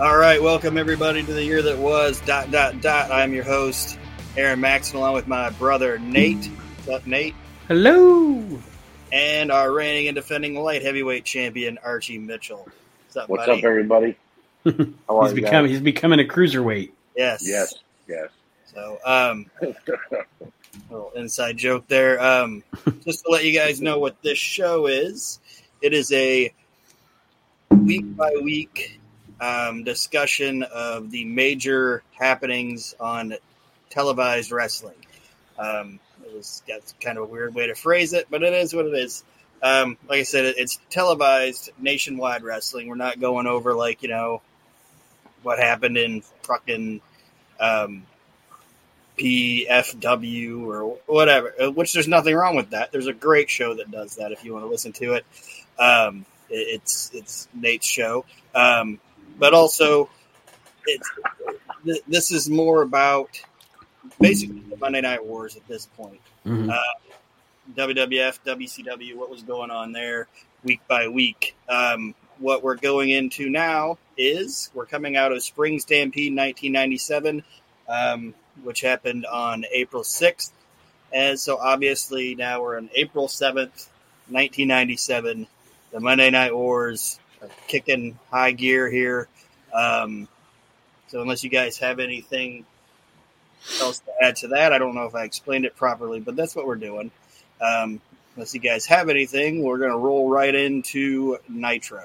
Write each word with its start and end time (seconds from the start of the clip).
All 0.00 0.16
right, 0.16 0.40
welcome 0.40 0.78
everybody 0.78 1.24
to 1.24 1.32
the 1.32 1.42
year 1.42 1.60
that 1.60 1.76
was. 1.76 2.20
Dot 2.20 2.52
dot 2.52 2.80
dot. 2.80 3.10
I'm 3.10 3.32
your 3.34 3.42
host, 3.42 3.98
Aron 4.36 4.60
Maxson, 4.60 4.98
along 4.98 5.14
with 5.14 5.26
my 5.26 5.50
brother 5.50 5.98
Nate. 5.98 6.46
What's 6.46 6.88
up, 6.88 7.06
Nate? 7.08 7.34
Hello. 7.66 8.60
And 9.10 9.50
our 9.50 9.72
reigning 9.72 10.06
and 10.06 10.14
defending 10.14 10.54
light 10.54 10.82
heavyweight 10.82 11.24
champion 11.24 11.80
Archie 11.82 12.16
Mitchell. 12.16 12.68
What's 13.06 13.16
up, 13.16 13.28
What's 13.28 13.46
buddy? 13.46 13.58
up, 13.58 13.64
everybody? 13.64 14.16
How 15.08 15.18
are 15.18 15.24
he's 15.24 15.30
you 15.36 15.42
becoming 15.42 15.62
guys? 15.64 15.70
he's 15.70 15.80
becoming 15.80 16.20
a 16.20 16.24
cruiserweight. 16.24 16.92
Yes. 17.16 17.42
Yes, 17.44 17.74
yes. 18.06 18.28
So, 18.72 19.00
um, 19.04 19.46
little 20.90 21.10
inside 21.16 21.56
joke 21.56 21.88
there. 21.88 22.22
Um, 22.22 22.62
just 23.04 23.24
to 23.24 23.32
let 23.32 23.44
you 23.44 23.52
guys 23.52 23.80
know 23.80 23.98
what 23.98 24.22
this 24.22 24.38
show 24.38 24.86
is, 24.86 25.40
it 25.82 25.92
is 25.92 26.12
a 26.12 26.52
week 27.70 28.16
by 28.16 28.30
week 28.40 29.00
um, 29.40 29.84
discussion 29.84 30.62
of 30.62 31.10
the 31.10 31.24
major 31.24 32.02
happenings 32.18 32.94
on 32.98 33.34
televised 33.90 34.50
wrestling. 34.52 34.96
Um, 35.58 36.00
it 36.24 36.34
was 36.34 36.62
that's 36.68 36.94
kind 37.00 37.18
of 37.18 37.24
a 37.24 37.26
weird 37.26 37.54
way 37.54 37.66
to 37.68 37.74
phrase 37.74 38.12
it, 38.12 38.26
but 38.30 38.42
it 38.42 38.52
is 38.52 38.74
what 38.74 38.86
it 38.86 38.94
is. 38.94 39.24
Um, 39.62 39.96
like 40.08 40.20
I 40.20 40.22
said, 40.24 40.44
it, 40.44 40.56
it's 40.58 40.78
televised 40.90 41.70
nationwide 41.78 42.42
wrestling. 42.42 42.88
We're 42.88 42.94
not 42.96 43.20
going 43.20 43.46
over 43.46 43.74
like 43.74 44.02
you 44.02 44.08
know 44.08 44.42
what 45.42 45.58
happened 45.58 45.96
in 45.96 46.22
fucking 46.42 47.00
um, 47.60 48.02
PFW 49.18 50.66
or 50.66 50.96
whatever, 51.06 51.54
uh, 51.60 51.70
which 51.70 51.92
there's 51.92 52.08
nothing 52.08 52.34
wrong 52.34 52.56
with 52.56 52.70
that. 52.70 52.92
There's 52.92 53.06
a 53.06 53.12
great 53.12 53.50
show 53.50 53.74
that 53.74 53.90
does 53.90 54.16
that 54.16 54.32
if 54.32 54.44
you 54.44 54.52
want 54.52 54.64
to 54.64 54.70
listen 54.70 54.92
to 54.94 55.14
it. 55.14 55.26
Um, 55.78 56.24
it- 56.50 56.80
it's 56.80 57.10
it's 57.14 57.48
Nate's 57.54 57.86
show, 57.86 58.24
um, 58.54 59.00
but 59.38 59.54
also 59.54 60.08
it's 60.86 61.10
th- 61.84 62.02
this 62.06 62.30
is 62.30 62.48
more 62.48 62.82
about 62.82 63.30
basically 64.20 64.60
the 64.70 64.76
Monday 64.76 65.00
Night 65.00 65.24
Wars 65.24 65.56
at 65.56 65.66
this 65.68 65.86
point. 65.86 66.20
Mhm. 66.46 66.72
WWF, 67.76 68.38
WCW, 68.44 69.14
what 69.16 69.28
was 69.30 69.42
going 69.42 69.70
on 69.70 69.92
there 69.92 70.26
week 70.64 70.80
by 70.88 71.08
week. 71.08 71.54
Um, 71.68 72.14
what 72.38 72.62
we're 72.62 72.76
going 72.76 73.10
into 73.10 73.50
now 73.50 73.98
is 74.16 74.70
we're 74.74 74.86
coming 74.86 75.16
out 75.16 75.32
of 75.32 75.42
Spring 75.42 75.78
Stampede 75.78 76.34
1997, 76.34 77.44
um, 77.88 78.34
which 78.62 78.80
happened 78.80 79.26
on 79.26 79.64
April 79.72 80.02
6th. 80.02 80.50
And 81.12 81.38
so 81.38 81.58
obviously 81.58 82.34
now 82.34 82.62
we're 82.62 82.78
on 82.78 82.90
April 82.94 83.28
7th, 83.28 83.88
1997. 84.28 85.46
The 85.92 86.00
Monday 86.00 86.30
Night 86.30 86.54
Wars 86.54 87.18
kicking 87.66 88.18
high 88.30 88.52
gear 88.52 88.88
here. 88.90 89.28
Um, 89.72 90.28
so 91.08 91.22
unless 91.22 91.42
you 91.42 91.50
guys 91.50 91.78
have 91.78 91.98
anything 91.98 92.64
else 93.80 94.00
to 94.00 94.12
add 94.20 94.36
to 94.36 94.48
that, 94.48 94.72
I 94.72 94.78
don't 94.78 94.94
know 94.94 95.04
if 95.04 95.14
I 95.14 95.24
explained 95.24 95.64
it 95.64 95.76
properly, 95.76 96.20
but 96.20 96.36
that's 96.36 96.54
what 96.54 96.66
we're 96.66 96.76
doing. 96.76 97.10
Um, 97.60 98.00
unless 98.36 98.54
you 98.54 98.60
guys 98.60 98.86
have 98.86 99.08
anything, 99.08 99.62
we're 99.62 99.78
going 99.78 99.90
to 99.90 99.98
roll 99.98 100.28
right 100.28 100.54
into 100.54 101.38
Nitro. 101.48 102.04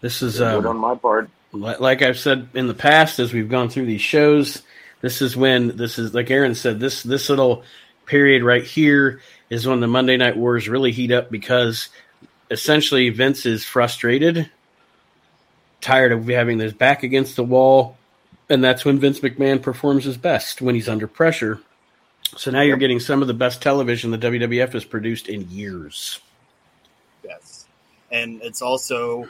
This 0.00 0.22
is 0.22 0.38
Good 0.38 0.66
on 0.66 0.66
um, 0.66 0.76
my 0.78 0.94
part. 0.94 1.30
like 1.52 2.02
I've 2.02 2.18
said 2.18 2.48
in 2.54 2.66
the 2.66 2.74
past 2.74 3.18
as 3.18 3.32
we've 3.32 3.48
gone 3.48 3.68
through 3.68 3.86
these 3.86 4.00
shows. 4.00 4.62
This 5.00 5.22
is 5.22 5.36
when 5.36 5.76
this 5.76 5.98
is 5.98 6.14
like 6.14 6.30
Aron 6.30 6.54
said. 6.54 6.80
This 6.80 7.02
this 7.02 7.28
little 7.28 7.62
period 8.06 8.42
right 8.42 8.64
here 8.64 9.20
is 9.50 9.66
when 9.66 9.80
the 9.80 9.86
Monday 9.86 10.16
Night 10.16 10.36
Wars 10.36 10.68
really 10.68 10.92
heat 10.92 11.12
up 11.12 11.30
because 11.30 11.88
essentially 12.54 13.10
Vince 13.10 13.46
is 13.46 13.64
frustrated, 13.64 14.48
tired 15.80 16.12
of 16.12 16.26
having 16.28 16.60
his 16.60 16.72
back 16.72 17.02
against 17.02 17.34
the 17.34 17.42
wall, 17.42 17.96
and 18.48 18.62
that's 18.62 18.84
when 18.84 19.00
Vince 19.00 19.18
McMahon 19.20 19.60
performs 19.60 20.04
his 20.04 20.16
best 20.16 20.62
when 20.62 20.76
he's 20.76 20.88
under 20.88 21.08
pressure. 21.08 21.60
So 22.36 22.52
now 22.52 22.62
you're 22.62 22.76
getting 22.76 23.00
some 23.00 23.22
of 23.22 23.28
the 23.28 23.34
best 23.34 23.60
television 23.60 24.12
the 24.12 24.18
WWF 24.18 24.72
has 24.72 24.84
produced 24.84 25.28
in 25.28 25.50
years. 25.50 26.20
Yes. 27.24 27.66
And 28.12 28.40
it's 28.42 28.62
also, 28.62 29.26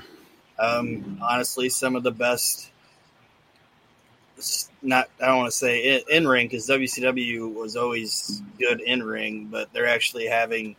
um, 0.58 1.18
honestly, 1.22 1.70
some 1.70 1.96
of 1.96 2.02
the 2.02 2.12
best. 2.12 2.70
Not, 4.82 5.08
I 5.22 5.26
don't 5.26 5.38
want 5.38 5.50
to 5.50 5.56
say 5.56 6.02
in 6.10 6.28
ring 6.28 6.46
because 6.46 6.68
WCW 6.68 7.54
was 7.54 7.76
always 7.76 8.42
good 8.58 8.80
in 8.82 9.02
ring, 9.02 9.48
but 9.50 9.72
they're 9.72 9.88
actually 9.88 10.26
having 10.26 10.76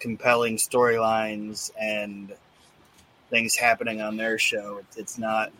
compelling 0.00 0.56
storylines 0.56 1.70
and 1.80 2.32
things 3.30 3.56
happening 3.56 4.00
on 4.00 4.16
their 4.16 4.38
show. 4.38 4.78
It's, 4.80 4.96
it's 4.96 5.18
not, 5.18 5.52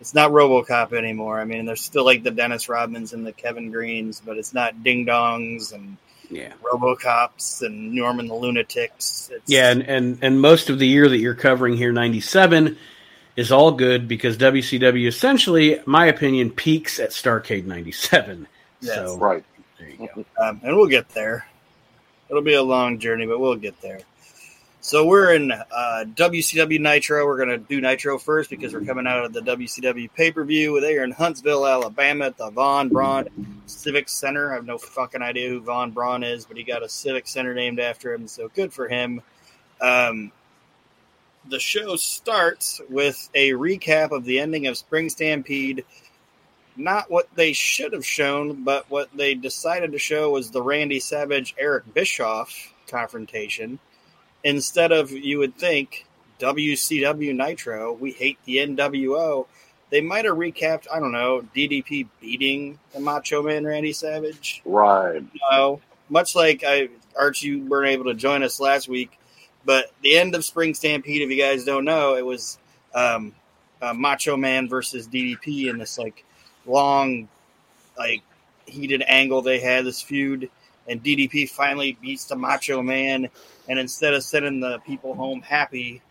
it's 0.00 0.14
not 0.14 0.30
RoboCop 0.30 0.92
anymore. 0.92 1.40
I 1.40 1.44
mean, 1.44 1.66
there's 1.66 1.82
still 1.82 2.04
like 2.04 2.22
the 2.22 2.30
Dennis 2.30 2.66
Rodmans 2.66 3.12
and 3.12 3.26
the 3.26 3.32
Kevin 3.32 3.70
Greenes, 3.70 4.20
but 4.24 4.36
it's 4.38 4.54
not 4.54 4.82
Ding 4.82 5.06
Dongs 5.06 5.72
and 5.72 5.96
Yeah. 6.30 6.52
RoboCops 6.62 7.62
and 7.62 7.92
Norman 7.94 8.26
the 8.28 8.34
Lunatics. 8.34 9.30
It's, 9.32 9.50
Yeah, 9.50 9.70
and, 9.70 9.82
and 9.82 10.18
and 10.22 10.40
most 10.40 10.70
of 10.70 10.78
the 10.78 10.86
year 10.86 11.08
that 11.08 11.18
you're 11.18 11.34
covering 11.34 11.76
here, 11.76 11.92
'97, 11.92 12.76
is 13.36 13.52
all 13.52 13.72
good 13.72 14.08
because 14.08 14.36
WCW 14.38 15.06
essentially, 15.06 15.80
my 15.86 16.06
opinion, 16.06 16.50
peaks 16.50 16.98
at 16.98 17.10
Starcade 17.10 17.66
'97. 17.66 18.46
Yes. 18.80 18.94
So 18.94 19.16
Right. 19.18 19.44
there 19.78 19.90
you 19.90 20.08
go. 20.14 20.24
um, 20.42 20.60
and 20.64 20.76
we'll 20.76 20.86
get 20.88 21.08
there. 21.10 21.46
It'll 22.30 22.42
be 22.42 22.54
a 22.54 22.62
long 22.62 23.00
journey, 23.00 23.26
but 23.26 23.40
we'll 23.40 23.56
get 23.56 23.80
there. 23.82 24.00
So 24.82 25.04
we're 25.04 25.34
in 25.34 25.52
uh, 25.52 26.04
WCW 26.14 26.80
Nitro. 26.80 27.26
We're 27.26 27.36
going 27.36 27.50
to 27.50 27.58
do 27.58 27.82
Nitro 27.82 28.16
first 28.16 28.48
because 28.48 28.72
we're 28.72 28.84
coming 28.84 29.06
out 29.06 29.24
of 29.24 29.32
the 29.34 29.40
WCW 29.40 30.08
pay 30.14 30.32
per 30.32 30.42
view. 30.42 30.80
They 30.80 30.96
are 30.96 31.04
in 31.04 31.10
Huntsville, 31.10 31.66
Alabama, 31.66 32.26
at 32.26 32.38
the 32.38 32.50
Von 32.50 32.88
Braun 32.88 33.28
Civic 33.66 34.08
Center. 34.08 34.52
I 34.52 34.54
have 34.54 34.64
no 34.64 34.78
fucking 34.78 35.20
idea 35.20 35.50
who 35.50 35.60
Von 35.60 35.90
Braun 35.90 36.22
is, 36.22 36.46
but 36.46 36.56
he 36.56 36.62
got 36.62 36.82
a 36.82 36.88
Civic 36.88 37.28
Center 37.28 37.52
named 37.52 37.78
after 37.78 38.14
him, 38.14 38.26
so 38.26 38.48
good 38.48 38.72
for 38.72 38.88
him. 38.88 39.20
Um, 39.82 40.32
the 41.48 41.58
show 41.58 41.96
starts 41.96 42.80
with 42.88 43.28
a 43.34 43.50
recap 43.50 44.12
of 44.12 44.24
the 44.24 44.40
ending 44.40 44.66
of 44.66 44.78
Spring 44.78 45.10
Stampede. 45.10 45.84
Not 46.76 47.10
what 47.10 47.28
they 47.34 47.52
should 47.52 47.92
have 47.92 48.06
shown, 48.06 48.64
but 48.64 48.88
what 48.90 49.08
they 49.14 49.34
decided 49.34 49.92
to 49.92 49.98
show 49.98 50.30
was 50.30 50.50
the 50.50 50.62
Randy 50.62 51.00
Savage 51.00 51.54
Eric 51.58 51.92
Bischoff 51.92 52.72
confrontation. 52.88 53.78
Instead 54.44 54.92
of, 54.92 55.10
you 55.10 55.38
would 55.38 55.56
think, 55.56 56.06
WCW 56.38 57.34
Nitro, 57.34 57.92
we 57.92 58.12
hate 58.12 58.38
the 58.44 58.58
NWO, 58.58 59.46
they 59.90 60.00
might 60.00 60.24
have 60.24 60.36
recapped, 60.36 60.86
I 60.92 61.00
don't 61.00 61.12
know, 61.12 61.42
DDP 61.54 62.08
beating 62.20 62.78
the 62.94 63.00
Macho 63.00 63.42
Man 63.42 63.66
Randy 63.66 63.92
Savage 63.92 64.62
Right. 64.64 65.22
know, 65.50 65.80
much 66.08 66.34
like 66.34 66.64
I, 66.66 66.88
Archie, 67.18 67.48
you 67.48 67.66
weren't 67.66 67.88
able 67.88 68.04
to 68.04 68.14
join 68.14 68.42
us 68.42 68.60
last 68.60 68.88
week, 68.88 69.18
but 69.64 69.92
the 70.02 70.16
end 70.16 70.34
of 70.34 70.44
Spring 70.44 70.74
Stampede, 70.74 71.22
if 71.22 71.30
you 71.30 71.36
guys 71.36 71.64
don't 71.64 71.84
know, 71.84 72.16
it 72.16 72.24
was 72.24 72.58
um, 72.94 73.34
uh, 73.82 73.92
Macho 73.92 74.36
Man 74.36 74.68
versus 74.68 75.08
DDP 75.08 75.68
in 75.68 75.78
this 75.78 75.98
like 75.98 76.24
long, 76.70 77.28
like 77.98 78.22
heated 78.66 79.02
angle 79.06 79.42
they 79.42 79.60
had 79.60 79.84
this 79.84 80.00
feud, 80.00 80.50
and 80.88 81.02
DDP 81.02 81.48
finally 81.48 81.96
beats 82.00 82.24
the 82.24 82.36
Macho 82.36 82.82
Man, 82.82 83.28
and 83.68 83.78
instead 83.78 84.14
of 84.14 84.22
sending 84.22 84.60
the 84.60 84.78
people 84.80 85.14
home 85.14 85.42
happy 85.42 86.02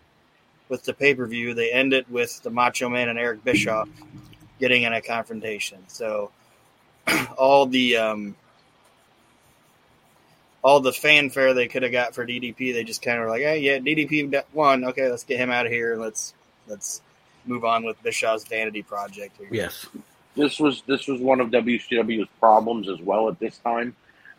with 0.67 0.83
the 0.83 0.93
pay 0.93 1.15
per 1.15 1.25
view, 1.25 1.53
they 1.53 1.71
end 1.71 1.93
it 1.93 2.09
with 2.09 2.41
the 2.43 2.49
Macho 2.49 2.89
Man 2.89 3.09
and 3.09 3.17
Eric 3.17 3.43
Bischoff 3.43 3.89
getting 4.59 4.83
in 4.83 4.93
a 4.93 5.01
confrontation. 5.01 5.79
So 5.87 6.31
all 7.37 7.65
the 7.65 7.97
um, 7.97 8.35
all 10.61 10.79
the 10.79 10.93
fanfare 10.93 11.53
they 11.53 11.67
could 11.67 11.83
have 11.83 11.91
got 11.91 12.13
for 12.13 12.25
DDP, 12.25 12.73
they 12.73 12.83
just 12.83 13.01
kind 13.01 13.17
of 13.17 13.23
were 13.23 13.29
like, 13.29 13.41
"Hey, 13.41 13.59
yeah, 13.59 13.77
DDP 13.79 14.43
won. 14.53 14.85
Okay, 14.85 15.09
let's 15.09 15.23
get 15.23 15.39
him 15.39 15.49
out 15.49 15.65
of 15.65 15.71
here. 15.71 15.95
Let's 15.95 16.33
let's 16.67 17.01
move 17.45 17.65
on 17.65 17.83
with 17.83 18.01
Bischoff's 18.03 18.43
vanity 18.45 18.83
project." 18.83 19.37
Here. 19.37 19.49
Yes. 19.51 19.87
This 20.39 20.57
was 20.57 20.83
this 20.87 21.05
was 21.05 21.19
one 21.19 21.41
of 21.41 21.49
WCW's 21.49 22.29
problems 22.39 22.87
as 22.87 23.01
well 23.01 23.27
at 23.27 23.39
this 23.39 23.57
time, 23.57 23.93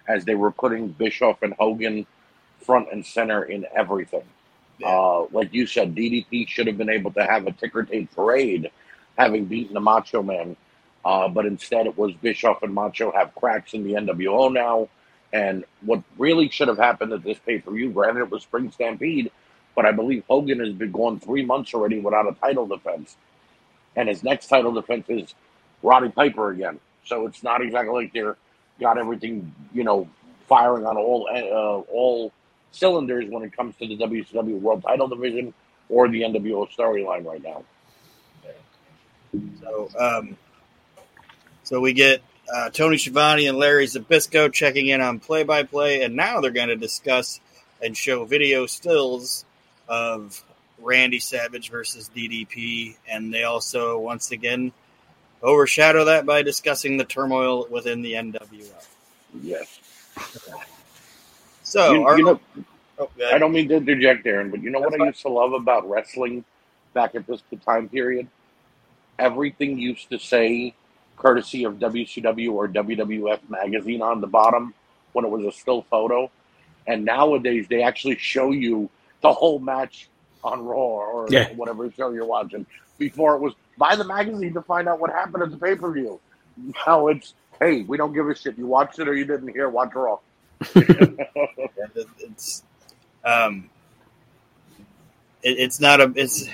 as 0.08 0.24
they 0.24 0.34
were 0.34 0.50
putting 0.50 0.88
Bischoff 0.88 1.42
and 1.42 1.52
Hogan 1.58 2.06
front 2.64 2.88
and 2.90 3.04
center 3.04 3.42
in 3.42 3.66
everything. 3.76 4.24
Yeah. 4.78 4.88
Uh, 4.88 5.26
like 5.30 5.52
you 5.52 5.66
said, 5.66 5.94
DDP 5.94 6.48
should 6.48 6.68
have 6.68 6.78
been 6.78 6.88
able 6.88 7.10
to 7.12 7.22
have 7.22 7.46
a 7.46 7.52
ticker 7.52 7.82
tape 7.82 8.10
parade, 8.16 8.70
having 9.18 9.44
beaten 9.44 9.74
the 9.74 9.80
Macho 9.80 10.22
Man, 10.22 10.56
uh, 11.04 11.28
but 11.28 11.44
instead 11.44 11.86
it 11.86 11.98
was 11.98 12.14
Bischoff 12.14 12.62
and 12.62 12.72
Macho 12.72 13.12
have 13.12 13.34
cracks 13.34 13.74
in 13.74 13.84
the 13.84 13.92
NWO 13.92 14.50
now. 14.50 14.88
And 15.34 15.66
what 15.82 16.02
really 16.16 16.48
should 16.48 16.68
have 16.68 16.78
happened 16.78 17.12
at 17.12 17.22
this 17.22 17.38
pay 17.44 17.58
per 17.58 17.72
view, 17.72 17.90
granted 17.90 18.20
it 18.22 18.30
was 18.30 18.42
Spring 18.42 18.72
Stampede, 18.72 19.30
but 19.76 19.84
I 19.84 19.92
believe 19.92 20.24
Hogan 20.30 20.60
has 20.60 20.72
been 20.72 20.92
gone 20.92 21.20
three 21.20 21.44
months 21.44 21.74
already 21.74 22.00
without 22.00 22.26
a 22.26 22.32
title 22.40 22.66
defense, 22.66 23.16
and 23.96 24.08
his 24.08 24.24
next 24.24 24.46
title 24.46 24.72
defense 24.72 25.04
is 25.10 25.34
Roddy 25.82 26.08
Piper 26.10 26.50
again. 26.50 26.78
So 27.04 27.26
it's 27.26 27.42
not 27.42 27.62
exactly 27.62 27.94
like 27.94 28.12
they're 28.12 28.36
got 28.80 28.98
everything 28.98 29.54
you 29.72 29.84
know 29.84 30.08
firing 30.48 30.86
on 30.86 30.96
all 30.96 31.28
uh, 31.32 31.92
all 31.92 32.32
cylinders 32.72 33.28
when 33.28 33.42
it 33.42 33.56
comes 33.56 33.74
to 33.76 33.86
the 33.86 33.96
WCW 33.96 34.60
World 34.60 34.82
Title 34.82 35.08
division 35.08 35.54
or 35.88 36.08
the 36.08 36.22
NWO 36.22 36.68
storyline 36.74 37.24
right 37.24 37.42
now. 37.42 37.64
So, 39.60 39.88
um, 39.98 40.36
so 41.62 41.80
we 41.80 41.92
get 41.92 42.22
uh, 42.52 42.70
Tony 42.70 42.96
Schiavone 42.96 43.46
and 43.46 43.58
Larry 43.58 43.86
Zbyszko 43.86 44.52
checking 44.52 44.88
in 44.88 45.00
on 45.00 45.20
play 45.20 45.44
by 45.44 45.62
play, 45.62 46.02
and 46.02 46.16
now 46.16 46.40
they're 46.40 46.50
going 46.50 46.68
to 46.68 46.76
discuss 46.76 47.40
and 47.82 47.96
show 47.96 48.24
video 48.24 48.66
stills 48.66 49.44
of 49.88 50.44
Randy 50.80 51.20
Savage 51.20 51.70
versus 51.70 52.10
DDP, 52.14 52.96
and 53.08 53.32
they 53.32 53.44
also 53.44 53.98
once 53.98 54.30
again 54.30 54.72
overshadow 55.42 56.04
that 56.04 56.26
by 56.26 56.42
discussing 56.42 56.96
the 56.96 57.04
turmoil 57.04 57.66
within 57.70 58.02
the 58.02 58.14
NWO. 58.14 58.74
Yes. 59.42 59.78
So, 61.62 61.92
You- 61.92 62.04
our- 62.04 62.18
you 62.18 62.24
know, 62.24 62.40
oh, 62.98 63.10
I 63.32 63.38
don't 63.38 63.52
mean 63.52 63.68
to 63.68 63.76
interject, 63.76 64.26
Aron, 64.26 64.50
but 64.50 64.62
you 64.62 64.70
know 64.70 64.80
That's 64.80 64.92
what 64.92 65.00
I 65.02 65.06
used 65.06 65.22
to 65.22 65.28
love 65.28 65.52
about 65.52 65.88
wrestling 65.88 66.44
back 66.94 67.14
at 67.14 67.26
this 67.26 67.42
time 67.64 67.88
period? 67.88 68.26
Everything 69.18 69.78
used 69.78 70.10
to 70.10 70.18
say 70.18 70.74
courtesy 71.16 71.64
of 71.64 71.78
WCW 71.78 72.52
or 72.52 72.66
WWF 72.66 73.40
magazine 73.48 74.02
on 74.02 74.20
the 74.20 74.26
bottom 74.26 74.74
when 75.12 75.24
it 75.24 75.28
was 75.28 75.44
a 75.44 75.52
still 75.52 75.82
photo. 75.82 76.30
And 76.86 77.04
nowadays 77.04 77.66
they 77.68 77.82
actually 77.82 78.16
show 78.16 78.50
you 78.50 78.88
the 79.20 79.32
whole 79.32 79.58
match 79.58 80.08
on 80.42 80.64
Raw 80.64 80.76
or 80.78 81.26
Yeah. 81.30 81.52
whatever 81.52 81.90
show 81.92 82.10
you're 82.10 82.24
watching. 82.24 82.64
Before 82.98 83.36
it 83.36 83.40
was 83.40 83.52
buy 83.80 83.96
the 83.96 84.04
magazine 84.04 84.52
to 84.54 84.62
find 84.62 84.88
out 84.88 85.00
what 85.00 85.10
happened 85.10 85.42
at 85.42 85.50
the 85.50 85.56
pay 85.56 85.74
per 85.74 85.90
view. 85.90 86.20
Now 86.86 87.08
it's 87.08 87.34
hey, 87.58 87.82
we 87.82 87.96
don't 87.96 88.12
give 88.12 88.28
a 88.28 88.34
shit. 88.36 88.56
You 88.56 88.66
watched 88.66 88.98
it 89.00 89.08
or 89.08 89.14
you 89.14 89.24
didn't 89.24 89.48
hear. 89.48 89.68
Watch 89.68 89.94
Raw. 89.94 90.18
It- 90.76 92.06
it's 92.18 92.62
um 93.24 93.68
it, 95.42 95.58
it's 95.58 95.80
not 95.80 96.00
a 96.00 96.12
it's 96.14 96.48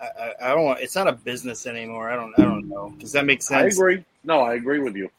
I, 0.00 0.32
I- 0.42 0.48
don't 0.54 0.64
want 0.64 0.80
it's 0.80 0.94
not 0.96 1.06
a 1.06 1.12
business 1.12 1.66
anymore 1.66 2.10
i 2.10 2.16
don't 2.16 2.34
i 2.38 2.42
don't 2.42 2.68
know 2.68 2.94
does 2.98 3.12
that 3.12 3.24
make 3.26 3.42
sense? 3.42 3.62
I 3.62 3.66
agree. 3.76 4.04
No, 4.24 4.40
I 4.40 4.54
agree 4.54 4.80
with 4.80 4.96
you. 4.96 5.10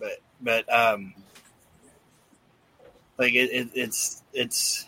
but 0.00 0.18
but 0.40 0.72
um 0.72 1.14
like 3.18 3.34
it, 3.34 3.50
it 3.52 3.68
it's 3.74 4.22
it's 4.32 4.86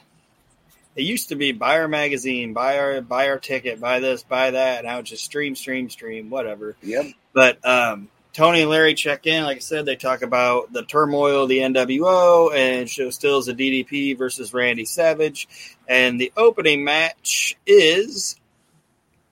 it 0.96 1.02
used 1.02 1.28
to 1.28 1.36
be 1.36 1.52
buy 1.52 1.78
our 1.78 1.88
magazine 1.88 2.52
buy 2.52 2.78
our 2.78 3.00
buy 3.00 3.28
our 3.28 3.38
ticket 3.38 3.80
buy 3.80 4.00
this 4.00 4.22
buy 4.22 4.50
that 4.50 4.84
now 4.84 4.98
it's 4.98 5.10
just 5.10 5.24
stream 5.24 5.54
stream 5.54 5.90
stream 5.90 6.30
whatever 6.30 6.74
Yep. 6.82 7.06
But 7.32 7.64
um, 7.66 8.08
Tony 8.32 8.62
and 8.62 8.70
Larry 8.70 8.94
check 8.94 9.26
in. 9.26 9.44
Like 9.44 9.56
I 9.56 9.60
said, 9.60 9.86
they 9.86 9.96
talk 9.96 10.22
about 10.22 10.72
the 10.72 10.82
turmoil 10.82 11.44
of 11.44 11.48
the 11.48 11.58
NWO 11.58 12.54
and 12.54 12.88
show 12.88 13.10
stills 13.10 13.48
of 13.48 13.56
DDP 13.56 14.16
versus 14.16 14.52
Randy 14.52 14.84
Savage. 14.84 15.48
And 15.88 16.20
the 16.20 16.32
opening 16.36 16.84
match 16.84 17.56
is 17.66 18.36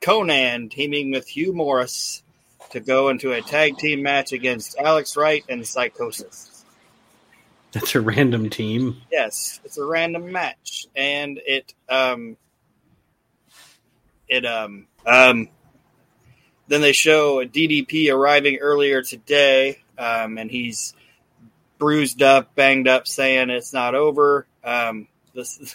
Conan 0.01 0.71
teaming 0.71 1.11
with 1.11 1.27
Hugh 1.29 1.53
Morris 1.53 2.23
to 2.71 2.81
go 2.81 3.09
into 3.09 3.33
a 3.33 3.43
tag 3.43 3.77
team 3.79 4.03
match 4.03 4.33
against 4.33 4.79
Alex 4.79 5.17
Wright 5.17 5.45
and 5.49 5.67
Psychosis. 5.67 6.54
That's 7.75 7.97
a 7.97 8.01
random 8.01 8.51
team. 8.51 9.03
Yes, 9.11 9.61
it's 9.65 9.79
a 9.79 9.85
random 9.85 10.31
match, 10.31 10.87
and 10.95 11.41
it 11.45 11.75
um 11.89 12.37
it 14.29 14.47
um 14.47 14.87
um 15.05 15.49
then 16.69 16.81
they 16.81 16.93
show 16.93 17.41
a 17.41 17.47
DDP 17.47 18.13
arriving 18.15 18.59
earlier 18.59 19.03
today, 19.03 19.83
um, 19.99 20.39
and 20.39 20.51
he's 20.51 20.95
bruised 21.79 22.23
up, 22.23 22.55
banged 22.55 22.89
up, 22.89 23.07
saying 23.07 23.51
it's 23.51 23.73
not 23.73 23.95
over. 23.95 24.47
Um, 24.63 25.09
this, 25.35 25.75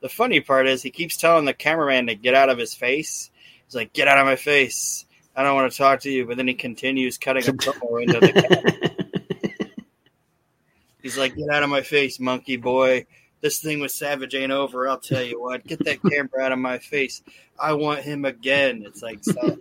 the 0.00 0.08
funny 0.08 0.40
part 0.40 0.68
is 0.68 0.82
he 0.82 0.90
keeps 0.90 1.16
telling 1.16 1.44
the 1.44 1.52
cameraman 1.52 2.06
to 2.06 2.14
get 2.14 2.34
out 2.34 2.48
of 2.48 2.58
his 2.58 2.74
face. 2.74 3.30
He's 3.66 3.74
like, 3.74 3.92
"Get 3.92 4.08
out 4.08 4.18
of 4.18 4.26
my 4.26 4.36
face! 4.36 5.04
I 5.36 5.42
don't 5.42 5.54
want 5.54 5.70
to 5.70 5.76
talk 5.76 6.00
to 6.00 6.10
you." 6.10 6.26
But 6.26 6.36
then 6.36 6.48
he 6.48 6.54
continues 6.54 7.18
cutting 7.18 7.48
a 7.48 7.52
promo 7.52 8.02
into 8.02 8.20
the 8.20 8.32
camera. 8.32 8.99
He's 11.02 11.18
like, 11.18 11.36
"Get 11.36 11.48
out 11.50 11.62
of 11.62 11.70
my 11.70 11.82
face, 11.82 12.20
monkey 12.20 12.56
boy! 12.56 13.06
This 13.40 13.60
thing 13.60 13.80
with 13.80 13.92
Savage 13.92 14.34
ain't 14.34 14.52
over. 14.52 14.88
I'll 14.88 14.98
tell 14.98 15.22
you 15.22 15.40
what. 15.40 15.66
Get 15.66 15.84
that 15.84 16.02
camera 16.02 16.42
out 16.42 16.52
of 16.52 16.58
my 16.58 16.78
face. 16.78 17.22
I 17.58 17.72
want 17.74 18.00
him 18.00 18.24
again." 18.24 18.84
It's 18.86 19.02
like, 19.02 19.24
so, 19.24 19.56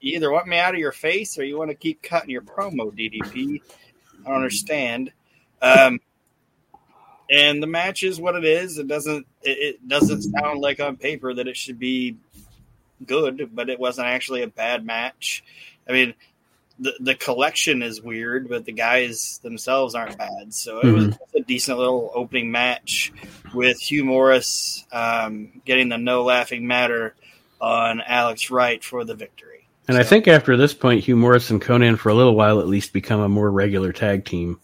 you 0.00 0.16
either 0.16 0.30
want 0.30 0.48
me 0.48 0.58
out 0.58 0.74
of 0.74 0.80
your 0.80 0.92
face 0.92 1.38
or 1.38 1.44
you 1.44 1.58
want 1.58 1.70
to 1.70 1.76
keep 1.76 2.02
cutting 2.02 2.30
your 2.30 2.42
promo, 2.42 2.90
DDP. 2.90 3.60
I 4.24 4.28
don't 4.28 4.36
understand. 4.36 5.12
Um, 5.60 6.00
and 7.30 7.62
the 7.62 7.66
match 7.66 8.02
is 8.02 8.20
what 8.20 8.34
it 8.34 8.44
is. 8.44 8.78
It 8.78 8.88
doesn't. 8.88 9.26
It, 9.42 9.58
it 9.58 9.88
doesn't 9.88 10.22
sound 10.22 10.60
like 10.60 10.80
on 10.80 10.96
paper 10.96 11.32
that 11.32 11.48
it 11.48 11.56
should 11.56 11.78
be 11.78 12.16
good, 13.06 13.50
but 13.54 13.70
it 13.70 13.78
wasn't 13.78 14.08
actually 14.08 14.42
a 14.42 14.48
bad 14.48 14.84
match. 14.84 15.44
I 15.88 15.92
mean, 15.92 16.14
the 16.78 16.94
the 17.00 17.14
collection 17.14 17.82
is 17.82 18.00
weird, 18.02 18.48
but 18.48 18.64
the 18.64 18.72
guys 18.72 19.38
themselves 19.42 19.94
aren't 19.94 20.18
bad. 20.18 20.52
So 20.54 20.80
it 20.80 20.90
was 20.92 21.18
a 21.36 21.40
decent 21.40 21.78
little 21.78 22.10
opening 22.14 22.50
match 22.50 23.12
with 23.54 23.78
Hugh 23.78 24.04
Morris 24.04 24.84
um, 24.92 25.60
getting 25.64 25.88
the 25.88 25.98
no 25.98 26.24
laughing 26.24 26.66
matter 26.66 27.14
on 27.60 28.00
Alex 28.00 28.50
Wright 28.50 28.82
for 28.82 29.04
the 29.04 29.14
victory. 29.14 29.66
And 29.88 29.96
I 29.98 30.02
think 30.04 30.28
after 30.28 30.56
this 30.56 30.74
point, 30.74 31.04
Hugh 31.04 31.16
Morris 31.16 31.50
and 31.50 31.60
Conan, 31.60 31.96
for 31.96 32.08
a 32.08 32.14
little 32.14 32.34
while 32.34 32.60
at 32.60 32.68
least, 32.68 32.92
become 32.92 33.20
a 33.20 33.28
more 33.28 33.50
regular 33.50 33.92
tag 33.92 34.24
team. 34.24 34.60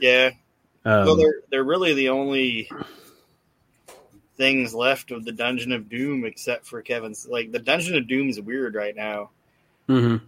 yeah, 0.00 0.30
Um, 0.84 1.04
well, 1.06 1.16
they're 1.16 1.40
they're 1.50 1.64
really 1.64 1.94
the 1.94 2.08
only 2.08 2.70
things 4.36 4.74
left 4.74 5.10
of 5.10 5.24
the 5.24 5.32
Dungeon 5.32 5.72
of 5.72 5.88
Doom, 5.88 6.24
except 6.24 6.66
for 6.66 6.82
Kevin's. 6.82 7.26
Like 7.26 7.52
the 7.52 7.58
Dungeon 7.58 7.96
of 7.96 8.08
Doom 8.08 8.28
is 8.30 8.40
weird 8.40 8.74
right 8.74 8.96
now. 8.96 9.30
mhm. 9.88 10.20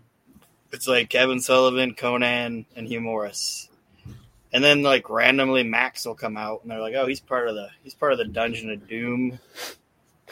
It's 0.75 0.89
like 0.89 1.09
Kevin 1.09 1.41
Sullivan, 1.41 1.95
Conan, 1.95 2.67
and 2.75 2.89
Hugh 2.89 3.01
Morris, 3.01 3.69
and 4.53 4.63
then 4.63 4.83
like 4.83 5.09
randomly 5.09 5.63
Max 5.63 6.05
will 6.05 6.17
come 6.17 6.37
out, 6.37 6.63
and 6.63 6.71
they're 6.71 6.81
like, 6.81 6.95
"Oh, 6.95 7.07
he's 7.07 7.21
part 7.21 7.49
of 7.49 7.55
the 7.55 7.69
he's 7.85 7.95
part 7.95 8.13
of 8.13 8.19
the 8.19 8.25
Dungeon 8.25 8.71
of 8.71 8.89
Doom." 8.89 9.39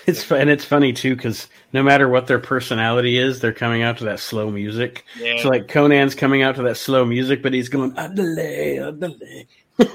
It's 0.05 0.29
and 0.33 0.51
it's 0.51 0.65
funny 0.65 0.93
too 0.93 1.15
because 1.15 1.47
no 1.73 1.83
matter 1.83 2.09
what 2.09 2.27
their 2.27 2.41
personality 2.41 3.19
is, 3.19 3.39
they're 3.39 3.53
coming 3.53 3.83
out 3.83 3.99
to 3.99 4.05
that 4.07 4.19
slow 4.19 4.51
music. 4.51 5.05
Yeah, 5.17 5.41
So 5.41 5.49
like 5.49 5.69
Conan's 5.69 6.17
coming 6.17 6.43
out 6.43 6.57
to 6.57 6.63
that 6.63 6.77
slow 6.77 7.05
music, 7.05 7.41
but 7.41 7.53
he's 7.53 7.69
going 7.69 7.93
delay, 8.15 8.79
delay. 8.79 9.47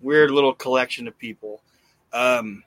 weird 0.00 0.32
little 0.32 0.54
collection 0.54 1.06
of 1.06 1.16
people. 1.16 1.62
Um, 2.12 2.64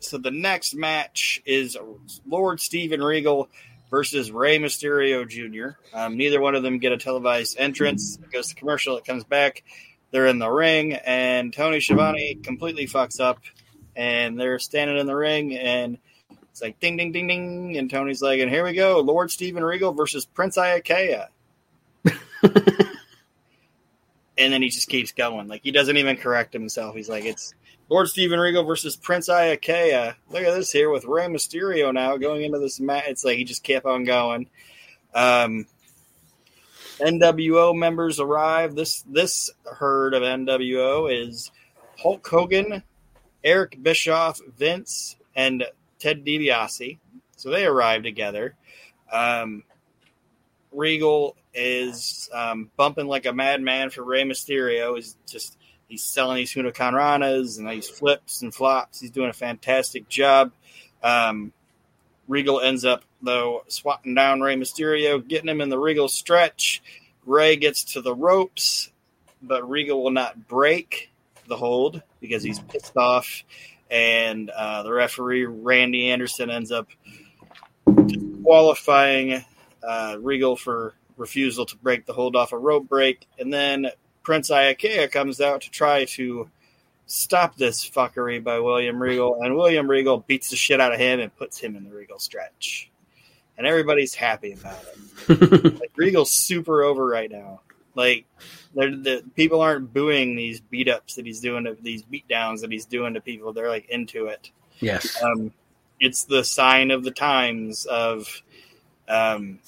so 0.00 0.18
the 0.18 0.30
next 0.30 0.74
match 0.74 1.42
is 1.44 1.76
Lord 2.26 2.60
Steven 2.60 3.02
Regal 3.02 3.48
versus 3.90 4.30
Rey 4.30 4.58
Mysterio 4.58 5.28
Jr. 5.28 5.76
Um, 5.92 6.16
neither 6.16 6.40
one 6.40 6.54
of 6.54 6.62
them 6.62 6.78
get 6.78 6.92
a 6.92 6.96
televised 6.96 7.56
entrance. 7.58 8.18
It 8.22 8.30
goes 8.32 8.48
to 8.48 8.54
commercial. 8.54 8.96
It 8.96 9.04
comes 9.04 9.24
back. 9.24 9.64
They're 10.10 10.26
in 10.26 10.38
the 10.38 10.50
ring, 10.50 10.94
and 10.94 11.52
Tony 11.52 11.80
Schiavone 11.80 12.36
completely 12.36 12.86
fucks 12.86 13.20
up, 13.20 13.38
and 13.94 14.38
they're 14.38 14.58
standing 14.58 14.98
in 14.98 15.06
the 15.06 15.14
ring, 15.14 15.56
and 15.56 15.98
it's 16.50 16.60
like 16.60 16.80
ding, 16.80 16.96
ding, 16.96 17.12
ding, 17.12 17.28
ding, 17.28 17.78
and 17.78 17.88
Tony's 17.88 18.20
like, 18.20 18.40
and 18.40 18.50
here 18.50 18.64
we 18.64 18.72
go, 18.72 19.00
Lord 19.00 19.30
Steven 19.30 19.62
Regal 19.62 19.92
versus 19.92 20.26
Prince 20.26 20.56
Iaukea. 20.56 21.28
and 24.36 24.52
then 24.52 24.62
he 24.62 24.68
just 24.68 24.88
keeps 24.88 25.12
going. 25.12 25.46
Like 25.46 25.62
he 25.62 25.70
doesn't 25.70 25.96
even 25.96 26.16
correct 26.16 26.52
himself. 26.52 26.96
He's 26.96 27.08
like, 27.08 27.24
it's 27.24 27.54
Lord 27.90 28.08
Steven 28.08 28.38
Regal 28.38 28.62
versus 28.62 28.94
Prince 28.94 29.28
Iaukea. 29.28 30.14
Look 30.30 30.44
at 30.44 30.54
this 30.54 30.70
here 30.70 30.90
with 30.90 31.04
Rey 31.06 31.26
Mysterio 31.26 31.92
now 31.92 32.16
going 32.16 32.42
into 32.44 32.60
this 32.60 32.78
match. 32.78 33.04
It's 33.08 33.24
like 33.24 33.36
he 33.36 33.42
just 33.42 33.64
kept 33.64 33.84
on 33.84 34.04
going. 34.04 34.48
Um, 35.12 35.66
NWO 37.00 37.76
members 37.76 38.20
arrive. 38.20 38.76
This 38.76 39.02
this 39.02 39.50
herd 39.64 40.14
of 40.14 40.22
NWO 40.22 41.12
is 41.12 41.50
Hulk 41.98 42.24
Hogan, 42.26 42.84
Eric 43.42 43.82
Bischoff, 43.82 44.40
Vince, 44.56 45.16
and 45.34 45.64
Ted 45.98 46.24
DiBiase. 46.24 46.98
So 47.36 47.50
they 47.50 47.66
arrive 47.66 48.04
together. 48.04 48.54
Um, 49.10 49.64
Regal 50.70 51.34
is 51.52 52.30
um, 52.32 52.70
bumping 52.76 53.08
like 53.08 53.26
a 53.26 53.32
madman 53.32 53.90
for 53.90 54.04
Rey 54.04 54.22
Mysterio. 54.22 54.94
He's 54.94 55.16
just 55.26 55.58
he's 55.90 56.04
selling 56.04 56.36
these 56.36 56.54
Huracan 56.54 56.92
Ranas 56.92 57.58
and 57.58 57.68
these 57.68 57.88
flips 57.88 58.42
and 58.42 58.54
flops. 58.54 59.00
He's 59.00 59.10
doing 59.10 59.28
a 59.28 59.34
fantastic 59.34 60.08
job. 60.08 60.52
Um, 61.02 61.52
Regal 62.28 62.60
ends 62.60 62.84
up 62.84 63.02
though 63.20 63.64
swatting 63.66 64.14
down 64.14 64.40
Rey 64.40 64.54
Mysterio, 64.54 65.26
getting 65.26 65.48
him 65.48 65.60
in 65.60 65.68
the 65.68 65.78
Regal 65.78 66.08
stretch. 66.08 66.80
Ray 67.26 67.56
gets 67.56 67.84
to 67.92 68.00
the 68.00 68.14
ropes, 68.14 68.90
but 69.42 69.68
Regal 69.68 70.02
will 70.02 70.12
not 70.12 70.48
break 70.48 71.10
the 71.48 71.56
hold 71.56 72.02
because 72.20 72.42
he's 72.42 72.60
pissed 72.60 72.96
off. 72.96 73.42
And 73.90 74.48
uh, 74.48 74.84
the 74.84 74.92
referee 74.92 75.44
Randy 75.44 76.10
Anderson 76.10 76.50
ends 76.50 76.70
up 76.70 76.88
qualifying 78.44 79.44
uh, 79.82 80.16
Regal 80.20 80.54
for 80.54 80.94
refusal 81.16 81.66
to 81.66 81.76
break 81.76 82.06
the 82.06 82.12
hold 82.12 82.36
off 82.36 82.52
a 82.52 82.58
rope 82.58 82.88
break, 82.88 83.26
and 83.38 83.52
then 83.52 83.88
Prince 84.22 84.50
Iaukea 84.50 85.10
comes 85.10 85.40
out 85.40 85.62
to 85.62 85.70
try 85.70 86.04
to 86.06 86.50
stop 87.06 87.56
this 87.56 87.88
fuckery 87.88 88.42
by 88.42 88.60
William 88.60 89.02
Regal, 89.02 89.42
and 89.42 89.56
William 89.56 89.88
Regal 89.88 90.18
beats 90.18 90.50
the 90.50 90.56
shit 90.56 90.80
out 90.80 90.92
of 90.92 91.00
him 91.00 91.20
and 91.20 91.34
puts 91.36 91.58
him 91.58 91.76
in 91.76 91.84
the 91.84 91.90
Regal 91.90 92.18
stretch, 92.18 92.90
and 93.58 93.66
everybody's 93.66 94.14
happy 94.14 94.52
about 94.52 94.82
it. 95.28 95.80
like 95.80 95.92
Regal's 95.96 96.32
super 96.32 96.82
over 96.82 97.06
right 97.06 97.30
now. 97.30 97.60
Like 97.94 98.26
the 98.74 99.24
people 99.34 99.60
aren't 99.60 99.92
booing 99.92 100.36
these 100.36 100.60
beat 100.60 100.88
ups 100.88 101.16
that 101.16 101.26
he's 101.26 101.40
doing 101.40 101.64
to 101.64 101.76
these 101.80 102.02
beat 102.02 102.28
downs 102.28 102.60
that 102.60 102.70
he's 102.70 102.86
doing 102.86 103.14
to 103.14 103.20
people. 103.20 103.52
They're 103.52 103.68
like 103.68 103.88
into 103.88 104.26
it. 104.26 104.50
Yes. 104.78 105.20
Um, 105.22 105.52
it's 105.98 106.24
the 106.24 106.44
sign 106.44 106.90
of 106.90 107.04
the 107.04 107.10
times 107.10 107.84
of 107.86 108.42
um, 109.08 109.58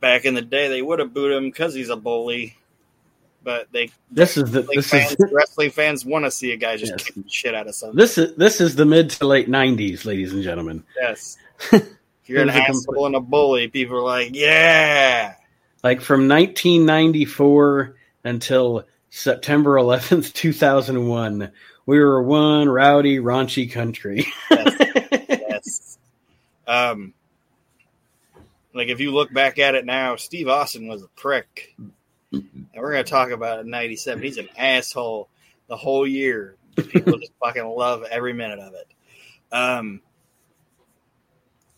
back 0.00 0.24
in 0.24 0.34
the 0.34 0.42
day 0.42 0.68
they 0.68 0.82
would 0.82 1.00
have 1.00 1.12
booed 1.12 1.32
him 1.32 1.44
because 1.44 1.74
he's 1.74 1.90
a 1.90 1.96
bully 1.96 2.56
but 3.48 3.66
they 3.72 3.90
this 4.10 4.36
is 4.36 4.50
the 4.50 4.60
this 4.74 4.90
fans, 4.90 5.12
is 5.12 5.32
wrestling 5.32 5.70
fans 5.70 6.04
want 6.04 6.22
to 6.26 6.30
see 6.30 6.52
a 6.52 6.56
guy 6.58 6.76
just 6.76 6.92
Yes. 7.16 7.24
shit 7.32 7.54
out 7.54 7.66
of 7.66 7.74
something. 7.74 7.96
this 7.96 8.18
is 8.18 8.34
this 8.36 8.60
is 8.60 8.76
the 8.76 8.84
mid 8.84 9.08
to 9.08 9.26
late 9.26 9.48
'90s, 9.48 10.04
ladies 10.04 10.34
and 10.34 10.42
gentlemen. 10.42 10.84
yes, 11.00 11.38
if 11.72 11.82
you're 12.26 12.42
an 12.42 12.50
It 12.50 12.52
was 12.52 12.56
a 12.56 12.60
asshole 12.60 12.82
complete- 12.84 13.06
and 13.06 13.16
a 13.16 13.20
bully, 13.20 13.68
people 13.68 13.96
are 13.96 14.02
like, 14.02 14.30
yeah. 14.34 15.34
Like 15.82 16.02
from 16.02 16.28
1994 16.28 17.96
until 18.24 18.84
September 19.08 19.76
11th, 19.76 20.32
2001, 20.34 21.50
we 21.86 21.98
were 21.98 22.22
one 22.22 22.68
rowdy, 22.68 23.16
raunchy 23.18 23.72
country. 23.72 24.26
yes. 24.50 25.96
Um, 26.66 27.14
like 28.74 28.88
if 28.88 29.00
you 29.00 29.12
look 29.12 29.32
back 29.32 29.58
at 29.58 29.74
it 29.74 29.86
now, 29.86 30.16
Steve 30.16 30.48
Austin 30.48 30.86
was 30.86 31.02
a 31.02 31.08
prick, 31.16 31.74
and 32.32 32.68
we're 32.74 32.92
gonna 32.92 33.04
talk 33.04 33.30
about 33.30 33.58
it 33.58 33.62
in 33.62 33.70
'97. 33.70 34.22
He's 34.22 34.38
an 34.38 34.48
asshole 34.56 35.28
the 35.68 35.76
whole 35.76 36.06
year. 36.06 36.56
People 36.76 37.18
just 37.18 37.32
fucking 37.42 37.64
love 37.64 38.04
every 38.10 38.32
minute 38.32 38.58
of 38.58 38.74
it. 38.74 38.86
Um, 39.50 40.00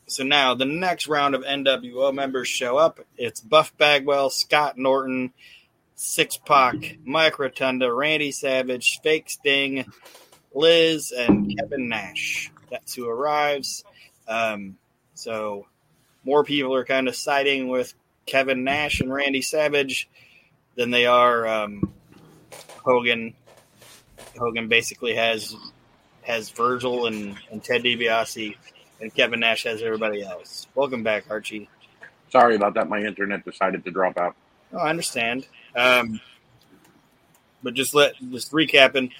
so 0.06 0.24
now 0.24 0.54
the 0.54 0.64
next 0.64 1.06
round 1.06 1.34
of 1.34 1.42
NWO 1.42 2.12
members 2.12 2.48
show 2.48 2.76
up. 2.76 3.00
It's 3.16 3.40
Buff 3.40 3.76
Bagwell, 3.76 4.30
Scott 4.30 4.76
Norton, 4.76 5.32
Six 5.94 6.36
Pac, 6.36 6.74
Mike 7.04 7.38
Rotunda, 7.38 7.92
Randy 7.92 8.32
Savage, 8.32 9.00
Fake 9.02 9.30
Sting, 9.30 9.84
Liz, 10.52 11.12
and 11.16 11.56
Kevin 11.56 11.88
Nash. 11.88 12.50
That's 12.70 12.94
who 12.94 13.08
arrives. 13.08 13.84
Um, 14.26 14.76
so 15.14 15.66
more 16.24 16.42
people 16.42 16.74
are 16.74 16.84
kind 16.84 17.06
of 17.06 17.14
siding 17.14 17.68
with 17.68 17.94
Kevin 18.26 18.64
Nash 18.64 19.00
and 19.00 19.12
Randy 19.12 19.42
Savage 19.42 20.08
than 20.80 20.90
they 20.90 21.04
are 21.04 21.46
um, 21.46 21.92
Hogan. 22.82 23.34
Hogan 24.38 24.66
basically 24.66 25.14
has 25.14 25.54
has 26.22 26.48
Virgil 26.48 27.04
and, 27.04 27.36
and 27.50 27.62
Ted 27.62 27.82
DiBiase, 27.82 28.56
and 29.02 29.14
Kevin 29.14 29.40
Nash 29.40 29.64
has 29.64 29.82
everybody 29.82 30.22
else. 30.22 30.66
Welcome 30.74 31.02
back, 31.02 31.24
Archie. 31.28 31.68
Sorry 32.30 32.56
about 32.56 32.72
that. 32.74 32.88
My 32.88 33.02
internet 33.02 33.44
decided 33.44 33.84
to 33.84 33.90
drop 33.90 34.16
out. 34.16 34.34
Oh, 34.72 34.78
I 34.78 34.88
understand. 34.88 35.46
Um, 35.76 36.18
but 37.62 37.74
just 37.74 37.94
let 37.94 38.14
just 38.30 38.50
recapping, 38.50 39.10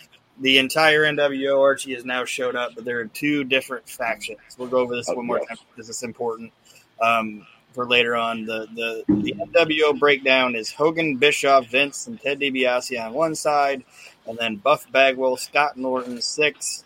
the 0.41 0.57
entire 0.57 1.03
NWO 1.03 1.61
Archie 1.61 1.93
has 1.93 2.07
now 2.07 2.25
showed 2.25 2.57
up, 2.57 2.75
but 2.75 2.87
there 2.87 3.01
are 3.01 3.05
two 3.05 3.45
different 3.45 3.87
factions. 3.87 4.39
We'll 4.57 4.69
go 4.69 4.79
over 4.79 4.97
this 4.97 5.11
Oh, 5.11 5.15
one 5.15 5.27
more 5.27 5.37
yes. 5.41 5.49
time 5.49 5.59
because 5.75 5.91
it's 5.91 6.03
important 6.05 6.55
um, 7.03 7.47
for 7.73 7.87
later 7.87 8.17
on. 8.17 8.45
The, 8.45 8.67
the 8.75 9.05
the 9.09 9.33
NWO 9.35 9.99
breakdown 9.99 10.55
is 10.55 10.73
Hogan, 10.73 11.17
Bischoff, 11.17 11.67
Vince, 11.67 12.07
and 12.07 12.21
Ted 12.21 12.41
DiBiase 12.41 13.01
on 13.05 13.13
one 13.13 13.35
side, 13.35 13.85
and 14.27 14.37
then 14.39 14.57
Buff 14.57 14.91
Bagwell, 14.91 15.37
Scott 15.37 15.77
Norton, 15.77 16.21
Six, 16.21 16.85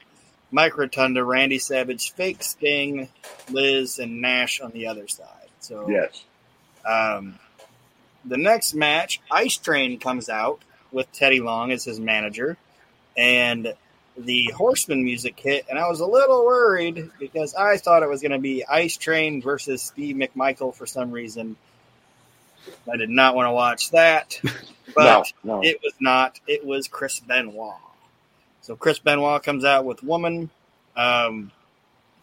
Mike 0.51 0.77
Rotunda, 0.77 1.25
Randy 1.25 1.59
Savage, 1.59 2.13
Fake 2.13 2.43
Sting, 2.43 3.09
Liz, 3.51 3.99
and 3.99 4.21
Nash 4.21 4.61
on 4.61 4.71
the 4.73 4.87
other 4.87 5.09
side. 5.09 5.29
So 5.61 5.89
Yes. 5.89 6.25
um, 6.85 7.39
the 8.25 8.37
next 8.37 8.75
match, 8.75 9.21
Ice 9.31 9.57
Train 9.57 9.99
comes 9.99 10.29
out 10.29 10.61
with 10.93 11.11
Teddy 11.13 11.41
Long 11.41 11.73
as 11.73 11.85
his 11.85 11.99
manager, 11.99 12.57
and 13.17 13.75
the 14.17 14.53
Horseman 14.57 15.03
music 15.03 15.39
hit, 15.39 15.67
and 15.69 15.79
I 15.79 15.89
was 15.89 16.01
a 16.01 16.07
little 16.07 16.45
worried 16.45 17.11
because 17.19 17.55
I 17.55 17.77
thought 17.77 18.03
it 18.03 18.09
was 18.09 18.23
going 18.23 18.33
to 18.33 18.39
be 18.39 18.65
Ice 18.65 18.97
Train 18.97 19.43
versus 19.43 19.83
Steve 19.83 20.17
McMichael 20.17 20.75
for 20.75 20.87
some 20.87 21.11
reason. 21.11 21.57
I 22.91 22.97
did 22.97 23.11
not 23.11 23.35
want 23.35 23.47
to 23.49 23.53
watch 23.53 23.91
that, 23.91 24.41
but 24.95 25.27
no, 25.45 25.57
no. 25.57 25.61
it 25.63 25.81
was 25.83 25.95
not. 26.01 26.39
It 26.47 26.65
was 26.65 26.89
Chris 26.89 27.21
Benoit. 27.21 27.75
So 28.63 28.77
Chris 28.77 28.99
Benoit 28.99 29.43
comes 29.43 29.65
out 29.65 29.85
with 29.85 30.03
Woman. 30.03 30.51
Um, 30.97 31.51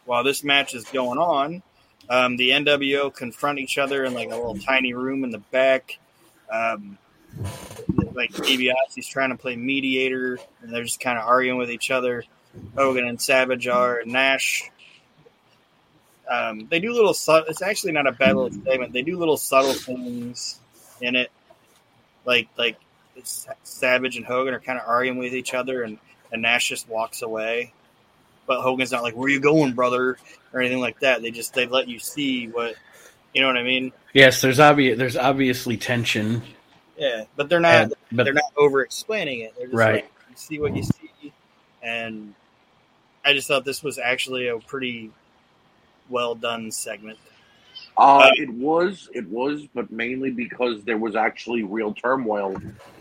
while 0.05 0.23
this 0.23 0.43
match 0.43 0.73
is 0.73 0.85
going 0.85 1.19
on, 1.19 1.61
um, 2.09 2.37
the 2.37 2.51
NWO 2.51 3.13
confront 3.13 3.59
each 3.59 3.77
other 3.77 4.05
in 4.05 4.13
like 4.13 4.31
a 4.31 4.35
little 4.35 4.57
tiny 4.57 4.93
room 4.93 5.23
in 5.23 5.29
the 5.29 5.37
back. 5.37 5.99
Um, 6.51 6.97
like 8.13 8.31
DiBiase's 8.31 9.07
trying 9.07 9.29
to 9.29 9.37
play 9.37 9.55
mediator, 9.55 10.39
and 10.61 10.73
they're 10.73 10.83
just 10.83 10.99
kind 10.99 11.17
of 11.17 11.25
arguing 11.25 11.57
with 11.57 11.69
each 11.69 11.91
other. 11.91 12.23
Hogan 12.75 13.07
and 13.07 13.21
Savage 13.21 13.67
are 13.67 13.99
and 13.99 14.11
Nash. 14.11 14.69
Um, 16.29 16.67
they 16.69 16.79
do 16.79 16.93
little. 16.93 17.13
Su- 17.13 17.43
it's 17.47 17.61
actually 17.61 17.93
not 17.93 18.07
a 18.07 18.11
battle 18.11 18.49
segment. 18.49 18.93
They 18.93 19.01
do 19.01 19.17
little 19.17 19.37
subtle 19.37 19.73
things 19.73 20.59
in 21.01 21.15
it, 21.15 21.31
like 22.25 22.47
like 22.57 22.77
Savage 23.63 24.17
and 24.17 24.25
Hogan 24.25 24.53
are 24.53 24.59
kind 24.59 24.79
of 24.79 24.87
arguing 24.87 25.17
with 25.17 25.33
each 25.33 25.53
other, 25.53 25.83
and, 25.83 25.97
and 26.31 26.41
Nash 26.41 26.69
just 26.69 26.87
walks 26.87 27.21
away. 27.21 27.73
But 28.47 28.61
Hogan's 28.61 28.91
not 28.91 29.03
like, 29.03 29.15
"Where 29.15 29.29
you 29.29 29.39
going, 29.39 29.73
brother?" 29.73 30.17
or 30.53 30.59
anything 30.59 30.79
like 30.79 30.99
that. 31.01 31.21
They 31.21 31.31
just 31.31 31.53
they 31.53 31.65
let 31.65 31.87
you 31.87 31.99
see 31.99 32.47
what 32.47 32.75
you 33.33 33.41
know 33.41 33.47
what 33.47 33.57
I 33.57 33.63
mean. 33.63 33.91
yes, 34.13 34.41
there's 34.41 34.59
obvious 34.59 34.97
there's 34.97 35.17
obviously 35.17 35.77
tension, 35.77 36.43
Yeah, 37.01 37.23
but 37.35 37.49
they're 37.49 37.59
not 37.59 37.73
and- 37.73 37.93
but 38.11 38.25
they're 38.25 38.33
not 38.33 38.53
over 38.55 38.81
explaining 38.81 39.39
it. 39.39 39.55
They're 39.57 39.65
just 39.65 39.75
Right. 39.77 39.93
like 40.03 40.11
you 40.29 40.35
see 40.35 40.59
what 40.59 40.75
you 40.75 40.83
see, 40.83 41.33
and 41.81 42.35
I 43.25 43.33
just 43.33 43.47
thought 43.47 43.65
this 43.65 43.81
was 43.81 43.97
actually 43.97 44.47
a 44.49 44.59
pretty 44.59 45.09
well 46.09 46.35
done 46.35 46.71
segment. 46.71 47.17
Uh, 47.97 48.29
it 48.35 48.49
was, 48.51 49.09
it 49.15 49.27
was, 49.29 49.65
but 49.73 49.89
mainly 49.91 50.29
because 50.29 50.83
there 50.83 50.97
was 50.99 51.15
actually 51.15 51.63
real 51.63 51.91
turmoil 51.93 52.55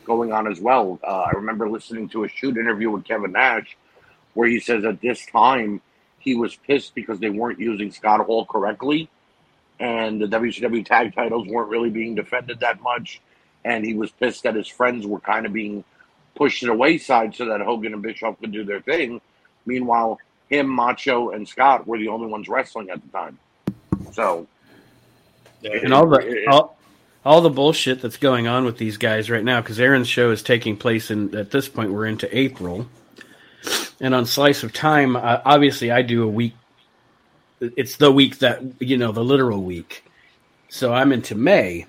going 0.07 0.33
on 0.33 0.47
as 0.51 0.61
well. 0.61 0.99
Uh, 1.05 1.25
I 1.27 1.31
remember 1.33 1.69
listening 1.69 2.09
to 2.11 2.25
a 2.25 2.29
shoot 2.29 2.57
interview 2.57 2.91
with 2.91 3.05
Kevin 3.05 3.33
Nash, 3.33 3.77
where 4.33 4.49
he 4.49 4.61
says 4.61 4.85
at 4.87 5.01
this 5.03 5.27
time 5.27 5.83
he 6.19 6.35
was 6.35 6.57
pissed 6.57 6.95
because 6.95 7.19
they 7.19 7.31
weren't 7.31 7.61
using 7.61 7.91
Scott 7.93 8.25
Hall 8.25 8.47
correctly, 8.47 9.11
and 9.79 10.21
the 10.21 10.27
WCW 10.27 10.85
tag 10.87 11.15
titles 11.15 11.47
weren't 11.49 11.69
really 11.69 11.91
being 11.91 12.15
defended 12.15 12.61
that 12.61 12.81
much, 12.83 13.21
and 13.65 13.85
he 13.85 13.95
was 13.95 14.11
pissed 14.11 14.43
that 14.45 14.55
his 14.55 14.69
friends 14.69 15.07
were 15.07 15.21
kind 15.21 15.47
of 15.47 15.53
being 15.53 15.85
pushed 16.35 16.61
to 16.61 16.67
the 16.67 16.75
wayside 16.75 17.35
so 17.35 17.47
that 17.47 17.61
Hogan 17.61 17.93
and 17.93 18.03
Bischoff 18.03 18.41
could 18.41 18.53
do 18.53 18.65
their 18.65 18.81
thing. 18.81 19.21
Meanwhile, 19.67 20.19
him, 20.49 20.69
Macho, 20.69 21.31
and 21.31 21.49
Scott 21.49 21.87
were 21.87 21.99
the 21.99 22.09
only 22.09 22.27
ones 22.27 22.49
wrestling 22.49 22.91
at 22.91 23.01
the 23.03 23.09
time. 23.09 23.39
So 24.13 24.47
and 25.65 25.93
all 25.93 26.09
the 26.09 26.47
all, 26.49 26.79
all 27.25 27.41
the 27.41 27.51
bullshit 27.51 28.01
that's 28.01 28.17
going 28.17 28.47
on 28.47 28.65
with 28.65 28.79
these 28.79 28.97
guys 28.97 29.31
right 29.31 29.45
now 29.45 29.61
because 29.61 29.79
Aron's 29.79 30.09
show 30.09 30.31
is 30.31 30.43
taking 30.43 30.77
place 30.77 31.11
in 31.11 31.35
at 31.35 31.51
this 31.51 31.69
point 31.69 31.93
we're 31.93 32.07
into 32.07 32.37
April, 32.37 32.87
and 34.01 34.15
on 34.15 34.27
Slice 34.27 34.63
of 34.63 34.73
Time, 34.73 35.17
uh, 35.17 35.41
obviously 35.45 35.91
I 35.91 36.03
do 36.03 36.23
a 36.23 36.29
week. 36.29 36.55
It's 37.61 37.97
the 37.97 38.11
week 38.11 38.39
that 38.39 38.63
you 38.81 38.97
know 38.97 39.13
the 39.13 39.25
literal 39.25 39.63
week, 39.63 40.05
so 40.69 40.93
I'm 40.93 41.13
into 41.13 41.35
May, 41.35 41.87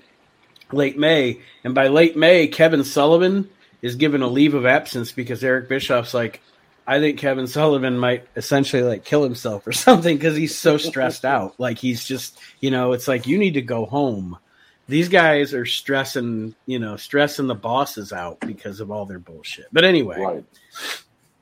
late 0.72 0.98
May, 0.98 1.40
and 1.64 1.74
by 1.74 1.88
late 1.88 2.16
May, 2.16 2.46
Kevin 2.46 2.84
Sullivan 2.84 3.48
is 3.80 3.96
given 3.96 4.22
a 4.22 4.28
leave 4.28 4.54
of 4.54 4.64
absence 4.66 5.12
because 5.12 5.42
Eric 5.42 5.68
Bischoff's 5.68 6.14
like, 6.14 6.40
I 6.86 6.98
think 7.00 7.18
Kevin 7.18 7.46
Sullivan 7.46 7.98
might 7.98 8.26
essentially 8.36 8.82
like 8.82 9.04
kill 9.04 9.22
himself 9.22 9.66
or 9.66 9.72
something 9.72 10.16
because 10.16 10.36
he's 10.36 10.56
so 10.56 10.76
stressed 10.76 11.24
out. 11.24 11.58
Like 11.58 11.78
he's 11.78 12.04
just, 12.04 12.38
you 12.60 12.70
know, 12.70 12.92
it's 12.92 13.08
like 13.08 13.26
you 13.26 13.38
need 13.38 13.54
to 13.54 13.62
go 13.62 13.86
home. 13.86 14.38
These 14.88 15.08
guys 15.08 15.54
are 15.54 15.64
stressing, 15.64 16.54
you 16.66 16.78
know, 16.78 16.96
stressing 16.96 17.46
the 17.46 17.54
bosses 17.54 18.12
out 18.12 18.40
because 18.40 18.80
of 18.80 18.90
all 18.90 19.06
their 19.06 19.20
bullshit. 19.20 19.66
But 19.72 19.84
anyway, 19.84 20.20
right. 20.20 20.44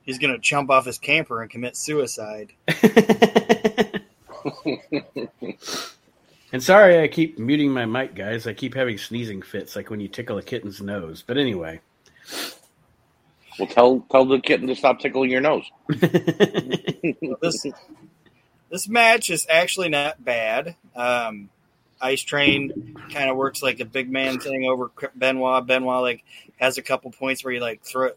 He's 0.03 0.19
gonna 0.19 0.37
jump 0.37 0.69
off 0.69 0.85
his 0.85 0.97
camper 0.97 1.41
and 1.41 1.49
commit 1.49 1.75
suicide. 1.75 2.53
and 6.51 6.61
sorry, 6.63 7.01
I 7.01 7.07
keep 7.07 7.39
muting 7.39 7.71
my 7.71 7.85
mic, 7.85 8.15
guys. 8.15 8.47
I 8.47 8.53
keep 8.53 8.75
having 8.75 8.97
sneezing 8.97 9.41
fits, 9.41 9.75
like 9.75 9.89
when 9.89 9.99
you 9.99 10.07
tickle 10.07 10.37
a 10.37 10.43
kitten's 10.43 10.81
nose. 10.81 11.23
But 11.25 11.37
anyway, 11.37 11.81
Well, 13.59 13.67
tell 13.67 14.05
tell 14.11 14.25
the 14.25 14.39
kitten 14.39 14.67
to 14.67 14.75
stop 14.75 14.99
tickling 14.99 15.31
your 15.31 15.41
nose. 15.41 15.65
So 17.23 17.37
this 17.41 17.65
this 18.69 18.87
match 18.87 19.29
is 19.29 19.47
actually 19.49 19.89
not 19.89 20.23
bad. 20.23 20.75
Um, 20.95 21.49
Ice 22.01 22.21
Train 22.21 22.95
kind 23.13 23.29
of 23.29 23.37
works 23.37 23.61
like 23.61 23.79
a 23.79 23.85
big 23.85 24.09
man 24.09 24.39
thing 24.39 24.65
over 24.65 24.91
Benoit. 25.15 25.65
Benoit 25.65 26.01
like 26.01 26.23
has 26.57 26.77
a 26.77 26.81
couple 26.81 27.11
points 27.11 27.43
where 27.43 27.53
he 27.53 27.59
like 27.59 27.83
throw 27.83 28.11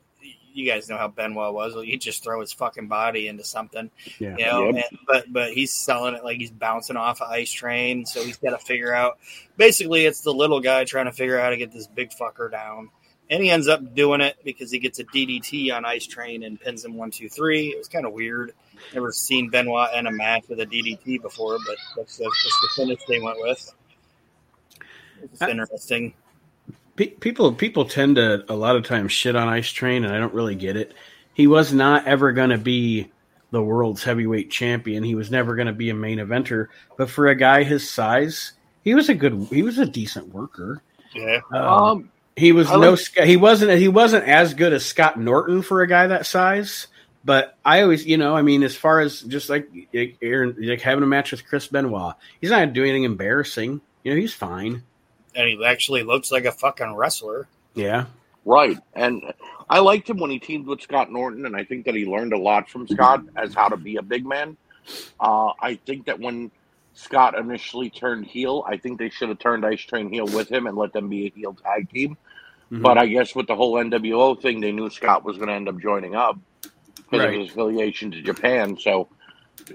you 0.54 0.70
guys 0.70 0.88
know 0.88 0.96
how 0.96 1.08
Benoit 1.08 1.52
was. 1.52 1.74
He'd 1.84 2.00
just 2.00 2.22
throw 2.22 2.40
his 2.40 2.52
fucking 2.52 2.88
body 2.88 3.28
into 3.28 3.44
something, 3.44 3.90
Yeah. 4.18 4.36
you 4.38 4.44
know. 4.46 4.64
Yep. 4.70 4.84
And, 4.90 4.98
but 5.06 5.32
but 5.32 5.52
he's 5.52 5.72
selling 5.72 6.14
it 6.14 6.24
like 6.24 6.38
he's 6.38 6.50
bouncing 6.50 6.96
off 6.96 7.20
an 7.20 7.26
ice 7.30 7.50
train, 7.52 8.06
so 8.06 8.22
he's 8.22 8.36
got 8.38 8.50
to 8.50 8.58
figure 8.64 8.94
out. 8.94 9.18
Basically, 9.56 10.06
it's 10.06 10.20
the 10.22 10.32
little 10.32 10.60
guy 10.60 10.84
trying 10.84 11.06
to 11.06 11.12
figure 11.12 11.38
out 11.38 11.44
how 11.44 11.50
to 11.50 11.56
get 11.56 11.72
this 11.72 11.86
big 11.86 12.10
fucker 12.10 12.50
down, 12.50 12.90
and 13.28 13.42
he 13.42 13.50
ends 13.50 13.68
up 13.68 13.94
doing 13.94 14.20
it 14.20 14.36
because 14.44 14.70
he 14.70 14.78
gets 14.78 14.98
a 15.00 15.04
DDT 15.04 15.74
on 15.74 15.84
ice 15.84 16.06
train 16.06 16.42
and 16.44 16.60
pins 16.60 16.84
him 16.84 16.94
one 16.94 17.10
two 17.10 17.28
three. 17.28 17.68
It 17.68 17.78
was 17.78 17.88
kind 17.88 18.06
of 18.06 18.12
weird. 18.12 18.52
Never 18.92 19.12
seen 19.12 19.50
Benoit 19.50 19.94
in 19.94 20.06
a 20.06 20.12
match 20.12 20.44
with 20.48 20.60
a 20.60 20.66
DDT 20.66 21.20
before, 21.22 21.58
but 21.66 21.76
that's 21.96 22.16
the, 22.18 22.24
that's 22.24 22.60
the 22.62 22.68
finish 22.82 23.00
they 23.08 23.20
went 23.20 23.38
with. 23.40 23.72
It's 25.22 25.40
Uh, 25.42 25.48
interesting. 25.48 26.14
Pe- 26.96 27.06
people 27.08 27.52
people 27.52 27.84
tend 27.86 28.16
to 28.16 28.44
a 28.50 28.54
lot 28.54 28.76
of 28.76 28.84
times 28.84 29.12
shit 29.12 29.34
on 29.36 29.48
Ice 29.48 29.70
Train, 29.70 30.04
and 30.04 30.14
I 30.14 30.18
don't 30.18 30.34
really 30.34 30.54
get 30.54 30.76
it. 30.76 30.94
He 31.34 31.46
was 31.46 31.72
not 31.72 32.06
ever 32.06 32.32
going 32.32 32.50
to 32.50 32.58
be 32.58 33.10
the 33.50 33.62
world's 33.62 34.04
heavyweight 34.04 34.50
champion. 34.50 35.02
He 35.02 35.14
was 35.14 35.30
never 35.30 35.54
going 35.56 35.66
to 35.66 35.72
be 35.72 35.90
a 35.90 35.94
main 35.94 36.18
eventer. 36.18 36.68
But 36.96 37.10
for 37.10 37.26
a 37.28 37.34
guy 37.34 37.62
his 37.64 37.88
size, 37.90 38.52
he 38.82 38.94
was 38.94 39.08
a 39.08 39.14
good. 39.14 39.48
He 39.50 39.62
was 39.62 39.78
a 39.78 39.86
decent 39.86 40.32
worker. 40.32 40.82
Yeah. 41.14 41.40
Um, 41.52 41.64
Um, 41.66 42.10
he 42.36 42.52
was 42.52 42.68
I 42.70 42.76
no. 42.76 42.90
like- 42.92 43.26
He 43.26 43.36
wasn't. 43.36 43.78
He 43.78 43.88
wasn't 43.88 44.24
as 44.28 44.54
good 44.54 44.72
as 44.72 44.84
Scott 44.84 45.18
Norton 45.18 45.62
for 45.62 45.82
a 45.82 45.86
guy 45.88 46.06
that 46.08 46.26
size. 46.26 46.86
But 47.24 47.56
I 47.64 47.80
always, 47.82 48.04
you 48.04 48.18
know, 48.18 48.36
I 48.36 48.42
mean, 48.42 48.62
as 48.62 48.76
far 48.76 49.00
as 49.00 49.22
just 49.22 49.48
like 49.48 49.68
like 49.94 50.18
Aron, 50.20 50.56
like 50.58 50.80
having 50.82 51.02
a 51.02 51.06
match 51.06 51.30
with 51.32 51.46
Chris 51.46 51.66
Benoit, 51.68 52.14
he's 52.40 52.50
not 52.50 52.72
doing 52.74 52.90
anything 52.90 53.04
embarrassing. 53.04 53.80
You 54.02 54.12
know, 54.14 54.20
he's 54.20 54.34
fine. 54.34 54.82
And 55.34 55.48
he 55.48 55.64
actually 55.64 56.02
looks 56.02 56.30
like 56.30 56.44
a 56.44 56.52
fucking 56.52 56.94
wrestler. 56.94 57.48
Yeah. 57.74 58.06
Right. 58.44 58.78
And 58.94 59.32
I 59.68 59.78
liked 59.80 60.08
him 60.08 60.18
when 60.18 60.30
he 60.30 60.38
teamed 60.38 60.66
with 60.66 60.82
Scott 60.82 61.10
Norton, 61.10 61.46
and 61.46 61.56
I 61.56 61.64
think 61.64 61.86
that 61.86 61.94
he 61.94 62.04
learned 62.04 62.32
a 62.32 62.38
lot 62.38 62.68
from 62.68 62.86
Scott 62.86 63.22
as 63.36 63.54
how 63.54 63.68
to 63.68 63.76
be 63.76 63.96
a 63.96 64.02
big 64.02 64.26
man. 64.26 64.56
Uh, 65.18 65.52
I 65.60 65.76
think 65.86 66.06
that 66.06 66.20
when 66.20 66.50
Scott 66.92 67.36
initially 67.38 67.90
turned 67.90 68.26
heel, 68.26 68.64
I 68.68 68.76
think 68.76 68.98
they 68.98 69.08
should 69.08 69.30
have 69.30 69.38
turned 69.38 69.64
Ice 69.64 69.80
Train 69.80 70.12
heel 70.12 70.26
with 70.26 70.50
him 70.50 70.66
and 70.66 70.76
let 70.76 70.92
them 70.92 71.08
be 71.08 71.26
a 71.26 71.30
heel 71.30 71.54
tag 71.64 71.90
team. 71.90 72.16
Mhm. 72.70 72.82
But 72.82 72.98
I 72.98 73.06
guess 73.06 73.34
with 73.34 73.46
the 73.46 73.56
whole 73.56 73.78
NWO 73.78 74.34
thing, 74.40 74.60
they 74.60 74.72
knew 74.72 74.90
Scott 74.90 75.24
was 75.24 75.36
going 75.36 75.48
to 75.48 75.54
end 75.54 75.68
up 75.68 75.78
joining 75.80 76.14
up 76.14 76.38
because 76.96 77.20
Right. 77.20 77.34
of 77.34 77.40
his 77.40 77.50
affiliation 77.50 78.10
to 78.12 78.20
Japan. 78.22 78.78
So 78.78 79.08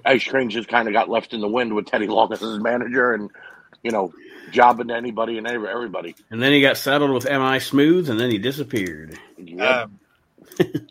Ice 0.05 0.23
Train 0.23 0.49
just 0.49 0.67
kind 0.69 0.87
of 0.87 0.93
got 0.93 1.09
left 1.09 1.33
in 1.33 1.41
the 1.41 1.47
wind 1.47 1.73
with 1.73 1.87
Teddy 1.87 2.07
Long 2.07 2.31
as 2.31 2.39
his 2.39 2.59
manager 2.59 3.13
and, 3.13 3.31
you 3.83 3.91
know, 3.91 4.13
jobbing 4.51 4.87
to 4.89 4.95
anybody 4.95 5.37
and 5.37 5.47
every- 5.47 5.69
everybody. 5.69 6.15
And 6.31 6.41
then 6.41 6.51
he 6.51 6.61
got 6.61 6.77
settled 6.77 7.11
with 7.11 7.25
MI 7.25 7.59
Smooth, 7.59 8.09
and 8.09 8.19
then 8.19 8.29
he 8.31 8.37
disappeared. 8.37 9.17
Yep. 9.37 9.89
Um, 10.59 10.87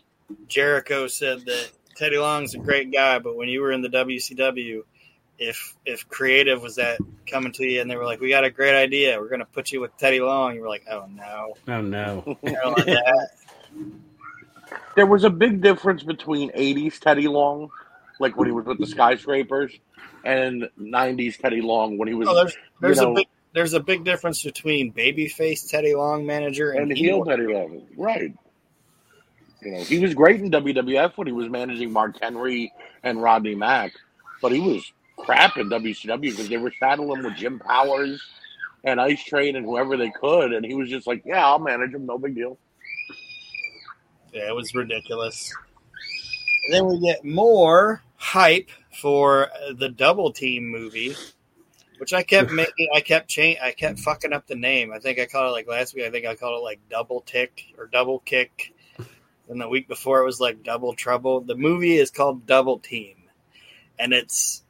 Jericho 0.47 1.07
said 1.07 1.45
that 1.45 1.69
Teddy 1.95 2.17
Long's 2.17 2.55
a 2.55 2.59
great 2.59 2.91
guy, 2.91 3.19
but 3.19 3.35
when 3.35 3.49
you 3.49 3.61
were 3.61 3.71
in 3.71 3.81
the 3.81 3.89
WCW, 3.89 4.83
if 5.37 5.75
if 5.85 6.07
creative 6.09 6.61
was 6.61 6.75
that 6.75 6.99
coming 7.29 7.51
to 7.53 7.65
you 7.65 7.81
and 7.81 7.89
they 7.89 7.95
were 7.95 8.05
like, 8.05 8.19
"We 8.19 8.29
got 8.29 8.43
a 8.43 8.49
great 8.49 8.75
idea, 8.75 9.19
we're 9.19 9.29
going 9.29 9.39
to 9.39 9.45
put 9.45 9.71
you 9.71 9.79
with 9.81 9.95
Teddy 9.97 10.19
Long," 10.19 10.55
you 10.55 10.61
were 10.61 10.67
like, 10.67 10.85
"Oh 10.89 11.05
no, 11.09 11.53
Oh 11.67 11.81
no! 11.81 12.37
Like 12.43 12.97
there 14.95 15.05
was 15.05 15.23
a 15.23 15.29
big 15.29 15.61
difference 15.61 16.03
between 16.03 16.51
80s 16.51 16.99
Teddy 16.99 17.27
Long, 17.27 17.69
like 18.19 18.35
when 18.37 18.47
he 18.47 18.51
was 18.51 18.65
with 18.65 18.79
the 18.79 18.87
skyscrapers, 18.87 19.71
and 20.23 20.69
90s 20.79 21.37
Teddy 21.37 21.61
Long 21.61 21.97
when 21.97 22.07
he 22.07 22.13
was 22.13 22.27
Oh, 22.27 22.35
there's 22.35 22.57
there's 22.81 22.97
you 22.97 23.03
know, 23.03 23.11
a 23.11 23.15
big 23.15 23.27
there's 23.53 23.73
a 23.73 23.79
big 23.79 24.03
difference 24.03 24.43
between 24.43 24.93
babyface 24.93 25.69
Teddy 25.69 25.95
Long 25.95 26.25
manager 26.25 26.71
and, 26.71 26.89
and 26.89 26.97
heel 26.97 27.25
Teddy 27.25 27.47
Long. 27.47 27.87
Right. 27.97 28.33
You 29.61 29.71
know, 29.71 29.83
he 29.83 29.99
was 29.99 30.13
great 30.13 30.39
in 30.39 30.51
WWF 30.51 31.17
when 31.17 31.27
he 31.27 31.33
was 31.33 31.49
managing 31.49 31.91
Mark 31.91 32.15
Henry 32.21 32.71
and 33.03 33.21
Rodney 33.21 33.55
Mack, 33.55 33.91
but 34.41 34.51
he 34.51 34.59
was 34.59 34.91
crap 35.17 35.57
in 35.57 35.69
WCW 35.69 36.21
because 36.21 36.47
they 36.47 36.57
were 36.57 36.73
saddling 36.79 37.17
him 37.17 37.25
with 37.25 37.35
Jim 37.35 37.59
Powers 37.59 38.21
and 38.83 39.01
Ice 39.01 39.21
Train 39.23 39.57
and 39.57 39.65
whoever 39.65 39.97
they 39.97 40.11
could, 40.11 40.53
and 40.53 40.65
he 40.65 40.73
was 40.73 40.89
just 40.89 41.07
like, 41.07 41.23
"Yeah, 41.25 41.45
I'll 41.45 41.59
manage 41.59 41.93
him, 41.93 42.05
no 42.05 42.17
big 42.17 42.35
deal." 42.35 42.57
Yeah, 44.31 44.47
it 44.47 44.55
was 44.55 44.73
ridiculous. 44.73 45.51
And 46.65 46.73
then 46.73 46.85
we 46.85 46.99
get 46.99 47.25
more 47.25 48.01
hype 48.15 48.69
for 49.01 49.49
the 49.75 49.89
Double 49.89 50.31
Team 50.31 50.67
movie, 50.67 51.15
which 51.99 52.13
I 52.13 52.23
kept 52.23 52.51
making. 52.51 52.89
I 52.93 53.01
kept 53.01 53.27
change. 53.27 53.59
I 53.61 53.71
kept 53.71 53.99
fucking 53.99 54.33
up 54.33 54.47
the 54.47 54.55
name. 54.55 54.91
I 54.91 54.99
think 54.99 55.19
I 55.19 55.25
called 55.25 55.49
it 55.49 55.51
like 55.51 55.67
last 55.67 55.93
week. 55.93 56.05
I 56.05 56.09
think 56.09 56.25
I 56.25 56.35
called 56.35 56.59
it 56.59 56.63
like 56.63 56.79
Double 56.89 57.21
Tick 57.21 57.65
or 57.77 57.87
Double 57.87 58.19
Kick. 58.19 58.73
And 59.47 59.59
the 59.59 59.67
week 59.67 59.87
before 59.87 60.21
it 60.21 60.25
was 60.25 60.39
like 60.39 60.63
Double 60.63 60.93
Trouble. 60.93 61.41
The 61.41 61.55
movie 61.55 61.97
is 61.97 62.11
called 62.11 62.45
Double 62.45 62.79
Team, 62.79 63.15
and 63.97 64.13
it's 64.13 64.63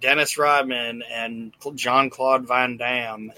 Dennis 0.00 0.36
Rodman 0.36 1.02
and 1.10 1.52
John 1.74 2.10
Claude 2.10 2.46
Van 2.46 2.76
Damme 2.76 3.32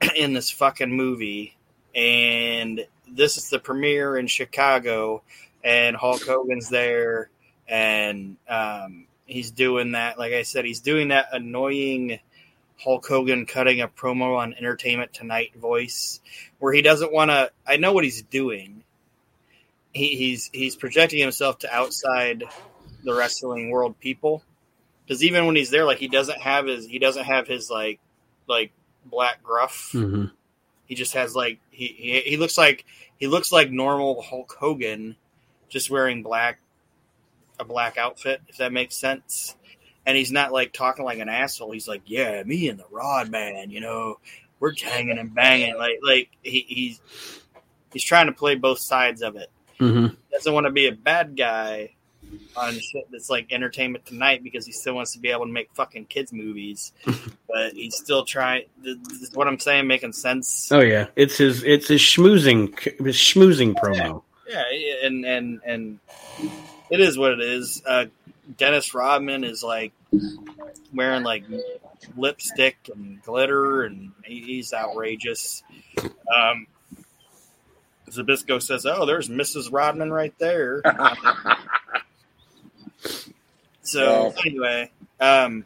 in 0.16 0.32
this 0.32 0.50
fucking 0.50 0.92
movie. 0.92 1.56
And 1.94 2.86
this 3.08 3.36
is 3.36 3.50
the 3.50 3.58
premiere 3.58 4.16
in 4.16 4.28
Chicago, 4.28 5.22
and 5.62 5.96
Hulk 5.96 6.22
Hogan's 6.22 6.68
there, 6.68 7.28
and 7.68 8.36
um, 8.48 9.06
he's 9.26 9.50
doing 9.50 9.92
that. 9.92 10.18
Like 10.18 10.32
I 10.32 10.42
said, 10.42 10.64
he's 10.64 10.80
doing 10.80 11.08
that 11.08 11.28
annoying 11.32 12.20
Hulk 12.82 13.06
Hogan 13.06 13.46
cutting 13.46 13.80
a 13.80 13.88
promo 13.88 14.36
on 14.36 14.54
Entertainment 14.54 15.12
Tonight 15.12 15.54
voice, 15.54 16.20
where 16.58 16.72
he 16.72 16.82
doesn't 16.82 17.12
want 17.12 17.30
to. 17.30 17.50
I 17.66 17.76
know 17.76 17.92
what 17.92 18.04
he's 18.04 18.22
doing. 18.22 18.84
He, 19.92 20.16
he's 20.16 20.50
he's 20.52 20.76
projecting 20.76 21.20
himself 21.20 21.58
to 21.60 21.74
outside 21.74 22.44
the 23.04 23.14
wrestling 23.14 23.70
world 23.70 23.98
people, 24.00 24.42
because 25.04 25.22
even 25.22 25.46
when 25.46 25.56
he's 25.56 25.70
there, 25.70 25.84
like 25.84 25.98
he 25.98 26.08
doesn't 26.08 26.40
have 26.40 26.66
his 26.66 26.86
he 26.86 26.98
doesn't 26.98 27.24
have 27.24 27.46
his 27.46 27.70
like 27.70 28.00
like 28.46 28.72
black 29.04 29.42
gruff 29.42 29.90
hmm 29.92 30.26
he 30.92 30.94
just 30.94 31.14
has 31.14 31.34
like 31.34 31.58
he, 31.70 31.86
he 31.86 32.20
he 32.20 32.36
looks 32.36 32.58
like 32.58 32.84
he 33.18 33.26
looks 33.26 33.50
like 33.50 33.70
normal 33.70 34.20
Hulk 34.20 34.54
Hogan, 34.60 35.16
just 35.70 35.90
wearing 35.90 36.22
black 36.22 36.58
a 37.58 37.64
black 37.64 37.96
outfit, 37.96 38.42
if 38.48 38.58
that 38.58 38.74
makes 38.74 38.94
sense. 38.94 39.56
And 40.04 40.16
he's 40.16 40.32
not 40.32 40.52
like 40.52 40.72
talking 40.72 41.04
like 41.04 41.18
an 41.18 41.28
asshole. 41.28 41.70
He's 41.72 41.86
like, 41.86 42.02
yeah, 42.06 42.42
me 42.42 42.68
and 42.68 42.78
the 42.78 42.86
Rod 42.90 43.30
Man, 43.30 43.70
you 43.70 43.80
know, 43.80 44.18
we're 44.58 44.74
hanging 44.74 45.18
and 45.18 45.34
banging. 45.34 45.76
Like 45.76 45.98
like 46.02 46.30
he, 46.42 46.64
he's 46.68 47.00
he's 47.92 48.04
trying 48.04 48.26
to 48.26 48.32
play 48.32 48.54
both 48.54 48.78
sides 48.78 49.22
of 49.22 49.36
it. 49.36 49.50
hmm 49.78 50.06
He 50.06 50.16
doesn't 50.32 50.52
want 50.52 50.66
to 50.66 50.72
be 50.72 50.86
a 50.86 50.92
bad 50.92 51.36
guy 51.36 51.90
on 52.56 52.74
shit 52.74 53.06
that's 53.10 53.30
like 53.30 53.52
Entertainment 53.52 54.06
Tonight 54.06 54.42
because 54.42 54.66
he 54.66 54.72
still 54.72 54.94
wants 54.94 55.12
to 55.12 55.18
be 55.18 55.30
able 55.30 55.46
to 55.46 55.52
make 55.52 55.70
fucking 55.74 56.06
kids 56.06 56.32
movies. 56.32 56.92
but 57.48 57.72
he's 57.74 57.96
still 57.96 58.24
trying. 58.24 58.64
What 59.34 59.48
I'm 59.48 59.58
saying 59.58 59.86
making 59.86 60.12
sense. 60.12 60.70
Oh 60.72 60.80
yeah, 60.80 61.06
it's 61.16 61.38
his 61.38 61.62
it's 61.62 61.88
his 61.88 62.00
schmoozing 62.00 62.78
his 63.04 63.16
schmoozing 63.16 63.74
promo. 63.74 64.22
Yeah, 64.48 64.64
and 65.02 65.24
and 65.24 65.60
and 65.64 65.98
it 66.90 67.00
is 67.00 67.16
what 67.18 67.32
it 67.32 67.40
is. 67.40 67.82
Uh, 67.86 68.06
Dennis 68.56 68.94
Rodman 68.94 69.44
is 69.44 69.62
like 69.62 69.92
wearing 70.92 71.22
like 71.22 71.44
lipstick 72.16 72.76
and 72.92 73.22
glitter, 73.22 73.82
and 73.84 74.12
he's 74.24 74.72
outrageous. 74.72 75.62
Um, 76.34 76.66
Zbyszko 78.08 78.62
says, 78.62 78.84
"Oh, 78.86 79.06
there's 79.06 79.28
Mrs. 79.28 79.72
Rodman 79.72 80.12
right 80.12 80.36
there." 80.38 80.82
So 83.84 84.32
anyway, 84.46 84.90
um, 85.20 85.64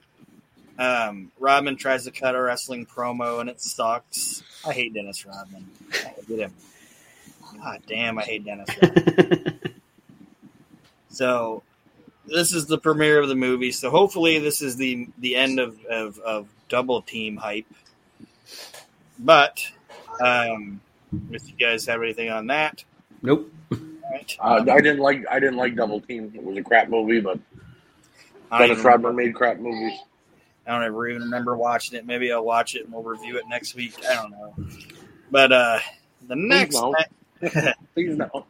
um, 0.79 1.31
Rodman 1.39 1.77
tries 1.77 2.05
to 2.05 2.11
cut 2.11 2.35
a 2.35 2.41
wrestling 2.41 2.87
promo, 2.87 3.41
and 3.41 3.49
it 3.49 3.61
sucks. 3.61 4.43
I 4.67 4.73
hate 4.73 4.95
Dennis 4.95 5.25
Rodman. 5.27 5.71
I 5.93 6.15
hate 6.27 6.39
him. 6.41 6.53
God 7.59 7.83
damn, 7.87 8.19
I 8.19 8.23
hate 8.23 8.45
Dennis 8.45 8.69
Rodman. 8.81 9.61
So 11.09 11.63
this 12.27 12.53
is 12.53 12.67
the 12.67 12.79
premiere 12.79 13.21
of 13.21 13.29
the 13.29 13.35
movie. 13.35 13.73
So 13.73 13.91
hopefully 13.91 14.39
this 14.39 14.63
is 14.63 14.77
the 14.77 15.09
the 15.19 15.37
end 15.37 15.61
of 15.61 15.83
of, 15.87 16.19
of 16.19 16.49
double 16.69 17.03
team 17.03 17.37
hype. 17.37 17.67
But 19.19 19.67
um, 20.21 20.81
if 21.31 21.49
you 21.49 21.55
guys 21.55 21.87
have 21.87 22.03
anything 22.03 22.31
on 22.31 22.49
that, 22.49 22.85
nope. 23.23 23.51
all 23.73 23.79
right. 24.11 24.37
Uh, 24.41 24.65
I 24.71 24.81
didn't 24.81 25.01
like 25.01 25.25
I 25.31 25.41
didn't 25.41 25.57
like 25.57 25.75
Double 25.75 26.01
Team. 26.01 26.33
It 26.35 26.43
was 26.43 26.57
a 26.57 26.63
crap 26.63 26.89
movie, 26.89 27.21
but 27.21 27.39
I 28.51 28.59
don't, 28.59 28.69
Dennis 28.69 28.81
even, 28.81 28.87
Rodman 28.87 29.17
made 29.17 29.35
crap 29.35 29.59
movies. 29.59 29.99
I 30.67 30.73
don't 30.73 30.83
ever 30.83 31.09
even 31.09 31.23
remember 31.23 31.57
watching 31.57 31.97
it. 31.97 32.07
Maybe 32.07 32.33
I'll 32.33 32.45
watch 32.45 32.75
it 32.75 32.85
and 32.85 32.93
we'll 32.93 33.05
review 33.05 33.39
it 33.39 33.45
next 33.49 33.75
week. 33.75 33.95
I 34.09 34.15
don't 34.15 34.33
know. 34.33 34.55
But 35.31 35.53
uh, 35.53 35.79
the 36.27 36.37
next 36.37 36.75
no. 36.75 36.93
ma- 36.93 37.73
Please 37.95 38.17
no. 38.17 38.47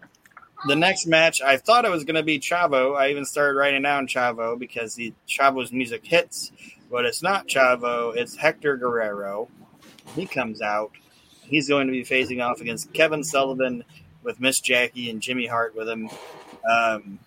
The 0.67 0.77
next 0.77 1.07
match, 1.07 1.41
I 1.41 1.57
thought 1.57 1.85
it 1.85 1.91
was 1.91 2.05
going 2.05 2.17
to 2.17 2.23
be 2.23 2.39
Chavo. 2.39 2.97
I 2.97 3.11
even 3.11 3.25
started 3.25 3.57
writing 3.57 3.83
down 3.83 4.07
Chavo 4.07 4.59
because 4.59 4.95
the 4.95 5.13
Chavo's 5.29 5.73
music 5.73 6.05
hits, 6.05 6.53
but 6.91 7.05
it's 7.05 7.23
not 7.23 7.49
Chavo. 7.49 8.17
It's 8.17 8.37
Hector 8.37 8.77
Guerrero. 8.77 9.49
He 10.15 10.27
comes 10.27 10.63
out. 10.63 10.93
He's 11.43 11.69
going 11.69 11.87
to 11.87 11.93
be 11.93 12.05
facing 12.05 12.41
off 12.41 12.61
against 12.61 12.93
Kevin 12.93 13.23
Sullivan 13.23 13.85
with 14.23 14.41
Miss 14.41 14.61
Jackie 14.61 15.11
and 15.11 15.21
Jimmy 15.21 15.47
Hart 15.47 15.77
with 15.77 15.89
him. 15.89 16.11
Um, 16.69 17.19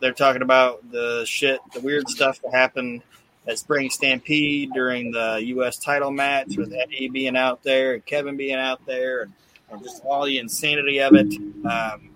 they're 0.00 0.12
talking 0.12 0.42
about 0.42 0.90
the 0.90 1.24
shit, 1.26 1.60
the 1.74 1.80
weird 1.80 2.08
stuff 2.08 2.40
that 2.42 2.52
happened 2.52 3.02
at 3.46 3.58
Spring 3.58 3.90
Stampede 3.90 4.70
during 4.72 5.10
the 5.10 5.42
U.S. 5.46 5.78
title 5.78 6.10
match 6.10 6.56
with 6.56 6.72
Eddie 6.72 7.08
being 7.08 7.36
out 7.36 7.62
there 7.62 7.94
and 7.94 8.06
Kevin 8.06 8.36
being 8.36 8.58
out 8.58 8.84
there 8.86 9.22
and, 9.22 9.32
and 9.70 9.82
just 9.82 10.04
all 10.04 10.24
the 10.24 10.38
insanity 10.38 11.00
of 11.00 11.14
it. 11.14 11.34
Um, 11.64 12.07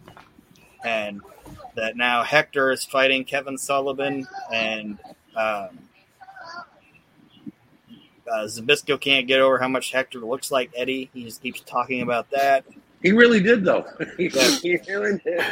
and 0.85 1.21
that 1.75 1.97
now 1.97 2.23
Hector 2.23 2.71
is 2.71 2.85
fighting 2.85 3.25
Kevin 3.25 3.57
Sullivan 3.59 4.27
and 4.53 4.99
um, 5.37 5.69
uh, 8.31 8.45
Zbyszko 8.47 9.01
can't 9.01 9.27
get 9.27 9.41
over 9.41 9.59
how 9.59 9.69
much 9.69 9.93
Hector 9.93 10.21
looks 10.21 10.51
like 10.51 10.71
Eddie. 10.77 11.11
He 11.13 11.25
just 11.25 11.43
keeps 11.43 11.61
talking 11.63 12.03
about 12.03 12.31
that. 12.31 12.65
He 13.03 13.13
really 13.13 13.41
did, 13.41 13.65
though. 13.65 13.85
he 14.17 14.29
really 14.29 15.19
did. 15.25 15.43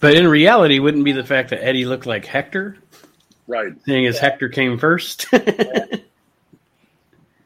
But 0.00 0.14
in 0.14 0.26
reality, 0.26 0.78
wouldn't 0.78 1.04
be 1.04 1.12
the 1.12 1.24
fact 1.24 1.50
that 1.50 1.62
Eddie 1.62 1.84
looked 1.84 2.06
like 2.06 2.24
Hector, 2.24 2.78
Right. 3.46 3.72
seeing 3.84 4.06
as 4.06 4.14
Yeah. 4.16 4.22
Hector 4.22 4.48
came 4.48 4.78
first. 4.78 5.26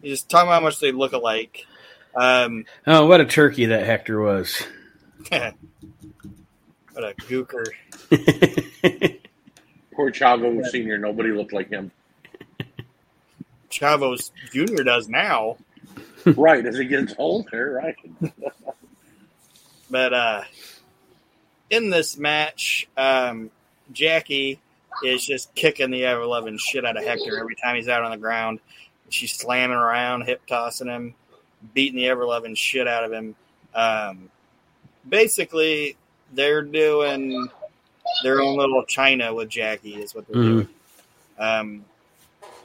He's 0.02 0.18
just 0.18 0.28
talking 0.30 0.48
about 0.48 0.54
how 0.54 0.60
much 0.60 0.78
they 0.78 0.92
look 0.92 1.12
alike. 1.14 1.66
Um, 2.14 2.64
oh, 2.86 3.06
what 3.06 3.20
a 3.20 3.24
turkey 3.24 3.66
that 3.66 3.84
Hector 3.86 4.20
was. 4.20 4.62
what 6.94 7.04
a 7.04 7.14
gooker. 7.22 7.66
Poor 9.94 10.10
Chavo 10.10 10.64
Senior. 10.66 10.98
Nobody 10.98 11.30
looked 11.30 11.52
like 11.52 11.68
him. 11.68 11.90
Chavos 13.70 14.30
Jr. 14.52 14.82
does 14.82 15.08
now. 15.08 15.56
right 16.24 16.64
as 16.64 16.78
he 16.78 16.84
gets 16.86 17.14
older. 17.18 17.72
Right. 17.72 17.96
But 19.90 20.12
uh, 20.12 20.42
in 21.70 21.90
this 21.90 22.16
match, 22.16 22.88
um, 22.96 23.50
Jackie 23.92 24.58
is 25.04 25.24
just 25.24 25.54
kicking 25.54 25.90
the 25.92 26.04
ever 26.04 26.26
loving 26.26 26.58
shit 26.58 26.84
out 26.84 26.96
of 26.96 27.04
Hector 27.04 27.38
every 27.38 27.54
time 27.54 27.76
he's 27.76 27.88
out 27.88 28.02
on 28.02 28.10
the 28.10 28.16
ground. 28.16 28.58
She's 29.08 29.32
slamming 29.32 29.76
around, 29.76 30.22
hip 30.22 30.42
tossing 30.48 30.88
him, 30.88 31.14
beating 31.74 31.98
the 31.98 32.08
ever 32.08 32.24
loving 32.24 32.56
shit 32.56 32.88
out 32.88 33.04
of 33.04 33.12
him. 33.12 33.36
Um, 33.72 34.30
basically, 35.08 35.96
they're 36.34 36.62
doing 36.62 37.48
their 38.22 38.40
own 38.40 38.56
little 38.56 38.84
Chyna 38.84 39.34
with 39.34 39.48
Jackie, 39.48 39.94
is 39.94 40.14
what 40.14 40.26
they're 40.26 40.36
Mhm. 40.36 40.46
doing. 40.48 40.68
Um, 41.38 41.84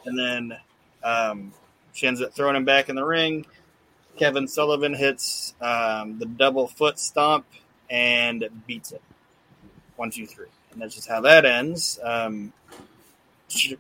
and 0.06 0.20
then 0.20 0.58
um, 1.04 1.54
she 1.94 2.08
ends 2.08 2.22
up 2.22 2.34
throwing 2.34 2.56
him 2.56 2.66
back 2.66 2.90
in 2.90 2.96
the 2.96 3.06
ring. 3.06 3.46
Kevin 4.18 4.48
Sullivan 4.48 4.94
hits 4.94 5.54
um, 5.62 6.20
the 6.20 6.26
double 6.26 6.68
foot 6.68 7.00
stomp 7.00 7.46
and 7.90 8.48
beats 8.68 8.92
it. 8.92 9.02
One, 9.96 10.12
two, 10.12 10.26
three. 10.28 10.48
And 10.72 10.82
that's 10.82 10.96
just 10.96 11.08
how 11.08 11.22
that 11.22 11.46
ends. 11.46 12.00
Um, 12.04 12.54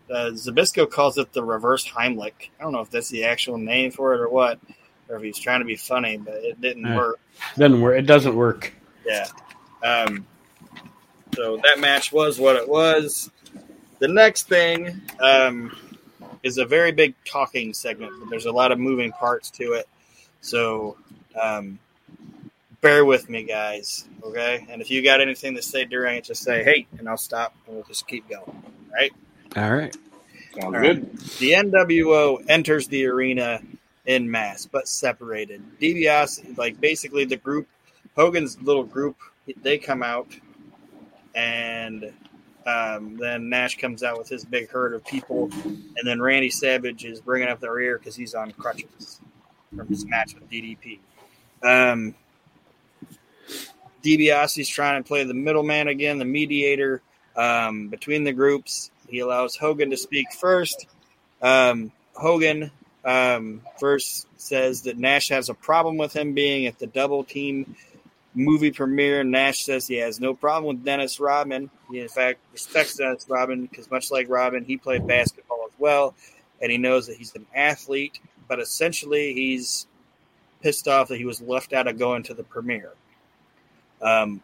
uh, 0.10 0.32
Zbyszko 0.34 0.90
calls 0.90 1.18
it 1.18 1.32
the 1.34 1.44
reverse 1.44 1.88
Heimlich. 1.88 2.50
I 2.60 2.64
don't 2.64 2.72
know 2.72 2.82
if 2.82 2.90
that's 2.90 3.10
the 3.10 3.26
actual 3.26 3.58
name 3.58 3.92
for 3.92 4.14
it 4.16 4.20
or 4.22 4.28
what, 4.30 4.60
or 5.08 5.18
if 5.18 5.22
he's 5.24 5.38
trying 5.38 5.60
to 5.60 5.66
be 5.66 5.76
funny, 5.76 6.18
but 6.18 6.36
it 6.36 6.60
didn't 6.60 6.86
Uh. 6.86 6.96
work. 6.96 7.20
Doesn't 7.58 7.82
work. 7.82 7.98
It 8.00 8.06
doesn't 8.08 8.36
work. 8.36 8.74
Yeah. 9.06 9.28
Um, 9.84 10.26
so 11.36 11.58
that 11.64 11.80
match 11.80 12.12
was 12.12 12.40
what 12.40 12.56
it 12.56 12.68
was. 12.68 13.30
The 14.00 14.08
next 14.08 14.48
thing 14.48 15.02
um, 15.20 15.76
is 16.44 16.58
a 16.58 16.66
very 16.66 16.92
big 16.92 17.16
talking 17.26 17.74
segment, 17.74 18.14
but 18.20 18.30
there's 18.30 18.46
a 18.46 18.52
lot 18.52 18.72
of 18.72 18.80
moving 18.80 19.12
parts 19.12 19.52
to 19.52 19.74
it. 19.74 19.88
So 20.42 20.98
um, 21.40 21.80
bear 22.82 23.06
with 23.06 23.30
me, 23.30 23.44
guys. 23.44 24.08
Okay. 24.24 24.66
And 24.70 24.82
if 24.82 24.90
you 24.90 25.04
got 25.04 25.22
anything 25.22 25.56
to 25.56 25.62
say 25.62 25.86
during 25.86 26.18
it, 26.18 26.24
just 26.24 26.44
say, 26.44 26.64
hey, 26.64 26.88
and 26.98 27.08
I'll 27.08 27.18
stop 27.18 27.56
and 27.68 27.76
we'll 27.76 27.86
just 27.86 28.08
keep 28.08 28.28
going. 28.30 28.64
Right. 28.94 29.12
All 29.56 29.76
right. 29.76 29.96
Sounds 30.54 30.66
All 30.66 30.72
right. 30.72 30.82
good. 30.82 31.20
The 31.40 31.52
NWO 31.52 32.44
enters 32.50 32.88
the 32.88 33.06
arena 33.06 33.62
in 34.06 34.30
mass, 34.30 34.66
but 34.66 34.88
separated. 34.88 35.62
DiBiase, 35.80 36.58
like 36.58 36.80
basically 36.82 37.26
the 37.26 37.38
group, 37.38 37.68
Hogan's 38.16 38.60
little 38.62 38.84
group, 38.84 39.18
they 39.62 39.78
come 39.78 40.04
out, 40.04 40.36
and 41.36 42.14
um, 42.66 43.18
then 43.18 43.50
Nash 43.50 43.78
comes 43.78 44.04
out 44.04 44.18
with 44.18 44.30
his 44.30 44.46
big 44.46 44.70
herd 44.70 44.94
of 44.94 45.06
people, 45.06 45.50
and 45.64 46.06
then 46.06 46.22
Randy 46.22 46.50
Savage 46.50 47.06
is 47.06 47.22
bringing 47.22 47.48
up 47.48 47.60
the 47.60 47.72
rear 47.72 47.98
because 47.98 48.16
he's 48.16 48.34
on 48.34 48.52
crutches 48.52 49.20
from 49.76 49.88
his 49.88 50.06
match 50.06 50.36
with 50.36 50.50
DDP. 50.50 51.00
Um, 51.64 52.16
DiBiase's 54.04 54.70
trying 54.70 55.04
to 55.04 55.08
play 55.08 55.24
the 55.24 55.34
middleman 55.34 55.88
again, 55.88 56.20
the 56.20 56.26
mediator 56.26 57.02
um, 57.36 57.90
between 57.90 58.24
the 58.24 58.34
groups. 58.34 58.92
He 59.08 59.20
allows 59.20 59.56
Hogan 59.56 59.90
to 59.90 59.98
speak 59.98 60.32
first. 60.32 60.86
Um, 61.42 61.92
Hogan 62.14 62.72
um, 63.04 63.62
first 63.80 64.28
says 64.38 64.84
that 64.84 64.98
Nash 64.98 65.30
has 65.30 65.50
a 65.50 65.54
problem 65.54 65.98
with 65.98 66.14
him 66.16 66.34
being 66.34 66.68
at 66.68 66.80
the 66.80 66.88
double 66.88 67.24
team 67.24 67.76
movie 68.34 68.72
premiere. 68.72 69.24
Nash 69.24 69.66
says 69.66 69.88
he 69.88 69.98
has 69.98 70.20
no 70.20 70.34
problem 70.34 70.76
with 70.76 70.86
Dennis 70.86 71.20
Rodman. 71.20 71.70
He, 71.92 72.00
in 72.00 72.08
fact, 72.08 72.40
respects 72.54 72.96
Dennis 72.96 73.26
Rodman 73.28 73.66
because, 73.66 73.90
much 73.90 74.12
like 74.12 74.30
Rodman, 74.30 74.66
he 74.66 74.78
played 74.78 75.08
basketball 75.08 75.66
as 75.68 75.80
well, 75.80 76.16
and 76.62 76.72
he 76.72 76.78
knows 76.78 77.08
that 77.08 77.18
he's 77.18 77.36
an 77.36 77.46
athlete. 77.56 78.20
But 78.48 78.60
essentially, 78.60 79.34
he's 79.34 79.88
pissed 80.62 80.88
off 80.88 81.10
that 81.10 81.18
he 81.18 81.26
was 81.26 81.42
left 81.42 81.74
out 81.74 81.88
of 81.88 81.98
going 81.98 82.24
to 82.24 82.34
the 82.34 82.44
premiere. 82.44 82.94
Um, 84.02 84.42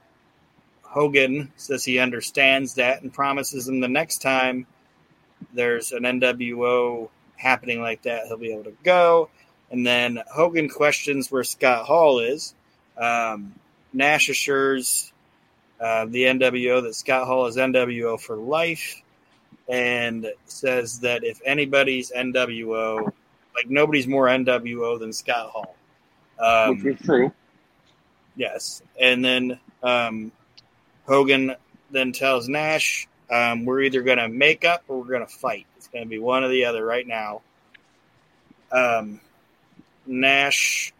Hogan 0.82 1.52
says 1.58 1.84
he 1.84 2.00
understands 2.00 2.76
that 2.76 3.02
and 3.02 3.14
promises 3.14 3.68
him 3.68 3.82
the 3.82 3.88
next 3.88 4.22
time 4.22 4.66
there's 5.54 5.92
an 5.92 6.04
NWO 6.04 7.10
happening 7.36 7.82
like 7.82 8.04
that, 8.04 8.28
he'll 8.28 8.38
be 8.38 8.54
able 8.54 8.64
to 8.64 8.78
go. 8.84 9.30
And 9.72 9.86
then 9.86 10.22
Hogan 10.34 10.70
questions 10.70 11.32
where 11.32 11.44
Scott 11.44 11.86
Hall 11.86 12.20
is. 12.20 12.54
Um, 12.98 13.54
Nash 13.96 14.30
assures 14.30 15.12
uh, 15.80 16.06
the 16.06 16.24
NWO 16.24 16.84
that 16.84 16.96
Scott 16.96 17.28
Hall 17.28 17.48
is 17.48 17.56
NWO 17.56 18.20
for 18.20 18.36
life 18.36 19.02
and 19.68 20.28
says 20.46 21.00
that 21.00 21.24
if 21.24 21.42
anybody's 21.46 22.12
NWO, 22.12 23.06
like 23.56 23.70
nobody's 23.70 24.08
more 24.08 24.28
NWO 24.28 25.00
than 25.00 25.14
Scott 25.14 25.50
Hall. 25.50 25.76
Um, 26.38 26.84
Which 26.84 27.00
is 27.00 27.06
true. 27.06 27.32
Yes, 28.36 28.82
and 29.00 29.24
then 29.24 29.60
um, 29.82 30.32
Hogan 31.08 31.56
then 31.90 32.12
tells 32.12 32.50
Nash, 32.50 33.08
um, 33.32 33.64
"We're 33.64 33.82
either 33.82 34.02
going 34.02 34.18
to 34.18 34.28
make 34.28 34.66
up 34.66 34.84
or 34.90 35.00
we're 35.00 35.08
going 35.08 35.26
to 35.26 35.34
fight. 35.34 35.66
It's 35.78 35.88
going 35.88 36.04
to 36.04 36.10
be 36.10 36.20
one 36.20 36.44
or 36.44 36.50
the 36.50 36.66
other 36.66 36.84
right 36.84 37.08
now." 37.08 37.42
Um, 38.74 39.22
Nash 40.06 40.94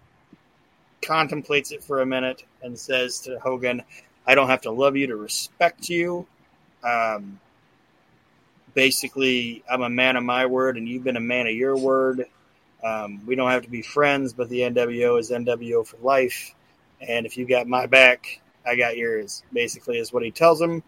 contemplates 1.06 1.72
it 1.72 1.84
for 1.84 2.02
a 2.02 2.06
minute 2.06 2.44
and 2.62 2.78
says 2.78 3.20
to 3.22 3.40
Hogan, 3.40 3.84
"I 4.26 4.36
don't 4.36 4.50
have 4.50 4.62
to 4.62 4.72
love 4.72 4.96
you 4.98 5.08
to 5.08 5.16
respect 5.16 5.90
you. 5.90 6.28
Um, 6.84 7.40
basically, 8.74 9.64
I'm 9.70 9.82
a 9.82 9.90
man 9.90 10.16
of 10.16 10.24
my 10.24 10.46
word, 10.46 10.78
and 10.78 10.88
you've 10.88 11.04
been 11.04 11.18
a 11.18 11.22
man 11.22 11.48
of 11.48 11.54
your 11.54 11.78
word. 11.78 12.26
Um, 12.84 13.26
we 13.26 13.36
don't 13.36 13.50
have 13.50 13.64
to 13.64 13.70
be 13.70 13.82
friends, 13.82 14.34
but 14.34 14.50
the 14.50 14.62
NWO 14.62 15.20
is 15.20 15.32
NWO 15.32 15.86
for 15.86 15.98
life." 15.98 16.54
and 17.02 17.26
if 17.26 17.38
you 17.38 17.46
got 17.46 17.68
my 17.68 17.86
back, 17.86 18.42
I 18.66 18.76
got 18.76 18.98
yours. 18.98 19.44
Basically, 19.54 19.98
is 19.98 20.12
what 20.12 20.24
he 20.24 20.32
tells 20.32 20.62
him. 20.62 20.84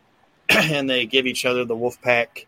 and 0.48 0.88
they 0.88 1.06
give 1.06 1.26
each 1.26 1.44
other 1.44 1.64
the 1.64 1.76
wolf 1.76 2.00
pack, 2.00 2.46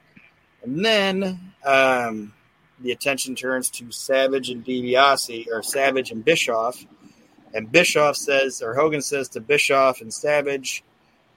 and 0.63 0.85
then 0.85 1.53
um, 1.65 2.33
the 2.81 2.93
attention 2.93 3.35
turns 3.35 3.71
to 3.71 3.93
Savage 3.93 4.49
and 4.49 4.65
DiBiase, 4.65 5.49
or 5.49 5.63
Savage 5.63 6.11
and 6.11 6.25
Bischoff, 6.25 6.83
and 7.55 7.71
Bischoff 7.71 8.17
says, 8.17 8.63
or 8.63 8.75
Hogan 8.75 9.03
says 9.03 9.29
to 9.31 9.41
Bischoff 9.41 10.01
and 10.01 10.13
Savage, 10.13 10.85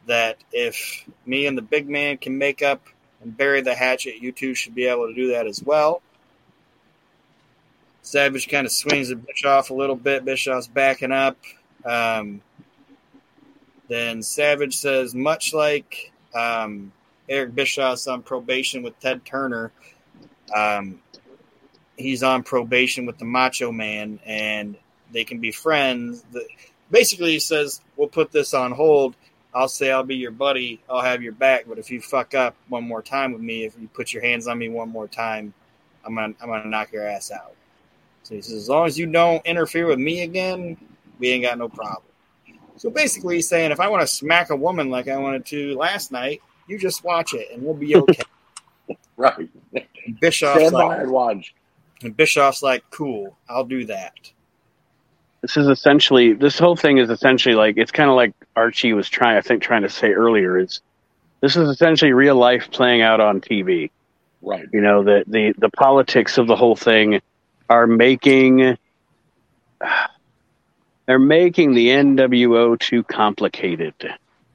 that 0.05 0.37
if 0.51 1.05
me 1.25 1.45
and 1.47 1.57
the 1.57 1.61
big 1.61 1.89
man 1.89 2.17
can 2.17 2.37
make 2.37 2.61
up 2.61 2.81
and 3.21 3.35
bury 3.35 3.61
the 3.61 3.73
hatchet, 3.73 4.21
you 4.21 4.31
two 4.31 4.53
should 4.53 4.75
be 4.75 4.85
able 4.85 5.07
to 5.07 5.13
do 5.13 5.31
that 5.31 5.47
as 5.47 5.63
well. 5.63 6.01
Savage 8.01 8.49
kind 8.49 8.65
of 8.65 8.71
swings 8.71 9.11
at 9.11 9.25
Bischoff 9.25 9.69
a 9.69 9.73
little 9.73 9.95
bit. 9.95 10.25
Bischoff's 10.25 10.67
backing 10.67 11.13
up. 11.13 11.37
Um, 11.85 12.41
then 13.87 14.21
Savage 14.21 14.75
says, 14.75 15.15
much 15.15 15.53
like 15.53 16.11
um, 16.35 16.91
Eric 17.29 17.55
Bischoff's 17.55 18.07
on 18.07 18.21
probation 18.23 18.83
with 18.83 18.99
Ted 18.99 19.23
Turner, 19.23 19.71
um, 20.53 20.99
he's 21.97 22.23
on 22.23 22.43
probation 22.43 23.05
with 23.05 23.17
the 23.17 23.25
Macho 23.25 23.71
Man, 23.71 24.19
and 24.25 24.75
they 25.13 25.23
can 25.23 25.39
be 25.39 25.51
friends. 25.51 26.23
The, 26.31 26.45
basically, 26.91 27.31
he 27.31 27.39
says, 27.39 27.81
"We'll 27.95 28.07
put 28.07 28.31
this 28.31 28.53
on 28.53 28.71
hold. 28.71 29.15
I'll 29.53 29.67
say 29.67 29.91
I'll 29.91 30.03
be 30.03 30.15
your 30.15 30.31
buddy. 30.31 30.81
I'll 30.89 31.01
have 31.01 31.21
your 31.21 31.33
back. 31.33 31.65
But 31.67 31.77
if 31.77 31.91
you 31.91 32.01
fuck 32.01 32.33
up 32.33 32.55
one 32.67 32.83
more 32.83 33.01
time 33.01 33.31
with 33.31 33.41
me, 33.41 33.63
if 33.63 33.75
you 33.79 33.87
put 33.87 34.11
your 34.11 34.23
hands 34.23 34.47
on 34.47 34.57
me 34.57 34.67
one 34.67 34.89
more 34.89 35.07
time, 35.07 35.53
I'm 36.03 36.15
gonna 36.15 36.33
I'm 36.41 36.49
gonna 36.49 36.69
knock 36.69 36.91
your 36.91 37.07
ass 37.07 37.31
out." 37.31 37.55
So 38.23 38.35
he 38.35 38.41
says, 38.41 38.53
"As 38.53 38.69
long 38.69 38.87
as 38.87 38.97
you 38.97 39.05
don't 39.05 39.45
interfere 39.45 39.85
with 39.85 39.99
me 39.99 40.23
again, 40.23 40.77
we 41.19 41.29
ain't 41.29 41.43
got 41.43 41.57
no 41.57 41.69
problem." 41.69 42.03
So 42.77 42.89
basically, 42.89 43.35
he's 43.35 43.47
saying 43.47 43.71
if 43.71 43.79
I 43.79 43.87
want 43.87 44.01
to 44.01 44.07
smack 44.07 44.49
a 44.49 44.55
woman 44.55 44.89
like 44.89 45.07
I 45.07 45.17
wanted 45.17 45.45
to 45.47 45.75
last 45.77 46.11
night, 46.11 46.41
you 46.67 46.79
just 46.79 47.03
watch 47.03 47.33
it 47.33 47.49
and 47.53 47.63
we'll 47.63 47.75
be 47.75 47.95
okay. 47.97 48.23
Right. 49.15 49.49
Bischoff's 50.19 50.59
Stand 50.59 50.73
by 50.73 50.83
like, 50.83 51.01
and 51.01 51.11
watch. 51.11 51.53
and 52.01 52.17
Bischoff's 52.17 52.63
like, 52.63 52.83
cool, 52.89 53.37
I'll 53.47 53.63
do 53.63 53.85
that. 53.85 54.13
This 55.43 55.57
is 55.57 55.67
essentially 55.67 56.31
this 56.31 56.57
whole 56.57 56.77
thing 56.77 56.99
is 56.99 57.09
essentially 57.09 57.53
like 57.53 57.75
it's 57.77 57.91
kind 57.91 58.09
of 58.09 58.15
like 58.15 58.33
Archie 58.55 58.93
was 58.93 59.09
trying 59.09 59.37
I 59.37 59.41
think 59.41 59.61
trying 59.61 59.81
to 59.81 59.89
say 59.89 60.13
earlier 60.13 60.57
is 60.57 60.81
this 61.41 61.57
is 61.57 61.67
essentially 61.67 62.13
real 62.13 62.37
life 62.37 62.71
playing 62.71 63.01
out 63.01 63.19
on 63.19 63.41
TV. 63.41 63.91
Right. 64.41 64.65
You 64.71 64.79
know 64.79 65.03
the 65.03 65.25
the 65.27 65.53
the 65.57 65.69
politics 65.69 66.37
of 66.37 66.47
the 66.47 66.55
whole 66.55 66.77
thing 66.77 67.19
are 67.69 67.85
making 67.85 68.77
they're 71.05 71.19
making 71.19 71.73
the 71.73 71.89
NWO 71.89 72.79
too 72.79 73.03
complicated. 73.03 73.93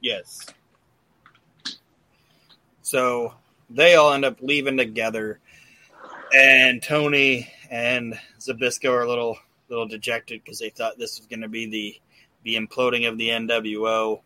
Yes. 0.01 0.47
So 2.81 3.35
they 3.69 3.93
all 3.93 4.13
end 4.13 4.25
up 4.25 4.37
leaving 4.41 4.77
together, 4.77 5.37
and 6.33 6.81
Tony 6.81 7.47
and 7.69 8.19
Zbyszko 8.39 8.89
are 8.89 9.01
a 9.03 9.07
little 9.07 9.37
little 9.69 9.87
dejected 9.87 10.41
because 10.43 10.59
they 10.59 10.69
thought 10.69 10.97
this 10.97 11.19
was 11.19 11.27
going 11.27 11.41
to 11.41 11.49
be 11.49 11.67
the 11.67 12.01
the 12.43 12.55
imploding 12.55 13.07
of 13.07 13.17
the 13.17 13.29
NWO, 13.29 14.21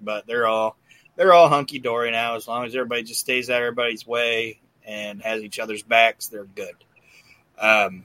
but 0.00 0.26
they're 0.26 0.46
all 0.46 0.76
they're 1.16 1.32
all 1.32 1.48
hunky 1.48 1.78
dory 1.78 2.10
now. 2.10 2.36
As 2.36 2.46
long 2.48 2.64
as 2.64 2.74
everybody 2.74 3.02
just 3.02 3.20
stays 3.20 3.50
out 3.50 3.56
of 3.56 3.66
everybody's 3.66 4.06
way 4.06 4.60
and 4.86 5.22
has 5.22 5.42
each 5.42 5.58
other's 5.58 5.82
backs, 5.82 6.28
they're 6.28 6.44
good. 6.44 6.74
Um, 7.58 8.04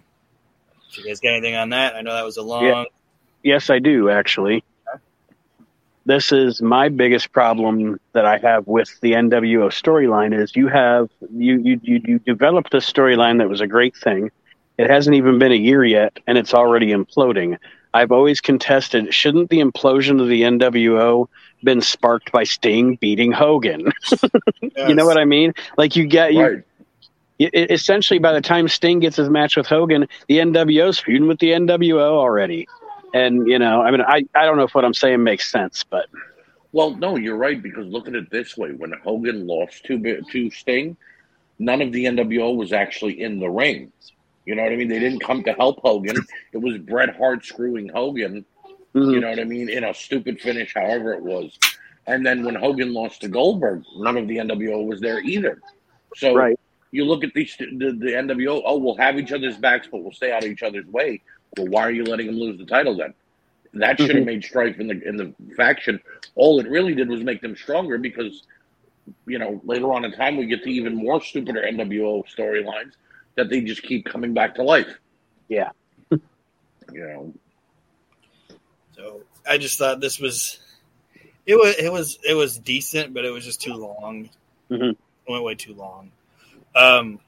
do 0.94 1.02
you 1.02 1.08
guys 1.08 1.20
got 1.20 1.34
anything 1.34 1.56
on 1.56 1.70
that? 1.70 1.96
I 1.96 2.02
know 2.02 2.14
that 2.14 2.26
was 2.26 2.38
a 2.38 2.44
long. 2.44 2.64
Yeah. 2.64 2.84
Yes, 3.44 3.70
I 3.70 3.80
do 3.80 4.10
actually. 4.10 4.64
This 6.06 6.32
is 6.32 6.62
my 6.62 6.90
biggest 6.90 7.32
problem 7.32 8.00
that 8.14 8.26
I 8.26 8.38
have 8.38 8.68
with 8.68 9.00
the 9.02 9.12
NWO 9.12 9.68
storyline 9.68 10.38
is 10.38 10.56
you 10.56 10.68
have 10.68 11.10
you 11.32 11.60
you 11.60 11.80
you, 11.84 12.02
you 12.04 12.20
developed 12.20 12.72
this 12.72 12.92
storyline 12.92 13.38
that 13.40 13.50
was 13.50 13.62
a 13.62 13.68
great 13.68 13.96
thing. 13.96 14.32
It 14.80 14.90
hasn't 14.90 15.16
even 15.18 15.38
been 15.40 15.52
a 15.52 15.56
year 15.56 15.84
yet 15.84 16.18
and 16.26 16.38
it's 16.38 16.54
already 16.54 16.88
imploding. 16.94 17.58
I've 17.94 18.14
always 18.14 18.40
contested 18.40 19.14
shouldn't 19.14 19.50
the 19.50 19.60
implosion 19.60 20.22
of 20.22 20.30
the 20.30 20.44
NWO 20.44 21.28
been 21.64 21.82
sparked 21.82 22.32
by 22.32 22.46
Sting 22.46 22.96
beating 22.96 23.32
Hogan? 23.34 23.92
You 24.88 24.96
know 24.96 25.06
what 25.06 25.18
I 25.18 25.26
mean? 25.26 25.54
Like 25.78 25.98
you 25.98 26.08
get 26.08 26.34
you 26.34 26.42
Right. 26.42 26.64
it- 27.38 27.72
essentially 27.72 28.20
by 28.20 28.32
the 28.32 28.42
time 28.42 28.68
Sting 28.70 29.00
gets 29.02 29.18
his 29.18 29.30
match 29.30 29.58
with 29.58 29.68
Hogan, 29.68 30.08
the 30.30 30.38
NWO's 30.38 31.00
feuding 31.00 31.28
with 31.28 31.40
the 31.40 31.52
NWO 31.52 32.00
already. 32.18 32.66
And 33.14 33.48
you 33.48 33.60
know, 33.60 33.82
I 33.82 33.92
mean, 33.92 34.02
I, 34.02 34.26
I 34.34 34.46
don't 34.46 34.56
know 34.58 34.64
if 34.64 34.74
what 34.74 34.86
I'm 34.86 34.94
saying 34.94 35.22
makes 35.24 35.52
sense, 35.52 35.84
but 35.84 36.06
Well, 36.72 36.96
no, 36.96 37.18
you're 37.18 37.36
right 37.36 37.62
because 37.62 37.86
look 37.88 38.08
at 38.08 38.16
it 38.16 38.30
this 38.32 38.56
way: 38.56 38.70
when 38.72 38.94
Hogan 39.04 39.46
lost 39.46 39.84
to 39.86 40.22
to 40.32 40.50
Sting, 40.52 40.96
none 41.58 41.82
of 41.82 41.92
the 41.92 42.06
NWO 42.06 42.56
was 42.56 42.72
actually 42.72 43.22
in 43.22 43.40
the 43.40 43.50
ring. 43.50 43.92
You 44.50 44.56
know 44.56 44.64
what 44.64 44.72
I 44.72 44.78
mean? 44.78 44.88
They 44.88 44.98
didn't 44.98 45.20
come 45.20 45.44
to 45.44 45.54
help 45.54 45.80
Hogan. 45.84 46.26
It 46.54 46.58
was 46.58 46.80
Bret 46.80 47.16
Hart 47.16 47.46
screwing 47.46 47.88
Hogan. 47.88 48.44
mhm. 48.96 49.14
You 49.14 49.20
know 49.20 49.30
what 49.30 49.40
I 49.40 49.44
mean? 49.44 49.70
In 49.70 49.84
a 49.84 49.94
stupid 49.94 50.42
finish, 50.42 50.74
however 50.74 51.14
it 51.14 51.22
was. 51.22 51.56
And 52.08 52.26
then 52.26 52.44
when 52.44 52.56
Hogan 52.56 52.92
lost 52.92 53.22
to 53.22 53.28
Goldberg, 53.28 53.84
none 53.98 54.18
of 54.18 54.28
the 54.28 54.38
NWO 54.38 54.88
was 54.88 55.02
there 55.02 55.20
either. 55.20 55.62
So 56.16 56.34
right, 56.34 56.60
you 56.90 57.06
look 57.06 57.24
at 57.24 57.32
these 57.36 57.56
the, 57.60 57.68
the 57.68 58.14
NWO. 58.24 58.64
Oh, 58.66 58.80
we'll 58.80 58.98
have 58.98 59.20
each 59.20 59.32
other's 59.32 59.56
backs, 59.56 59.88
but 59.92 60.02
we'll 60.02 60.14
stay 60.14 60.32
out 60.32 60.44
of 60.44 60.50
each 60.50 60.64
other's 60.64 60.88
way. 60.88 61.22
Well, 61.56 61.68
why 61.68 61.84
are 61.84 61.92
you 61.92 62.04
letting 62.04 62.26
them 62.26 62.38
lose 62.40 62.58
the 62.58 62.66
title 62.66 62.98
then? 62.98 63.14
That 63.76 64.00
should 64.00 64.16
have 64.16 64.26
made 64.26 64.44
strife 64.44 64.80
in 64.80 64.88
the 64.88 65.00
in 65.08 65.16
the 65.16 65.32
faction. 65.58 66.00
All 66.34 66.60
it 66.60 66.68
really 66.68 66.96
did 66.96 67.08
was 67.08 67.22
make 67.22 67.44
them 67.44 67.56
stronger 67.56 68.00
because, 68.00 68.48
you 69.28 69.38
know, 69.38 69.62
later 69.64 69.94
on 69.94 70.06
in 70.06 70.12
time 70.12 70.38
we 70.38 70.48
get 70.48 70.64
to 70.64 70.72
even 70.72 70.96
more 70.96 71.22
stupider 71.22 71.62
NWO 71.62 72.24
storylines 72.36 72.94
that 73.40 73.50
they 73.50 73.62
just 73.62 73.82
keep 73.84 74.06
coming 74.06 74.34
back 74.34 74.56
to 74.56 74.64
life. 74.64 75.00
Yeah. 75.48 75.72
you 76.12 76.20
know. 76.94 77.34
So 78.96 79.22
I 79.48 79.58
just 79.58 79.78
thought 79.80 80.00
this 80.02 80.20
was 80.20 80.60
it 81.46 81.56
was 81.56 81.76
it 81.78 81.92
was 81.92 82.20
it 82.28 82.34
was 82.36 82.58
decent, 82.58 83.14
but 83.14 83.26
it 83.26 83.32
was 83.32 83.46
just 83.46 83.62
too 83.62 83.74
long. 83.74 84.30
Mhm. 84.70 84.92
It 84.92 84.98
went 85.32 85.44
way 85.44 85.56
too 85.56 85.74
long. 85.74 86.12
Um, 86.76 87.20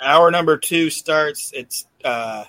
hour 0.00 0.30
number 0.30 0.56
two 0.56 0.90
starts. 0.90 1.52
It's 1.52 1.86
uh, 2.04 2.44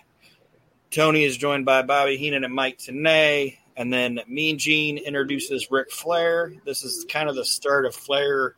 Tony 0.91 1.23
is 1.23 1.38
joined 1.38 1.65
by 1.65 1.82
Bobby 1.82 2.17
Heenan 2.17 2.43
and 2.43 2.54
Mike 2.54 2.78
Tenay, 2.78 3.58
and 3.75 3.91
then 3.91 4.19
Mean 4.28 4.58
Gene 4.58 4.97
introduces 4.97 5.69
Ric 5.71 5.91
Flair. 5.91 6.54
This 6.65 6.84
is 6.84 7.06
kind 7.10 7.30
of 7.30 7.36
the 7.36 7.45
start 7.45 7.86
of 7.86 7.95
Flair 7.95 8.56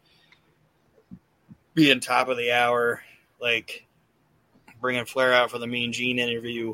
being 1.73 1.99
top 2.01 2.27
of 2.27 2.37
the 2.37 2.51
hour, 2.51 3.01
like 3.41 3.85
bringing 4.79 5.05
Flair 5.05 5.33
out 5.33 5.51
for 5.51 5.57
the 5.59 5.67
Mean 5.67 5.91
Gene 5.91 6.19
interview 6.19 6.73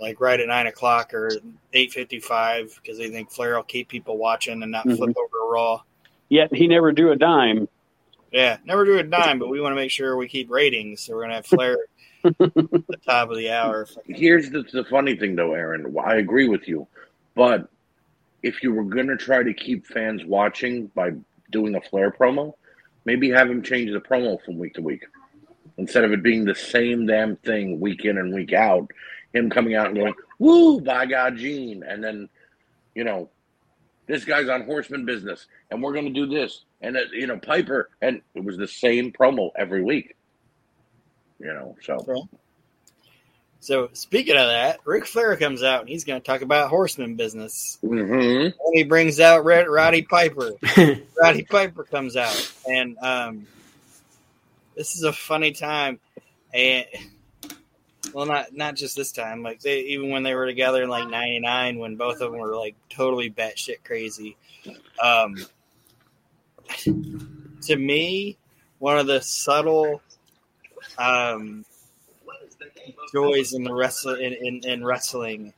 like 0.00 0.20
right 0.20 0.40
at 0.40 0.48
nine 0.48 0.66
o'clock 0.66 1.12
or 1.12 1.30
eight 1.74 1.92
fifty-five 1.92 2.78
because 2.82 2.96
they 2.98 3.10
think 3.10 3.30
Flair 3.30 3.56
will 3.56 3.62
keep 3.62 3.88
people 3.88 4.16
watching 4.16 4.62
and 4.62 4.72
not 4.72 4.86
Mhm. 4.86 4.96
flip 4.96 5.16
over 5.16 5.52
Raw. 5.52 5.82
yet 6.28 6.54
he 6.54 6.66
never 6.66 6.92
drew 6.92 7.12
a 7.12 7.16
dime. 7.16 7.68
Yeah, 8.32 8.58
never 8.64 8.84
do 8.84 8.96
a 8.98 9.02
dime, 9.02 9.38
but 9.40 9.48
we 9.48 9.60
want 9.60 9.72
to 9.72 9.76
make 9.76 9.90
sure 9.90 10.16
we 10.16 10.28
keep 10.28 10.50
ratings, 10.50 11.00
so 11.00 11.14
we're 11.14 11.22
gonna 11.22 11.34
have 11.34 11.46
Flair 11.46 11.76
at 12.24 12.38
the 12.38 12.96
top 13.04 13.30
of 13.30 13.36
the 13.36 13.50
hour. 13.50 13.86
Here's 14.06 14.50
the, 14.50 14.62
the 14.72 14.84
funny 14.84 15.16
thing, 15.16 15.34
though, 15.34 15.52
Aron. 15.54 15.94
I 15.98 16.16
agree 16.16 16.48
with 16.48 16.68
you, 16.68 16.86
but 17.34 17.68
if 18.42 18.62
you 18.62 18.72
were 18.72 18.84
going 18.84 19.08
to 19.08 19.16
try 19.16 19.42
to 19.42 19.52
keep 19.52 19.84
fans 19.86 20.24
watching 20.24 20.86
by 20.94 21.10
doing 21.50 21.74
a 21.74 21.80
Flair 21.80 22.10
promo, 22.10 22.54
maybe 23.04 23.30
have 23.30 23.50
him 23.50 23.62
change 23.62 23.90
the 23.90 24.00
promo 24.00 24.40
from 24.44 24.58
week 24.58 24.74
to 24.74 24.80
week 24.82 25.04
instead 25.80 26.04
of 26.04 26.12
it 26.12 26.22
being 26.22 26.44
the 26.44 26.54
same 26.54 27.06
damn 27.06 27.36
thing 27.36 27.80
week 27.80 28.04
in 28.04 28.18
and 28.18 28.32
week 28.34 28.52
out. 28.52 28.90
Him 29.32 29.50
coming 29.50 29.74
out 29.74 29.86
and 29.86 29.96
going, 29.96 30.14
"Woo, 30.38 30.80
by 30.80 31.06
God, 31.06 31.36
Gene," 31.36 31.82
and 31.82 32.02
then 32.02 32.28
you 32.94 33.04
know, 33.04 33.30
this 34.06 34.24
guy's 34.24 34.48
on 34.48 34.64
Horseman 34.64 35.04
business, 35.06 35.46
and 35.70 35.82
we're 35.82 35.92
going 35.92 36.06
to 36.06 36.12
do 36.12 36.26
this, 36.26 36.64
and 36.80 36.96
uh, 36.96 37.00
you 37.12 37.26
know, 37.26 37.38
Piper, 37.38 37.90
and 38.02 38.20
it 38.34 38.44
was 38.44 38.56
the 38.56 38.66
same 38.68 39.12
promo 39.12 39.50
every 39.56 39.82
week. 39.82 40.16
You 41.38 41.46
know, 41.54 41.76
so 41.82 42.28
So 43.60 43.88
speaking 43.92 44.36
of 44.36 44.48
that, 44.48 44.80
Ric 44.84 45.06
Flair 45.06 45.36
comes 45.36 45.62
out 45.62 45.80
and 45.80 45.88
he's 45.88 46.04
gonna 46.04 46.20
talk 46.20 46.42
about 46.42 46.68
horseman 46.68 47.14
business. 47.14 47.78
Mhm. 47.82 48.46
And 48.46 48.74
he 48.74 48.82
brings 48.82 49.20
out 49.20 49.44
Red 49.44 49.68
Roddy 49.68 50.02
Piper. 50.02 50.52
Roddy 51.18 51.44
Piper 51.44 51.84
comes 51.84 52.16
out, 52.16 52.52
and 52.68 52.98
um, 52.98 53.46
this 54.76 54.96
is 54.96 55.02
a 55.02 55.12
funny 55.12 55.52
time. 55.52 56.00
And 56.52 56.86
well, 58.12 58.26
not 58.26 58.54
not 58.54 58.76
just 58.76 58.96
this 58.96 59.12
time. 59.12 59.42
Like 59.42 59.60
they 59.60 59.80
even 59.80 60.10
when 60.10 60.22
they 60.22 60.34
were 60.34 60.46
together 60.46 60.82
in 60.82 60.88
like 60.88 61.08
'99, 61.08 61.78
when 61.78 61.96
both 61.96 62.20
of 62.20 62.32
them 62.32 62.40
were 62.40 62.56
like 62.56 62.74
totally 62.88 63.30
batshit 63.30 63.84
crazy. 63.84 64.36
Um, 65.02 65.36
to 67.62 67.76
me, 67.76 68.36
one 68.78 68.98
of 68.98 69.06
the 69.06 69.20
subtle 69.20 70.02
um, 70.98 71.64
joys 73.12 73.52
in 73.52 73.64
the 73.64 73.72
wrestle 73.72 74.14
in, 74.14 74.32
in, 74.32 74.60
in 74.64 74.84
wrestling 74.84 75.52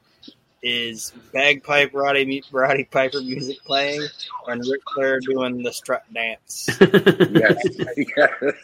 is 0.62 1.12
bagpipe 1.32 1.92
Roddy 1.92 2.42
Roddy 2.52 2.84
Piper 2.84 3.20
music 3.20 3.58
playing 3.64 4.06
and 4.46 4.62
Ric 4.70 4.80
Flair 4.94 5.20
doing 5.20 5.62
the 5.62 5.72
strut 5.72 6.04
dance. 6.12 6.68
yes, 6.80 7.56
yes. 7.96 8.54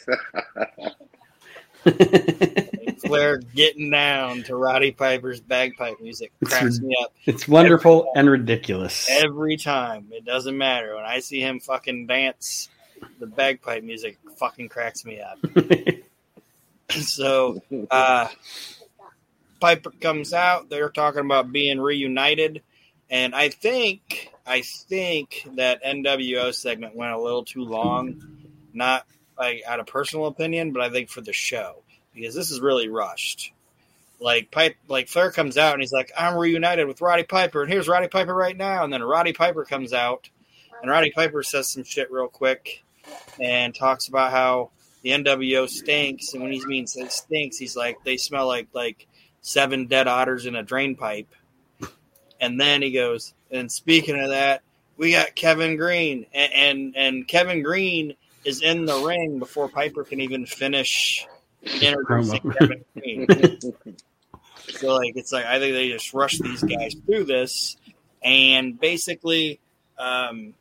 Flair 3.04 3.38
getting 3.38 3.90
down 3.90 4.42
to 4.44 4.56
Roddy 4.56 4.92
Piper's 4.92 5.40
bagpipe 5.40 6.00
music 6.00 6.32
cracks 6.44 6.80
me 6.80 6.94
up 7.02 7.12
it's 7.24 7.46
wonderful 7.46 8.10
and 8.14 8.28
ridiculous. 8.28 9.08
every 9.10 9.56
time. 9.56 10.08
It 10.10 10.24
doesn't 10.24 10.56
matter 10.56 10.96
when 10.96 11.04
I 11.04 11.20
see 11.20 11.40
him 11.40 11.60
fucking 11.60 12.06
dance. 12.06 12.68
The 13.20 13.26
bagpipe 13.26 13.84
music 13.84 14.18
fucking 14.38 14.68
cracks 14.70 15.04
me 15.04 15.20
up. 15.20 15.38
so 16.90 17.62
uh, 17.90 18.28
Piper 19.60 19.90
comes 19.90 20.32
out. 20.32 20.68
They're 20.68 20.90
talking 20.90 21.20
about 21.20 21.52
being 21.52 21.80
reunited, 21.80 22.62
and 23.10 23.34
I 23.34 23.48
think 23.48 24.32
I 24.46 24.62
think 24.62 25.46
that 25.56 25.84
NWO 25.84 26.54
segment 26.54 26.96
went 26.96 27.12
a 27.12 27.20
little 27.20 27.44
too 27.44 27.64
long. 27.64 28.22
Not 28.72 29.06
like 29.38 29.62
out 29.66 29.80
of 29.80 29.86
personal 29.86 30.26
opinion, 30.26 30.72
but 30.72 30.82
I 30.82 30.90
think 30.90 31.10
for 31.10 31.20
the 31.20 31.32
show 31.32 31.82
because 32.14 32.34
this 32.34 32.50
is 32.50 32.60
really 32.60 32.88
rushed. 32.88 33.52
Like 34.20 34.50
Pipe, 34.50 34.76
like 34.88 35.08
Flair 35.08 35.30
comes 35.30 35.56
out 35.56 35.74
and 35.74 35.82
he's 35.82 35.92
like, 35.92 36.10
"I'm 36.16 36.36
reunited 36.36 36.88
with 36.88 37.00
Roddy 37.00 37.22
Piper, 37.22 37.62
and 37.62 37.70
here's 37.70 37.88
Roddy 37.88 38.08
Piper 38.08 38.34
right 38.34 38.56
now." 38.56 38.84
And 38.84 38.92
then 38.92 39.02
Roddy 39.02 39.32
Piper 39.32 39.64
comes 39.64 39.92
out, 39.92 40.28
and 40.82 40.90
Roddy 40.90 41.12
Piper 41.12 41.42
says 41.42 41.68
some 41.68 41.84
shit 41.84 42.10
real 42.10 42.28
quick, 42.28 42.82
and 43.40 43.74
talks 43.74 44.08
about 44.08 44.32
how 44.32 44.70
the 45.02 45.10
NWO 45.10 45.68
stinks, 45.68 46.34
and 46.34 46.42
when 46.42 46.52
he 46.52 46.64
means 46.66 46.96
it 46.96 47.12
stinks, 47.12 47.58
he's 47.58 47.76
like 47.76 47.98
they 48.04 48.16
smell 48.16 48.46
like 48.46 48.68
like 48.72 49.06
seven 49.48 49.86
dead 49.86 50.06
otters 50.06 50.44
in 50.44 50.54
a 50.54 50.62
drain 50.62 50.94
pipe. 50.94 51.34
And 52.40 52.60
then 52.60 52.82
he 52.82 52.92
goes, 52.92 53.34
And 53.50 53.72
speaking 53.72 54.20
of 54.20 54.28
that, 54.28 54.62
we 54.96 55.12
got 55.12 55.34
Kevin 55.34 55.76
Greene, 55.76 56.26
and 56.34 56.52
and, 56.52 56.96
and 56.96 57.28
Kevin 57.28 57.62
Greene 57.62 58.14
is 58.44 58.62
in 58.62 58.84
the 58.84 58.98
ring 59.00 59.38
before 59.38 59.68
Piper 59.68 60.04
can 60.04 60.20
even 60.20 60.44
finish 60.44 61.26
introducing 61.62 62.40
Kevin 62.40 62.84
Greene. 62.96 63.26
so 64.68 64.94
like 64.94 65.12
it's 65.16 65.32
like 65.32 65.46
I 65.46 65.58
think 65.58 65.74
they 65.74 65.88
just 65.88 66.12
rushed 66.12 66.42
these 66.42 66.62
guys 66.62 66.94
through 67.06 67.24
this, 67.24 67.76
and 68.22 68.78
basically, 68.78 69.60
um, 69.98 70.54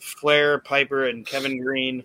Flair, 0.00 0.58
Piper, 0.58 1.06
and 1.06 1.24
Kevin 1.24 1.62
Greene. 1.62 2.04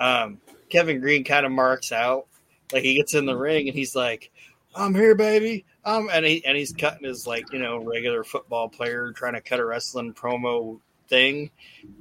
Um, 0.00 0.40
Kevin 0.70 1.00
Greene 1.00 1.22
kind 1.24 1.46
of 1.46 1.52
marks 1.52 1.92
out, 1.92 2.26
like 2.72 2.82
he 2.82 2.94
gets 2.94 3.14
in 3.14 3.26
the 3.26 3.36
ring 3.36 3.68
and 3.68 3.76
he's 3.76 3.94
like, 3.94 4.32
"I'm 4.74 4.94
here, 4.94 5.14
baby." 5.14 5.64
Um, 5.84 6.08
and 6.12 6.24
he 6.24 6.44
and 6.44 6.56
he's 6.56 6.72
cutting 6.72 7.06
his 7.06 7.26
like 7.26 7.52
you 7.52 7.58
know 7.58 7.78
regular 7.78 8.24
football 8.24 8.68
player 8.68 9.12
trying 9.12 9.34
to 9.34 9.40
cut 9.40 9.60
a 9.60 9.64
wrestling 9.64 10.14
promo 10.14 10.80
thing, 11.08 11.50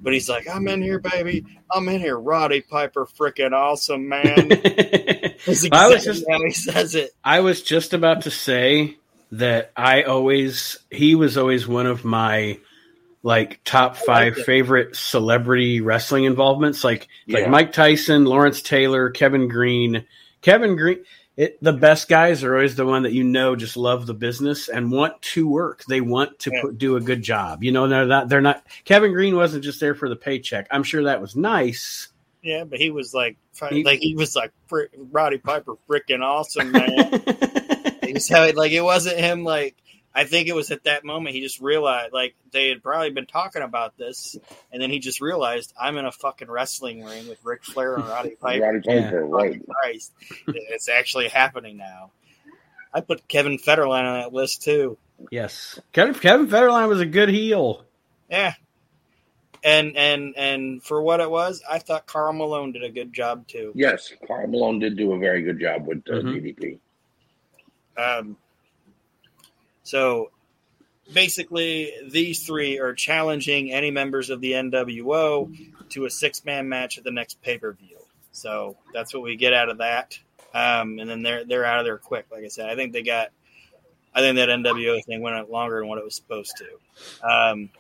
but 0.02 0.14
he's 0.14 0.30
like, 0.30 0.48
"I'm 0.48 0.68
in 0.68 0.82
here, 0.82 1.00
baby. 1.00 1.46
I'm 1.72 1.88
in 1.90 2.00
here." 2.00 2.18
Roddy 2.18 2.62
Piper, 2.62 3.06
freaking 3.06 3.54
awesome, 3.54 4.08
man. 4.08 4.50
That's 5.46 5.68
I 5.72 5.88
was 5.88 6.04
just 6.04 6.26
how 6.30 6.42
he 6.44 6.52
says 6.52 6.96
it. 6.96 7.12
I 7.24 7.42
was 7.42 7.62
just 7.62 7.94
about 7.94 8.22
to 8.22 8.32
say 8.32 8.98
that 9.34 9.72
I 9.76 10.04
always 10.04 10.78
he 10.92 11.16
was 11.16 11.38
always 11.38 11.68
one 11.68 11.88
of 11.88 12.06
my 12.06 12.60
like 13.24 13.62
top 13.64 13.96
five 13.98 14.38
it. 14.38 14.46
favorite 14.46 14.96
celebrity 14.96 15.82
wrestling 15.82 16.26
involvements. 16.26 16.84
Like 16.84 17.08
like 17.28 17.50
Mike 17.50 17.74
Tyson, 17.74 18.26
Lawrence 18.26 18.62
Taylor, 18.62 19.10
Kevin 19.10 19.48
Greene. 19.48 20.06
Kevin 20.42 20.76
Greene 20.76 21.04
it, 21.36 21.58
the 21.64 21.74
best 21.74 22.08
guys 22.10 22.44
are 22.44 22.54
always 22.56 22.76
the 22.76 22.86
one 22.86 23.04
that 23.04 23.14
you 23.14 23.24
know 23.24 23.56
just 23.56 23.76
love 23.78 24.06
the 24.06 24.14
business 24.14 24.70
and 24.70 24.92
want 24.92 25.22
to 25.22 25.48
work. 25.48 25.84
They 25.86 26.02
want 26.02 26.40
to 26.40 26.52
Yeah. 26.54 26.62
put, 26.62 26.78
do 26.78 26.96
a 26.96 27.02
good 27.02 27.22
job. 27.24 27.64
You 27.64 27.72
know, 27.72 27.88
they're 27.88 28.06
not. 28.06 28.30
They're 28.30 28.42
not. 28.42 28.64
Kevin 28.86 29.14
Greene 29.14 29.36
wasn't 29.36 29.64
just 29.64 29.80
there 29.80 29.96
for 29.96 30.10
the 30.10 30.16
paycheck. 30.16 30.68
I'm 30.72 30.84
sure 30.84 31.04
that 31.06 31.22
was 31.22 31.36
nice. 31.36 32.10
Yeah, 32.42 32.66
but 32.66 32.78
he 32.80 32.92
was 32.92 33.14
like, 33.14 33.38
He- 33.70 33.84
like 33.84 34.00
he 34.00 34.16
was 34.16 34.36
like 34.36 34.52
Roddy 35.12 35.38
Piper, 35.38 35.76
freaking 35.90 36.22
awesome, 36.22 36.72
man. 36.72 37.24
He 38.04 38.12
was 38.12 38.28
how 38.28 38.52
like 38.52 38.74
it 38.74 38.82
wasn't 38.82 39.18
him 39.18 39.44
like 39.46 39.76
I 40.16 40.26
think 40.26 40.48
it 40.48 40.54
was 40.56 40.70
at 40.72 40.84
that 40.84 41.04
moment 41.04 41.36
he 41.36 41.42
just 41.42 41.60
realized 41.60 42.14
like 42.14 42.36
they 42.52 42.70
had 42.70 42.84
probably 42.84 43.10
been 43.10 43.26
talking 43.26 43.62
about 43.64 43.98
this 43.98 44.36
and 44.72 44.82
then 44.82 44.90
he 44.92 45.00
just 45.00 45.22
realized 45.22 45.74
I'm 45.80 45.98
in 45.98 46.06
a 46.06 46.12
fucking 46.12 46.50
wrestling 46.52 47.04
ring 47.04 47.28
with 47.28 47.40
Ric 47.44 47.64
Flair 47.64 47.96
and 47.96 48.06
Roddy 48.06 48.36
Piper. 48.42 48.64
Roddy 48.64 48.82
Piper, 48.82 49.26
right? 49.26 49.62
Christ. 49.68 50.14
It's 50.48 50.88
actually 50.90 51.30
happening 51.30 51.78
now. 51.78 52.12
I 52.94 53.02
put 53.02 53.28
Kevin 53.28 53.58
Federline 53.58 54.04
on 54.06 54.20
that 54.22 54.34
list 54.34 54.62
too. 54.62 54.98
yes, 55.32 55.80
Kevin 55.94 56.14
Kevin 56.14 56.48
Federline 56.48 56.88
was 56.90 57.00
a 57.02 57.06
good 57.08 57.30
heel. 57.30 57.84
Yeah. 58.30 58.54
And 59.64 59.96
and 59.98 60.34
and 60.38 60.84
for 60.84 61.02
what 61.02 61.22
it 61.22 61.32
was, 61.32 61.64
I 61.68 61.80
thought 61.80 62.06
Karl 62.06 62.34
Malone 62.34 62.74
did 62.74 62.84
a 62.84 62.90
good 62.90 63.14
job 63.14 63.48
too. 63.48 63.72
Yes, 63.74 64.12
Karl 64.28 64.46
Malone 64.48 64.78
did 64.80 64.96
do 64.98 65.14
a 65.14 65.18
very 65.18 65.42
good 65.42 65.60
job 65.60 65.88
with 65.88 66.00
uh, 66.10 66.16
Mhm. 66.16 66.56
DDP. 66.58 66.80
Um, 67.98 68.38
so 69.84 70.32
basically, 71.12 71.94
these 72.10 72.46
three 72.46 72.80
are 72.80 72.94
challenging 72.94 73.72
any 73.72 73.92
members 73.92 74.30
of 74.30 74.42
the 74.42 74.54
NWO 74.54 75.90
to 75.90 76.06
a 76.06 76.10
six 76.10 76.44
man 76.46 76.70
match 76.70 76.98
at 76.98 77.04
the 77.04 77.12
next 77.12 77.42
pay 77.42 77.58
per 77.58 77.74
view. 77.74 77.98
So 78.32 78.78
that's 78.94 79.14
what 79.14 79.24
we 79.24 79.36
get 79.36 79.54
out 79.54 79.70
of 79.70 79.78
that. 79.80 80.18
Um, 80.54 81.00
and 81.00 81.10
then 81.10 81.24
they're 81.24 81.46
they're 81.46 81.66
out 81.66 81.80
of 81.80 81.86
there 81.86 81.98
quick. 81.98 82.26
Like 82.32 82.44
I 82.44 82.48
said, 82.48 82.70
I 82.70 82.76
think 82.76 82.94
they 82.94 83.04
got. 83.04 83.30
I 84.16 84.20
think 84.20 84.36
that 84.36 84.50
NWO 84.50 85.04
thing 85.04 85.22
went 85.22 85.36
out 85.36 85.50
longer 85.50 85.80
than 85.80 85.88
what 85.88 85.98
it 85.98 86.04
was 86.04 86.14
supposed 86.14 86.54
to. 86.58 87.28
Um, 87.28 87.72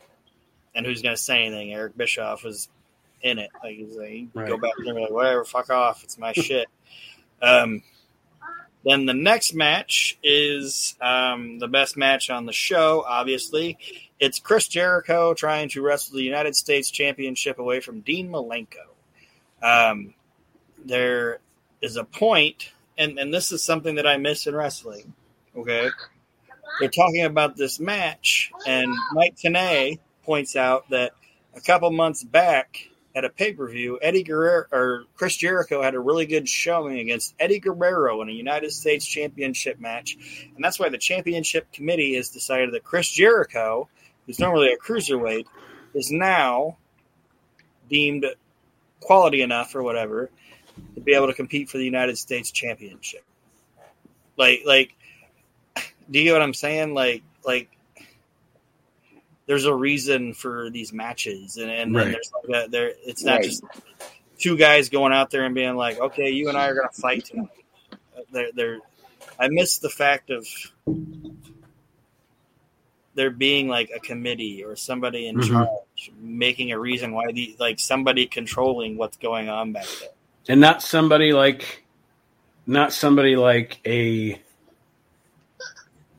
and 0.74 0.84
who's 0.84 1.04
going 1.04 1.16
to 1.16 1.22
say 1.22 1.46
anything? 1.46 1.72
Eric 1.72 1.96
Bischoff 1.96 2.44
was 2.44 2.70
in 3.22 3.38
it. 3.38 3.52
Like 3.64 3.76
he's 3.76 3.96
like, 3.96 4.34
can 4.34 4.48
go 4.48 4.58
back 4.58 4.72
there 4.80 4.88
and 4.88 4.96
be 4.96 5.02
like, 5.04 5.12
whatever, 5.12 5.46
fuck 5.46 5.70
off, 5.70 6.04
it's 6.04 6.18
my 6.18 6.34
shit. 6.34 6.68
Um, 7.42 7.84
then 8.84 9.06
the 9.06 9.14
next 9.14 9.54
match 9.54 10.18
is 10.24 10.96
um, 11.02 11.60
the 11.60 11.68
best 11.68 11.96
match 11.96 12.30
on 12.30 12.46
the 12.46 12.54
show, 12.54 13.04
obviously. 13.08 13.78
It's 14.20 14.40
Chris 14.40 14.68
Jericho 14.68 15.34
trying 15.34 15.70
to 15.70 15.82
wrestle 15.82 16.18
the 16.18 16.24
United 16.24 16.56
States 16.56 16.92
Championship 16.92 17.60
away 17.60 17.80
from 17.80 18.02
Dean 18.02 18.30
Malenko. 18.30 18.88
Um, 19.62 20.14
there 20.84 21.40
is 21.82 21.96
a 21.96 22.04
point, 22.04 22.72
and, 22.98 23.18
and 23.18 23.34
this 23.34 23.52
is 23.52 23.64
something 23.64 23.96
that 23.96 24.08
I 24.08 24.18
miss 24.18 24.48
in 24.48 24.56
wrestling. 24.56 25.14
Okay. 25.56 25.90
They're 26.80 26.90
talking 26.90 27.24
about 27.24 27.56
this 27.56 27.80
match, 27.80 28.52
and 28.66 28.94
Mike 29.14 29.36
Tenay 29.36 30.00
points 30.24 30.56
out 30.56 30.90
that 30.90 31.14
a 31.56 31.62
couple 31.62 31.92
months 31.92 32.24
back 32.24 32.90
at 33.16 33.26
a 33.26 33.30
pay 33.30 33.54
per 33.54 33.70
view, 33.70 34.00
Eddie 34.02 34.24
Guerrero 34.24 34.66
or 34.72 35.04
Chris 35.16 35.36
Jericho 35.36 35.82
had 35.82 35.94
a 35.94 36.00
really 36.00 36.26
good 36.26 36.50
showing 36.50 37.00
against 37.00 37.36
Eddie 37.40 37.60
Guerrero 37.60 38.22
in 38.22 38.30
a 38.30 38.34
United 38.34 38.72
States 38.72 39.06
Championship 39.06 39.80
match, 39.80 40.18
and 40.56 40.64
that's 40.64 40.80
why 40.80 40.90
the 40.90 40.98
championship 40.98 41.72
committee 41.72 42.16
has 42.16 42.30
decided 42.30 42.74
that 42.74 42.84
Chris 42.84 43.10
Jericho, 43.10 43.88
who's 44.26 44.40
normally 44.40 44.74
a 44.74 44.78
cruiserweight, 44.78 45.46
is 45.94 46.12
now 46.12 46.78
deemed 47.90 48.26
quality 49.00 49.42
enough 49.42 49.76
or 49.76 49.84
whatever 49.84 50.30
to 50.96 51.02
be 51.02 51.14
able 51.14 51.28
to 51.28 51.34
compete 51.34 51.70
for 51.70 51.78
the 51.78 51.86
United 51.86 52.18
States 52.18 52.50
Championship. 52.50 53.24
Like, 54.38 54.62
like, 54.66 54.96
do 56.10 56.20
you 56.20 56.26
get 56.26 56.34
what 56.34 56.42
I'm 56.42 56.54
saying? 56.54 56.94
Like, 56.94 57.22
like 57.46 57.70
there's 59.46 59.66
a 59.66 59.74
reason 59.74 60.34
for 60.34 60.70
these 60.70 60.94
matches, 60.94 61.58
and 61.58 61.70
and, 61.70 61.94
Right. 61.96 62.12
there's 62.12 62.32
like 62.48 62.66
a, 62.66 62.70
there. 62.70 62.94
It's 63.06 63.24
not 63.24 63.36
Right. 63.38 63.44
just 63.44 63.64
two 64.40 64.58
guys 64.58 64.90
going 64.90 65.14
out 65.14 65.30
there 65.32 65.44
and 65.46 65.54
being 65.56 65.76
like, 65.76 66.00
okay, 66.00 66.30
you 66.32 66.50
and 66.50 66.58
I 66.58 66.68
are 66.68 66.74
going 66.76 66.88
to 66.94 67.02
fight 67.02 67.26
tonight. 67.26 67.50
Uh, 67.92 68.22
They're, 68.32 68.52
they're, 68.54 68.80
I 69.40 69.48
miss 69.50 69.78
the 69.78 69.90
fact 69.90 70.30
of 70.32 70.46
there 73.16 73.30
being 73.30 73.68
like 73.68 73.92
a 73.96 74.00
committee 74.00 74.64
or 74.64 74.76
somebody 74.76 75.28
in 75.28 75.38
Mhm. 75.38 75.48
charge 75.48 76.12
making 76.20 76.72
a 76.72 76.80
reason 76.80 77.14
why 77.14 77.32
the 77.32 77.56
like 77.60 77.80
somebody 77.80 78.26
controlling 78.26 78.98
what's 78.98 79.18
going 79.18 79.50
on 79.50 79.72
back 79.72 79.86
there. 80.00 80.10
and 80.50 80.60
not 80.60 80.82
somebody 80.82 81.32
like 81.32 81.84
not 82.66 82.92
somebody 82.92 83.36
like 83.36 83.80
a 83.86 84.42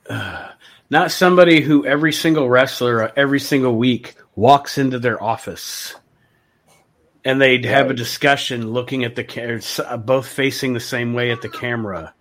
uh, 0.08 0.48
not 0.90 1.10
somebody 1.10 1.60
who 1.60 1.86
every 1.86 2.12
single 2.12 2.48
wrestler 2.48 3.04
uh, 3.04 3.12
every 3.16 3.40
single 3.40 3.76
week 3.76 4.14
walks 4.34 4.78
into 4.78 4.98
their 4.98 5.22
office. 5.22 5.94
And 7.26 7.40
they'd 7.40 7.64
have 7.64 7.88
a 7.90 7.94
discussion 7.94 8.70
looking 8.70 9.04
at 9.04 9.16
the 9.16 9.24
ca- 9.24 9.96
both 9.96 10.26
facing 10.26 10.74
the 10.74 10.80
same 10.80 11.14
way 11.14 11.30
at 11.30 11.40
the 11.40 11.48
camera. 11.48 12.12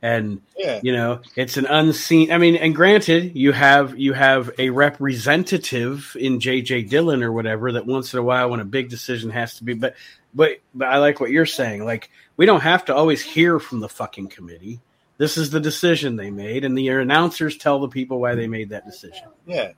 And 0.00 0.42
Yeah, 0.56 0.80
you 0.82 0.92
know 0.92 1.20
it's 1.36 1.56
an 1.56 1.66
unseen 1.66 2.32
i 2.32 2.38
mean 2.38 2.56
and 2.56 2.74
granted 2.74 3.36
you 3.36 3.52
have 3.52 3.96
you 3.98 4.12
have 4.12 4.50
a 4.58 4.70
representative 4.70 6.16
in 6.18 6.40
jj 6.40 6.88
dillon 6.88 7.22
or 7.22 7.32
whatever 7.32 7.72
that 7.72 7.86
once 7.86 8.12
in 8.12 8.18
a 8.18 8.22
while 8.22 8.50
when 8.50 8.60
a 8.60 8.64
big 8.64 8.88
decision 8.88 9.30
has 9.30 9.54
to 9.54 9.64
be 9.64 9.74
but 9.74 9.94
but 10.34 10.58
but 10.74 10.88
i 10.88 10.98
like 10.98 11.20
what 11.20 11.30
you're 11.30 11.46
saying. 11.46 11.84
Like 11.84 12.10
we 12.36 12.46
don't 12.46 12.60
have 12.60 12.84
to 12.86 12.94
always 12.94 13.22
hear 13.22 13.58
from 13.58 13.80
the 13.80 13.88
fucking 13.88 14.28
committee 14.28 14.80
this 15.18 15.36
is 15.36 15.50
the 15.50 15.60
decision 15.60 16.16
they 16.16 16.30
made 16.30 16.64
and 16.64 16.76
the 16.76 16.88
announcers 16.88 17.56
tell 17.56 17.78
the 17.80 17.88
people 17.88 18.20
why 18.20 18.34
they 18.34 18.46
made 18.46 18.70
that 18.70 18.84
decision 18.84 19.28
yeah. 19.46 19.72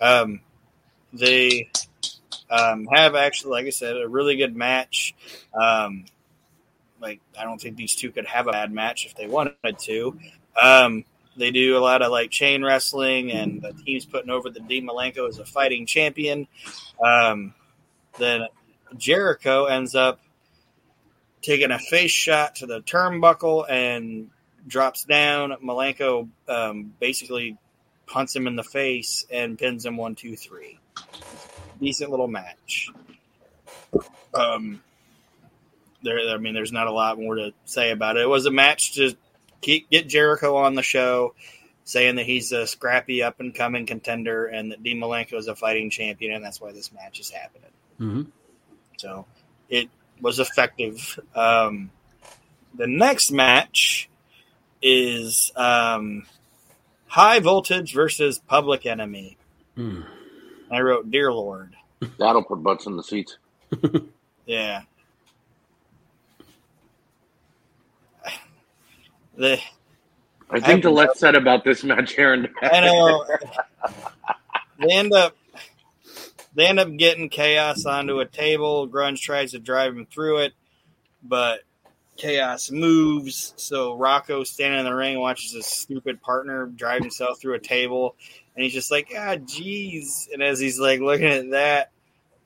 Um, 0.00 0.40
they 1.12 1.70
um, 2.48 2.86
have 2.86 3.14
actually, 3.14 3.52
like 3.52 3.66
I 3.66 3.70
said, 3.70 3.96
a 3.96 4.08
really 4.08 4.36
good 4.36 4.56
match. 4.56 5.14
Um, 5.54 6.06
like 7.00 7.20
I 7.38 7.44
don't 7.44 7.60
think 7.60 7.76
these 7.76 7.94
two 7.94 8.10
could 8.10 8.26
have 8.26 8.46
a 8.46 8.52
bad 8.52 8.72
match 8.72 9.06
if 9.06 9.14
they 9.14 9.26
wanted 9.26 9.78
to. 9.80 10.18
Um, 10.60 11.04
they 11.36 11.50
do 11.50 11.76
a 11.76 11.80
lot 11.80 12.02
of 12.02 12.10
like 12.10 12.30
chain 12.30 12.62
wrestling, 12.62 13.32
and 13.32 13.62
the 13.62 13.72
team's 13.72 14.04
putting 14.04 14.30
over 14.30 14.50
the 14.50 14.60
Dean 14.60 14.86
Malenko 14.86 15.28
as 15.28 15.38
a 15.38 15.44
fighting 15.44 15.86
champion. 15.86 16.46
Um, 17.02 17.54
then 18.18 18.46
Jericho 18.96 19.66
ends 19.66 19.94
up 19.94 20.20
taking 21.42 21.70
a 21.70 21.78
face 21.78 22.10
shot 22.10 22.56
to 22.56 22.66
the 22.66 22.80
turnbuckle 22.80 23.68
and 23.68 24.30
drops 24.66 25.04
down. 25.04 25.56
Malenko 25.64 26.28
um, 26.48 26.92
basically 27.00 27.56
punts 28.06 28.34
him 28.34 28.46
in 28.46 28.56
the 28.56 28.64
face 28.64 29.24
and 29.30 29.58
pins 29.58 29.86
him 29.86 29.96
one, 29.96 30.14
two, 30.14 30.36
three. 30.36 30.78
Decent 31.80 32.10
little 32.10 32.28
match. 32.28 32.90
Um, 34.34 34.82
there, 36.02 36.18
I 36.30 36.36
mean, 36.38 36.54
there's 36.54 36.72
not 36.72 36.86
a 36.86 36.92
lot 36.92 37.18
more 37.18 37.36
to 37.36 37.52
say 37.64 37.90
about 37.90 38.16
it. 38.16 38.22
It 38.22 38.28
was 38.28 38.46
a 38.46 38.50
match 38.50 38.94
to 38.94 39.14
keep, 39.60 39.90
get 39.90 40.08
Jericho 40.08 40.56
on 40.56 40.74
the 40.74 40.82
show, 40.82 41.34
saying 41.84 42.16
that 42.16 42.26
he's 42.26 42.52
a 42.52 42.66
scrappy, 42.66 43.22
up 43.22 43.40
and 43.40 43.54
coming 43.54 43.86
contender, 43.86 44.46
and 44.46 44.72
that 44.72 44.82
Dean 44.82 44.98
Malenko 44.98 45.34
is 45.34 45.48
a 45.48 45.56
fighting 45.56 45.90
champion, 45.90 46.34
and 46.34 46.44
that's 46.44 46.60
why 46.60 46.72
this 46.72 46.92
match 46.92 47.18
is 47.20 47.30
happening. 47.30 47.70
mm-hmm. 47.98 48.22
So 48.98 49.24
it 49.68 49.88
was 50.20 50.38
effective. 50.38 51.18
Um, 51.34 51.90
the 52.74 52.86
next 52.86 53.30
match 53.30 54.08
is 54.82 55.52
um, 55.56 56.26
High 57.06 57.40
Voltage 57.40 57.92
versus 57.94 58.38
Public 58.38 58.86
Enemy. 58.86 59.36
Hmm. 59.76 60.02
I 60.70 60.80
wrote 60.80 61.10
Dear 61.10 61.32
Lord. 61.32 61.74
That'll 62.18 62.44
put 62.44 62.62
butts 62.62 62.86
in 62.86 62.96
the 62.96 63.02
seats. 63.02 63.36
Yeah. 64.46 64.82
The 69.36 69.60
I 70.50 70.58
think 70.58 70.82
the 70.82 70.90
less 70.90 71.20
said 71.20 71.36
about 71.36 71.62
this 71.62 71.84
match, 71.84 72.18
Aron. 72.18 72.48
I 72.60 72.80
know 72.80 73.24
they 74.80 74.92
end 74.92 75.12
up 75.12 75.36
they 76.54 76.66
end 76.66 76.80
up 76.80 76.96
getting 76.96 77.30
Kaos 77.30 77.86
onto 77.86 78.20
a 78.20 78.26
table. 78.26 78.88
Grunge 78.88 79.20
tries 79.20 79.52
to 79.52 79.58
drive 79.58 79.96
him 79.96 80.06
through 80.06 80.38
it, 80.38 80.52
but 81.22 81.60
Kaos 82.16 82.70
moves. 82.70 83.54
So 83.56 83.96
Rocco 83.96 84.44
standing 84.44 84.80
in 84.80 84.84
the 84.84 84.94
ring 84.94 85.18
watches 85.18 85.52
his 85.52 85.66
stupid 85.66 86.20
partner 86.20 86.66
drive 86.66 87.02
himself 87.02 87.40
through 87.40 87.54
a 87.54 87.60
table, 87.60 88.16
and 88.54 88.64
he's 88.64 88.74
just 88.74 88.90
like, 88.90 89.08
ah, 89.16 89.36
jeez. 89.36 90.28
And 90.32 90.42
as 90.42 90.58
he's 90.58 90.78
like 90.78 91.00
looking 91.00 91.26
at 91.26 91.50
that, 91.50 91.90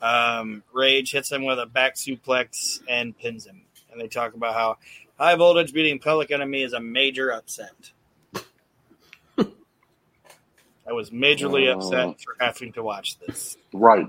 um, 0.01 0.63
Rage 0.73 1.13
hits 1.13 1.33
him 1.33 1.45
with 1.45 1.59
a 1.59 1.67
back 1.67 1.95
suplex 1.95 2.81
and 2.89 3.17
pins 3.17 3.47
him. 3.47 3.63
And 3.91 4.01
they 4.01 4.09
talk 4.09 4.35
about 4.35 4.55
how 4.55 4.77
high 5.19 5.37
voltage 5.37 5.73
beating 5.73 5.99
Public 5.99 6.31
Enemy 6.31 6.63
is 6.63 6.73
a 6.73 6.81
major 6.81 7.33
upset. 7.33 7.93
I 10.89 10.93
was 10.93 11.11
majorly 11.11 11.69
Oh. 11.73 11.79
upset 11.79 12.21
for 12.21 12.37
having 12.45 12.73
to 12.75 12.83
watch 12.83 13.19
this. 13.19 13.57
right. 13.73 14.07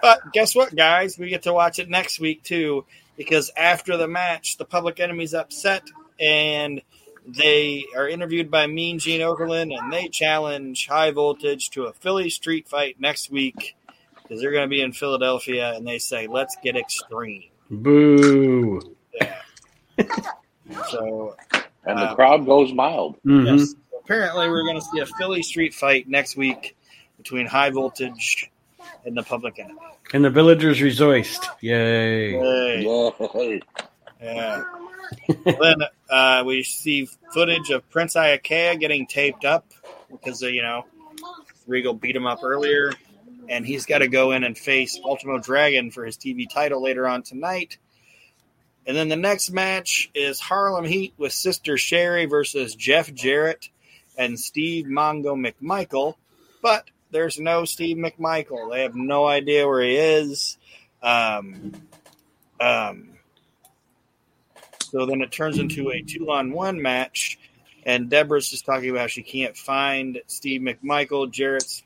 But 0.00 0.32
guess 0.32 0.54
what, 0.54 0.74
guys? 0.76 1.18
We 1.18 1.28
get 1.28 1.42
to 1.42 1.52
watch 1.52 1.78
it 1.80 1.88
next 1.88 2.20
week 2.20 2.44
too, 2.44 2.84
because 3.16 3.50
after 3.56 3.96
the 3.96 4.06
match, 4.06 4.56
the 4.56 4.64
Public 4.64 5.00
Enemy's 5.00 5.34
upset 5.34 5.82
and 6.20 6.82
they 7.26 7.84
are 7.96 8.08
interviewed 8.08 8.50
by 8.50 8.66
Mean 8.68 8.98
Gene 9.00 9.20
Okerlund 9.22 9.76
and 9.76 9.92
they 9.92 10.08
challenge 10.08 10.86
High 10.86 11.10
Voltage 11.10 11.70
to 11.70 11.84
a 11.84 11.92
Philly 11.92 12.30
street 12.30 12.68
fight 12.68 13.00
next 13.00 13.30
week 13.30 13.74
because 14.22 14.40
they're 14.40 14.52
going 14.52 14.64
to 14.64 14.68
be 14.68 14.80
in 14.82 14.92
Philadelphia 14.92 15.72
and 15.74 15.86
they 15.86 15.98
say, 15.98 16.26
let's 16.28 16.56
get 16.62 16.76
extreme. 16.76 17.44
Boo. 17.70 18.80
Yeah. 19.20 19.34
so, 20.90 21.34
and 21.84 21.98
the 21.98 22.02
Uh, 22.10 22.14
crowd 22.14 22.46
goes 22.46 22.72
mild. 22.72 23.16
Mhm. 23.26 23.58
yes, 23.58 23.74
apparently, 24.08 24.48
we're 24.48 24.64
going 24.64 24.80
to 24.80 24.82
see 24.82 25.00
a 25.00 25.06
Philly 25.06 25.42
street 25.42 25.74
fight 25.74 26.08
next 26.08 26.34
week 26.34 26.74
between 27.18 27.44
High 27.44 27.68
Voltage 27.68 28.50
and 29.04 29.14
the 29.14 29.22
Public 29.22 29.58
Enemy. 29.58 29.78
And 30.14 30.24
the 30.24 30.30
villagers 30.30 30.80
rejoiced. 30.80 31.46
Yay. 31.60 32.32
Yay. 32.32 32.82
Yay. 33.34 33.62
Yeah. 34.22 34.64
then 35.44 35.76
uh, 36.08 36.42
we 36.46 36.62
see 36.62 37.06
footage 37.34 37.68
of 37.68 37.88
Prince 37.90 38.14
Iaukea 38.14 38.80
getting 38.80 39.06
taped 39.06 39.44
up 39.44 39.66
because, 40.10 40.42
uh, 40.42 40.46
you 40.46 40.62
know, 40.62 40.86
Regal 41.66 41.92
beat 41.92 42.16
him 42.16 42.26
up 42.26 42.40
earlier. 42.42 42.92
And 43.50 43.66
he's 43.66 43.84
got 43.84 43.98
to 43.98 44.08
go 44.08 44.32
in 44.32 44.42
and 44.42 44.56
face 44.56 44.98
Ultimo 45.04 45.38
Dragon 45.38 45.90
for 45.90 46.06
his 46.06 46.16
TV 46.16 46.48
title 46.48 46.82
later 46.82 47.06
on 47.06 47.22
tonight. 47.22 47.76
And 48.86 48.96
then 48.96 49.08
the 49.08 49.16
next 49.16 49.50
match 49.50 50.10
is 50.14 50.40
Harlem 50.40 50.86
Heat 50.86 51.12
with 51.18 51.34
Sister 51.34 51.76
Sherri 51.76 52.24
versus 52.24 52.74
Jeff 52.74 53.12
Jarrett 53.12 53.68
and 54.18 54.38
Steve 54.38 54.84
Mongo 54.86 55.34
McMichael. 55.34 56.16
But 56.60 56.90
there's 57.10 57.38
no 57.38 57.64
Steve 57.64 57.96
McMichael. 57.96 58.70
They 58.70 58.82
have 58.82 58.94
no 58.94 59.26
idea 59.26 59.66
where 59.66 59.82
he 59.82 59.96
is. 59.96 60.58
Um, 61.02 61.72
um, 62.60 63.10
so 64.82 65.06
then 65.06 65.20
it 65.20 65.30
turns 65.30 65.58
into 65.58 65.90
a 65.90 66.02
two 66.02 66.30
on 66.30 66.52
one 66.52 66.82
match, 66.82 67.38
and 67.84 68.10
Debra's 68.10 68.48
just 68.48 68.66
talking 68.66 68.90
about 68.90 69.02
how 69.02 69.06
she 69.06 69.22
can't 69.22 69.56
find 69.56 70.20
Steve 70.26 70.60
McMichael. 70.60 71.30
Jarrett's 71.30 71.82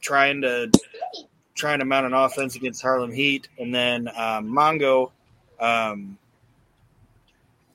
trying 0.00 0.42
to 0.42 0.70
trying 1.54 1.78
to 1.80 1.84
mount 1.84 2.06
an 2.06 2.12
offense 2.12 2.54
against 2.54 2.82
Harlem 2.82 3.12
Heat, 3.12 3.48
and 3.58 3.74
then 3.74 4.08
um, 4.08 4.48
Mongo 4.52 5.10
um, 5.58 6.18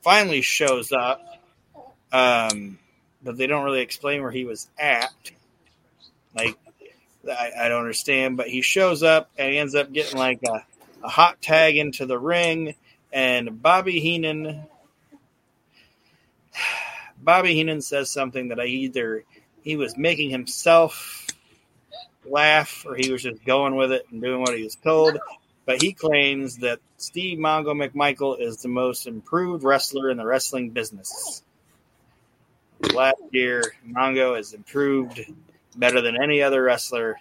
finally 0.02 0.40
shows 0.40 0.92
up, 0.92 1.20
um, 2.12 2.78
but 3.22 3.36
they 3.36 3.46
don't 3.46 3.64
really 3.64 3.80
explain 3.80 4.22
where 4.22 4.30
he 4.30 4.44
was 4.44 4.68
at. 4.78 5.12
Like 6.34 6.58
I, 7.28 7.50
I 7.58 7.68
don't 7.68 7.80
understand, 7.80 8.36
but 8.36 8.48
he 8.48 8.62
shows 8.62 9.02
up 9.02 9.30
and 9.38 9.52
he 9.52 9.58
ends 9.58 9.74
up 9.74 9.92
getting 9.92 10.18
like 10.18 10.40
a, 10.48 10.64
a 11.04 11.08
hot 11.08 11.40
tag 11.40 11.76
into 11.76 12.06
the 12.06 12.18
ring 12.18 12.74
and 13.12 13.62
Bobby 13.62 14.00
Heenan 14.00 14.66
Bobby 17.18 17.54
Heenan 17.54 17.82
says 17.82 18.10
something 18.10 18.48
that 18.48 18.58
I 18.58 18.64
either 18.64 19.24
he 19.62 19.76
was 19.76 19.96
making 19.96 20.30
himself 20.30 21.26
laugh 22.24 22.84
or 22.86 22.96
he 22.96 23.10
was 23.10 23.22
just 23.22 23.44
going 23.44 23.76
with 23.76 23.92
it 23.92 24.06
and 24.10 24.20
doing 24.20 24.40
what 24.40 24.56
he 24.56 24.64
was 24.64 24.76
told. 24.76 25.18
But 25.64 25.80
he 25.80 25.92
claims 25.92 26.58
that 26.58 26.80
Steve 26.96 27.38
Mongo 27.38 27.72
McMichael 27.72 28.40
is 28.40 28.58
the 28.58 28.68
most 28.68 29.06
improved 29.06 29.62
wrestler 29.62 30.10
in 30.10 30.16
the 30.16 30.26
wrestling 30.26 30.70
business. 30.70 31.42
Last 32.94 33.22
year, 33.30 33.62
Mongo 33.88 34.36
has 34.36 34.52
improved 34.54 35.20
better 35.76 36.00
than 36.00 36.20
any 36.22 36.42
other 36.42 36.62
wrestler. 36.62 37.16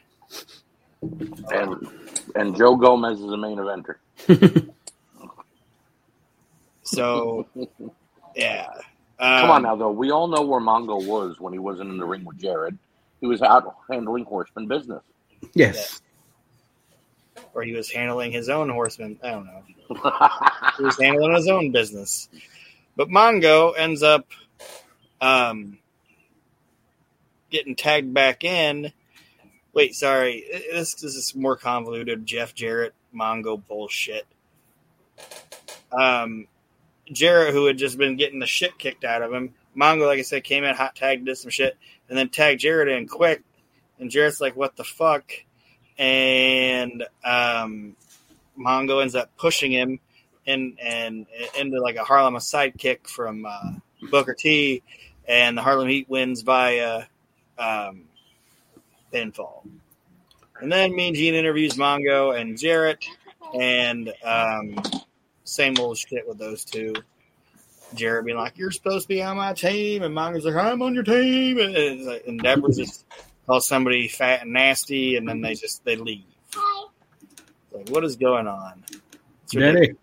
And 1.51 1.87
and 2.35 2.55
Joe 2.55 2.75
Gomez 2.75 3.19
is 3.19 3.27
the 3.27 3.37
main 3.37 3.57
eventer. 3.57 3.95
So, 6.83 7.47
yeah. 8.35 8.67
Come 9.19 9.49
on 9.49 9.57
Um, 9.57 9.63
now, 9.63 9.75
though. 9.77 9.91
We 9.91 10.11
all 10.11 10.27
know 10.27 10.41
where 10.41 10.59
Mongo 10.59 11.05
was 11.05 11.39
when 11.39 11.53
he 11.53 11.59
wasn't 11.59 11.89
in 11.89 11.97
the 11.97 12.05
ring 12.05 12.25
with 12.25 12.37
Jarrett. 12.37 12.75
He 13.21 13.27
was 13.27 13.41
out 13.41 13.75
handling 13.89 14.25
horseman 14.25 14.67
business. 14.67 15.01
Yes. 15.53 16.01
Or 17.53 17.63
he 17.63 17.73
was 17.73 17.89
handling 17.89 18.31
his 18.31 18.49
own 18.49 18.69
horseman. 18.69 19.19
I 19.23 19.31
don't 19.31 19.45
know. 19.45 19.63
he 20.77 20.83
was 20.83 20.99
handling 20.99 21.33
his 21.33 21.47
own 21.47 21.71
business. 21.71 22.27
But 22.97 23.09
Mongo 23.09 23.73
ends 23.77 24.03
up 24.03 24.27
um, 25.21 25.77
getting 27.49 27.75
tagged 27.75 28.13
back 28.13 28.43
in. 28.43 28.91
Wait, 29.73 29.95
sorry. 29.95 30.43
This, 30.71 30.95
this 30.95 31.15
is 31.15 31.35
more 31.35 31.55
convoluted. 31.55 32.25
Jeff 32.25 32.53
Jarrett, 32.53 32.93
Mongo 33.15 33.61
bullshit. 33.65 34.25
Um, 35.91 36.47
Jarrett, 37.11 37.53
who 37.53 37.65
had 37.67 37.77
just 37.77 37.97
been 37.97 38.17
getting 38.17 38.39
the 38.39 38.47
shit 38.47 38.77
kicked 38.77 39.03
out 39.03 39.21
of 39.21 39.31
him, 39.31 39.53
Mongo, 39.77 40.07
like 40.07 40.19
I 40.19 40.23
said, 40.23 40.43
came 40.43 40.63
in, 40.63 40.75
hot 40.75 40.95
tagged, 40.95 41.25
did 41.25 41.37
some 41.37 41.51
shit, 41.51 41.77
and 42.09 42.17
then 42.17 42.29
tagged 42.29 42.61
Jarrett 42.61 42.89
in 42.89 43.07
quick. 43.07 43.43
And 43.99 44.09
Jarrett's 44.09 44.41
like, 44.41 44.55
what 44.55 44.75
the 44.75 44.83
fuck? 44.83 45.31
And 45.97 47.03
um, 47.23 47.95
Mongo 48.57 49.01
ends 49.01 49.15
up 49.15 49.35
pushing 49.37 49.71
him 49.71 49.99
in, 50.45 50.77
and 50.81 51.27
into 51.57 51.79
like 51.81 51.95
a 51.95 52.03
Harlem 52.03 52.33
sidekick 52.35 53.07
from 53.07 53.45
uh, 53.45 53.73
Booker 54.09 54.33
T, 54.33 54.81
and 55.27 55.57
the 55.57 55.61
Harlem 55.61 55.87
Heat 55.87 56.09
wins 56.09 56.41
via 56.41 57.05
um, 57.57 58.03
pinfall. 59.13 59.67
And 60.59 60.71
then 60.71 60.95
Mean 60.95 61.15
Gene 61.15 61.33
interviews 61.33 61.73
Mongo 61.73 62.39
and 62.39 62.57
Jarrett, 62.57 63.03
and 63.53 64.13
um, 64.23 64.79
same 65.43 65.75
old 65.79 65.97
shit 65.97 66.27
with 66.27 66.37
those 66.37 66.63
two. 66.63 66.93
Jarrett 67.95 68.25
being 68.25 68.37
like, 68.37 68.57
"You're 68.57 68.71
supposed 68.71 69.03
to 69.03 69.07
be 69.09 69.21
on 69.21 69.37
my 69.37 69.53
team," 69.53 70.03
and 70.03 70.15
Mongo's 70.15 70.45
like, 70.45 70.55
"I'm 70.55 70.81
on 70.81 70.93
your 70.93 71.03
team," 71.03 71.59
and, 71.59 71.75
it's 71.75 72.05
like- 72.05 72.23
and 72.27 72.39
Debra 72.39 72.71
just 72.73 73.05
calls 73.47 73.67
somebody 73.67 74.07
fat 74.07 74.43
and 74.43 74.53
nasty, 74.53 75.15
and 75.17 75.27
then 75.27 75.41
they 75.41 75.55
just 75.55 75.83
they 75.83 75.95
leave. 75.95 76.23
Like, 77.71 77.89
what 77.89 78.03
is 78.03 78.15
going 78.17 78.47
on? 78.47 78.83
Daddy. 79.49 79.95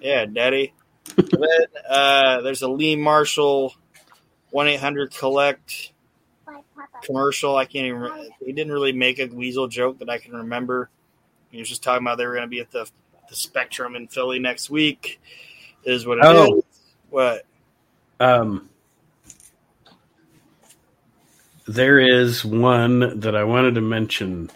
Yeah, 0.00 0.24
Daddy. 0.26 0.72
then 1.16 1.66
uh, 1.88 2.40
there's 2.40 2.62
a 2.62 2.68
Lee 2.68 2.96
Marshall 2.96 3.74
one 4.50 4.68
eight 4.68 4.80
hundred 4.80 5.14
collect 5.14 5.92
commercial. 7.02 7.56
I 7.56 7.64
can't 7.64 7.86
even. 7.86 8.00
Re- 8.00 8.34
he 8.44 8.52
didn't 8.52 8.72
really 8.72 8.92
make 8.92 9.18
a 9.18 9.26
weasel 9.26 9.68
joke 9.68 9.98
that 9.98 10.08
I 10.08 10.18
can 10.18 10.32
remember. 10.32 10.90
He 11.50 11.58
was 11.58 11.68
just 11.68 11.82
talking 11.82 12.04
about 12.04 12.18
they 12.18 12.26
were 12.26 12.34
going 12.34 12.42
to 12.42 12.48
be 12.48 12.60
at 12.60 12.70
the 12.70 12.88
the 13.28 13.36
Spectrum 13.36 13.96
in 13.96 14.08
Philly 14.08 14.38
next 14.38 14.70
week. 14.70 15.20
Is 15.84 16.06
what 16.06 16.18
it 16.18 16.24
is. 16.24 16.26
Oh. 16.26 16.64
What? 17.10 17.44
Um, 18.18 18.68
there 21.66 21.98
is 21.98 22.44
one 22.44 23.20
that 23.20 23.36
I 23.36 23.44
wanted 23.44 23.74
to 23.76 23.80
mention 23.80 24.50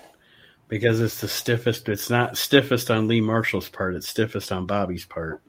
because 0.68 1.00
it's 1.00 1.20
the 1.20 1.28
stiffest. 1.28 1.88
It's 1.88 2.10
not 2.10 2.36
stiffest 2.36 2.90
on 2.90 3.08
Lee 3.08 3.20
Marshall's 3.20 3.68
part. 3.68 3.94
It's 3.94 4.08
stiffest 4.08 4.50
on 4.50 4.66
Bobby's 4.66 5.04
part. 5.04 5.40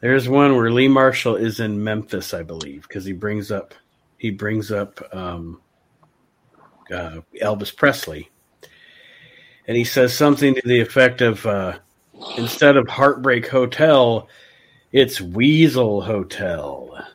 There's 0.00 0.28
one 0.28 0.56
where 0.56 0.70
Lee 0.70 0.88
Marshall 0.88 1.36
is 1.36 1.60
in 1.60 1.84
Memphis, 1.84 2.32
I 2.32 2.42
believe, 2.42 2.82
because 2.82 3.04
he 3.04 3.12
brings 3.12 3.50
up 3.50 3.74
he 4.16 4.30
brings 4.30 4.70
up 4.70 5.02
um, 5.14 5.60
uh, 6.92 7.20
Elvis 7.40 7.74
Presley, 7.74 8.30
and 9.66 9.76
he 9.76 9.84
says 9.84 10.16
something 10.16 10.54
to 10.54 10.62
the 10.64 10.80
effect 10.80 11.20
of 11.20 11.44
uh, 11.46 11.78
instead 12.36 12.76
of 12.76 12.88
Heartbreak 12.88 13.46
Hotel, 13.46 14.28
it's 14.92 15.20
Weasel 15.20 16.00
Hotel. 16.00 17.06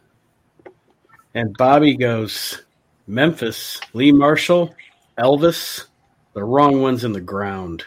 And 1.34 1.56
Bobby 1.58 1.96
goes, 1.98 2.62
Memphis, 3.08 3.80
Lee 3.94 4.12
Marshall, 4.12 4.74
Elvis, 5.18 5.86
the 6.34 6.44
wrong 6.44 6.82
ones 6.82 7.04
in 7.04 7.12
the 7.12 7.22
ground. 7.22 7.84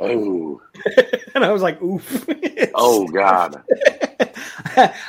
Oh, 0.00 0.60
and 1.34 1.44
I 1.44 1.52
was 1.52 1.62
like, 1.62 1.80
oof. 1.82 2.28
oh 2.74 3.08
God. 3.08 3.62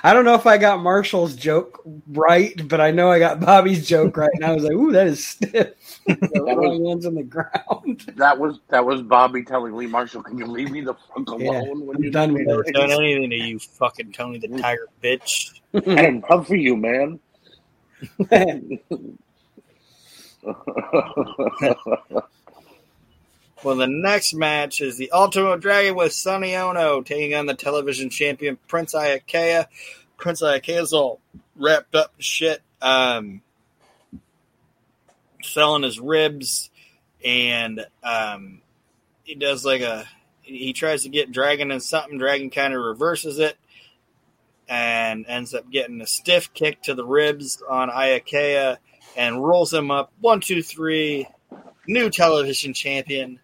I 0.03 0.13
don't 0.13 0.25
know 0.25 0.34
if 0.34 0.47
I 0.47 0.57
got 0.57 0.82
Marshall's 0.82 1.36
joke 1.36 1.82
right, 2.07 2.67
but 2.67 2.82
I 2.82 2.91
know 2.91 3.11
I 3.11 3.19
got 3.19 3.39
Bobby's 3.39 3.88
joke 3.88 4.17
right. 4.17 4.32
And 4.34 4.45
I 4.45 4.53
was 4.53 4.63
like, 4.63 4.73
ooh, 4.73 4.91
that 4.91 5.07
is 5.07 5.25
stiff. 5.27 5.73
the 6.05 6.41
wrong 6.41 6.82
ones 6.82 7.05
in 7.05 7.15
the 7.15 7.23
ground. 7.23 8.11
That 8.15 8.39
was 8.39 8.59
that 8.69 8.86
was 8.86 9.01
Bobby 9.01 9.43
telling 9.43 9.75
Lee 9.75 9.88
Marshall, 9.88 10.23
"Can 10.23 10.38
you 10.38 10.45
leave 10.45 10.71
me 10.71 10.82
the 10.82 10.93
fuck 10.93 11.27
alone 11.30 11.41
Yeah, 11.41 11.86
when 11.86 11.97
I'm 11.97 12.03
you 12.03 12.11
done 12.11 12.34
with 12.34 12.47
Never 12.47 12.63
it. 12.65 12.73
done 12.73 12.91
anything 12.91 13.30
to 13.30 13.36
you, 13.36 13.59
fucking 13.59 14.11
Tony 14.13 14.39
the 14.39 14.47
Tiger 14.47 14.88
bitch. 15.03 15.51
I 15.73 15.80
didn't 15.80 16.23
come 16.23 16.43
for 16.45 16.55
you, 16.55 16.75
man." 16.75 17.19
Well, 23.62 23.76
the 23.76 23.88
next 23.88 24.34
match 24.34 24.80
is 24.80 24.97
the 24.97 25.12
Ultimo 25.12 25.57
Dragon 25.57 25.93
with 25.95 26.14
Sonny 26.14 26.55
Onoo 26.55 27.03
taking 27.03 27.36
on 27.36 27.45
the 27.45 27.53
television 27.53 28.10
champion 28.10 28.57
Prince 28.70 28.93
Iaukea. 28.93 29.68
Prince 30.16 30.41
Iaukea's 30.41 30.93
all 30.93 31.20
wrapped 31.57 31.93
up 31.93 32.14
shit, 32.20 32.62
um, 32.82 33.41
selling 35.43 35.84
his 35.84 35.99
ribs, 35.99 36.70
and 37.24 37.86
um, 38.01 38.62
he 39.24 39.36
does 39.36 39.66
like 39.66 39.82
a 39.82 40.05
he 40.41 40.72
tries 40.72 41.03
to 41.03 41.10
get 41.10 41.32
Dragon 41.32 41.70
in 41.70 41.82
something. 41.82 42.18
Dragon 42.18 42.49
kind 42.49 42.74
of 42.74 42.82
reverses 42.82 43.39
it 43.39 43.57
and 44.70 45.26
ends 45.28 45.53
up 45.53 45.70
getting 45.70 45.99
a 45.99 46.07
stiff 46.07 46.53
kick 46.53 46.82
to 46.84 46.93
the 46.93 47.05
ribs 47.05 47.62
on 47.68 47.89
Iaukea 47.89 48.78
and 49.18 49.43
rolls 49.43 49.74
him 49.74 49.91
up. 49.91 50.14
One, 50.22 50.39
two, 50.39 50.64
three. 50.64 51.28
New 51.88 52.10
television 52.10 52.74
champion. 52.74 53.39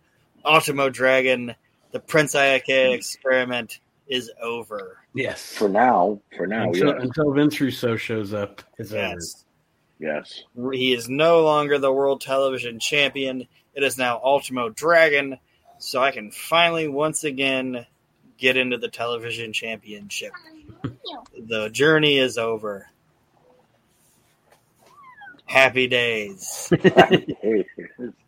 Ultimo 0.46 0.90
Dragon, 0.90 1.56
the 1.92 2.00
Prince 2.00 2.36
Iaukea 2.36 2.94
experiment 2.94 3.80
is 4.08 4.32
over. 4.42 4.98
yes. 5.14 5.56
for 5.56 5.68
now, 5.68 6.20
for 6.36 6.46
now, 6.46 6.66
until, 6.66 6.88
yeah, 6.90 7.02
until 7.02 7.32
Vince 7.34 7.60
Russo 7.60 7.96
shows 7.96 8.34
up, 8.34 8.62
it's 8.78 8.92
Yes. 8.92 9.46
yes. 10.00 10.44
He 10.74 10.94
is 10.94 11.10
no 11.10 11.44
longer 11.44 11.80
the 11.80 11.92
world 11.92 12.22
television 12.22 12.80
champion. 12.80 13.48
It 13.74 13.84
is 13.84 13.98
now 13.98 14.22
Ultimo 14.24 14.70
Dragon. 14.70 15.38
So 15.80 16.02
I 16.02 16.12
can 16.12 16.32
finally 16.32 16.88
once 16.88 17.24
again 17.24 17.86
get 18.38 18.58
into 18.58 18.78
the 18.78 18.88
television 18.88 19.54
championship. 19.54 20.32
the 21.38 21.70
journey 21.70 22.18
is 22.18 22.38
over. 22.38 22.90
Happy 25.46 25.88
days. 25.88 26.72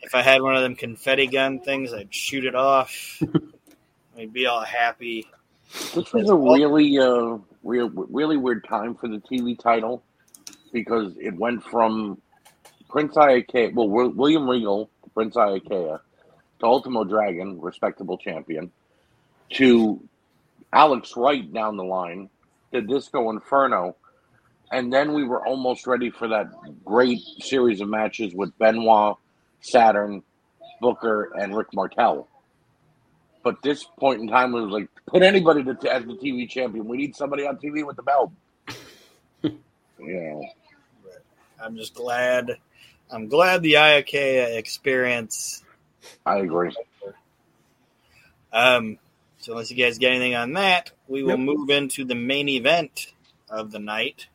If 0.02 0.16
I 0.16 0.22
had 0.22 0.42
one 0.42 0.56
of 0.56 0.62
them 0.64 0.76
confetti 0.76 1.28
gun 1.28 1.60
things, 1.60 1.92
I'd 1.92 2.16
shoot 2.16 2.46
it 2.46 2.56
off. 2.56 3.22
I'd 4.18 4.32
be 4.32 4.46
all 4.46 4.64
happy. 4.64 5.28
This 5.94 6.14
was 6.14 6.30
a 6.30 6.36
really, 6.36 6.98
uh, 6.98 7.40
real, 7.62 7.90
really 7.90 8.38
weird 8.38 8.64
time 8.64 8.96
for 8.96 9.10
the 9.10 9.18
TV 9.18 9.60
title 9.60 10.02
because 10.72 11.12
it 11.20 11.36
went 11.36 11.62
from 11.62 12.22
Prince 12.90 13.16
Iaukea, 13.16 13.74
well, 13.74 13.90
William 13.90 14.50
Regal, 14.50 14.90
Prince 15.14 15.36
Iaukea, 15.36 16.00
to 16.60 16.66
Ultimo 16.66 17.04
Dragon, 17.04 17.60
respectable 17.60 18.18
champion, 18.18 18.72
to 19.52 20.02
Alex 20.72 21.16
Wright 21.18 21.52
down 21.54 21.78
the 21.78 21.84
line, 21.84 22.30
to 22.72 22.82
Disco 22.82 23.30
Inferno, 23.30 23.96
and 24.72 24.92
then 24.92 25.14
we 25.14 25.24
were 25.24 25.46
almost 25.46 25.88
ready 25.88 26.10
for 26.10 26.28
that 26.30 26.48
great 26.84 27.20
series 27.40 27.82
of 27.82 27.90
matches 27.90 28.34
with 28.34 28.58
Benoit, 28.58 29.18
Saturn, 29.62 30.24
Booker, 30.82 31.32
and 31.40 31.56
Rick 31.56 31.68
Martel. 31.74 32.28
But 33.44 33.62
this 33.62 33.86
point 34.00 34.22
in 34.22 34.28
time, 34.28 34.54
it 34.54 34.62
was 34.62 34.72
like 34.72 34.90
put 35.08 35.24
anybody 35.24 35.64
to, 35.64 35.72
as 35.94 36.04
the 36.06 36.14
TV 36.14 36.50
champion. 36.50 36.86
We 36.88 36.98
need 36.98 37.16
somebody 37.16 37.48
on 37.48 37.58
TV 37.58 37.86
with 37.86 37.96
the 37.96 38.04
belt. 38.04 38.32
yeah, 40.00 40.40
I'm 41.64 41.78
just 41.78 41.94
glad. 41.94 42.58
I'm 43.10 43.30
glad 43.30 43.62
the 43.62 43.74
Iaukea 43.74 44.58
experience. 44.58 45.64
I 46.26 46.40
agree. 46.40 46.76
Um, 48.52 48.98
so 49.40 49.54
unless 49.54 49.72
you 49.72 49.78
guys 49.78 49.98
get 49.98 50.12
anything 50.12 50.36
on 50.36 50.54
that, 50.54 50.92
we 51.08 51.24
will 51.24 51.32
Yep. 51.32 51.40
move 51.40 51.70
into 51.70 52.04
the 52.04 52.16
main 52.16 52.50
event 52.50 53.14
of 53.50 53.72
the 53.72 53.80
night, 53.80 54.28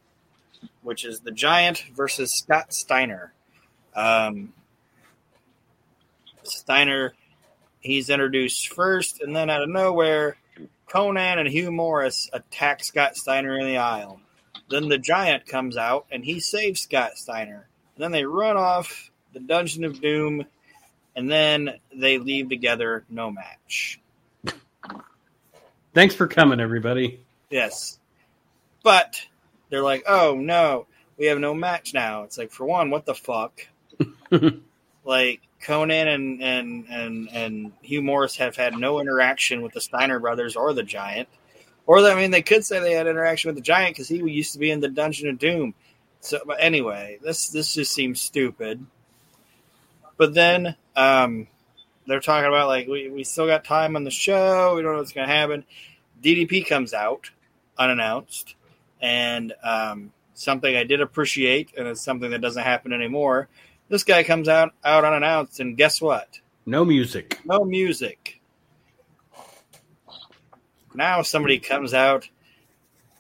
which 0.83 1.05
is 1.05 1.21
the 1.21 1.31
Giant 1.31 1.85
versus 1.95 2.33
Scott 2.33 2.73
Steiner. 2.73 3.33
Um, 3.95 4.53
Steiner, 6.43 7.15
he's 7.81 8.11
introduced 8.11 8.73
first, 8.73 9.21
and 9.21 9.35
then 9.35 9.51
out 9.51 9.63
of 9.63 9.69
nowhere, 9.69 10.37
Conan 10.89 11.39
and 11.39 11.49
Hugh 11.49 11.71
Morris 11.71 12.29
attack 12.33 12.85
Scott 12.85 13.17
Steiner 13.17 13.59
in 13.59 13.67
the 13.67 13.79
aisle. 13.79 14.21
Then 14.69 14.89
the 14.89 14.99
Giant 14.99 15.47
comes 15.47 15.77
out 15.77 16.07
and 16.11 16.25
he 16.25 16.41
saves 16.41 16.81
Scott 16.81 17.17
Steiner. 17.17 17.67
And 17.95 18.05
then 18.05 18.13
they 18.13 18.25
run 18.25 18.57
off 18.57 19.11
the 19.33 19.41
Dungeon 19.41 19.85
of 19.85 20.01
Doom, 20.01 20.45
and 21.17 21.31
then 21.31 21.79
they 21.95 22.19
leave 22.19 22.49
together, 22.49 23.05
no 23.09 23.31
match. 23.31 24.01
Thanks 25.95 26.15
for 26.15 26.27
coming, 26.27 26.61
everybody. 26.61 27.21
Yes. 27.51 27.99
But 28.83 29.23
they're 29.73 29.83
like, 29.83 30.05
oh 30.07 30.35
no, 30.39 30.87
we 31.17 31.27
have 31.27 31.39
no 31.39 31.55
match 31.55 31.95
now. 31.95 32.25
It's 32.25 32.37
like, 32.37 32.53
for 32.53 32.67
one, 32.67 32.91
what 32.91 33.07
the 33.07 33.15
fuck? 33.15 33.67
like, 35.05 35.41
Conan 35.63 36.09
and, 36.09 36.43
and, 36.43 36.87
and, 36.91 37.29
and 37.33 37.73
Hugh 37.81 38.03
Morris 38.03 38.37
have 38.37 38.55
had 38.55 38.77
no 38.77 39.01
interaction 39.01 39.63
with 39.63 39.73
the 39.73 39.81
Steiner 39.81 40.19
brothers 40.19 40.57
or 40.57 40.75
the 40.75 40.83
Giant. 40.83 41.27
Or, 41.87 42.07
I 42.07 42.15
mean, 42.15 42.33
they 42.33 42.43
could 42.43 42.67
say 42.67 42.81
they 42.81 42.93
had 42.93 43.07
interaction 43.07 43.49
with 43.49 43.57
the 43.57 43.63
Giant 43.63 43.95
because 43.95 44.09
he 44.09 44.17
used 44.17 44.53
to 44.53 44.59
be 44.59 44.71
in 44.71 44.81
the 44.81 44.89
Dungeon 44.89 45.31
of 45.31 45.39
Doom. 45.39 45.75
So, 46.21 46.41
but 46.45 46.59
anyway, 46.61 47.19
this 47.23 47.49
this 47.49 47.75
just 47.75 47.93
seems 47.95 48.21
stupid. 48.21 48.85
But 50.19 50.35
then 50.35 50.77
um, 50.95 51.49
they're 52.07 52.21
talking 52.21 52.47
about 52.47 52.69
like 52.69 52.89
we, 52.89 53.09
we 53.09 53.25
still 53.25 53.47
got 53.47 53.65
time 53.65 53.97
on 53.97 54.05
the 54.05 54.11
show. 54.11 54.77
We 54.77 54.83
don't 54.83 54.93
know 54.93 54.99
what's 54.99 55.13
going 55.13 55.27
to 55.27 55.35
happen. 55.35 55.65
DDP 56.23 56.67
comes 56.67 56.93
out 56.93 57.31
unannounced, 57.79 58.55
and 59.03 59.53
um, 59.63 60.13
something 60.35 60.75
I 60.75 60.85
did 60.85 61.01
appreciate, 61.01 61.73
and 61.77 61.87
it's 61.89 62.01
something 62.01 62.31
that 62.31 62.41
doesn't 62.41 62.63
happen 62.63 62.93
anymore. 62.93 63.49
This 63.89 64.05
guy 64.05 64.23
comes 64.23 64.49
out 64.49 64.73
out 64.85 65.05
unannounced, 65.05 65.61
and 65.61 65.77
guess 65.77 66.01
what? 66.01 66.41
No 66.65 66.85
music. 66.85 67.41
No 67.45 67.65
music. 67.65 68.41
Now 70.95 71.23
somebody 71.23 71.59
comes 71.59 71.93
out 71.93 72.29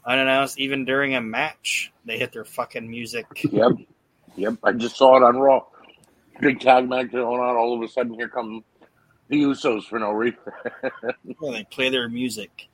unannounced, 0.05 0.59
even 0.59 0.85
during 0.85 1.14
a 1.14 1.20
match. 1.20 1.93
They 2.05 2.18
hit 2.18 2.33
their 2.33 2.45
fucking 2.45 2.89
music. 2.89 3.26
Yep, 3.51 3.72
yep. 4.37 4.55
I 4.62 4.72
just 4.72 4.97
saw 4.97 5.16
it 5.16 5.22
on 5.22 5.37
Raw. 5.37 5.64
Big 6.41 6.61
tag 6.61 6.89
match 6.89 7.12
going 7.12 7.41
on. 7.41 7.57
All 7.57 7.74
of 7.74 7.83
a 7.83 7.89
sudden, 7.89 8.14
here 8.14 8.28
come 8.28 8.64
the 9.28 9.43
Usos 9.43 9.85
for 9.85 9.99
no 9.99 10.12
reason. 10.12 10.39
Well, 11.41 11.53
they 11.53 11.64
play 11.64 11.89
their 11.89 12.09
music. 12.09 12.68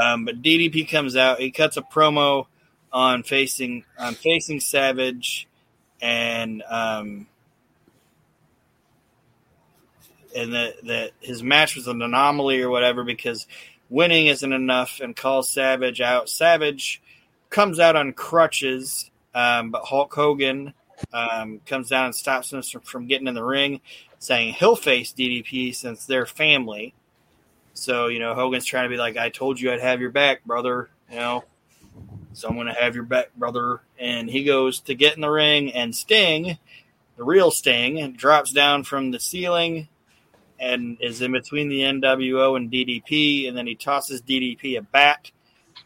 Um, 0.00 0.24
but 0.24 0.42
DDP 0.42 0.88
comes 0.88 1.16
out. 1.16 1.40
He 1.40 1.50
cuts 1.50 1.76
a 1.76 1.82
promo 1.82 2.46
on 2.92 3.22
facing 3.22 3.84
on 3.98 4.14
facing 4.14 4.60
Savage, 4.60 5.48
and 6.00 6.62
um, 6.68 7.26
and 10.36 10.54
that 10.54 10.84
that 10.84 11.10
his 11.20 11.42
match 11.42 11.76
was 11.76 11.86
an 11.86 12.02
anomaly 12.02 12.62
or 12.62 12.70
whatever 12.70 13.04
because 13.04 13.46
winning 13.88 14.26
isn't 14.26 14.52
enough, 14.52 15.00
and 15.00 15.16
calls 15.16 15.50
Savage 15.50 16.00
out. 16.00 16.28
Savage 16.28 17.02
comes 17.50 17.80
out 17.80 17.96
on 17.96 18.12
crutches, 18.12 19.10
um, 19.34 19.70
but 19.70 19.84
Hulk 19.84 20.12
Hogan 20.14 20.74
um, 21.12 21.60
comes 21.66 21.88
down 21.88 22.06
and 22.06 22.14
stops 22.14 22.52
him 22.52 22.62
from, 22.62 22.80
from 22.82 23.06
getting 23.06 23.26
in 23.26 23.34
the 23.34 23.44
ring, 23.44 23.80
saying 24.18 24.54
he'll 24.54 24.76
face 24.76 25.12
DDP 25.12 25.74
since 25.74 26.06
they're 26.06 26.26
family. 26.26 26.94
So, 27.76 28.06
you 28.06 28.18
know, 28.18 28.34
Hogan's 28.34 28.64
trying 28.64 28.84
to 28.84 28.88
be 28.88 28.96
like, 28.96 29.16
I 29.16 29.28
told 29.28 29.60
you 29.60 29.70
I'd 29.70 29.80
have 29.80 30.00
your 30.00 30.10
back, 30.10 30.44
brother. 30.44 30.88
You 31.10 31.16
know, 31.16 31.44
so 32.32 32.48
I'm 32.48 32.56
to 32.66 32.72
have 32.72 32.94
your 32.94 33.04
back, 33.04 33.34
brother. 33.36 33.80
And 33.98 34.30
he 34.30 34.44
goes 34.44 34.80
to 34.80 34.94
get 34.94 35.14
in 35.14 35.20
the 35.20 35.30
ring, 35.30 35.72
and 35.72 35.94
Sting, 35.94 36.58
the 37.16 37.24
real 37.24 37.50
Sting, 37.50 38.12
drops 38.12 38.52
down 38.52 38.84
from 38.84 39.10
the 39.10 39.20
ceiling 39.20 39.88
and 40.58 40.96
is 41.00 41.20
in 41.20 41.32
between 41.32 41.68
the 41.68 41.80
NWO 41.80 42.56
and 42.56 42.70
DDP. 42.70 43.46
And 43.46 43.56
then 43.56 43.66
he 43.66 43.74
tosses 43.74 44.22
DDP 44.22 44.78
a 44.78 44.82
bat, 44.82 45.30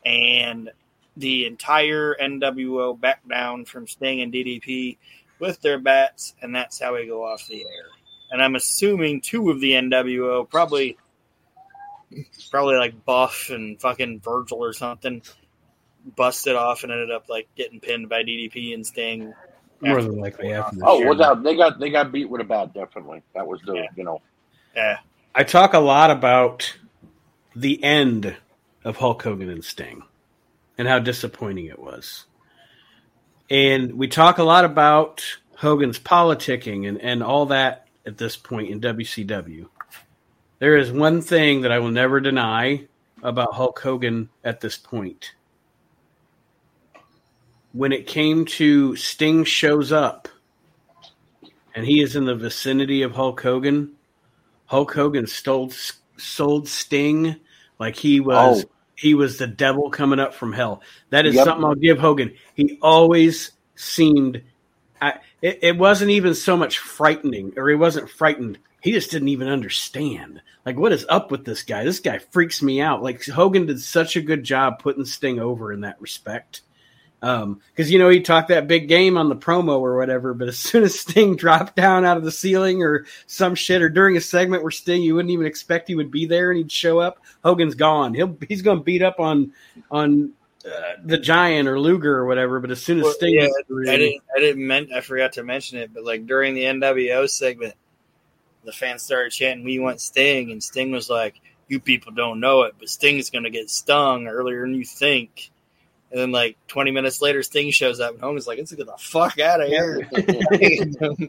and 0.06 0.70
the 1.16 1.46
entire 1.46 2.14
NWO 2.14 2.98
back 2.98 3.28
down 3.28 3.64
from 3.64 3.88
Sting 3.88 4.20
and 4.20 4.32
DDP 4.32 4.96
with 5.40 5.60
their 5.60 5.78
bats, 5.78 6.34
and 6.40 6.54
that's 6.54 6.80
how 6.80 6.94
we 6.94 7.06
go 7.06 7.24
off 7.24 7.48
the 7.48 7.62
air. 7.62 7.86
And 8.30 8.40
I'm 8.40 8.54
assuming 8.54 9.20
two 9.22 9.50
of 9.50 9.60
the 9.60 9.72
NWO, 9.72 10.48
probably 10.48 10.96
probably 12.50 12.76
like 12.76 13.04
Buff 13.04 13.50
and 13.50 13.80
fucking 13.80 14.20
Virgil 14.20 14.62
or 14.64 14.72
something, 14.72 15.22
busted 16.16 16.56
off 16.56 16.82
and 16.82 16.92
ended 16.92 17.10
up 17.10 17.28
like 17.28 17.48
getting 17.56 17.80
pinned 17.80 18.08
by 18.08 18.22
DDP 18.22 18.74
and 18.74 18.86
Sting. 18.86 19.32
More 19.80 20.02
than 20.02 20.18
likely 20.18 20.52
after 20.52 20.76
this 20.76 20.84
Oh, 20.86 20.98
year. 20.98 21.08
without 21.08 21.42
they 21.42 21.56
got 21.56 21.78
they 21.80 21.90
got 21.90 22.12
beat 22.12 22.28
with 22.28 22.40
a 22.40 22.44
bat. 22.44 22.74
Definitely, 22.74 23.22
that 23.34 23.46
was 23.46 23.60
the 23.62 23.74
Yeah. 23.74 23.86
you 23.96 24.04
know. 24.04 24.20
Yeah. 24.74 24.98
I 25.34 25.42
talk 25.44 25.74
a 25.74 25.78
lot 25.78 26.10
about 26.10 26.76
the 27.56 27.82
end 27.82 28.36
of 28.84 28.96
Hulk 28.96 29.22
Hogan 29.22 29.48
and 29.48 29.64
Sting 29.64 30.02
and 30.76 30.86
how 30.88 30.98
disappointing 30.98 31.66
it 31.66 31.78
was. 31.78 32.24
And 33.48 33.94
we 33.94 34.06
talk 34.08 34.38
a 34.38 34.42
lot 34.44 34.64
about 34.64 35.24
Hogan's 35.56 35.98
politicking 35.98 36.88
and, 36.88 37.00
and 37.00 37.22
all 37.22 37.46
that 37.46 37.88
at 38.06 38.16
this 38.18 38.36
point 38.36 38.70
in 38.70 38.80
WCW. 38.80 39.68
There 40.60 40.76
is 40.76 40.92
one 40.92 41.22
thing 41.22 41.62
that 41.62 41.72
I 41.72 41.78
will 41.78 41.90
never 41.90 42.20
deny 42.20 42.86
about 43.22 43.54
Hulk 43.54 43.78
Hogan 43.80 44.28
at 44.44 44.60
this 44.60 44.76
point. 44.76 45.32
When 47.72 47.92
it 47.92 48.06
came 48.06 48.44
to 48.46 48.94
Sting 48.94 49.44
shows 49.44 49.90
up 49.90 50.28
and 51.74 51.86
he 51.86 52.02
is 52.02 52.14
in 52.14 52.26
the 52.26 52.34
vicinity 52.34 53.02
of 53.02 53.12
Hulk 53.12 53.40
Hogan, 53.40 53.92
Hulk 54.66 54.92
Hogan 54.92 55.26
stole, 55.26 55.72
sold 56.18 56.68
Sting 56.68 57.36
like 57.78 57.96
he 57.96 58.20
was 58.20 58.64
Oh. 58.64 58.70
he 58.96 59.14
was 59.14 59.38
the 59.38 59.46
devil 59.46 59.88
coming 59.90 60.20
up 60.20 60.34
from 60.34 60.52
hell. 60.52 60.82
That 61.08 61.24
is 61.24 61.36
Yep. 61.36 61.44
something 61.46 61.64
I'll 61.64 61.74
give 61.74 61.98
Hogan. 61.98 62.34
He 62.54 62.78
always 62.82 63.52
seemed. 63.76 64.42
I, 65.00 65.14
it, 65.40 65.60
it 65.62 65.78
wasn't 65.78 66.10
even 66.10 66.34
so 66.34 66.54
much 66.58 66.78
frightening, 66.78 67.54
or 67.56 67.70
he 67.70 67.74
wasn't 67.76 68.10
frightened. 68.10 68.58
He 68.80 68.92
just 68.92 69.10
didn't 69.10 69.28
even 69.28 69.48
understand. 69.48 70.40
Like, 70.64 70.78
what 70.78 70.92
is 70.92 71.06
up 71.08 71.30
with 71.30 71.44
this 71.44 71.62
guy? 71.62 71.84
This 71.84 72.00
guy 72.00 72.18
freaks 72.18 72.62
me 72.62 72.80
out. 72.80 73.02
Like 73.02 73.24
Hogan 73.26 73.66
did 73.66 73.80
such 73.80 74.16
a 74.16 74.22
good 74.22 74.44
job 74.44 74.78
putting 74.78 75.04
Sting 75.04 75.38
over 75.38 75.72
in 75.72 75.82
that 75.82 76.00
respect. 76.00 76.62
Um, 77.22 77.60
because 77.70 77.90
you 77.90 77.98
know 77.98 78.08
he 78.08 78.20
talked 78.20 78.48
that 78.48 78.66
big 78.66 78.88
game 78.88 79.18
on 79.18 79.28
the 79.28 79.36
promo 79.36 79.78
or 79.80 79.98
whatever, 79.98 80.32
but 80.32 80.48
as 80.48 80.58
soon 80.58 80.84
as 80.84 80.98
Sting 80.98 81.36
dropped 81.36 81.76
down 81.76 82.04
out 82.04 82.16
of 82.16 82.24
the 82.24 82.32
ceiling 82.32 82.82
or 82.82 83.04
some 83.26 83.54
shit, 83.54 83.82
or 83.82 83.88
during 83.90 84.16
a 84.16 84.20
segment 84.20 84.62
where 84.62 84.70
Sting 84.70 85.02
you 85.02 85.14
wouldn't 85.14 85.32
even 85.32 85.46
expect 85.46 85.88
he 85.88 85.94
would 85.94 86.10
be 86.10 86.26
there 86.26 86.50
and 86.50 86.58
he'd 86.58 86.72
show 86.72 86.98
up, 86.98 87.22
Hogan's 87.44 87.74
gone. 87.74 88.14
He'll 88.14 88.36
he's 88.48 88.62
going 88.62 88.78
to 88.78 88.84
beat 88.84 89.02
up 89.02 89.20
on 89.20 89.52
on 89.90 90.32
uh, 90.64 90.70
the 91.04 91.18
Giant 91.18 91.68
or 91.68 91.78
Luger 91.78 92.16
or 92.16 92.26
whatever. 92.26 92.60
But 92.60 92.70
as 92.70 92.82
soon 92.82 92.98
as 92.98 93.04
Well, 93.04 93.12
Sting, 93.14 93.34
yeah, 93.34 93.40
gets 93.42 93.56
in 93.58 93.64
the 93.68 93.74
ring- 93.74 93.88
I 93.90 93.96
didn't. 93.96 94.22
I 94.36 94.40
didn't. 94.40 94.66
meant. 94.66 94.92
I 94.92 95.00
forgot 95.02 95.32
to 95.34 95.42
mention 95.42 95.78
it, 95.78 95.92
but 95.92 96.04
like 96.04 96.26
during 96.26 96.54
the 96.54 96.64
NWO 96.64 97.28
segment, 97.28 97.74
the 98.64 98.72
fans 98.72 99.02
started 99.02 99.32
chanting, 99.32 99.64
"We 99.64 99.78
want 99.78 100.00
Sting," 100.00 100.50
and 100.50 100.62
Sting 100.62 100.90
was 100.90 101.08
like, 101.08 101.40
"You 101.68 101.80
people 101.80 102.12
don't 102.12 102.40
know 102.40 102.62
it, 102.62 102.74
but 102.78 102.88
Sting's 102.88 103.30
going 103.30 103.44
to 103.44 103.50
get 103.50 103.70
stung 103.70 104.26
earlier 104.26 104.62
than 104.62 104.74
you 104.74 104.84
think." 104.84 105.50
And 106.10 106.20
then, 106.20 106.32
like 106.32 106.56
twenty 106.66 106.90
minutes 106.90 107.22
later, 107.22 107.42
Sting 107.42 107.70
shows 107.70 108.00
up, 108.00 108.12
and 108.14 108.20
Hogan's 108.20 108.46
like, 108.46 108.58
"Let's 108.58 108.72
get 108.72 108.86
the 108.86 108.96
fuck 108.98 109.38
out 109.38 109.60
of 109.60 109.68
here." 109.68 110.08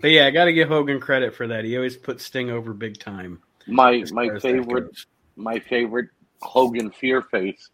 but 0.00 0.10
yeah, 0.10 0.26
I 0.26 0.30
got 0.30 0.46
to 0.46 0.52
give 0.52 0.68
Hogan 0.68 1.00
credit 1.00 1.34
for 1.34 1.46
that. 1.48 1.64
He 1.64 1.76
always 1.76 1.96
put 1.96 2.20
Sting 2.20 2.50
over 2.50 2.72
big 2.72 2.98
time. 2.98 3.40
My 3.66 4.04
my 4.12 4.26
far 4.26 4.36
as 4.36 4.42
that 4.42 4.48
favorite 4.48 5.06
my 5.36 5.58
favorite 5.58 6.08
Hogan 6.40 6.90
fear 6.90 7.22
face 7.22 7.70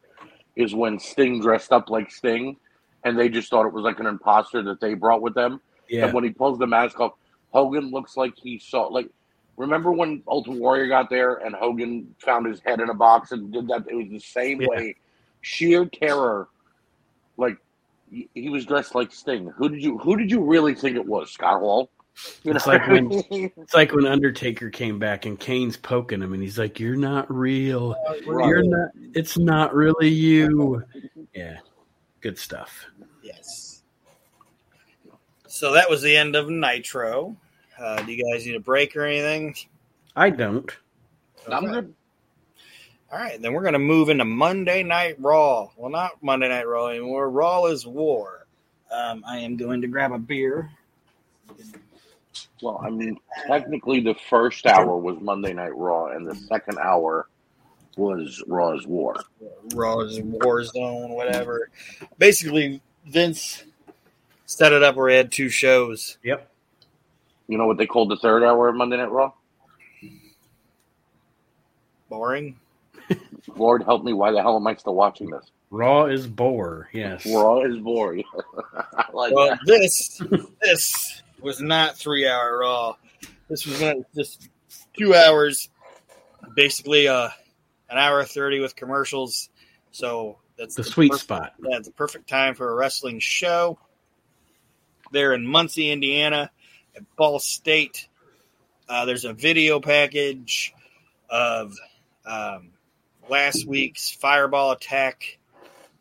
is 0.57 0.75
when 0.75 0.99
Sting 0.99 1.41
dressed 1.41 1.73
up 1.73 1.89
like 1.89 2.11
Sting, 2.11 2.57
and 3.05 3.19
they 3.19 3.29
just 3.29 3.51
thought 3.51 3.67
it 3.67 3.73
was 3.73 3.85
like 3.85 4.01
an 4.01 4.07
imposter 4.07 4.63
that 4.63 4.81
they 4.81 4.95
brought 4.95 5.23
with 5.23 5.35
them. 5.35 5.61
Yeah, 5.89 6.07
And 6.07 6.15
when 6.15 6.25
he 6.25 6.31
pulls 6.31 6.59
the 6.59 6.67
mask 6.67 7.01
off, 7.01 7.13
Hogan 7.53 7.91
looks 7.91 8.17
like 8.17 8.35
he 8.37 8.59
saw 8.59 8.83
like. 8.89 9.09
Remember 9.57 9.91
when 9.91 10.23
Ultimate 10.29 10.61
Warrior 10.61 10.87
got 10.87 11.11
there 11.11 11.35
and 11.45 11.53
Hogan 11.53 12.15
found 12.21 12.47
his 12.47 12.61
head 12.65 12.79
in 12.79 12.91
a 12.91 12.95
box 12.95 13.33
and 13.33 13.53
did 13.53 13.67
that? 13.67 13.87
It 13.91 13.95
was 13.97 14.07
the 14.09 14.21
same 14.21 14.61
Yeah. 14.61 14.69
way, 14.69 14.95
sheer 15.41 15.85
terror. 15.87 16.47
Like 17.37 17.57
he 18.09 18.29
he 18.35 18.51
was 18.51 18.65
dressed 18.67 18.95
like 18.95 19.13
Sting. 19.13 19.49
Who 19.57 19.69
did 19.69 19.83
you 19.83 19.99
Who 19.99 20.17
did 20.17 20.31
you 20.31 20.43
really 20.45 20.77
think 20.77 20.95
it 20.95 21.05
was? 21.05 21.33
Scott 21.33 21.59
Hall. 21.59 21.91
You 22.45 22.53
It's 22.53 22.67
like 22.69 22.87
when- 22.87 23.11
It's 23.31 23.75
like 23.75 23.93
when 23.93 24.07
Undertaker 24.07 24.71
came 24.71 25.01
back 25.01 25.27
and 25.27 25.39
Kane's 25.39 25.77
poking 25.77 26.23
him, 26.23 26.35
and 26.35 26.43
he's 26.43 26.59
like, 26.59 26.79
"You're 26.79 26.95
not 26.97 27.33
real. 27.33 27.97
You're 28.27 28.63
not. 28.63 28.91
It's 29.15 29.37
not 29.39 29.75
really 29.75 30.09
you." 30.09 30.83
Yeah, 31.35 31.59
good 32.21 32.39
stuff. 32.39 32.87
yes. 33.23 33.68
So 35.59 35.73
that 35.73 35.91
was 35.91 36.03
the 36.03 36.17
end 36.17 36.37
of 36.37 36.49
Nitro. 36.49 37.37
Uh, 37.77 38.01
do 38.03 38.13
you 38.13 38.23
guys 38.33 38.47
need 38.47 38.55
a 38.55 38.61
break 38.61 38.95
or 38.95 39.03
anything? 39.05 39.57
I 40.15 40.31
don't. 40.31 40.71
I'm 41.51 41.65
Okay. 41.65 41.73
good. 41.73 41.95
All 43.11 43.19
right, 43.19 43.43
then 43.43 43.53
we're 43.55 43.63
going 43.63 43.73
to 43.73 43.81
move 43.81 44.09
into 44.09 44.25
Monday 44.25 44.85
Night 44.85 45.17
Raw. 45.19 45.69
Well, 45.77 45.91
not 45.91 46.23
Monday 46.23 46.49
Night 46.49 46.69
Raw 46.69 46.87
anymore. 46.87 47.29
Raw 47.29 47.65
is 47.67 47.85
War. 47.89 48.47
Um, 48.93 49.25
I 49.27 49.39
am 49.39 49.57
going 49.57 49.81
to 49.81 49.89
grab 49.89 50.13
a 50.13 50.19
beer. 50.19 50.71
Well, 52.63 52.81
I 52.81 52.91
mean, 52.91 53.19
technically, 53.49 53.99
the 53.99 54.15
first 54.31 54.65
hour 54.65 54.97
was 54.97 55.19
Monday 55.21 55.55
Night 55.55 55.75
Raw, 55.77 56.07
and 56.13 56.25
the 56.25 56.37
second 56.37 56.79
hour 56.79 57.27
was 57.97 58.45
Raw's 58.47 58.87
War. 58.87 59.17
Raw's 59.75 60.21
War 60.23 60.63
Zone, 60.63 61.11
whatever. 61.11 61.69
Basically, 62.17 62.81
Vince 63.07 63.65
set 64.49 64.73
it 64.73 64.83
up 64.83 64.97
where 64.97 65.11
he 65.11 65.17
had 65.17 65.31
two 65.31 65.51
shows. 65.51 66.17
Yep. 66.25 66.51
You 67.49 67.59
know 67.59 67.67
what 67.67 67.77
they 67.77 67.87
called 67.87 68.11
the 68.11 68.17
third 68.17 68.43
hour 68.43 68.69
of 68.69 68.75
Monday 68.77 68.97
Night 68.97 69.11
Raw? 69.11 69.33
Boring. 72.09 72.59
Lord 73.57 73.83
help 73.83 74.03
me, 74.05 74.13
why 74.13 74.33
the 74.33 74.41
hell 74.43 74.57
am 74.57 74.67
I 74.67 74.75
still 74.77 74.95
watching 74.95 75.31
this? 75.31 75.45
Raw 75.71 76.07
is 76.07 76.27
bore. 76.27 76.89
Yes. 76.93 77.27
Raw 77.27 77.61
is 77.63 77.77
boring. 77.79 78.25
I 78.95 79.05
like 79.13 79.35
Well, 79.35 79.49
that. 79.49 79.59
this 79.67 80.21
this 80.63 81.23
was 81.41 81.61
not 81.61 81.97
three 81.97 82.27
hour 82.27 82.59
Raw. 82.61 82.97
This 83.49 83.67
was 83.67 83.79
just 84.17 84.49
two 84.99 85.15
hours, 85.15 85.69
basically 86.57 87.07
uh, 87.09 87.29
an 87.91 87.99
hour 87.99 88.25
thirty 88.25 88.61
with 88.61 88.77
commercials. 88.77 89.51
So 89.91 90.39
that's 90.59 90.75
The 90.75 90.85
sweet 90.85 91.11
perfect- 91.11 91.25
spot. 91.25 91.53
Yeah, 91.63 91.77
it's 91.77 91.89
a 91.89 91.93
perfect 91.93 92.29
time 92.29 92.55
for 92.55 92.71
a 92.71 92.75
wrestling 92.75 93.19
show. 93.21 93.79
They're 95.13 95.33
in 95.33 95.47
Muncie, 95.47 95.91
Indiana, 95.91 96.51
at 96.97 97.17
Ball 97.17 97.39
State. 97.39 98.09
Uh, 98.89 99.05
there's 99.05 99.25
a 99.25 99.33
video 99.33 99.81
package 99.81 100.75
of 101.29 101.75
um, 102.27 102.71
last 103.29 103.67
week's 103.67 104.11
Fireball 104.11 104.73
attack 104.73 105.39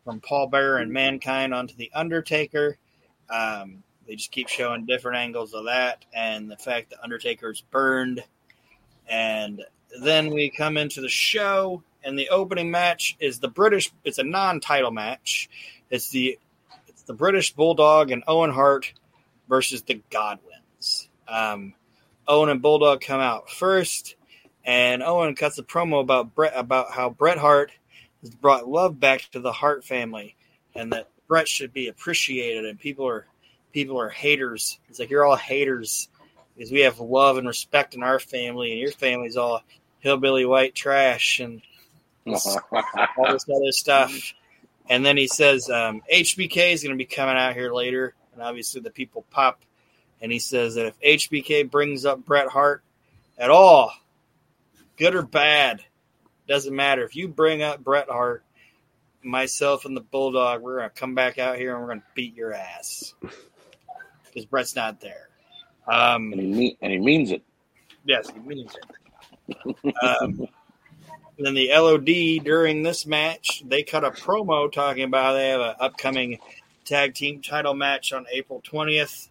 from 0.03 0.21
Paul 0.21 0.47
Bearer 0.47 0.77
and 0.77 0.91
Mankind 0.91 1.53
onto 1.53 1.75
the 1.75 1.91
Undertaker. 1.93 2.77
Um, 3.29 3.83
they 4.07 4.15
just 4.15 4.31
keep 4.31 4.47
showing 4.47 4.85
different 4.85 5.17
angles 5.17 5.53
of 5.53 5.65
that 5.65 6.05
and 6.13 6.49
the 6.49 6.55
fact 6.55 6.91
that 6.91 7.03
Undertaker's 7.03 7.61
burned. 7.61 8.23
And 9.09 9.63
then 10.01 10.33
we 10.33 10.49
come 10.49 10.77
into 10.77 11.01
the 11.01 11.09
show, 11.09 11.83
and 12.03 12.17
the 12.17 12.29
opening 12.29 12.71
match 12.71 13.17
is 13.19 13.39
the 13.39 13.49
British. 13.49 13.91
It's 14.05 14.17
a 14.17 14.23
non-title 14.23 14.91
match. 14.91 15.49
It's 15.89 16.09
the 16.09 16.39
the 17.07 17.13
British 17.13 17.53
Bulldog 17.53 18.11
and 18.11 18.23
Owen 18.27 18.51
Hart 18.51 18.93
versus 19.49 19.81
the 19.81 20.01
Godwins. 20.09 21.09
Um, 21.27 21.73
Owen 22.27 22.49
and 22.49 22.61
Bulldog 22.61 23.01
come 23.01 23.21
out 23.21 23.49
first, 23.49 24.15
and 24.63 25.01
Owen 25.01 25.35
cuts 25.35 25.57
a 25.57 25.63
promo 25.63 26.01
about 26.01 26.35
Bret 26.35 26.53
about 26.55 26.91
how 26.91 27.09
Bret 27.09 27.37
Hart 27.37 27.71
has 28.21 28.29
brought 28.29 28.67
love 28.67 28.99
back 28.99 29.21
to 29.31 29.39
the 29.39 29.51
Hart 29.51 29.83
family, 29.85 30.35
and 30.75 30.91
that 30.93 31.09
Bret 31.27 31.47
should 31.47 31.73
be 31.73 31.87
appreciated, 31.87 32.65
and 32.65 32.79
people 32.79 33.07
are 33.07 33.25
people 33.73 33.99
are 33.99 34.09
haters. 34.09 34.79
It's 34.89 34.99
like 34.99 35.09
you're 35.09 35.25
all 35.25 35.35
haters 35.35 36.09
because 36.55 36.71
we 36.71 36.81
have 36.81 36.99
love 36.99 37.37
and 37.37 37.47
respect 37.47 37.95
in 37.95 38.03
our 38.03 38.19
family, 38.19 38.71
and 38.71 38.79
your 38.79 38.91
family's 38.91 39.37
all 39.37 39.61
hillbilly 39.99 40.45
white 40.45 40.75
trash 40.75 41.39
and 41.39 41.61
all 42.25 43.31
this 43.31 43.45
other 43.49 43.71
stuff. 43.71 44.33
And 44.89 45.05
then 45.05 45.17
he 45.17 45.27
says 45.27 45.69
um, 45.69 46.01
HBK 46.11 46.71
is 46.71 46.83
going 46.83 46.95
to 46.95 46.97
be 46.97 47.05
coming 47.05 47.35
out 47.35 47.53
here 47.53 47.73
later, 47.73 48.15
and 48.33 48.41
obviously 48.41 48.81
the 48.81 48.89
people 48.89 49.25
pop. 49.29 49.61
And 50.21 50.31
he 50.31 50.39
says 50.39 50.75
that 50.75 50.87
if 50.87 50.99
HBK 50.99 51.69
brings 51.69 52.05
up 52.05 52.25
Bret 52.25 52.47
Hart 52.47 52.83
at 53.37 53.49
all, 53.49 53.93
good 54.97 55.13
or 55.13 55.21
bad, 55.21 55.83
doesn't 56.47 56.75
matter. 56.75 57.03
If 57.03 57.15
you 57.15 57.27
bring 57.27 57.61
up 57.61 57.83
Bret 57.83 58.09
Hart, 58.09 58.43
myself 59.21 59.85
and 59.85 59.95
the 59.95 60.01
Bulldog, 60.01 60.61
we're 60.61 60.77
going 60.77 60.89
to 60.89 60.95
come 60.95 61.13
back 61.13 61.37
out 61.37 61.57
here 61.57 61.73
and 61.73 61.81
we're 61.81 61.89
going 61.89 61.99
to 61.99 62.07
beat 62.15 62.35
your 62.35 62.53
ass 62.53 63.13
because 64.25 64.45
Bret's 64.45 64.75
not 64.75 65.01
there. 65.01 65.29
Um, 65.87 66.31
and, 66.33 66.41
he 66.41 66.47
mean, 66.47 66.77
and 66.81 66.91
he 66.91 66.99
means 66.99 67.31
it. 67.31 67.43
Yes, 68.05 68.29
he 68.29 68.39
means 68.39 68.73
it. 68.75 69.95
um, 70.03 70.47
then 71.45 71.53
the 71.53 71.69
LOD 71.71 72.43
during 72.43 72.83
this 72.83 73.05
match, 73.05 73.63
they 73.65 73.83
cut 73.83 74.03
a 74.03 74.11
promo 74.11 74.71
talking 74.71 75.03
about 75.03 75.33
they 75.33 75.49
have 75.49 75.61
an 75.61 75.75
upcoming 75.79 76.39
tag 76.85 77.13
team 77.13 77.41
title 77.41 77.73
match 77.73 78.13
on 78.13 78.25
April 78.31 78.61
20th 78.61 79.29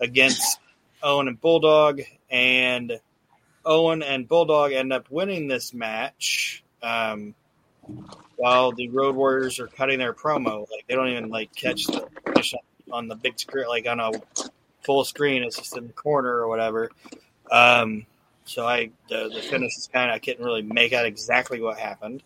against 0.00 0.58
Owen 1.02 1.28
and 1.28 1.40
Bulldog. 1.40 2.00
And 2.30 2.98
Owen 3.64 4.02
and 4.02 4.26
Bulldog 4.26 4.72
end 4.72 4.92
up 4.92 5.10
winning 5.10 5.48
this 5.48 5.74
match 5.74 6.64
um, 6.82 7.34
while 8.36 8.72
the 8.72 8.88
Road 8.88 9.14
Warriors 9.14 9.60
are 9.60 9.66
cutting 9.66 9.98
their 9.98 10.14
promo. 10.14 10.60
Like 10.70 10.86
they 10.88 10.94
don't 10.94 11.08
even 11.08 11.28
like 11.28 11.54
catch 11.54 11.86
the 11.86 12.08
finish. 12.26 12.54
on 12.90 13.08
the 13.08 13.14
big 13.14 13.38
screen, 13.38 13.66
like 13.68 13.86
on 13.86 14.00
a 14.00 14.10
full 14.82 15.04
screen. 15.04 15.42
It's 15.42 15.58
just 15.58 15.76
in 15.76 15.88
the 15.88 15.92
corner 15.92 16.30
or 16.30 16.48
whatever. 16.48 16.90
Um, 17.50 18.06
so 18.44 18.66
I 18.66 18.90
the, 19.08 19.30
the 19.32 19.40
finish 19.40 19.76
is 19.76 19.88
kind 19.92 20.10
of 20.10 20.16
I 20.16 20.18
couldn't 20.18 20.44
really 20.44 20.62
make 20.62 20.92
out 20.92 21.06
exactly 21.06 21.60
what 21.60 21.78
happened. 21.78 22.22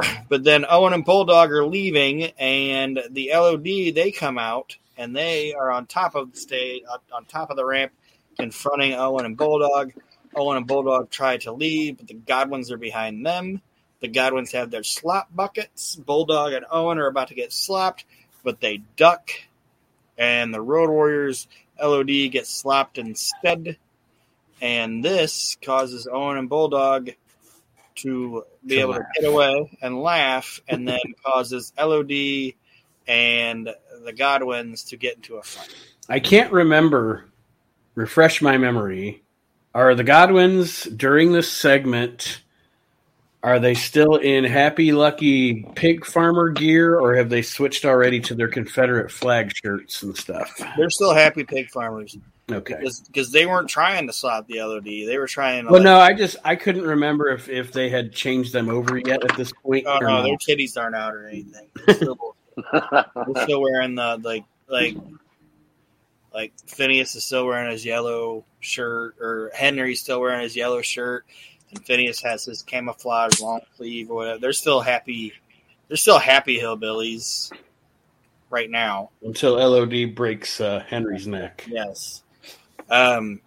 But 0.28 0.44
then 0.44 0.64
Owen 0.68 0.92
and 0.92 1.04
Bulldog 1.04 1.50
are 1.50 1.66
leaving, 1.66 2.24
and 2.38 3.00
the 3.10 3.30
LOD 3.32 3.64
they 3.64 4.12
come 4.12 4.38
out 4.38 4.76
and 4.98 5.16
they 5.16 5.54
are 5.54 5.70
on 5.70 5.86
top 5.86 6.14
of 6.14 6.32
the 6.32 6.38
stage, 6.38 6.82
on 7.12 7.24
top 7.24 7.50
of 7.50 7.56
the 7.56 7.64
ramp, 7.64 7.92
confronting 8.38 8.94
Owen 8.94 9.24
and 9.24 9.36
Bulldog. 9.36 9.92
Owen 10.36 10.56
and 10.56 10.66
Bulldog 10.66 11.10
try 11.10 11.38
to 11.38 11.52
leave, 11.52 11.96
but 11.96 12.08
the 12.08 12.14
Godwins 12.14 12.70
are 12.70 12.76
behind 12.76 13.24
them. 13.24 13.62
The 14.00 14.08
Godwins 14.08 14.52
have 14.52 14.70
their 14.70 14.82
slop 14.82 15.34
buckets. 15.34 15.96
Bulldog 15.96 16.52
and 16.52 16.66
Owen 16.70 16.98
are 16.98 17.06
about 17.06 17.28
to 17.28 17.34
get 17.34 17.52
slapped, 17.52 18.04
but 18.44 18.60
they 18.60 18.82
duck, 18.96 19.30
and 20.16 20.52
the 20.52 20.60
Road 20.60 20.90
Warriors 20.90 21.48
LOD 21.80 22.30
get 22.30 22.46
slapped 22.46 22.98
instead. 22.98 23.78
And 24.60 25.04
this 25.04 25.56
causes 25.62 26.08
Owen 26.10 26.38
and 26.38 26.48
Bulldog 26.48 27.10
to 27.96 28.44
be 28.64 28.76
To 28.76 28.80
able 28.80 28.94
to 28.94 29.06
get 29.14 29.24
away 29.24 29.76
and 29.82 30.00
laugh, 30.00 30.60
and 30.68 30.86
then 30.86 31.00
causes 31.24 31.72
LOD 31.78 32.54
and 33.06 33.74
the 34.04 34.12
Godwins 34.16 34.84
to 34.84 34.96
get 34.96 35.16
into 35.16 35.36
a 35.36 35.42
fight. 35.42 35.74
I 36.08 36.20
can't 36.20 36.52
remember. 36.52 37.24
Refresh 37.94 38.40
my 38.40 38.58
memory. 38.58 39.22
Are 39.74 39.94
the 39.94 40.04
Godwins 40.04 40.84
during 40.84 41.32
this 41.32 41.50
segment? 41.50 42.42
Are 43.42 43.58
they 43.58 43.74
still 43.74 44.16
in 44.16 44.44
happy 44.44 44.92
lucky 44.92 45.64
pig 45.74 46.04
farmer 46.04 46.50
gear, 46.50 46.98
or 46.98 47.16
have 47.16 47.28
they 47.28 47.42
switched 47.42 47.84
already 47.84 48.20
to 48.20 48.34
their 48.34 48.48
Confederate 48.48 49.10
flag 49.10 49.52
shirts 49.54 50.02
and 50.02 50.16
stuff? 50.16 50.60
They're 50.76 50.90
still 50.90 51.14
happy 51.14 51.44
pig 51.44 51.70
farmers 51.70 52.16
Okay. 52.50 52.80
because 53.06 53.30
they 53.30 53.44
weren't 53.44 53.68
trying 53.68 54.06
to 54.06 54.12
slap 54.12 54.46
the 54.46 54.62
LOD. 54.62 54.84
They 54.84 55.18
were 55.18 55.26
trying 55.26 55.66
to. 55.66 55.72
Well, 55.72 55.82
no, 55.82 55.98
I 55.98 56.14
just 56.14 56.36
I 56.44 56.56
couldn't 56.56 56.84
remember 56.84 57.28
if 57.28 57.48
if 57.48 57.72
they 57.72 57.90
had 57.90 58.12
changed 58.12 58.54
them 58.54 58.70
over 58.70 58.96
yet 58.96 59.22
at 59.22 59.36
this 59.36 59.52
point. 59.52 59.84
Oh 59.86 59.98
or 59.98 60.02
no, 60.02 60.08
not. 60.08 60.22
their 60.22 60.36
titties 60.36 60.78
aren't 60.80 60.96
out 60.96 61.14
or 61.14 61.28
anything. 61.28 61.68
They're 61.86 61.94
still, 61.94 62.36
they're 62.72 63.42
still 63.44 63.60
wearing 63.60 63.94
the 63.94 64.18
like 64.22 64.44
like 64.66 64.96
like 66.32 66.52
Phineas 66.66 67.14
is 67.14 67.24
still 67.24 67.46
wearing 67.46 67.70
his 67.70 67.84
yellow 67.84 68.44
shirt, 68.60 69.16
or 69.20 69.50
Henry's 69.54 70.00
still 70.00 70.20
wearing 70.20 70.42
his 70.42 70.56
yellow 70.56 70.82
shirt, 70.82 71.26
and 71.70 71.84
Phineas 71.84 72.22
has 72.22 72.44
his 72.44 72.62
camouflage 72.62 73.40
long 73.40 73.60
sleeve 73.76 74.10
or 74.10 74.16
whatever. 74.16 74.38
They're 74.38 74.52
still 74.52 74.80
happy. 74.80 75.32
They're 75.88 75.96
still 75.96 76.18
happy 76.18 76.58
hillbillies 76.58 77.52
right 78.50 78.70
now. 78.70 79.10
until 79.22 79.54
LOD 79.54 80.14
breaks 80.14 80.60
uh, 80.60 80.84
Henry's 80.86 81.26
neck. 81.26 81.66
Yes. 81.68 82.22
Um. 82.90 83.40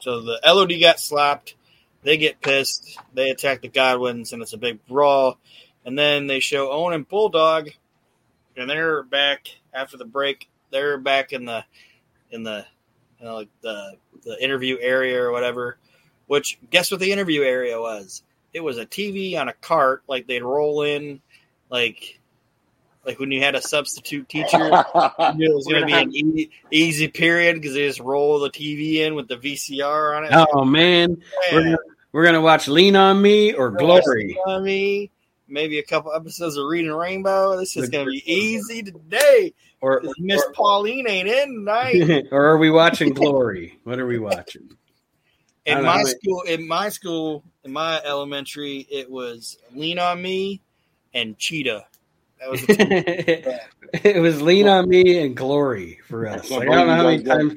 So 0.00 0.20
the 0.22 0.40
LOD 0.44 0.80
got 0.80 1.00
slapped. 1.00 1.54
They 2.02 2.16
get 2.16 2.40
pissed. 2.40 2.98
They 3.12 3.30
attack 3.30 3.62
the 3.62 3.68
Godwins, 3.68 4.32
and 4.32 4.40
it's 4.40 4.52
a 4.52 4.58
big 4.58 4.84
brawl. 4.86 5.38
And 5.84 5.98
then 5.98 6.26
they 6.26 6.40
show 6.40 6.70
Owen 6.70 6.94
and 6.94 7.08
Bulldog, 7.08 7.70
and 8.56 8.70
they're 8.70 9.02
back 9.02 9.48
after 9.72 9.96
the 9.96 10.04
break. 10.04 10.48
They're 10.70 10.98
back 10.98 11.32
in 11.32 11.44
the 11.44 11.64
in 12.30 12.42
the 12.42 12.64
you 13.18 13.26
know, 13.26 13.34
like 13.34 13.48
the 13.62 13.96
the 14.24 14.42
interview 14.42 14.78
area 14.80 15.20
or 15.20 15.32
whatever. 15.32 15.78
Which 16.26 16.58
guess 16.70 16.90
what 16.90 17.00
the 17.00 17.12
interview 17.12 17.42
area 17.42 17.80
was? 17.80 18.22
It 18.52 18.60
was 18.60 18.78
a 18.78 18.86
TV 18.86 19.38
on 19.38 19.48
a 19.48 19.54
cart, 19.54 20.02
like 20.08 20.26
they'd 20.26 20.42
roll 20.42 20.82
in, 20.82 21.20
like 21.70 22.17
like 23.08 23.18
when 23.18 23.32
you 23.32 23.40
had 23.40 23.54
a 23.54 23.62
substitute 23.62 24.28
teacher 24.28 24.66
it 24.94 25.54
was 25.54 25.66
going 25.66 25.80
to 25.80 25.86
be 25.86 25.94
an 25.94 26.14
e- 26.14 26.50
easy 26.70 27.08
period 27.08 27.54
because 27.56 27.74
they 27.74 27.88
just 27.88 28.00
roll 28.00 28.38
the 28.38 28.50
TV 28.50 28.96
in 28.96 29.14
with 29.14 29.26
the 29.26 29.36
VCR 29.36 30.16
on 30.16 30.24
it. 30.24 30.30
Oh 30.32 30.64
man, 30.64 31.16
we're 31.50 31.62
gonna, 31.64 31.76
we're 32.12 32.24
gonna 32.24 32.40
watch 32.42 32.68
Lean 32.68 32.94
on 32.94 33.20
Me 33.20 33.54
or 33.54 33.70
Glory. 33.70 34.38
I 34.46 34.60
mean, 34.60 35.08
maybe 35.48 35.78
a 35.78 35.82
couple 35.82 36.12
episodes 36.12 36.58
of 36.58 36.66
Reading 36.66 36.92
Rainbow. 36.92 37.56
This 37.56 37.76
is 37.76 37.88
going 37.88 38.04
to 38.04 38.10
be 38.10 38.22
easy 38.30 38.82
today. 38.82 39.54
Or 39.80 40.02
Miss 40.18 40.44
Pauline 40.54 41.08
ain't 41.08 41.28
in 41.28 41.48
tonight. 41.54 42.26
or 42.30 42.46
are 42.46 42.58
we 42.58 42.70
watching 42.70 43.14
Glory? 43.14 43.78
What 43.84 43.98
are 43.98 44.06
we 44.06 44.18
watching? 44.18 44.68
In 45.64 45.76
don't 45.76 45.84
know, 45.84 45.94
my 45.94 46.02
school, 46.04 46.42
in 46.42 46.66
my 46.66 46.88
school, 46.88 47.44
in 47.64 47.72
my 47.72 48.00
elementary, 48.04 48.86
it 48.90 49.10
was 49.10 49.58
Lean 49.74 49.98
on 49.98 50.20
Me 50.20 50.60
and 51.14 51.38
Cheetah. 51.38 51.86
That 52.40 52.50
was 52.50 52.60
the 52.66 53.60
it 54.04 54.20
was 54.20 54.42
Lean 54.42 54.68
on 54.68 54.88
Me 54.88 55.22
and 55.24 55.36
Glory 55.36 56.00
for 56.08 56.26
us. 56.26 56.50
Like, 56.50 56.68
I 56.68 56.74
don't 56.74 56.86
know 56.86 56.94
how 56.94 57.04
many 57.04 57.22
times. 57.22 57.54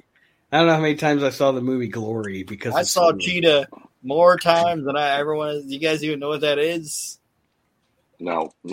I 0.51 0.57
don't 0.57 0.67
know 0.67 0.75
how 0.75 0.81
many 0.81 0.95
times 0.95 1.23
I 1.23 1.29
saw 1.29 1.51
the 1.51 1.61
movie 1.61 1.87
Glory 1.87 2.43
because 2.43 2.75
I 2.75 2.83
saw 2.83 3.09
school. 3.09 3.19
Cheetah 3.19 3.67
more 4.03 4.37
times 4.37 4.85
than 4.85 4.97
I 4.97 5.19
ever 5.19 5.35
wanted. 5.35 5.71
You 5.71 5.79
guys 5.79 6.03
even 6.03 6.19
know 6.19 6.29
what 6.29 6.41
that 6.41 6.59
is? 6.59 7.19
no, 8.21 8.53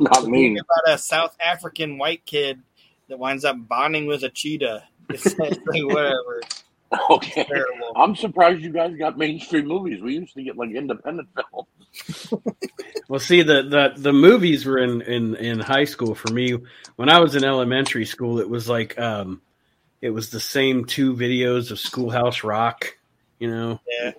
not 0.00 0.26
me. 0.26 0.58
about 0.58 0.94
a 0.94 0.98
South 0.98 1.36
African 1.40 1.98
white 1.98 2.24
kid 2.26 2.60
that 3.08 3.18
winds 3.18 3.44
up 3.44 3.56
bonding 3.58 4.06
with 4.06 4.22
a 4.22 4.28
cheetah. 4.28 4.84
It's 5.08 5.36
like 5.38 5.58
whatever. 5.66 6.42
Okay. 7.10 7.46
I'm 7.96 8.16
surprised 8.16 8.62
you 8.62 8.72
guys 8.72 8.96
got 8.96 9.16
mainstream 9.16 9.66
movies. 9.66 10.00
We 10.02 10.14
used 10.14 10.34
to 10.34 10.42
get 10.42 10.56
like 10.56 10.70
independent 10.70 11.28
films. 11.52 12.34
Well, 13.08 13.20
see, 13.20 13.42
the, 13.42 13.62
the, 13.62 13.92
the 13.96 14.12
movies 14.12 14.64
were 14.66 14.78
in, 14.78 15.00
in, 15.02 15.34
in 15.36 15.60
high 15.60 15.84
school 15.84 16.14
for 16.14 16.32
me. 16.32 16.56
When 16.96 17.08
I 17.08 17.20
was 17.20 17.34
in 17.36 17.44
elementary 17.44 18.04
school, 18.04 18.40
it 18.40 18.48
was 18.48 18.68
like 18.68 18.98
um, 18.98 19.40
it 20.00 20.10
was 20.10 20.30
the 20.30 20.40
same 20.40 20.84
two 20.84 21.14
videos 21.14 21.70
of 21.70 21.78
Schoolhouse 21.78 22.42
Rock. 22.44 22.96
You 23.38 23.50
know, 23.50 23.80
Yeah, 23.88 24.10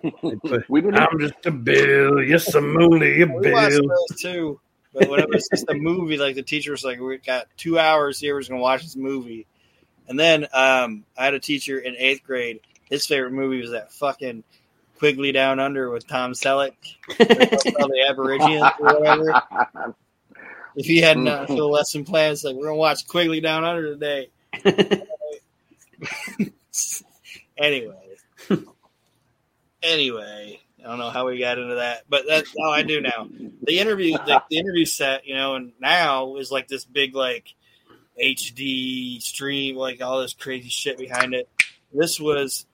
put, 0.44 0.68
We 0.70 0.82
didn't. 0.82 0.98
I'm 0.98 1.20
just 1.20 1.46
a 1.46 1.52
bill, 1.52 2.24
yes, 2.24 2.56
I'm 2.56 2.76
only 2.82 3.22
a 3.22 3.28
we 3.28 3.52
watched 3.52 3.70
bill. 3.70 3.88
those 3.88 4.22
too. 4.22 4.60
But 4.94 5.10
whenever 5.10 5.36
it's 5.36 5.48
just 5.48 5.70
a 5.70 5.74
movie, 5.74 6.18
like 6.18 6.36
the 6.36 6.42
teacher 6.42 6.72
was 6.72 6.84
like, 6.84 7.00
"We 7.00 7.18
got 7.20 7.48
two 7.56 7.78
hours 7.78 8.20
here. 8.20 8.34
We're 8.34 8.42
just 8.42 8.50
gonna 8.50 8.62
watch 8.62 8.82
this 8.82 8.96
movie." 8.96 9.46
And 10.12 10.20
then 10.20 10.44
um, 10.52 11.06
I 11.18 11.24
had 11.24 11.36
a 11.36 11.40
teacher 11.40 11.80
in 11.80 11.96
eighth 11.98 12.26
grade. 12.26 12.60
His 12.90 13.08
favorite 13.08 13.32
movie 13.32 13.62
was 13.62 13.72
that 13.72 13.94
fucking 13.94 14.44
Quigley 15.00 15.32
Down 15.32 15.62
Under 15.62 15.90
with 15.90 16.06
Tom 16.06 16.34
Selleck, 16.34 16.74
the 17.08 18.06
Aborigines 18.10 18.70
or 18.82 19.00
whatever. 19.00 19.42
If 20.76 20.86
he 20.86 20.98
had 20.98 21.18
not 21.18 21.48
for 21.48 21.56
the 21.56 21.66
lesson 21.66 22.04
plan, 22.04 22.34
it's 22.34 22.44
like 22.44 22.58
we're 22.58 22.66
gonna 22.66 22.76
watch 22.76 23.08
Quigley 23.08 23.40
Down 23.40 23.64
Under 23.64 23.94
today. 23.94 24.28
anyway, 27.58 28.18
anyway, 29.82 30.60
I 30.78 30.90
don't 30.90 31.00
know 31.00 31.10
how 31.10 31.26
we 31.26 31.40
got 31.40 31.58
into 31.58 31.76
that, 31.76 32.04
but 32.10 32.26
that's 32.28 32.54
how 32.62 32.72
I 32.72 32.84
do 32.84 33.00
now. 33.00 33.30
The 33.64 33.80
interview, 33.80 34.18
the, 34.18 34.44
the 34.50 34.58
interview 34.58 34.84
set, 34.84 35.26
you 35.26 35.36
know, 35.36 35.56
and 35.56 35.72
now 35.80 36.36
is 36.36 36.52
like 36.52 36.68
this 36.68 36.84
big 36.84 37.16
like 37.16 37.56
HD 38.22 39.22
stream, 39.22 39.76
like 39.76 40.02
all 40.02 40.22
this 40.22 40.34
crazy 40.34 40.70
shit 40.70 40.98
behind 40.98 41.34
it. 41.34 41.50
This 41.94 42.20
was 42.20 42.66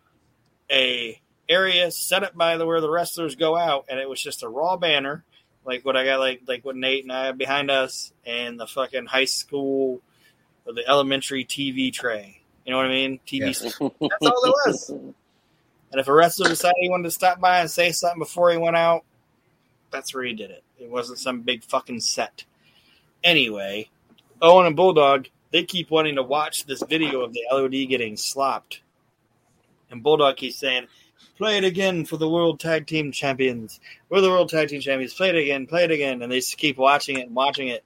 a 0.72 1.20
area 1.50 1.90
set 1.92 2.24
up 2.24 2.36
by 2.36 2.58
the 2.58 2.66
where 2.66 2.82
the 2.82 2.90
wrestlers 2.90 3.36
go 3.36 3.56
out, 3.56 3.86
and 3.90 4.00
it 4.00 4.10
was 4.10 4.22
just 4.22 4.44
a 4.44 4.50
raw 4.50 4.78
banner, 4.78 5.24
like 5.66 5.86
what 5.86 5.96
I 5.96 6.06
got, 6.06 6.20
like 6.20 6.42
like 6.48 6.66
what 6.66 6.76
Nate 6.76 7.04
and 7.04 7.12
I 7.12 7.28
have 7.28 7.38
behind 7.38 7.72
us, 7.72 8.12
and 8.26 8.60
the 8.60 8.68
fucking 8.68 9.06
high 9.06 9.26
school 9.26 10.02
or 10.66 10.74
the 10.74 10.88
elementary 10.88 11.46
TV 11.46 11.92
tray. 11.92 12.42
You 12.66 12.72
know 12.72 12.78
what 12.78 12.88
I 12.88 12.90
mean? 12.90 13.20
TV. 13.26 13.40
Yes. 13.40 13.62
That's 13.62 13.80
all 13.80 13.94
there 14.00 14.54
was. 14.66 14.90
And 14.90 16.02
if 16.02 16.10
a 16.10 16.14
wrestler 16.14 16.50
decided 16.50 16.76
he 16.82 16.90
wanted 16.90 17.06
to 17.06 17.12
stop 17.12 17.40
by 17.40 17.62
and 17.62 17.72
say 17.72 17.94
something 17.94 18.20
before 18.20 18.52
he 18.52 18.58
went 18.58 18.76
out, 18.76 19.06
that's 19.90 20.14
where 20.14 20.26
he 20.26 20.34
did 20.34 20.52
it. 20.52 20.64
It 20.78 20.90
wasn't 20.90 21.20
some 21.20 21.42
big 21.42 21.64
fucking 21.64 22.02
set. 22.02 22.44
Anyway, 23.24 23.90
Owen 24.42 24.66
and 24.66 24.76
Bulldog, 24.76 25.30
they 25.52 25.64
keep 25.64 25.90
wanting 25.92 26.16
to 26.16 26.24
watch 26.24 26.66
this 26.66 26.84
video 26.84 27.22
of 27.22 27.34
the 27.34 27.44
LOD 27.52 27.90
getting 27.90 28.18
slopped. 28.18 28.82
And 29.90 30.04
Bulldog 30.04 30.38
keeps 30.38 30.58
saying, 30.58 30.88
play 31.38 31.58
it 31.58 31.64
again 31.64 32.06
for 32.06 32.18
the 32.18 32.30
World 32.30 32.60
Tag 32.60 32.88
Team 32.88 33.12
Champions. 33.12 33.80
We're 34.10 34.22
the 34.22 34.30
World 34.30 34.50
Tag 34.50 34.70
Team 34.70 34.82
Champions. 34.82 35.14
Play 35.14 35.30
it 35.30 35.36
again, 35.36 35.68
play 35.68 35.86
it 35.86 35.92
again. 35.92 36.22
And 36.22 36.32
they 36.32 36.40
just 36.40 36.58
keep 36.58 36.78
watching 36.78 37.18
it 37.18 37.28
and 37.28 37.36
watching 37.36 37.70
it. 37.70 37.84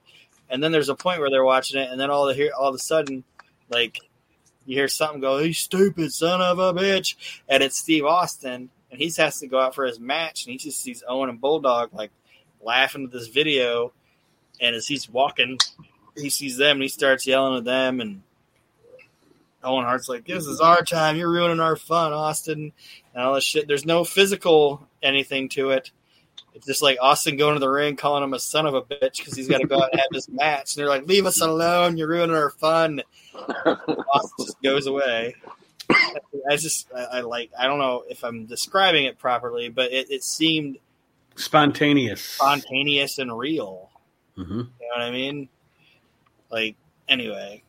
And 0.50 0.62
then 0.62 0.70
there's 0.70 0.90
a 0.90 0.94
point 0.94 1.20
where 1.20 1.30
they're 1.30 1.44
watching 1.44 1.80
it, 1.80 1.90
and 1.90 1.98
then 1.98 2.10
all, 2.10 2.26
the, 2.26 2.52
all 2.52 2.68
of 2.68 2.74
a 2.74 2.78
sudden, 2.78 3.24
like, 3.70 4.00
you 4.66 4.76
hear 4.76 4.86
something 4.86 5.20
go, 5.20 5.38
"You 5.38 5.54
stupid 5.54 6.12
son 6.12 6.42
of 6.42 6.58
a 6.58 6.74
bitch," 6.74 7.16
and 7.48 7.62
it's 7.62 7.78
Steve 7.78 8.04
Austin, 8.04 8.68
and 8.90 9.00
he 9.00 9.10
has 9.16 9.40
to 9.40 9.46
go 9.46 9.58
out 9.58 9.74
for 9.74 9.86
his 9.86 9.98
match, 9.98 10.44
and 10.44 10.52
he 10.52 10.58
just 10.58 10.82
sees 10.82 11.02
Owen 11.08 11.30
and 11.30 11.40
Bulldog 11.40 11.94
like 11.94 12.10
laughing 12.60 13.04
at 13.04 13.12
this 13.12 13.28
video, 13.28 13.92
and 14.60 14.76
as 14.76 14.86
he's 14.86 15.08
walking, 15.08 15.56
he 16.16 16.30
sees 16.30 16.56
them, 16.56 16.76
and 16.76 16.82
he 16.82 16.88
starts 16.88 17.26
yelling 17.26 17.58
at 17.58 17.64
them, 17.64 18.00
and 18.00 18.22
Owen 19.62 19.84
Hart's 19.84 20.08
like, 20.08 20.26
"This 20.26 20.46
is 20.46 20.60
our 20.60 20.82
time. 20.82 21.16
You're 21.16 21.30
ruining 21.30 21.60
our 21.60 21.76
fun, 21.76 22.12
Austin," 22.12 22.72
and 23.14 23.22
all 23.22 23.34
this 23.34 23.44
shit. 23.44 23.68
There's 23.68 23.86
no 23.86 24.04
physical 24.04 24.86
anything 25.02 25.48
to 25.50 25.70
it, 25.70 25.90
It's 26.54 26.66
just 26.66 26.82
like 26.82 26.98
Austin 27.00 27.36
going 27.36 27.54
to 27.54 27.60
the 27.60 27.68
ring, 27.68 27.96
calling 27.96 28.22
him 28.22 28.34
a 28.34 28.38
son 28.38 28.66
of 28.66 28.74
a 28.74 28.82
bitch 28.82 29.18
because 29.18 29.34
he's 29.34 29.48
got 29.48 29.60
to 29.60 29.66
go 29.66 29.82
out 29.82 29.90
and 29.92 30.00
have 30.00 30.10
this 30.10 30.28
match. 30.28 30.74
And 30.74 30.82
they're 30.82 30.88
like, 30.88 31.06
"Leave 31.06 31.26
us 31.26 31.40
alone! 31.40 31.96
You're 31.96 32.08
ruining 32.08 32.36
our 32.36 32.50
fun." 32.50 33.02
Austin 33.34 34.46
just 34.46 34.62
goes 34.62 34.86
away. 34.86 35.34
I 35.90 36.56
just, 36.56 36.88
I, 36.94 37.04
I, 37.04 37.20
like, 37.20 37.50
I 37.58 37.66
don't 37.66 37.78
know 37.78 38.04
if 38.08 38.24
I'm 38.24 38.46
describing 38.46 39.04
it 39.04 39.18
properly, 39.18 39.68
but 39.68 39.92
it, 39.92 40.10
it 40.10 40.24
seemed 40.24 40.78
spontaneous, 41.36 42.22
spontaneous 42.22 43.18
and 43.18 43.36
real. 43.36 43.90
Mm-hmm. 44.36 44.58
You 44.58 44.58
know 44.58 44.88
what 44.94 45.02
I 45.02 45.10
mean? 45.10 45.48
Like, 46.52 46.76
anyway, 47.08 47.62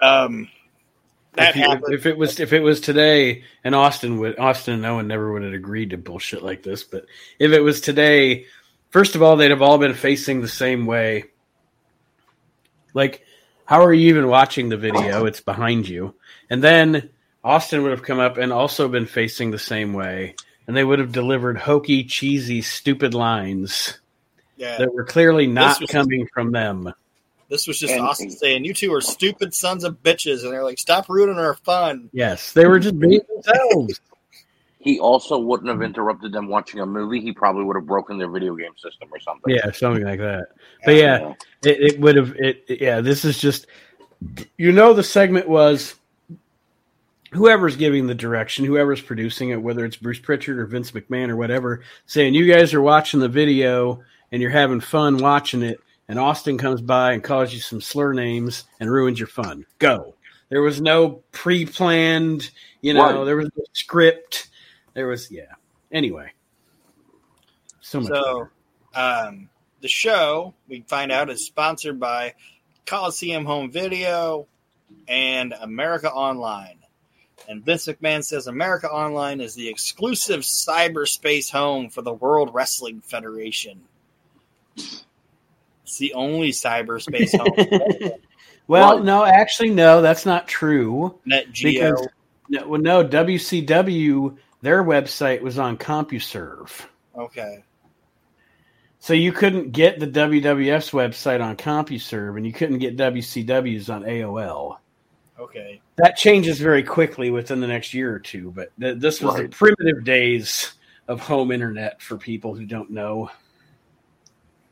um, 0.00 0.48
that 1.34 1.50
if, 1.50 1.54
happened. 1.54 1.94
if 1.94 2.06
it 2.06 2.18
was 2.18 2.40
if 2.40 2.52
it 2.52 2.60
was 2.60 2.80
today, 2.80 3.44
and 3.62 3.74
Austin 3.74 4.18
would 4.18 4.38
Austin 4.38 4.74
and 4.74 4.84
Owen 4.86 5.06
never 5.06 5.32
would 5.32 5.44
have 5.44 5.52
agreed 5.52 5.90
to 5.90 5.96
bullshit 5.96 6.42
like 6.42 6.62
this. 6.62 6.82
But 6.82 7.06
if 7.38 7.52
it 7.52 7.60
was 7.60 7.80
today, 7.80 8.46
first 8.90 9.14
of 9.14 9.22
all, 9.22 9.36
they'd 9.36 9.50
have 9.50 9.62
all 9.62 9.78
been 9.78 9.94
facing 9.94 10.40
the 10.40 10.48
same 10.48 10.86
way. 10.86 11.24
Like, 12.94 13.24
how 13.64 13.84
are 13.84 13.92
you 13.92 14.08
even 14.08 14.28
watching 14.28 14.68
the 14.68 14.76
video? 14.76 15.26
It's 15.26 15.40
behind 15.40 15.88
you, 15.88 16.14
and 16.50 16.62
then 16.62 17.10
Austin 17.44 17.82
would 17.82 17.92
have 17.92 18.02
come 18.02 18.18
up 18.18 18.38
and 18.38 18.52
also 18.52 18.88
been 18.88 19.06
facing 19.06 19.52
the 19.52 19.58
same 19.58 19.92
way, 19.92 20.34
and 20.66 20.76
they 20.76 20.84
would 20.84 20.98
have 20.98 21.12
delivered 21.12 21.58
hokey, 21.58 22.02
cheesy, 22.02 22.60
stupid 22.60 23.14
lines 23.14 24.00
yeah, 24.56 24.78
that 24.78 24.92
were 24.92 25.04
clearly 25.04 25.46
not 25.46 25.80
coming 25.88 26.26
from 26.34 26.50
them. 26.50 26.92
This 27.48 27.66
was 27.66 27.78
just 27.78 27.94
And- 27.94 28.02
Austin 28.02 28.30
saying, 28.30 28.64
"You 28.64 28.74
two 28.74 28.92
are 28.92 29.00
stupid 29.00 29.54
sons 29.54 29.84
of 29.84 30.02
bitches," 30.02 30.42
and 30.42 30.52
they're 30.52 30.64
like, 30.64 30.78
"Stop 30.78 31.08
ruining 31.08 31.38
our 31.38 31.54
fun." 31.54 32.10
Yes, 32.12 32.52
they 32.52 32.66
were 32.66 32.78
just 32.78 32.98
being 32.98 33.20
themselves. 33.32 34.00
He 34.78 35.00
also 35.00 35.36
wouldn't 35.36 35.68
have 35.68 35.82
interrupted 35.82 36.30
them 36.32 36.46
watching 36.46 36.78
a 36.78 36.86
movie. 36.86 37.20
He 37.20 37.32
probably 37.32 37.64
would 37.64 37.74
have 37.74 37.86
broken 37.86 38.18
their 38.18 38.28
video 38.30 38.54
game 38.54 38.70
system 38.76 39.08
or 39.10 39.18
something. 39.18 39.52
Yeah, 39.52 39.72
something 39.72 40.04
like 40.04 40.20
that. 40.20 40.50
But 40.84 40.94
yeah, 40.94 41.32
it, 41.64 41.94
it 41.94 42.00
would 42.00 42.14
have. 42.14 42.36
It, 42.36 42.64
it- 42.68 42.80
yeah, 42.80 43.00
this 43.00 43.24
is 43.24 43.36
just. 43.36 43.66
You 44.56 44.70
know, 44.70 44.92
the 44.92 45.02
segment 45.02 45.48
was 45.48 45.96
whoever's 47.32 47.74
giving 47.76 48.06
the 48.06 48.14
direction, 48.14 48.64
whoever's 48.64 49.00
producing 49.02 49.50
it, 49.50 49.60
whether 49.60 49.84
it's 49.84 49.96
Bruce 49.96 50.20
Prichard 50.20 50.58
or 50.58 50.66
Vince 50.66 50.92
McMahon 50.92 51.30
or 51.30 51.36
whatever, 51.36 51.82
saying 52.06 52.34
you 52.34 52.52
guys 52.52 52.72
are 52.72 52.80
watching 52.82 53.18
the 53.18 53.28
video 53.28 54.02
and 54.30 54.40
you're 54.40 54.52
having 54.52 54.80
fun 54.80 55.18
watching 55.18 55.62
it, 55.62 55.80
and 56.08 56.18
Austin 56.18 56.58
comes 56.58 56.80
by 56.80 57.12
and 57.12 57.22
calls 57.22 57.52
you 57.52 57.60
some 57.60 57.80
slur 57.80 58.12
names 58.12 58.64
and 58.80 58.90
ruins 58.90 59.18
your 59.18 59.28
fun. 59.28 59.66
Go. 59.78 60.14
There 60.48 60.62
was 60.62 60.80
no 60.80 61.22
pre-planned, 61.32 62.50
you 62.80 62.94
know, 62.94 63.02
Right. 63.18 63.24
there 63.24 63.36
was 63.36 63.50
no 63.56 63.64
script. 63.72 64.48
There 64.94 65.08
was 65.08 65.30
yeah. 65.30 65.54
Anyway. 65.90 66.32
So 67.80 68.00
much 68.00 68.08
So, 68.08 68.48
um, 68.94 69.48
the 69.80 69.88
show 69.88 70.54
we 70.68 70.82
find 70.86 71.12
out 71.12 71.30
is 71.30 71.44
sponsored 71.44 71.98
by 72.00 72.34
Coliseum 72.86 73.44
Home 73.44 73.70
Video 73.70 74.46
and 75.08 75.52
America 75.60 76.10
Online. 76.10 76.78
And 77.48 77.64
Vince 77.64 77.86
McMahon 77.86 78.24
says 78.24 78.46
America 78.46 78.88
Online 78.90 79.40
is 79.40 79.54
the 79.54 79.68
exclusive 79.68 80.40
cyberspace 80.40 81.50
home 81.50 81.90
for 81.90 82.02
the 82.02 82.12
World 82.12 82.54
Wrestling 82.54 83.00
Federation. 83.02 83.82
It's 85.86 85.98
the 85.98 86.12
only 86.14 86.50
cyberspace 86.50 87.32
home. 87.38 88.10
Well, 88.66 88.96
Right. 88.96 89.04
no, 89.04 89.24
actually, 89.24 89.70
no, 89.70 90.02
that's 90.02 90.26
not 90.26 90.48
true. 90.48 91.16
Net 91.24 91.52
Geo. 91.52 91.70
Because 91.92 92.08
no, 92.48 92.66
well, 92.66 92.80
no, 92.80 93.04
WCW, 93.04 94.36
their 94.62 94.82
website 94.82 95.40
was 95.42 95.58
on 95.60 95.76
CompuServe, 95.78 96.70
Okay. 97.16 97.62
so 98.98 99.12
you 99.14 99.30
couldn't 99.30 99.70
get 99.70 100.00
the 100.00 100.08
WWF's 100.08 100.90
website 100.90 101.40
on 101.40 101.56
CompuServe, 101.56 102.36
and 102.36 102.44
you 102.44 102.52
couldn't 102.52 102.78
get 102.78 102.96
WCW's 102.96 103.88
on 103.88 104.02
AOL. 104.02 104.78
Okay. 105.38 105.80
That 105.96 106.16
changes 106.16 106.58
very 106.58 106.82
quickly 106.82 107.30
within 107.30 107.60
the 107.60 107.66
next 107.68 107.94
year 107.94 108.12
or 108.12 108.18
two, 108.18 108.50
but 108.50 108.70
th- 108.80 108.98
this 108.98 109.20
was 109.20 109.36
the 109.36 109.46
primitive 109.48 110.02
days 110.02 110.72
of 111.06 111.20
home 111.20 111.52
internet 111.52 112.02
for 112.02 112.16
people 112.18 112.54
who 112.54 112.64
don't 112.66 112.90
know. 112.90 113.30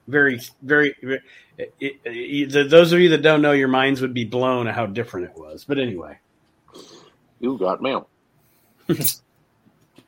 Very, 0.07 0.41
very. 0.63 0.95
very 1.03 1.21
it, 1.57 1.75
it, 1.81 1.97
it- 2.05 2.71
those 2.71 2.93
of 2.93 3.01
you 3.01 3.09
that 3.11 3.23
don't 3.23 3.43
know, 3.43 3.53
your 3.53 3.69
minds 3.69 4.01
would 4.01 4.15
be 4.15 4.25
blown 4.25 4.67
at 4.67 4.75
how 4.75 4.87
different 4.87 5.27
it 5.31 5.39
was. 5.39 5.65
But 5.65 5.79
anyway. 5.79 6.19
You 7.41 7.59
got 7.59 7.81
mail. 7.83 8.09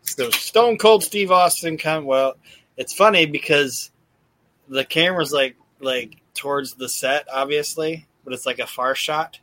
So 0.02 0.30
Stone 0.30 0.78
Cold 0.78 1.02
Steve 1.02 1.32
Austin 1.32 1.76
come 1.76 2.04
well, 2.04 2.34
it's 2.76 2.94
funny 2.94 3.26
because 3.26 3.90
the 4.68 4.84
camera's 4.84 5.32
like 5.32 5.56
like 5.80 6.16
towards 6.34 6.74
the 6.74 6.88
set, 6.88 7.26
obviously, 7.32 8.06
but 8.24 8.32
it's 8.32 8.46
like 8.46 8.60
a 8.60 8.66
far 8.68 8.94
shot. 8.94 9.40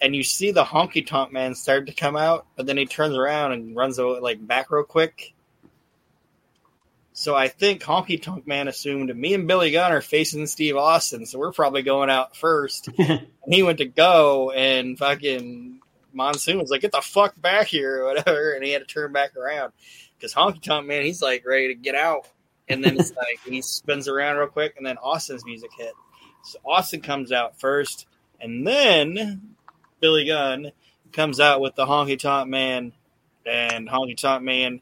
And 0.00 0.14
you 0.14 0.22
see 0.22 0.52
the 0.52 0.64
honky 0.64 1.04
tonk 1.04 1.32
man 1.32 1.54
start 1.56 1.86
to 1.88 1.92
come 1.92 2.16
out, 2.16 2.46
but 2.56 2.66
then 2.66 2.76
he 2.76 2.86
turns 2.86 3.16
around 3.16 3.52
and 3.52 3.74
runs 3.76 3.98
away, 3.98 4.20
like 4.20 4.46
back 4.46 4.70
real 4.70 4.84
quick. 4.84 5.34
So 7.20 7.36
I 7.36 7.48
think 7.48 7.82
Honky 7.82 8.20
Tonk 8.20 8.46
Man 8.46 8.66
assumed 8.66 9.14
me 9.14 9.34
and 9.34 9.46
Billy 9.46 9.72
Gunn 9.72 9.92
are 9.92 10.00
facing 10.00 10.46
Steve 10.46 10.78
Austin, 10.78 11.26
so 11.26 11.38
we're 11.38 11.52
probably 11.52 11.82
going 11.82 12.08
out 12.08 12.34
first. 12.34 12.88
and 12.98 13.26
he 13.46 13.62
went 13.62 13.76
to 13.76 13.84
go, 13.84 14.52
and 14.52 14.98
fucking 14.98 15.80
Monsoon 16.14 16.58
was 16.58 16.70
like, 16.70 16.80
"Get 16.80 16.92
the 16.92 17.02
fuck 17.02 17.38
back 17.38 17.66
here," 17.66 18.00
or 18.00 18.06
whatever, 18.06 18.52
and 18.54 18.64
he 18.64 18.70
had 18.70 18.78
to 18.78 18.86
turn 18.86 19.12
back 19.12 19.36
around 19.36 19.74
because 20.16 20.32
Honky 20.32 20.62
Tonk 20.62 20.86
Man, 20.86 21.04
he's 21.04 21.20
like 21.20 21.44
ready 21.44 21.68
to 21.68 21.74
get 21.74 21.94
out, 21.94 22.26
and 22.70 22.82
then 22.82 22.98
it's 22.98 23.12
like 23.16 23.38
he 23.44 23.60
spins 23.60 24.08
around 24.08 24.38
real 24.38 24.46
quick, 24.46 24.76
and 24.78 24.86
then 24.86 24.96
Austin's 24.96 25.44
music 25.44 25.72
hit. 25.76 25.92
So 26.42 26.58
Austin 26.64 27.02
comes 27.02 27.32
out 27.32 27.60
first, 27.60 28.06
and 28.40 28.66
then 28.66 29.56
Billy 30.00 30.24
Gunn 30.26 30.72
comes 31.12 31.38
out 31.38 31.60
with 31.60 31.74
the 31.74 31.84
Honky 31.84 32.18
Tonk 32.18 32.48
Man, 32.48 32.94
and 33.44 33.90
Honky 33.90 34.16
Tonk 34.16 34.42
Man. 34.42 34.80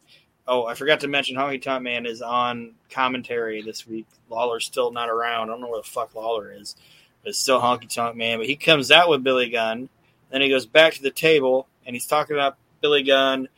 Oh, 0.49 0.65
I 0.67 0.75
forgot 0.75 1.01
to 1.01 1.09
mention 1.09 1.37
Honky 1.37 1.61
Tonk 1.61 1.83
Man 1.83 2.07
is 2.07 2.23
on 2.23 2.73
commentary 2.91 3.61
this 3.61 3.87
week. 3.87 4.07
Lawler's 4.31 4.65
still 4.65 4.91
not 4.91 5.11
around. 5.11 5.49
I 5.49 5.53
don't 5.53 5.61
know 5.61 5.69
where 5.69 5.83
the 5.83 5.89
fuck 5.89 6.15
Lawler 6.15 6.51
is, 6.51 6.75
but 7.23 7.31
it's 7.31 7.39
still 7.39 7.61
Honky 7.61 7.93
Tonk 7.93 8.17
Man. 8.17 8.39
But 8.39 8.47
he 8.47 8.57
comes 8.57 8.91
out 8.91 9.11
with 9.11 9.23
Billy 9.23 9.51
Gunn. 9.51 9.91
Then 10.31 10.41
he 10.41 10.49
goes 10.49 10.65
back 10.65 10.95
to 10.95 11.03
the 11.03 11.11
table 11.11 11.69
and 11.87 11.95
he's 11.95 12.07
talking 12.07 12.35
about 12.35 12.57
Billy 12.81 13.03
Gunn, 13.03 13.49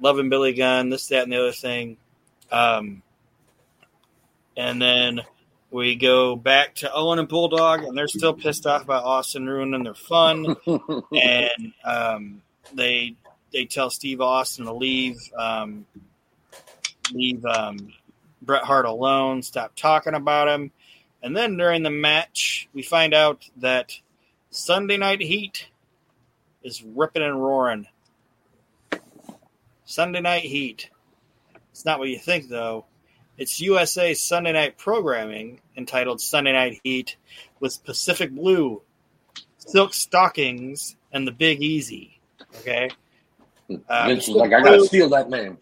loving 0.00 0.28
Billy 0.28 0.52
Gunn, 0.52 0.88
this, 0.88 1.08
that, 1.08 1.24
and 1.24 1.32
the 1.32 1.40
other 1.40 1.52
thing. 1.52 1.96
Um, 2.52 3.02
and 4.56 4.80
then 4.80 5.22
we 5.70 5.96
go 5.96 6.36
back 6.36 6.76
to 6.76 6.92
Owen 6.92 7.18
and 7.18 7.28
Bulldog, 7.28 7.82
and 7.82 7.96
they're 7.96 8.08
still 8.08 8.32
pissed 8.32 8.66
off 8.66 8.82
about 8.82 9.04
Austin 9.04 9.46
ruining 9.48 9.84
their 9.84 9.94
fun. 9.94 10.56
and 10.66 11.72
um, 11.84 12.42
they 12.72 13.16
they 13.52 13.64
tell 13.64 13.90
Steve 13.90 14.20
Austin 14.20 14.66
to 14.66 14.72
leave 14.72 15.16
um, 15.36 15.86
leave 17.12 17.44
um, 17.44 17.92
Bret 18.42 18.64
Hart 18.64 18.86
alone, 18.86 19.42
stop 19.42 19.74
talking 19.74 20.14
about 20.14 20.48
him. 20.48 20.70
And 21.22 21.36
then 21.36 21.56
during 21.56 21.82
the 21.82 21.90
match, 21.90 22.68
we 22.72 22.82
find 22.82 23.14
out 23.14 23.48
that 23.56 23.92
Sunday 24.50 24.96
Night 24.96 25.20
Heat 25.20 25.68
is 26.62 26.82
ripping 26.82 27.22
and 27.22 27.42
roaring. 27.42 27.86
Sunday 29.84 30.20
Night 30.20 30.42
Heat. 30.42 30.90
It's 31.70 31.84
not 31.84 31.98
what 31.98 32.08
you 32.08 32.18
think, 32.18 32.48
though. 32.48 32.86
It's 33.38 33.60
USA 33.60 34.14
Sunday 34.14 34.52
night 34.52 34.78
programming 34.78 35.60
entitled 35.76 36.22
Sunday 36.22 36.52
Night 36.52 36.80
Heat 36.82 37.16
with 37.60 37.84
Pacific 37.84 38.30
Blue, 38.34 38.82
Silk 39.58 39.92
Stockings, 39.92 40.96
and 41.12 41.26
the 41.26 41.32
Big 41.32 41.62
Easy. 41.62 42.18
Okay? 42.60 42.88
Uh, 43.88 44.06
Vince 44.06 44.28
was 44.28 44.36
like, 44.36 44.52
I 44.52 44.62
gotta 44.62 44.84
steal 44.84 45.08
that 45.10 45.28
name. 45.28 45.58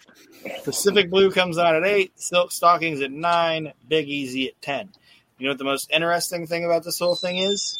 Pacific 0.63 1.11
Blue 1.11 1.31
comes 1.31 1.57
on 1.57 1.75
at 1.75 1.85
8, 1.85 2.13
Silk 2.21 2.53
Stockings 2.53 3.01
at 3.01 3.11
9, 3.11 3.73
Big 3.89 4.09
Easy 4.09 4.49
at 4.49 4.61
10. 4.61 4.91
You 5.39 5.47
know 5.47 5.53
what 5.53 5.59
the 5.59 5.65
most 5.65 5.91
interesting 5.91 6.47
thing 6.47 6.65
about 6.65 6.85
this 6.85 6.99
whole 6.99 7.17
thing 7.17 7.39
is? 7.39 7.79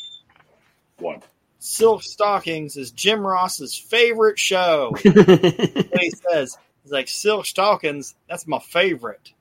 What? 0.99 1.23
Silk 1.59 2.03
Stockings 2.03 2.77
is 2.77 2.91
Jim 2.91 3.21
Ross's 3.21 3.77
favorite 3.77 4.39
show. 4.39 4.91
what 5.03 6.01
he 6.01 6.13
says. 6.31 6.59
He's 6.83 6.93
like, 6.93 7.09
Silk 7.09 7.47
Stockings, 7.47 8.15
that's 8.29 8.47
my 8.47 8.59
favorite. 8.59 9.33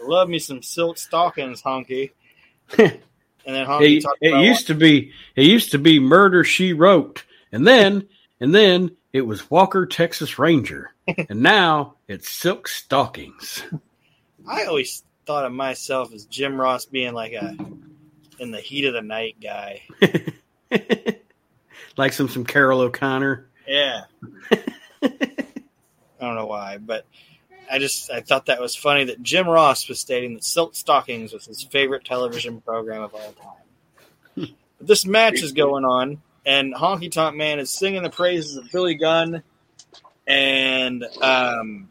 I 0.00 0.06
love 0.06 0.28
me 0.28 0.38
some 0.38 0.62
Silk 0.62 0.98
Stockings, 0.98 1.62
Honky. 1.62 2.12
And 3.46 3.56
then 3.56 3.66
Honky 3.66 3.96
it, 3.96 4.02
talked 4.02 4.18
it 4.20 4.28
about 4.28 4.44
used 4.44 4.66
to 4.66 4.74
be 4.74 5.12
it 5.34 5.46
used 5.46 5.72
to 5.72 5.78
be 5.78 5.98
murder 5.98 6.44
she 6.44 6.72
wrote 6.72 7.24
and 7.52 7.66
then 7.66 8.06
and 8.38 8.54
then 8.54 8.96
it 9.12 9.22
was 9.22 9.50
walker 9.50 9.86
texas 9.86 10.38
ranger 10.38 10.92
and 11.28 11.40
now 11.42 11.94
it's 12.08 12.28
silk 12.28 12.68
stockings 12.68 13.62
I 14.48 14.64
always 14.64 15.04
thought 15.26 15.44
of 15.44 15.52
myself 15.52 16.12
as 16.12 16.24
Jim 16.24 16.60
Ross 16.60 16.86
being 16.86 17.12
like 17.12 17.32
a 17.32 17.56
in 18.38 18.50
the 18.50 18.58
heat 18.60 18.86
of 18.86 18.94
the 18.94 19.02
night 19.02 19.36
guy. 19.40 19.82
like 21.96 22.12
some 22.12 22.28
some 22.28 22.44
carroll 22.44 22.80
o'connor 22.80 23.46
Yeah. 23.68 24.02
I 24.52 24.58
don't 26.20 26.34
know 26.34 26.46
why, 26.46 26.78
but 26.78 27.06
I 27.70 27.78
just 27.78 28.10
I 28.10 28.20
thought 28.20 28.46
that 28.46 28.60
was 28.60 28.74
funny 28.74 29.04
that 29.04 29.22
Jim 29.22 29.46
Ross 29.48 29.88
was 29.88 30.00
stating 30.00 30.34
that 30.34 30.44
Silk 30.44 30.74
Stockings 30.74 31.32
was 31.32 31.46
his 31.46 31.62
favorite 31.62 32.04
television 32.04 32.60
program 32.60 33.02
of 33.02 33.14
all 33.14 33.32
time. 33.32 34.54
but 34.78 34.86
this 34.86 35.06
match 35.06 35.42
is 35.42 35.52
going 35.52 35.84
on, 35.84 36.20
and 36.44 36.74
Honky 36.74 37.10
Tonk 37.10 37.36
Man 37.36 37.58
is 37.58 37.70
singing 37.70 38.02
the 38.02 38.10
praises 38.10 38.56
of 38.56 38.70
Billy 38.70 38.94
Gunn, 38.94 39.42
and 40.26 41.04
um, 41.22 41.88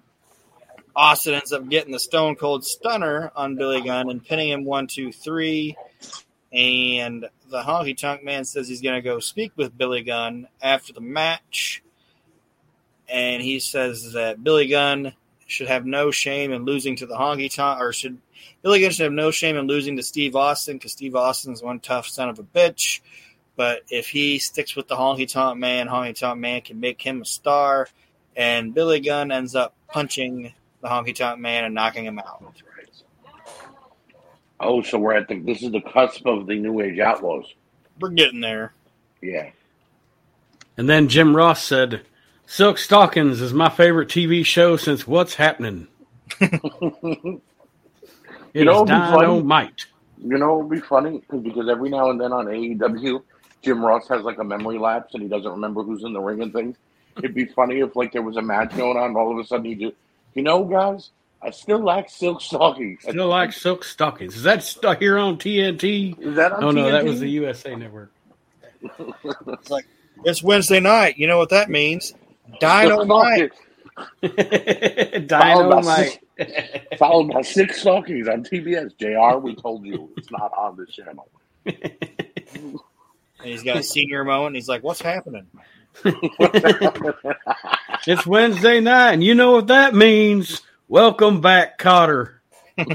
Austin 0.96 1.34
ends 1.36 1.54
up 1.54 1.68
getting 1.70 1.94
the 1.94 2.00
Stone 2.00 2.36
Cold 2.36 2.66
Stunner 2.66 3.32
on 3.36 3.56
Billy 3.56 3.82
Gunn 3.82 4.10
and 4.10 4.24
pinning 4.24 4.50
him 4.50 4.66
one, 4.66 4.88
two, 4.88 5.12
three. 5.12 5.78
And 6.52 7.28
the 7.50 7.62
Honky 7.62 7.96
Tonk 7.96 8.24
Man 8.24 8.44
says 8.44 8.68
he's 8.68 8.82
going 8.82 8.96
to 8.96 9.02
go 9.02 9.20
speak 9.20 9.54
with 9.56 9.78
Billy 9.78 10.04
Gunn 10.04 10.48
after 10.62 10.94
the 10.94 11.02
match. 11.02 11.84
And 13.08 13.42
he 13.42 13.60
says 13.60 14.14
that 14.14 14.44
Billy 14.44 14.68
Gunn 14.68 15.14
should 15.48 15.68
have 15.68 15.86
no 15.86 16.12
shame 16.12 16.52
in 16.52 16.66
losing 16.66 16.98
to 16.98 17.06
the 17.06 17.16
Honky 17.16 17.54
Tonk, 17.54 17.80
or 17.80 17.94
should 17.94 18.18
Billy 18.62 18.82
Gunn 18.82 18.92
should 18.92 19.04
have 19.04 19.14
no 19.14 19.32
shame 19.32 19.58
in 19.58 19.68
losing 19.68 19.98
to 19.98 20.04
Steve 20.04 20.36
Austin 20.36 20.78
because 20.78 20.92
Steve 20.92 21.16
Austin's 21.16 21.64
one 21.64 21.80
tough 21.80 22.08
son 22.08 22.30
of 22.30 22.40
a 22.40 22.44
bitch. 22.44 23.02
But 23.60 23.82
if 23.90 24.08
he 24.08 24.40
sticks 24.40 24.74
with 24.78 24.88
the 24.88 24.96
Honky 24.96 25.30
Tonk 25.30 25.60
Man, 25.60 25.90
Honky 25.90 26.18
Tonk 26.18 26.40
Man 26.40 26.62
can 26.62 26.80
make 26.80 27.02
him 27.02 27.24
a 27.24 27.26
star. 27.26 27.90
And 28.38 28.74
Billy 28.74 29.02
Gunn 29.02 29.34
ends 29.34 29.54
up 29.54 29.76
punching 29.90 30.54
the 30.80 30.88
Honky 30.88 31.14
Tonk 31.14 31.42
Man 31.42 31.66
and 31.66 31.76
knocking 31.76 32.06
him 32.06 32.20
out. 32.20 32.42
Oh, 34.62 34.82
so 34.82 34.98
we're 34.98 35.14
at 35.18 35.28
the 35.28 35.40
this 35.40 35.62
is 35.62 35.72
the 35.74 35.82
cusp 35.82 36.26
of 36.26 36.48
the 36.48 36.56
New 36.58 36.80
Age 36.80 37.00
Outlaws. 37.00 37.54
We're 38.00 38.12
getting 38.12 38.40
there. 38.40 38.72
Yeah. 39.22 39.50
And 40.78 40.88
then 40.88 41.10
Jim 41.10 41.36
Ross 41.36 41.62
said, 41.62 42.04
Silk 42.46 42.78
Stockings 42.78 43.42
is 43.42 43.52
my 43.54 43.68
favorite 43.68 44.08
TV 44.08 44.46
show 44.46 44.78
since 44.78 45.06
What's 45.06 45.34
Happening. 45.36 45.88
It 46.40 46.62
You 48.54 48.64
know, 48.64 48.84
is 48.86 48.90
it'd 48.90 49.02
be 49.02 49.12
funny. 49.12 49.28
dynamite. 49.28 49.86
You 50.22 50.38
know, 50.38 50.60
it'd 50.60 50.72
be 50.72 50.80
funny 50.80 51.22
'cause- 51.30 51.42
because 51.42 51.68
every 51.70 51.90
now 51.90 52.10
and 52.10 52.20
then 52.22 52.32
on 52.32 52.46
AEW, 52.48 53.22
Jim 53.62 53.84
Ross 53.84 54.08
has 54.08 54.24
like 54.24 54.38
a 54.38 54.44
memory 54.44 54.78
lapse 54.78 55.14
and 55.14 55.24
he 55.24 55.30
doesn't 55.30 55.52
remember 55.52 55.84
who's 55.84 56.04
in 56.04 56.14
the 56.14 56.20
ring 56.20 56.42
and 56.42 56.54
things. 56.54 56.78
It'd 57.18 57.34
be 57.34 57.46
funny 57.46 57.80
if 57.80 57.96
like 57.96 58.14
there 58.14 58.22
was 58.22 58.38
a 58.38 58.42
match 58.42 58.76
going 58.78 58.98
on, 58.98 59.10
and 59.10 59.18
all 59.18 59.32
of 59.32 59.44
a 59.44 59.48
sudden 59.48 59.66
he 59.66 59.76
do, 59.76 59.92
you 60.36 60.42
know, 60.42 60.64
guys, 60.64 61.10
I 61.42 61.52
still 61.52 61.80
like 61.80 62.10
silk 62.10 62.42
stockings. 62.42 63.04
Still 63.04 63.28
like 63.28 63.54
Silk 63.54 63.84
Stockings. 63.84 64.36
Is 64.36 64.44
that 64.44 64.64
st- 64.64 65.00
here 65.00 65.18
on 65.18 65.38
TNT? 65.38 66.20
Is 66.20 66.36
that 66.36 66.52
on 66.52 66.64
Oh 66.64 66.72
no, 66.72 66.92
that 66.92 67.06
was 67.06 67.20
the 67.20 67.30
USA 67.30 67.76
Network. 67.76 68.12
It's 68.82 69.70
like 69.70 69.86
it's 70.26 70.44
Wednesday 70.44 70.80
night. 70.80 71.18
You 71.18 71.28
know 71.28 71.38
what 71.38 71.50
that 71.50 71.70
means? 71.70 72.14
Dynamite. 72.60 73.52
Followed 74.22 75.28
by 75.28 75.28
Dynamite. 75.28 76.20
followed 76.98 77.34
by 77.34 77.42
Silk 77.42 77.72
Stockings 77.72 78.28
on 78.28 78.44
TBS. 78.44 78.98
Jr. 78.98 79.40
We 79.40 79.56
told 79.56 79.86
you 79.86 80.10
it's 80.16 80.32
not 80.32 80.54
on 80.58 80.78
this 80.78 80.90
channel. 80.90 81.30
And 83.40 83.50
he's 83.50 83.64
got 83.64 83.78
a 83.78 83.84
senior 83.84 84.24
moment. 84.24 84.56
He's 84.56 84.70
like, 84.70 84.84
"What's 84.84 85.02
happening?" 85.02 85.48
It's 88.08 88.26
Wednesday 88.26 88.80
night, 88.80 89.14
and 89.14 89.24
you 89.24 89.36
know 89.36 89.52
what 89.52 89.68
that 89.68 89.94
means. 89.94 90.62
Welcome 90.88 91.42
back, 91.42 91.78
Kotter. 91.78 92.36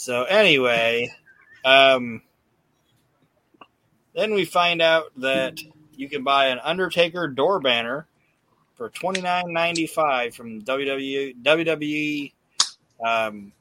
So 0.00 0.24
anyway, 0.24 1.12
um, 1.62 2.22
then 4.14 4.32
we 4.32 4.46
find 4.46 4.80
out 4.80 5.12
that 5.18 5.60
you 5.94 6.08
can 6.08 6.24
buy 6.24 6.46
an 6.46 6.58
Undertaker 6.58 7.28
door 7.28 7.60
banner 7.60 8.06
for 8.76 8.88
twenty 8.88 9.20
nine 9.20 9.52
ninety 9.52 9.86
five 9.86 10.34
from 10.34 10.62
WWE. 10.62 11.42
WWE 11.42 12.32
um, 13.04 13.52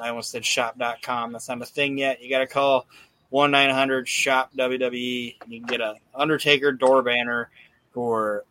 I 0.00 0.10
almost 0.10 0.30
said 0.30 0.44
shop.com. 0.44 1.32
That's 1.32 1.48
not 1.48 1.62
a 1.62 1.66
thing 1.66 1.96
yet. 1.96 2.22
You 2.22 2.28
got 2.28 2.40
to 2.40 2.46
call 2.46 2.86
one 3.30 3.50
nine 3.50 3.70
hundred 3.70 4.08
shop 4.08 4.52
WWE. 4.56 5.36
You 5.46 5.60
can 5.60 5.66
get 5.66 5.80
a 5.80 5.96
Undertaker 6.14 6.72
door 6.72 7.02
banner 7.02 7.50
for 7.92 8.44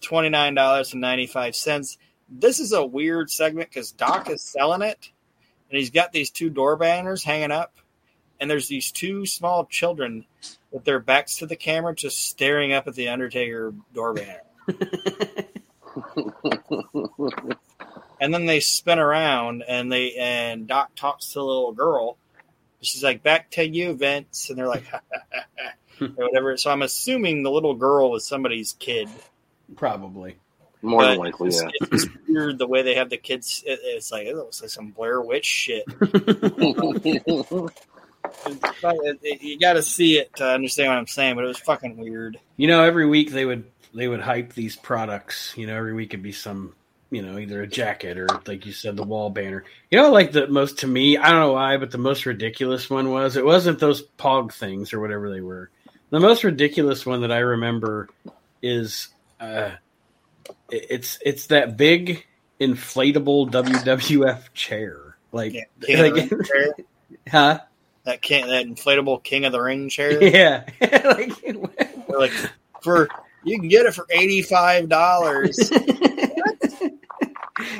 twenty 0.00 0.28
nine 0.28 0.54
dollars 0.54 0.92
and 0.92 1.00
ninety 1.00 1.26
five 1.26 1.54
cents. 1.54 1.98
This 2.28 2.60
is 2.60 2.72
a 2.72 2.84
weird 2.84 3.30
segment 3.30 3.70
because 3.70 3.92
Doc 3.92 4.28
is 4.28 4.42
selling 4.42 4.82
it 4.82 5.10
and 5.70 5.78
he's 5.78 5.90
got 5.90 6.12
these 6.12 6.30
two 6.30 6.50
door 6.50 6.76
banners 6.76 7.24
hanging 7.24 7.50
up, 7.50 7.74
and 8.40 8.50
there's 8.50 8.68
these 8.68 8.90
two 8.90 9.26
small 9.26 9.66
children 9.66 10.24
with 10.70 10.84
their 10.84 11.00
backs 11.00 11.36
to 11.38 11.46
the 11.46 11.56
camera, 11.56 11.94
just 11.94 12.26
staring 12.26 12.72
up 12.72 12.86
at 12.88 12.94
the 12.94 13.08
Undertaker 13.08 13.74
door 13.92 14.14
banner. 14.14 14.40
and 18.20 18.32
then 18.32 18.46
they 18.46 18.60
spin 18.60 18.98
around, 18.98 19.62
and 19.66 19.92
they 19.92 20.14
and 20.14 20.66
Doc 20.66 20.94
talks 20.96 21.28
to 21.28 21.34
the 21.34 21.44
little 21.44 21.72
girl. 21.72 22.16
She's 22.80 23.02
like, 23.02 23.22
"Back 23.22 23.50
to 23.52 23.66
you, 23.66 23.94
Vince," 23.94 24.50
and 24.50 24.58
they're 24.58 24.68
like, 24.68 24.84
hmm. 25.98 26.04
or 26.16 26.26
whatever. 26.28 26.56
So 26.56 26.70
I'm 26.70 26.82
assuming 26.82 27.42
the 27.42 27.50
little 27.50 27.74
girl 27.74 28.14
is 28.14 28.26
somebody's 28.26 28.72
kid. 28.78 29.08
Probably. 29.76 30.36
More 30.80 31.04
than 31.04 31.18
likely, 31.18 31.48
it's, 31.48 31.60
yeah. 31.60 31.68
it's 31.92 32.06
weird 32.28 32.58
the 32.58 32.66
way 32.68 32.82
they 32.82 32.94
have 32.94 33.10
the 33.10 33.16
kids. 33.16 33.64
It, 33.66 33.80
it's 33.82 34.12
like 34.12 34.26
it 34.28 34.36
looks 34.36 34.62
like 34.62 34.70
some 34.70 34.90
Blair 34.90 35.20
Witch 35.20 35.44
shit. 35.44 35.84
It's 38.46 38.82
like- 38.82 38.96
it- 39.02 39.18
it- 39.22 39.42
you 39.42 39.58
got 39.58 39.74
to 39.74 39.82
see 39.82 40.18
it 40.18 40.34
to 40.36 40.44
understand 40.46 40.90
what 40.90 40.98
I'm 40.98 41.06
saying, 41.06 41.34
but 41.34 41.44
it 41.44 41.48
was 41.48 41.58
fucking 41.58 41.96
weird. 41.96 42.38
You 42.56 42.68
know, 42.68 42.82
every 42.84 43.06
week 43.06 43.30
they 43.30 43.44
would 43.44 43.64
they 43.94 44.06
would 44.06 44.20
hype 44.20 44.52
these 44.52 44.76
products. 44.76 45.54
You 45.56 45.66
know, 45.66 45.76
every 45.76 45.94
week 45.94 46.10
it'd 46.10 46.22
be 46.22 46.32
some, 46.32 46.74
you 47.10 47.22
know, 47.22 47.38
either 47.38 47.62
a 47.62 47.66
jacket 47.66 48.18
or 48.18 48.28
like 48.46 48.66
you 48.66 48.72
said, 48.72 48.96
the 48.96 49.02
wall 49.02 49.30
banner. 49.30 49.64
You 49.90 49.98
know, 49.98 50.10
like 50.12 50.32
the 50.32 50.46
most 50.46 50.80
to 50.80 50.86
me, 50.86 51.16
I 51.16 51.30
don't 51.30 51.40
know 51.40 51.52
why, 51.54 51.76
but 51.78 51.90
the 51.90 51.98
most 51.98 52.26
ridiculous 52.26 52.90
one 52.90 53.10
was 53.10 53.36
it 53.36 53.44
wasn't 53.44 53.78
those 53.78 54.02
Pog 54.18 54.52
things 54.52 54.92
or 54.92 55.00
whatever 55.00 55.30
they 55.30 55.40
were. 55.40 55.70
The 56.10 56.20
most 56.20 56.44
ridiculous 56.44 57.04
one 57.06 57.22
that 57.22 57.32
I 57.32 57.38
remember 57.38 58.08
is 58.62 59.08
uh, 59.40 59.70
it's 60.70 61.18
it's 61.24 61.46
that 61.46 61.76
big 61.76 62.26
inflatable 62.60 63.50
WWF 63.50 64.52
chair, 64.54 65.16
like, 65.32 65.52
Yeah, 65.54 65.64
King 65.82 65.98
of 66.00 66.14
the 66.14 66.20
like 66.36 66.46
chair. 66.46 66.74
huh? 67.28 67.60
That 68.04 68.22
king, 68.22 68.46
that 68.46 68.64
inflatable 68.66 69.22
King 69.22 69.44
of 69.44 69.52
the 69.52 69.60
Ring 69.60 69.88
chair. 69.88 70.22
Yeah, 70.22 70.64
like. 71.04 71.32
Like 72.08 72.32
for 72.82 73.06
you 73.44 73.58
can 73.60 73.68
get 73.68 73.84
it 73.86 73.94
for 73.94 74.06
eighty 74.10 74.40
five 74.42 74.88
dollars. 74.88 75.70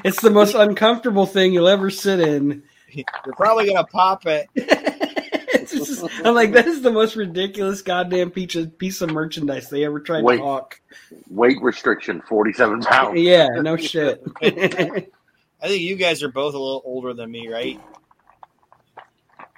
It's 0.04 0.20
the 0.20 0.30
most 0.30 0.54
uncomfortable 0.54 1.26
thing 1.26 1.52
you'll 1.52 1.68
ever 1.68 1.90
sit 1.90 2.20
in. 2.20 2.62
You're 2.90 3.34
probably 3.36 3.66
gonna 3.66 3.84
pop 3.84 4.26
it. 4.26 4.48
Just- 5.68 6.04
I'm 6.24 6.34
like, 6.34 6.52
that 6.52 6.66
is 6.66 6.80
the 6.82 6.90
most 6.90 7.14
ridiculous 7.16 7.82
goddamn 7.82 8.30
piece 8.30 8.54
of, 8.54 8.78
piece 8.78 9.00
of 9.02 9.10
merchandise 9.10 9.68
they 9.68 9.84
ever 9.84 10.00
tried 10.00 10.24
Wait. 10.24 10.38
to 10.38 10.42
hawk. 10.42 10.80
Weight 11.28 11.60
restriction: 11.60 12.22
forty-seven 12.22 12.80
pounds. 12.82 13.20
Yeah, 13.20 13.48
no 13.60 13.76
shit. 13.76 14.22
I 14.42 15.66
think 15.66 15.82
you 15.82 15.96
guys 15.96 16.22
are 16.22 16.30
both 16.30 16.54
a 16.54 16.58
little 16.58 16.82
older 16.84 17.12
than 17.12 17.30
me, 17.30 17.48
right? 17.48 17.80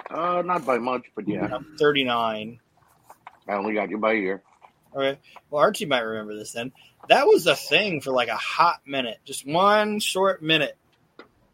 Uh, 0.09 0.43
not 0.45 0.65
by 0.67 0.79
much, 0.79 1.05
but 1.15 1.29
yeah, 1.29 1.49
I'm 1.55 1.77
thirty 1.79 2.05
nine. 2.05 2.59
I 3.47 3.55
only 3.55 3.75
got 3.75 3.91
you 3.91 3.99
by 3.99 4.13
a 4.13 4.17
year. 4.17 4.43
Okay. 4.95 5.19
Well, 5.51 5.61
Archie 5.61 5.87
might 5.87 6.01
remember 6.01 6.35
this 6.35 6.53
then. 6.53 6.73
That 7.11 7.27
was 7.27 7.49
a 7.49 7.57
thing 7.57 8.01
for 8.01 8.13
like 8.13 8.29
a 8.29 8.37
hot 8.37 8.83
minute, 8.87 9.19
just 9.25 9.45
one 9.45 9.99
short 9.99 10.43
minute 10.43 10.77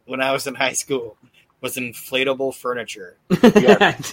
when 0.04 0.20
I 0.20 0.32
was 0.32 0.46
in 0.46 0.54
high 0.54 0.74
school. 0.74 1.16
Was 1.62 1.76
inflatable 1.76 2.54
furniture. 2.54 3.16
Yes, 3.42 4.12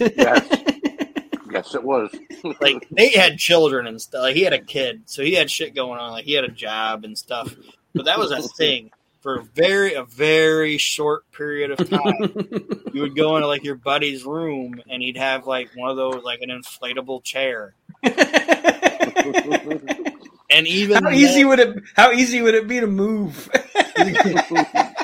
Yes, 1.52 1.76
it 1.76 1.84
was. 1.84 2.16
Like 2.62 2.89
Nate 2.91 3.16
had 3.16 3.38
children 3.38 3.88
and 3.88 4.02
stuff. 4.02 4.22
Like 4.22 4.36
he 4.36 4.44
had 4.44 4.54
a 4.54 4.62
kid, 4.62 5.04
so 5.06 5.22
he 5.22 5.34
had 5.34 5.52
shit 5.52 5.76
going 5.76 6.00
on. 6.00 6.12
Like 6.12 6.26
he 6.26 6.34
had 6.34 6.46
a 6.46 6.50
job 6.50 7.04
and 7.04 7.18
stuff. 7.18 7.54
But 7.94 8.06
that 8.06 8.18
was 8.18 8.32
a 8.32 8.41
thing 8.41 8.91
for 9.20 9.38
a 9.38 9.44
very 9.44 9.96
a 9.96 10.04
very 10.04 10.78
short 10.78 11.30
period 11.34 11.72
of 11.72 11.89
time. 11.89 12.80
you 12.94 13.02
would 13.02 13.18
go 13.18 13.36
into 13.36 13.48
like 13.48 13.66
your 13.66 13.76
buddy's 13.76 14.24
room 14.24 14.82
and 14.89 15.02
he'd 15.02 15.18
have 15.18 15.46
like 15.46 15.72
one 15.76 15.89
of 15.89 15.98
those 15.98 16.24
like 16.24 16.39
an 16.41 16.50
inflatable 16.50 17.22
chair. 17.24 17.74
And 20.50 20.68
even 20.68 21.04
how 21.04 21.10
easy 21.12 21.46
would 21.46 21.60
it? 21.60 21.84
How 21.96 22.12
easy 22.12 22.41
would 22.41 22.54
it 22.54 22.68
be 22.68 22.80
to 22.80 22.88
move? 22.88 23.50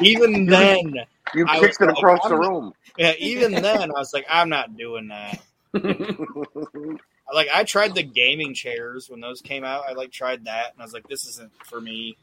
even 0.01 0.45
then, 0.45 0.93
You 1.33 1.45
I 1.47 1.59
kicked 1.59 1.81
it 1.81 1.89
across 1.89 2.19
like, 2.23 2.29
the 2.29 2.35
I'm 2.35 2.41
room. 2.41 2.73
yeah, 2.97 3.13
even 3.17 3.53
then, 3.53 3.91
I 3.91 3.99
was 3.99 4.13
like, 4.13 4.25
I'm 4.29 4.49
not 4.49 4.77
doing 4.77 5.07
that. 5.09 5.39
Like 7.33 7.47
I 7.53 7.63
tried 7.63 7.95
the 7.95 8.03
gaming 8.03 8.53
chairs 8.53 9.09
when 9.09 9.19
those 9.19 9.41
came 9.41 9.63
out. 9.63 9.83
I 9.87 9.93
like 9.93 10.11
tried 10.11 10.45
that, 10.45 10.73
and 10.73 10.81
I 10.81 10.83
was 10.83 10.93
like, 10.93 11.07
this 11.07 11.27
isn't 11.27 11.51
for 11.65 11.79
me. 11.79 12.17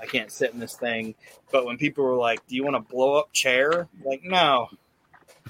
I 0.00 0.06
can't 0.06 0.30
sit 0.30 0.52
in 0.52 0.60
this 0.60 0.76
thing. 0.76 1.14
But 1.50 1.66
when 1.66 1.76
people 1.78 2.04
were 2.04 2.16
like, 2.16 2.46
"Do 2.46 2.56
you 2.56 2.64
want 2.64 2.76
a 2.76 2.80
blow 2.80 3.14
up 3.14 3.32
chair?" 3.32 3.88
I'm 3.98 4.04
like, 4.04 4.22
no, 4.22 4.68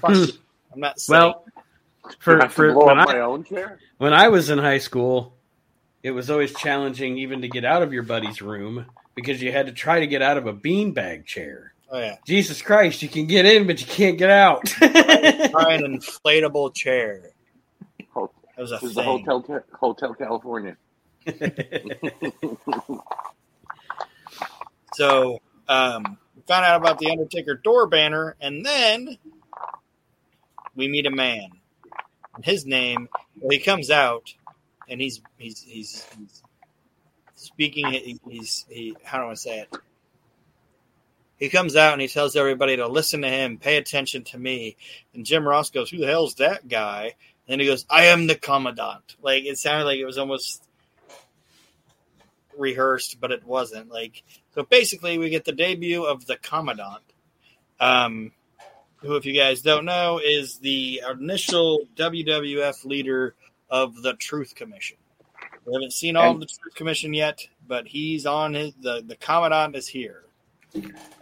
hmm. 0.03 0.23
I'm 0.73 0.79
not. 0.79 0.99
Sitting. 0.99 1.19
well, 1.19 1.45
for 2.19 2.47
for 2.49 2.73
when 2.85 2.99
I, 2.99 3.05
my 3.05 3.19
own 3.19 3.43
chair. 3.43 3.79
when 3.97 4.13
I 4.13 4.29
was 4.29 4.49
in 4.49 4.59
high 4.59 4.77
school, 4.77 5.33
it 6.03 6.11
was 6.11 6.29
always 6.29 6.53
challenging 6.53 7.17
even 7.17 7.41
to 7.41 7.47
get 7.47 7.65
out 7.65 7.83
of 7.83 7.93
your 7.93 8.03
buddy's 8.03 8.41
room 8.41 8.85
because 9.15 9.41
you 9.41 9.51
had 9.51 9.67
to 9.67 9.71
try 9.71 9.99
to 9.99 10.07
get 10.07 10.21
out 10.21 10.37
of 10.37 10.47
a 10.47 10.53
beanbag 10.53 11.25
chair. 11.25 11.73
Oh 11.89 11.99
yeah, 11.99 12.17
Jesus 12.25 12.61
Christ, 12.61 13.01
you 13.01 13.09
can 13.09 13.27
get 13.27 13.45
in, 13.45 13.67
but 13.67 13.81
you 13.81 13.87
can't 13.87 14.17
get 14.17 14.29
out. 14.29 14.65
try 14.65 15.73
an 15.73 15.99
inflatable 15.99 16.73
chair. 16.73 17.31
That 18.15 18.29
was 18.57 18.71
a 18.71 18.75
This 18.75 18.83
is 18.83 18.95
the. 18.95 19.03
Hotel 19.03 19.63
Hotel 19.73 20.13
California. 20.13 20.77
So 24.93 25.39
um, 25.67 26.17
we 26.35 26.41
found 26.47 26.65
out 26.65 26.77
about 26.81 26.99
the 26.99 27.09
Undertaker 27.09 27.55
door 27.55 27.87
banner, 27.87 28.35
and 28.41 28.65
then 28.65 29.17
we 30.75 30.87
meet 30.87 31.05
a 31.05 31.11
man. 31.11 31.49
And 32.35 32.45
his 32.45 32.65
name, 32.65 33.09
well, 33.39 33.51
he 33.51 33.59
comes 33.59 33.89
out, 33.89 34.33
and 34.91 35.01
he's 35.01 35.21
he's 35.37 35.61
he's, 35.61 36.05
he's 36.17 36.43
speaking. 37.35 37.87
he- 37.91 38.19
He's 38.29 38.65
he. 38.69 38.95
How 39.03 39.23
do 39.23 39.29
I 39.31 39.33
say 39.35 39.59
it? 39.61 39.75
He 41.37 41.49
comes 41.49 41.75
out 41.75 41.93
and 41.93 42.01
he 42.01 42.07
tells 42.07 42.35
everybody 42.35 42.75
to 42.77 42.87
listen 42.87 43.21
to 43.23 43.29
him, 43.29 43.57
pay 43.57 43.77
attention 43.77 44.23
to 44.25 44.37
me. 44.37 44.77
And 45.15 45.25
Jim 45.25 45.47
Ross 45.47 45.71
goes, 45.71 45.89
"Who 45.89 45.97
the 45.97 46.05
hell's 46.05 46.35
that 46.35 46.67
guy?" 46.67 47.15
And 47.47 47.59
he 47.59 47.65
goes, 47.65 47.85
"I 47.89 48.05
am 48.05 48.27
the 48.27 48.35
commandant." 48.35 49.15
Like 49.23 49.45
it 49.45 49.57
sounded 49.57 49.85
like 49.85 49.97
it 49.97 50.05
was 50.05 50.19
almost 50.19 50.63
rehearsed, 52.57 53.19
but 53.19 53.31
it 53.31 53.45
wasn't. 53.45 53.89
Like 53.89 54.23
so, 54.53 54.63
basically, 54.63 55.17
we 55.17 55.29
get 55.29 55.45
the 55.45 55.51
debut 55.51 56.03
of 56.03 56.25
the 56.27 56.37
commandant, 56.37 57.01
um, 57.79 58.31
who, 58.97 59.15
if 59.15 59.25
you 59.25 59.33
guys 59.33 59.61
don't 59.61 59.85
know, 59.85 60.19
is 60.23 60.59
the 60.59 61.01
initial 61.09 61.87
WWF 61.95 62.85
leader 62.85 63.33
of 63.71 64.01
the 64.03 64.13
Truth 64.13 64.53
Commission. 64.55 64.97
We 65.65 65.73
haven't 65.73 65.93
seen 65.93 66.15
all 66.15 66.31
of 66.33 66.39
the 66.39 66.45
Truth 66.45 66.75
Commission 66.75 67.13
yet, 67.13 67.39
but 67.67 67.87
he's 67.87 68.25
on 68.25 68.53
his. 68.53 68.73
the 68.81 69.01
The 69.05 69.15
commandant 69.15 69.75
is 69.75 69.87
here. 69.87 70.25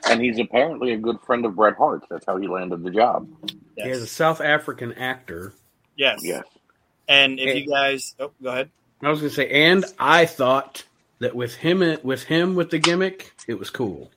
And 0.07 0.21
he's 0.21 0.37
apparently 0.39 0.91
a 0.93 0.97
good 0.97 1.19
friend 1.21 1.45
of 1.45 1.55
Bret 1.55 1.75
Hart. 1.75 2.03
That's 2.09 2.25
how 2.25 2.37
he 2.37 2.47
landed 2.47 2.83
the 2.83 2.91
job. 2.91 3.27
Yes. 3.75 3.85
He 3.85 3.91
is 3.91 4.01
a 4.03 4.07
South 4.07 4.41
African 4.41 4.93
actor. 4.93 5.53
yes. 5.95 6.19
Yes. 6.23 6.43
And 7.07 7.39
if 7.39 7.53
Hey. 7.53 7.59
you 7.59 7.67
guys, 7.67 8.13
oh, 8.19 8.31
go 8.43 8.49
ahead. 8.49 8.69
I 9.01 9.09
was 9.09 9.19
going 9.19 9.29
to 9.29 9.35
say, 9.35 9.49
and 9.49 9.83
I 9.97 10.25
thought 10.27 10.83
that 11.19 11.35
with 11.35 11.55
him, 11.55 11.97
with 12.03 12.23
him 12.23 12.53
with 12.55 12.69
the 12.69 12.77
gimmick, 12.77 13.33
it 13.47 13.57
was 13.57 13.69
cool. 13.71 14.11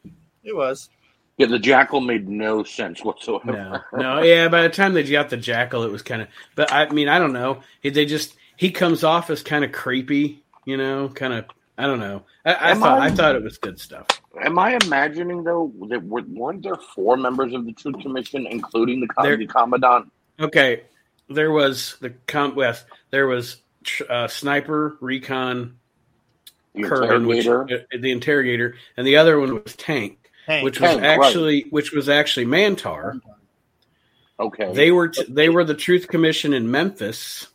It 0.44 0.54
was. 0.54 0.90
Yeah, 1.38 1.46
the 1.46 1.58
Jackyl 1.58 2.04
made 2.04 2.28
no 2.28 2.62
sense 2.62 3.02
whatsoever. 3.02 3.84
No, 3.92 3.98
no, 3.98 4.22
yeah. 4.22 4.48
By 4.48 4.62
the 4.62 4.68
time 4.68 4.92
they 4.92 5.02
got 5.02 5.30
the 5.30 5.36
Jackyl, 5.38 5.84
it 5.86 5.90
was 5.90 6.02
kind 6.02 6.22
of. 6.22 6.28
But 6.54 6.72
I 6.72 6.88
mean, 6.90 7.08
I 7.08 7.18
don't 7.18 7.32
know. 7.32 7.62
They 7.82 8.04
just 8.04 8.34
he 8.56 8.70
comes 8.70 9.02
off 9.02 9.30
as 9.30 9.42
kind 9.42 9.64
of 9.64 9.72
creepy, 9.72 10.42
you 10.64 10.76
know, 10.76 11.08
kind 11.08 11.32
of. 11.32 11.46
I 11.78 11.86
don't 11.86 12.00
know. 12.00 12.24
I, 12.44 12.72
I 12.72 12.74
thought 12.74 12.98
I- 13.00 13.06
I 13.06 13.10
thought 13.10 13.34
it 13.34 13.42
was 13.42 13.56
good 13.58 13.80
stuff. 13.80 14.06
Am 14.44 14.58
I 14.58 14.78
imagining 14.84 15.42
though 15.42 15.72
that 15.88 16.02
were, 16.04 16.22
weren't 16.28 16.62
there 16.62 16.76
four 16.94 17.16
members 17.16 17.52
of 17.54 17.64
the 17.66 17.72
Truth 17.72 18.00
Commission, 18.02 18.46
including 18.46 19.00
the, 19.00 19.08
com- 19.08 19.24
There- 19.24 19.36
the 19.36 19.46
commandant? 19.46 20.12
Okay, 20.38 20.82
there 21.28 21.50
was 21.50 21.96
the 22.00 22.10
com 22.26 22.54
West. 22.54 22.84
There 23.10 23.26
was 23.26 23.56
uh, 24.08 24.28
sniper, 24.28 24.96
recon, 25.00 25.76
The 26.74 26.82
Kurgan, 26.82 27.26
which, 27.26 27.46
uh, 27.46 27.64
the 27.98 28.10
interrogator, 28.12 28.76
and 28.96 29.06
the 29.06 29.16
other 29.16 29.40
one 29.40 29.62
was 29.62 29.74
tank, 29.76 30.21
Hank, 30.46 30.64
which 30.64 30.80
was 30.80 30.90
Tank, 30.90 31.02
right. 31.02 31.18
actually 31.26 31.62
which 31.70 31.92
was 31.92 32.08
actually 32.08 32.46
Mantaur. 32.46 33.20
okay. 34.40 34.72
They 34.72 34.90
were 34.90 35.08
t- 35.08 35.24
they 35.28 35.48
were 35.48 35.64
the 35.64 35.74
Truth 35.74 36.08
Commission 36.08 36.52
in 36.52 36.70
Memphis, 36.70 37.48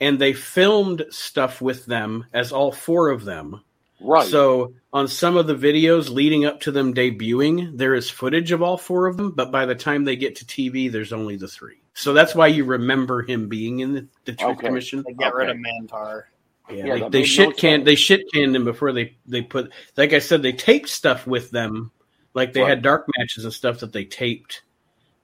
and 0.00 0.18
they 0.18 0.32
filmed 0.32 1.04
stuff 1.10 1.60
with 1.60 1.86
them 1.86 2.26
as 2.32 2.52
all 2.52 2.72
four 2.72 3.10
of 3.10 3.24
them. 3.24 3.62
right. 4.00 4.26
So 4.26 4.74
on 4.92 5.08
some 5.08 5.36
of 5.36 5.46
the 5.46 5.54
videos 5.54 6.08
leading 6.08 6.44
up 6.46 6.60
to 6.62 6.72
them 6.72 6.94
debuting, 6.94 7.76
there 7.76 7.94
is 7.94 8.08
footage 8.08 8.52
of 8.52 8.62
all 8.62 8.78
four 8.78 9.06
of 9.06 9.16
them, 9.16 9.32
but 9.32 9.50
by 9.52 9.66
the 9.66 9.74
time 9.74 10.04
they 10.04 10.16
get 10.16 10.36
to 10.36 10.44
TV, 10.46 10.90
there's 10.90 11.12
only 11.12 11.36
the 11.36 11.48
three. 11.48 11.82
So 11.94 12.12
that's 12.14 12.34
why 12.34 12.46
you 12.46 12.64
remember 12.64 13.22
him 13.22 13.48
being 13.48 13.80
in 13.80 13.92
the, 13.92 14.06
the 14.24 14.32
Truth 14.32 14.58
Okay. 14.58 14.68
Commission. 14.68 15.04
they 15.06 15.12
get 15.14 15.34
rid 15.34 15.50
of 15.50 15.56
Okay. 15.56 15.62
Mantaur. 15.82 16.22
Yeah, 16.70 16.84
Yeah, 16.84 16.94
they, 16.94 17.00
that 17.00 17.12
they 17.12 17.18
made 17.20 17.22
no 17.22 17.26
shit 17.26 17.56
can 17.56 17.78
sense. 17.80 17.84
they 17.84 17.94
shit 17.94 18.32
canned 18.32 18.54
them 18.54 18.64
before 18.64 18.92
they 18.92 19.16
they 19.26 19.42
put 19.42 19.72
like 19.96 20.12
I 20.12 20.18
said 20.18 20.42
they 20.42 20.52
taped 20.52 20.88
stuff 20.88 21.26
with 21.26 21.50
them, 21.50 21.90
like 22.34 22.52
they 22.52 22.60
Right. 22.62 22.70
had 22.70 22.82
dark 22.82 23.06
matches 23.16 23.44
and 23.44 23.52
stuff 23.52 23.80
that 23.80 23.92
they 23.92 24.04
taped. 24.04 24.62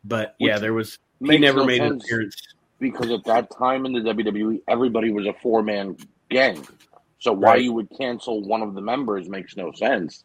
But 0.04 0.34
yeah, 0.38 0.58
there 0.58 0.72
was 0.74 0.98
he 1.20 1.38
never 1.38 1.60
no 1.60 1.64
made 1.66 1.80
an 1.82 2.00
appearance. 2.00 2.36
because 2.78 3.10
at 3.10 3.24
that 3.24 3.48
time 3.58 3.86
in 3.86 3.92
the 3.92 4.00
WWE, 4.00 4.60
everybody 4.68 5.10
was 5.12 5.26
a 5.26 5.32
four 5.42 5.62
man 5.62 5.96
gang. 6.30 6.66
So 7.18 7.32
why 7.32 7.52
Right. 7.52 7.62
you 7.62 7.72
would 7.72 7.88
cancel 7.96 8.42
one 8.42 8.60
of 8.62 8.74
the 8.74 8.82
members 8.82 9.28
makes 9.28 9.56
no 9.56 9.72
sense. 9.72 10.24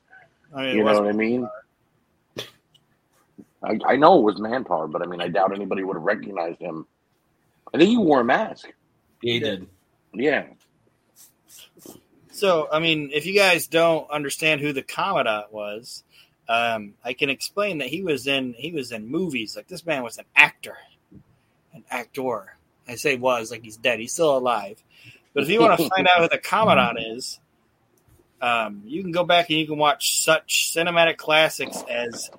I 0.53 0.63
mean, 0.63 0.77
You 0.77 0.83
know 0.83 1.01
what 1.01 1.07
I 1.07 1.11
mean? 1.13 1.47
I, 3.61 3.77
I 3.85 3.95
know 3.97 4.17
it 4.19 4.23
was 4.23 4.39
Mantaur, 4.39 4.89
but 4.91 5.01
I 5.01 5.05
mean, 5.05 5.21
I 5.21 5.27
doubt 5.27 5.53
anybody 5.53 5.83
would 5.83 5.95
have 5.95 6.03
recognized 6.03 6.59
him. 6.61 6.85
I 7.73 7.77
think 7.77 7.89
he 7.89 7.97
wore 7.97 8.21
a 8.21 8.23
mask. 8.23 8.69
He 9.21 9.39
did. 9.39 9.67
Yeah. 10.13 10.45
So, 12.39 12.69
I 12.71 12.79
mean, 12.79 13.09
if 13.13 13.25
you 13.25 13.33
guys 13.33 13.67
don't 13.67 14.09
understand 14.09 14.61
who 14.61 14.71
the 14.71 14.81
Commandant 14.81 15.51
was, 15.51 16.05
um, 16.47 16.93
I 17.03 17.11
can 17.11 17.29
explain 17.29 17.79
that 17.79 17.89
he 17.89 18.01
was 18.01 18.27
in 18.27 18.53
he 18.57 18.71
was 18.71 18.93
in 18.93 19.11
movies. 19.11 19.57
Like 19.57 19.67
this 19.67 19.85
man 19.85 20.03
was 20.03 20.17
an 20.17 20.23
actor, 20.37 20.77
an 21.73 21.83
actor. 21.91 22.55
I 22.87 22.95
say 22.95 23.17
was 23.17 23.51
like 23.51 23.61
he's 23.63 23.75
dead. 23.75 23.99
He's 23.99 24.13
still 24.13 24.37
alive. 24.37 24.81
But 25.33 25.43
if 25.43 25.49
you 25.49 25.59
want 25.59 25.81
to 25.81 25.89
find 25.89 26.07
out 26.07 26.21
who 26.21 26.29
the 26.29 26.37
Commandant 26.37 26.99
is, 27.17 27.41
um, 28.41 28.83
you 28.85 29.01
can 29.01 29.11
go 29.11 29.25
back 29.25 29.49
and 29.49 29.59
you 29.59 29.67
can 29.67 29.77
watch 29.77 30.23
such 30.23 30.71
cinematic 30.73 31.17
classics 31.17 31.83
as 31.89 32.31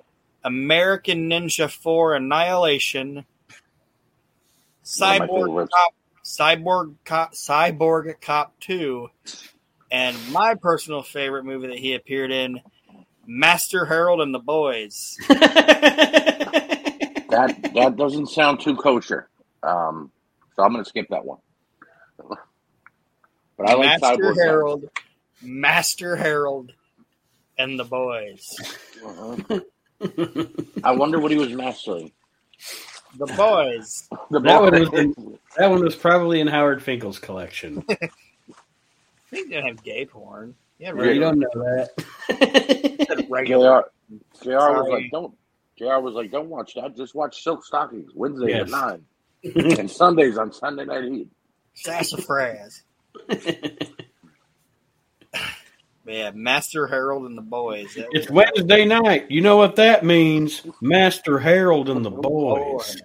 American 0.43 1.29
Ninja 1.29 1.69
Four: 1.69 2.15
Annihilation, 2.15 3.13
One 3.13 3.23
of 3.23 5.19
my 5.19 5.27
Cyborg. 5.27 5.69
Cop, 5.69 5.93
Cyborg 6.25 6.95
Cop, 7.05 7.33
Cyborg 7.33 8.19
Cop 8.19 8.59
Two, 8.59 9.09
and 9.91 10.15
my 10.31 10.55
personal 10.55 11.03
favorite 11.03 11.43
movie 11.45 11.67
that 11.67 11.77
he 11.79 11.93
appeared 11.93 12.31
in, 12.31 12.59
Master 13.27 13.85
Harold 13.85 14.21
and 14.21 14.33
the 14.33 14.39
Boys. 14.39 15.17
That 17.31 17.71
that 17.75 17.95
doesn't 17.95 18.27
sound 18.27 18.59
too 18.59 18.75
kosher. 18.75 19.29
Um, 19.63 20.11
so 20.53 20.63
I'm 20.63 20.73
going 20.73 20.83
to 20.83 20.89
skip 20.89 21.07
that 21.11 21.23
one. 21.23 21.39
But 23.57 23.69
I 23.69 23.73
like 23.75 24.01
Master 24.01 24.23
Cyborg. 24.23 24.35
Harold, 24.43 24.89
Master 25.41 26.15
Harold, 26.17 26.73
and 27.57 27.79
the 27.79 27.83
Boys. 27.85 28.53
Uh-huh. 29.05 29.59
I 30.83 30.91
wonder 30.91 31.19
what 31.19 31.31
he 31.31 31.37
was 31.37 31.49
mastering. 31.53 32.11
The 33.17 33.27
Boys. 33.27 34.09
The 34.31 34.39
That 34.41 34.61
one 34.61 34.79
was 34.79 34.93
in- 34.93 35.39
that 35.57 35.69
one 35.69 35.83
was 35.85 35.95
probably 35.95 36.39
in 36.41 36.47
Howard 36.47 36.81
Finkel's 36.83 37.19
collection. 37.19 37.85
He 39.31 39.43
didn't 39.45 39.65
have 39.65 39.83
gay 39.83 40.05
porn. 40.05 40.55
Yeah, 40.77 40.93
you 40.93 41.19
don't 41.19 41.39
know 41.39 41.47
that. 41.53 43.25
regular. 43.29 43.83
JR, 44.41 44.49
JR 44.49 44.55
was 44.55 44.89
like, 44.89 45.11
don't. 45.11 45.33
JR 45.77 45.99
was 45.99 46.13
like, 46.15 46.31
don't 46.31 46.49
watch 46.49 46.73
that. 46.75 46.95
Just 46.95 47.15
watch 47.15 47.43
Silk 47.43 47.63
Stockings 47.65 48.11
Wednesday 48.13 48.49
Yes. 48.49 48.61
at 48.63 48.69
nine 48.69 49.05
and 49.79 49.89
Sundays 49.89 50.37
on 50.37 50.51
Sunday 50.51 50.85
Night 50.85 51.03
Heat. 51.05 51.29
Sassafras. 51.73 52.83
Yeah, 56.05 56.31
Master 56.33 56.87
Harold 56.87 57.25
and 57.25 57.37
the 57.37 57.41
Boys. 57.43 57.93
That 57.95 58.07
it's 58.11 58.29
Wednesday 58.29 58.85
night. 58.85 59.29
You 59.29 59.41
know 59.41 59.55
what 59.55 59.75
that 59.75 60.03
means? 60.03 60.63
Master 60.81 61.37
Harold 61.37 61.89
and 61.89 62.03
the 62.03 62.09
boys. 62.09 62.99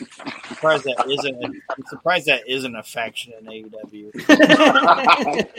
I'm 0.00 0.32
surprised 0.48 0.84
that 0.84 1.10
isn't. 1.10 1.44
I'm 1.44 1.84
surprised 1.88 2.26
that 2.26 2.48
isn't 2.48 2.76
a 2.76 2.82
faction 2.82 3.32
in 3.38 3.46
AEW. 3.46 4.12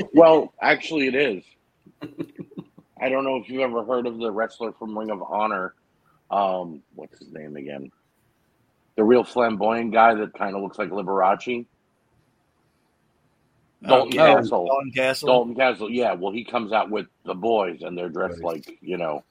well, 0.13 0.53
actually, 0.61 1.07
it 1.07 1.15
is. 1.15 1.43
I 3.01 3.09
don't 3.09 3.23
know 3.23 3.37
if 3.37 3.49
you've 3.49 3.61
ever 3.61 3.83
heard 3.83 4.07
of 4.07 4.17
the 4.17 4.31
wrestler 4.31 4.71
from 4.73 4.97
Ring 4.97 5.09
of 5.09 5.21
Honor. 5.23 5.73
Um, 6.29 6.81
what's 6.95 7.17
his 7.19 7.31
name 7.31 7.55
again? 7.55 7.91
The 8.95 9.03
real 9.03 9.23
flamboyant 9.23 9.93
guy 9.93 10.13
that 10.15 10.33
kind 10.33 10.55
of 10.55 10.61
looks 10.61 10.77
like 10.77 10.89
Liberace. 10.89 11.65
Dalton 13.85 14.19
Oh, 14.19 14.35
Castle. 14.35 14.65
Dalton 14.67 14.91
Castle. 14.91 15.27
Dalton 15.27 15.55
Castle, 15.55 15.89
yeah. 15.89 16.13
Well, 16.13 16.33
he 16.33 16.43
comes 16.43 16.73
out 16.73 16.89
with 16.89 17.07
the 17.23 17.33
boys, 17.33 17.81
and 17.81 17.97
they're 17.97 18.09
dressed 18.09 18.43
like 18.43 18.77
you 18.81 18.97
know, 18.97 19.23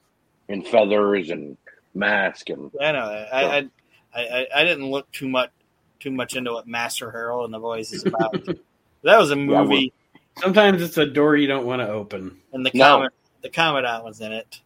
in 0.47 0.63
feathers 0.63 1.29
and 1.29 1.55
mask 1.93 2.49
and 2.49 2.71
I 2.81 2.91
know 2.91 3.09
that. 3.09 3.33
I, 3.33 3.57
I, 3.57 3.67
I, 4.15 4.47
I 4.55 4.63
didn't 4.63 4.89
look 4.89 5.11
too 5.11 5.29
much 5.29 5.51
too 5.99 6.11
much 6.11 6.35
into 6.35 6.53
what 6.53 6.67
Master 6.67 7.11
Harold 7.11 7.45
and 7.45 7.53
the 7.53 7.59
Boys 7.59 7.91
is 7.91 8.03
about. 8.03 8.37
that 9.03 9.19
was 9.19 9.31
a 9.31 9.35
Yeah, 9.45 9.63
movie, 9.63 9.93
Sometimes 10.37 10.81
it's 10.81 10.97
a 10.97 11.05
door 11.05 11.35
you 11.35 11.47
don't 11.47 11.65
want 11.65 11.81
to 11.81 11.89
open. 11.89 12.39
and 12.53 12.65
the 12.65 12.71
No. 12.73 12.85
common 12.85 13.09
the 13.41 13.49
Commandant 13.49 14.03
was 14.03 14.21
in 14.21 14.31
it. 14.33 14.61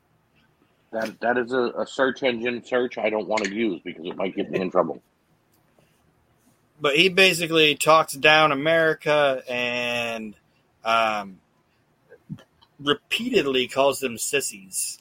that. 0.92 1.20
That 1.22 1.38
is 1.38 1.54
a, 1.54 1.72
a 1.80 1.88
search 1.88 2.24
engine 2.24 2.64
search 2.64 2.98
I 2.98 3.10
don't 3.10 3.28
want 3.28 3.44
to 3.46 3.54
use 3.54 3.82
because 3.84 4.06
it 4.06 4.16
might 4.16 4.36
get 4.36 4.50
me 4.52 4.62
in 4.62 4.72
trouble. 4.72 5.02
But 6.82 6.96
he 6.98 7.10
basically 7.10 7.76
talks 7.76 8.14
down 8.14 8.52
America 8.52 9.44
and 9.50 10.36
um, 10.84 11.40
repeatedly 12.80 13.68
calls 13.68 14.00
them 14.00 14.18
sissies. 14.18 15.00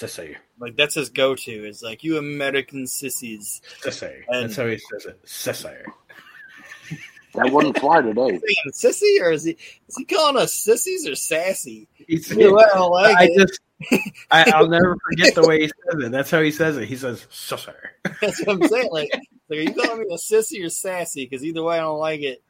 Sissy. 0.00 0.36
Like 0.58 0.76
that's 0.76 0.94
his 0.94 1.10
go-to. 1.10 1.66
Is 1.68 1.82
like 1.82 2.02
you 2.04 2.16
American 2.18 2.86
sissies. 2.86 3.60
Sissy. 3.82 4.22
And- 4.28 4.44
That's 4.44 4.56
how 4.56 4.66
he 4.66 4.78
says 4.78 5.06
it. 5.06 5.22
Sissy. 5.24 5.76
That 7.34 7.52
wouldn't 7.52 7.78
fly 7.78 8.00
today. 8.00 8.28
Saying 8.30 8.72
sissy, 8.72 9.20
or 9.22 9.30
is 9.30 9.44
he 9.44 9.52
is 9.88 9.96
he 9.96 10.04
calling 10.04 10.36
us 10.36 10.52
sissies 10.52 11.06
or 11.06 11.14
sassy? 11.14 11.86
He's, 11.94 12.28
Either 12.32 12.52
way, 12.52 12.64
I 12.64 12.74
don't 12.76 12.90
like 12.90 13.16
I 13.16 13.24
it. 13.30 13.38
just, 13.38 13.60
I, 14.32 14.50
I'll 14.54 14.66
never 14.68 14.96
forget 15.08 15.36
the 15.36 15.46
way 15.46 15.60
he 15.60 15.66
says 15.68 16.02
it. 16.04 16.10
That's 16.10 16.30
how 16.30 16.40
he 16.40 16.50
says 16.50 16.76
it. 16.76 16.88
He 16.88 16.96
says, 16.96 17.26
"Sissy." 17.30 17.72
That's 18.20 18.44
what 18.44 18.56
I'm 18.56 18.68
saying. 18.68 18.88
Like, 18.90 19.10
like 19.48 19.58
are 19.60 19.62
you 19.62 19.72
calling 19.74 20.00
me 20.00 20.06
a 20.10 20.16
sissy 20.16 20.64
or 20.64 20.70
sassy? 20.70 21.24
Because 21.24 21.44
either 21.44 21.62
way, 21.62 21.76
I 21.76 21.82
don't 21.82 22.00
like 22.00 22.20
it. 22.22 22.42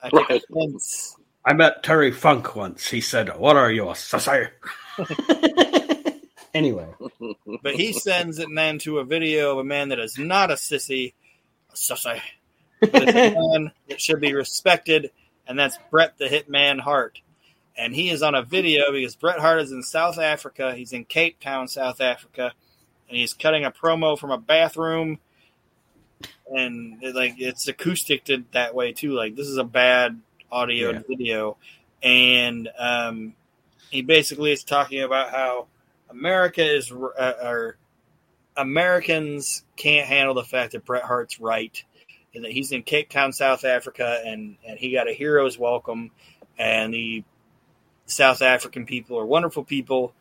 I 0.00 0.10
take 0.10 0.28
Right. 0.28 0.42
offense. 0.48 1.16
I 1.44 1.52
met 1.54 1.82
Terry 1.82 2.12
Funk 2.12 2.54
once. 2.54 2.88
He 2.88 3.00
said, 3.00 3.36
"What 3.36 3.56
are 3.56 3.72
you, 3.72 3.88
a 3.88 3.94
sissy?" 3.94 4.48
anyway, 6.54 6.88
But 7.62 7.74
he 7.76 7.92
sends 7.92 8.38
it 8.38 8.48
then 8.54 8.78
to 8.80 8.98
a 8.98 9.04
video 9.04 9.52
of 9.52 9.58
a 9.58 9.64
man 9.64 9.90
that 9.90 9.98
is 9.98 10.18
not 10.18 10.50
a 10.50 10.54
sissy, 10.54 11.14
a 11.70 11.74
sissy. 11.74 12.20
But 12.92 13.08
a 13.10 13.12
man 13.34 13.72
that 13.88 14.00
should 14.00 14.20
be 14.20 14.34
respected, 14.34 15.10
and 15.46 15.58
that's 15.58 15.78
Bret 15.90 16.18
the 16.18 16.26
Hitman 16.26 16.80
Hart. 16.80 17.20
And 17.76 17.94
he 17.94 18.10
is 18.10 18.22
on 18.22 18.34
a 18.34 18.42
video 18.42 18.92
because 18.92 19.16
Bret 19.16 19.40
Hart 19.40 19.60
is 19.60 19.72
in 19.72 19.82
South 19.82 20.18
Africa. 20.18 20.74
He's 20.74 20.92
in 20.92 21.04
Cape 21.04 21.40
Town, 21.40 21.68
South 21.68 22.00
Africa, 22.00 22.52
and 23.08 23.18
he's 23.18 23.34
cutting 23.34 23.64
a 23.64 23.70
promo 23.70 24.18
from 24.18 24.30
a 24.30 24.38
bathroom. 24.38 25.18
And 26.48 27.02
it, 27.02 27.14
like 27.14 27.34
it's 27.38 27.68
acoustic 27.68 28.28
that 28.52 28.74
way 28.74 28.92
too. 28.92 29.12
Like 29.12 29.36
this 29.36 29.46
is 29.46 29.56
a 29.56 29.64
bad 29.64 30.20
audio 30.50 30.92
Yeah. 30.92 31.00
video, 31.08 31.56
and 32.02 32.68
um, 32.78 33.34
he 33.90 34.02
basically 34.02 34.52
is 34.52 34.64
talking 34.64 35.02
about 35.02 35.30
how 35.30 35.68
America 36.10 36.62
is 36.64 36.90
uh, 36.92 37.32
or 37.42 37.76
Americans 38.56 39.64
can't 39.76 40.06
handle 40.06 40.34
the 40.34 40.44
fact 40.44 40.72
that 40.72 40.84
Bret 40.84 41.02
Hart's 41.02 41.40
right 41.40 41.82
and 42.34 42.44
that 42.44 42.52
he's 42.52 42.72
in 42.72 42.82
Cape 42.82 43.08
Town, 43.10 43.32
South 43.32 43.64
Africa, 43.64 44.22
and 44.24 44.56
and 44.66 44.78
he 44.78 44.92
got 44.92 45.08
a 45.08 45.12
hero's 45.12 45.58
welcome, 45.58 46.10
and 46.58 46.92
the 46.92 47.24
South 48.06 48.42
African 48.42 48.86
people 48.86 49.18
are 49.18 49.26
wonderful 49.26 49.64
people, 49.64 50.12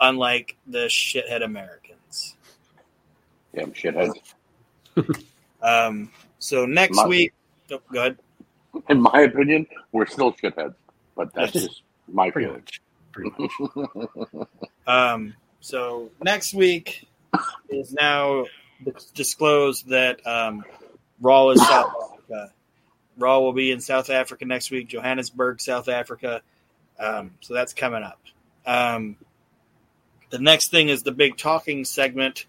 unlike 0.00 0.56
the 0.66 0.86
shithead 0.86 1.42
Americans. 1.44 2.36
Damn 3.54 3.72
shitheads. 3.72 4.34
Um, 5.62 6.10
so 6.38 6.66
next 6.66 6.96
My- 6.96 7.06
week, 7.06 7.32
oh, 7.72 7.80
go 7.92 8.00
ahead. 8.00 8.18
In 8.88 9.00
my 9.00 9.20
opinion, 9.22 9.66
we're 9.92 10.06
still 10.06 10.32
shitheads, 10.32 10.74
but 11.16 11.32
that's 11.34 11.52
just 11.52 11.82
my 12.06 12.30
pretty 12.30 12.46
feeling. 12.46 12.60
much. 12.60 12.80
Pretty 13.18 13.32
much. 13.38 14.48
Um, 14.86 15.34
so 15.60 16.10
next 16.22 16.54
week 16.54 17.06
is 17.68 17.92
now 17.92 18.46
disclosed 19.12 19.88
that 19.88 20.26
um, 20.26 20.64
Raw 21.20 21.50
is 21.50 21.60
South 21.60 21.92
Africa. 22.02 22.52
Raw 23.18 23.40
will 23.40 23.52
be 23.52 23.70
in 23.70 23.80
South 23.80 24.08
Africa 24.08 24.46
next 24.46 24.70
week, 24.70 24.88
Johannesburg, 24.88 25.60
South 25.60 25.90
Africa. 25.90 26.40
Um, 26.98 27.32
so 27.40 27.52
that's 27.52 27.74
coming 27.74 28.02
up. 28.02 28.18
Um, 28.64 29.16
the 30.30 30.38
next 30.38 30.70
thing 30.70 30.88
is 30.88 31.02
the 31.02 31.12
big 31.12 31.36
talking 31.36 31.84
segment 31.84 32.46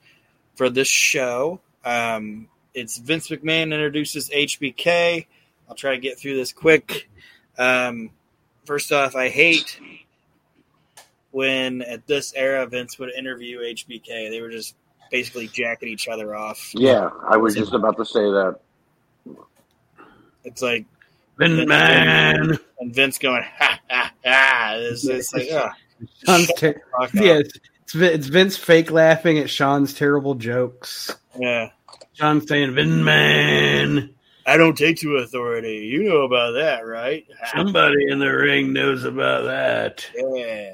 for 0.55 0.69
this 0.69 0.87
show. 0.87 1.59
Um, 1.83 2.47
it's 2.73 2.97
Vince 2.97 3.27
McMahon 3.27 3.73
introduces 3.73 4.29
HBK. 4.29 5.25
I'll 5.67 5.75
try 5.75 5.91
to 5.91 5.99
get 5.99 6.17
through 6.17 6.37
this 6.37 6.53
quick. 6.53 7.09
Um, 7.57 8.11
first 8.65 8.93
off, 8.93 9.15
I 9.15 9.29
hate 9.29 9.79
when 11.31 11.81
at 11.81 12.07
this 12.07 12.34
era 12.35 12.65
Vince 12.68 12.97
would 12.99 13.11
interview 13.14 13.60
HBK. 13.60 14.30
They 14.30 14.41
were 14.41 14.49
just 14.49 14.76
basically 15.11 15.47
jacking 15.47 15.89
each 15.89 16.07
other 16.07 16.35
off. 16.35 16.72
Yeah, 16.73 17.10
I 17.27 17.38
was 17.38 17.56
just 17.56 17.73
about 17.73 17.97
to 17.97 18.06
say 18.06 18.22
that. 18.22 18.60
It's 20.43 20.61
like 20.61 20.85
Vin 21.38 21.68
Man. 21.68 22.57
and 22.80 22.93
Vince 22.93 23.18
going 23.18 23.43
ha 23.43 23.80
ha 23.89 24.14
ha. 24.26 24.73
It's, 24.77 25.06
it's 25.06 25.34
like 25.34 25.47
oh, 25.51 25.69
Shawn's 26.26 26.51
ter- 26.53 26.81
fuck 26.97 27.14
yeah, 27.14 27.39
it's, 27.39 27.53
it's 27.93 28.27
Vince 28.27 28.57
fake 28.57 28.91
laughing 28.91 29.38
at 29.39 29.49
Shawn's 29.49 29.93
terrible 29.93 30.35
jokes. 30.35 31.15
yeah. 31.38 31.69
Shawn 32.14 32.45
saying, 32.45 32.76
"Vin 32.76 33.03
Man." 33.03 34.15
I 34.45 34.57
don't 34.57 34.76
take 34.76 34.97
to 34.97 35.18
authority. 35.18 35.77
You 35.77 36.03
know 36.03 36.23
about 36.23 36.53
that, 36.53 36.88
right? 36.88 37.26
Somebody 37.56 38.07
in 38.10 38.18
the 38.18 38.31
ring 38.31 38.73
knows 38.73 39.03
about 39.03 39.45
that. 39.45 40.10
Yeah. 40.15 40.73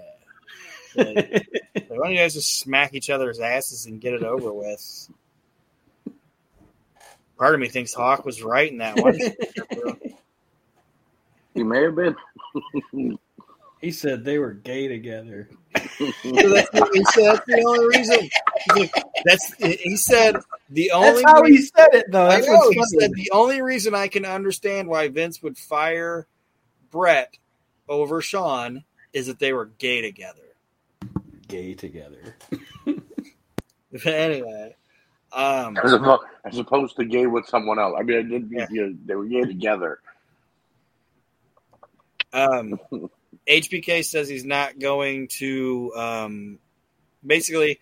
Like, 0.96 1.48
why 1.88 1.98
don't 1.98 2.12
you 2.12 2.18
guys 2.18 2.34
just 2.34 2.60
smack 2.60 2.94
each 2.94 3.10
other's 3.10 3.40
asses 3.40 3.86
and 3.86 4.02
get 4.02 4.14
it 4.14 4.24
over 4.24 4.52
with? 4.52 5.10
Part 7.38 7.54
of 7.54 7.60
me 7.60 7.68
thinks 7.68 7.94
Hawk 7.94 8.26
was 8.26 8.42
right 8.42 8.72
in 8.72 8.78
that 8.78 8.98
one. 8.98 9.20
He 11.54 11.64
may 11.64 11.84
have 11.84 11.96
been. 11.96 12.16
He 13.82 13.92
said 13.92 14.24
they 14.24 14.40
were 14.40 14.54
gay 14.54 14.88
together. 14.88 15.50
So 16.00 16.50
that's, 16.50 16.70
he 16.94 17.04
said 17.06 17.26
that's 17.26 17.46
the 17.46 17.64
only 17.66 17.98
reason. 17.98 18.30
Like, 18.76 18.92
That's 19.26 19.54
he 19.56 19.96
said 19.96 20.38
the 20.70 20.92
only. 20.92 21.24
That's 21.24 21.38
how 21.38 21.44
he 21.44 21.58
said 21.58 21.90
it, 21.94 22.06
though. 22.10 22.28
I 22.28 22.40
know, 22.40 22.70
he 22.70 22.76
funny. 22.76 23.00
said 23.00 23.12
the 23.14 23.32
only 23.32 23.62
reason 23.62 23.94
I 23.94 24.08
can 24.08 24.26
understand 24.26 24.88
why 24.88 25.08
Vince 25.10 25.42
would 25.44 25.58
fire 25.58 26.28
Bret 26.92 27.38
over 27.88 28.22
Shawn 28.22 28.84
is 29.14 29.28
that 29.28 29.40
they 29.40 29.54
were 29.54 29.66
gay 29.66 30.02
together. 30.02 30.42
Gay 31.48 31.74
together. 31.74 32.36
But 33.92 34.06
anyway, 34.06 34.76
um, 35.32 35.78
As 35.78 35.94
opposed, 35.94 36.24
as 36.46 36.58
opposed 36.60 36.96
to 36.98 37.06
gay 37.06 37.28
with 37.28 37.46
someone 37.48 37.80
else. 37.80 37.96
I 38.00 38.04
mean, 38.04 38.18
I 38.18 38.22
did, 38.24 38.50
Yeah. 38.52 38.68
you, 38.70 38.98
they 39.06 39.16
were 39.16 39.26
gay 39.26 39.42
together. 39.46 40.00
um, 42.34 42.80
HBK 43.48 44.04
says 44.04 44.28
he's 44.28 44.46
not 44.46 44.80
going 44.80 45.28
to. 45.40 45.94
Um, 45.96 46.60
basically, 47.26 47.80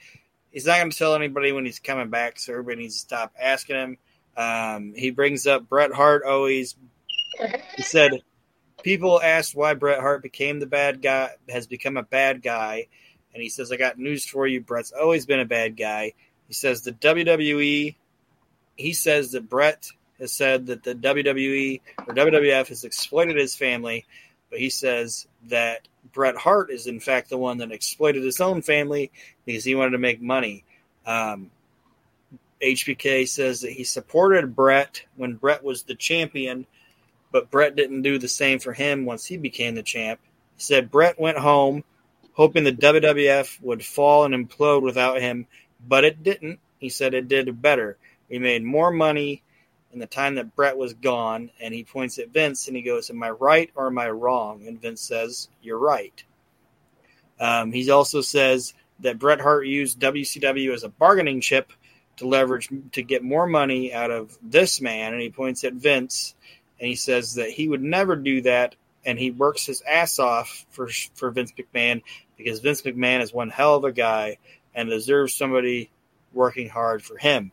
he's 0.52 0.66
not 0.66 0.78
going 0.80 0.92
to 0.92 0.98
tell 0.98 1.16
anybody 1.16 1.52
when 1.52 1.66
he's 1.66 1.80
coming 1.80 2.10
back, 2.10 2.40
so 2.40 2.54
everybody 2.54 2.82
needs 2.82 2.96
to 2.96 3.00
stop 3.00 3.34
asking 3.42 3.76
him. 3.76 3.98
Um, 4.36 4.94
he 4.96 5.12
brings 5.12 5.48
up 5.48 5.70
Bret 5.70 5.92
Hart 5.94 6.24
always. 6.28 6.76
He 7.76 7.84
said 7.84 8.12
people 8.84 9.22
asked 9.22 9.56
why 9.56 9.74
Bret 9.74 10.00
Hart 10.00 10.22
became 10.22 10.60
the 10.60 10.66
bad 10.68 11.02
guy, 11.02 11.30
has 11.50 11.66
become 11.68 11.98
a 11.98 12.04
bad 12.04 12.42
guy, 12.44 12.88
and 13.34 13.42
he 13.42 13.50
says, 13.50 13.72
"I 13.72 13.78
got 13.78 13.98
news 13.98 14.26
for 14.26 14.48
you. 14.48 14.62
Bret's 14.62 14.92
always 14.92 15.26
been 15.26 15.40
a 15.40 15.46
bad 15.46 15.78
guy." 15.78 16.14
He 16.48 16.54
says 16.54 16.82
the 16.82 16.92
WWE. 16.92 17.96
He 18.76 18.94
says 18.94 19.32
that 19.32 19.50
Bret 19.50 19.88
has 20.20 20.32
said 20.32 20.68
that 20.68 20.84
the 20.84 20.96
WWE 20.96 21.82
or 22.08 22.14
WWF 22.14 22.68
has 22.68 22.84
exploited 22.84 23.36
his 23.36 23.56
family, 23.56 24.06
but 24.50 24.60
he 24.60 24.70
says 24.70 25.28
that 25.48 25.88
Bret 26.12 26.36
Hart 26.36 26.70
is 26.72 26.88
in 26.88 27.00
fact 27.00 27.30
the 27.30 27.38
one 27.38 27.58
that 27.58 27.72
exploited 27.72 28.24
his 28.24 28.42
own 28.42 28.62
family 28.62 29.12
because 29.46 29.64
he 29.64 29.76
wanted 29.76 29.92
to 29.92 29.98
make 29.98 30.22
money. 30.22 30.64
Um, 31.06 31.52
HBK 32.62 33.28
says 33.28 33.62
that 33.62 33.72
he 33.72 33.84
supported 33.84 34.56
Bret 34.56 35.04
when 35.18 35.36
Bret 35.36 35.64
was 35.64 35.84
the 35.84 35.96
champion, 35.96 36.66
but 37.32 37.52
Bret 37.52 37.76
didn't 37.76 38.04
do 38.04 38.18
the 38.18 38.28
same 38.28 38.60
for 38.60 38.74
him 38.74 39.06
once 39.06 39.26
he 39.26 39.38
became 39.38 39.76
the 39.76 39.84
champ. 39.84 40.20
He 40.56 40.64
said 40.64 40.92
Bret 40.92 41.20
went 41.20 41.38
home 41.38 41.84
hoping 42.34 42.64
the 42.64 42.74
WWF 42.74 43.62
would 43.62 43.86
fall 43.86 44.26
and 44.26 44.34
implode 44.34 44.82
without 44.82 45.22
him, 45.22 45.48
but 45.88 46.04
it 46.04 46.24
didn't. 46.24 46.60
He 46.80 46.90
said 46.90 47.14
it 47.14 47.28
did 47.28 47.62
better. 47.62 47.98
We 48.30 48.40
made 48.40 48.64
more 48.64 48.92
money 48.92 49.44
in 49.92 50.00
the 50.00 50.08
time 50.08 50.36
that 50.36 50.56
Bret 50.56 50.76
was 50.76 50.94
gone, 50.94 51.52
and 51.62 51.74
he 51.74 51.84
points 51.84 52.18
at 52.20 52.30
Vince 52.30 52.68
and 52.68 52.76
he 52.76 52.82
goes, 52.82 53.10
Am 53.10 53.22
I 53.22 53.30
right 53.30 53.70
or 53.76 53.88
am 53.88 54.00
I 54.00 54.10
wrong? 54.10 54.68
And 54.68 54.82
Vince 54.82 55.02
says, 55.02 55.50
You're 55.62 55.78
right. 55.78 56.24
Um, 57.40 57.72
he 57.72 57.90
also 57.90 58.22
says 58.22 58.74
that 59.00 59.20
Bret 59.20 59.42
Hart 59.42 59.68
used 59.68 60.00
WCW 60.00 60.74
as 60.74 60.84
a 60.84 60.90
bargaining 60.90 61.42
chip 61.42 61.72
to 62.18 62.28
leverage 62.28 62.70
to 62.92 63.02
get 63.02 63.24
more 63.24 63.48
money 63.48 63.94
out 63.94 64.12
of 64.12 64.38
this 64.42 64.82
man, 64.82 65.14
and 65.14 65.22
he 65.22 65.30
points 65.30 65.64
at 65.64 65.74
Vince 65.74 66.36
and 66.80 66.90
he 66.90 66.96
says 66.96 67.36
that 67.36 67.50
he 67.50 67.70
would 67.70 67.82
never 67.82 68.16
do 68.16 68.42
that, 68.42 68.76
and 69.06 69.18
he 69.18 69.32
works 69.32 69.66
his 69.66 69.82
ass 69.90 70.20
off 70.20 70.66
for 70.70 70.90
for 71.14 71.32
Vince 71.32 71.54
McMahon 71.54 72.02
because 72.38 72.60
Vince 72.60 72.82
McMahon 72.82 73.22
is 73.22 73.34
one 73.34 73.50
hell 73.50 73.76
of 73.76 73.84
a 73.84 73.92
guy 73.92 74.38
and 74.76 74.90
deserves 74.90 75.34
somebody 75.34 75.90
working 76.34 76.70
hard 76.70 77.04
for 77.04 77.18
him. 77.18 77.52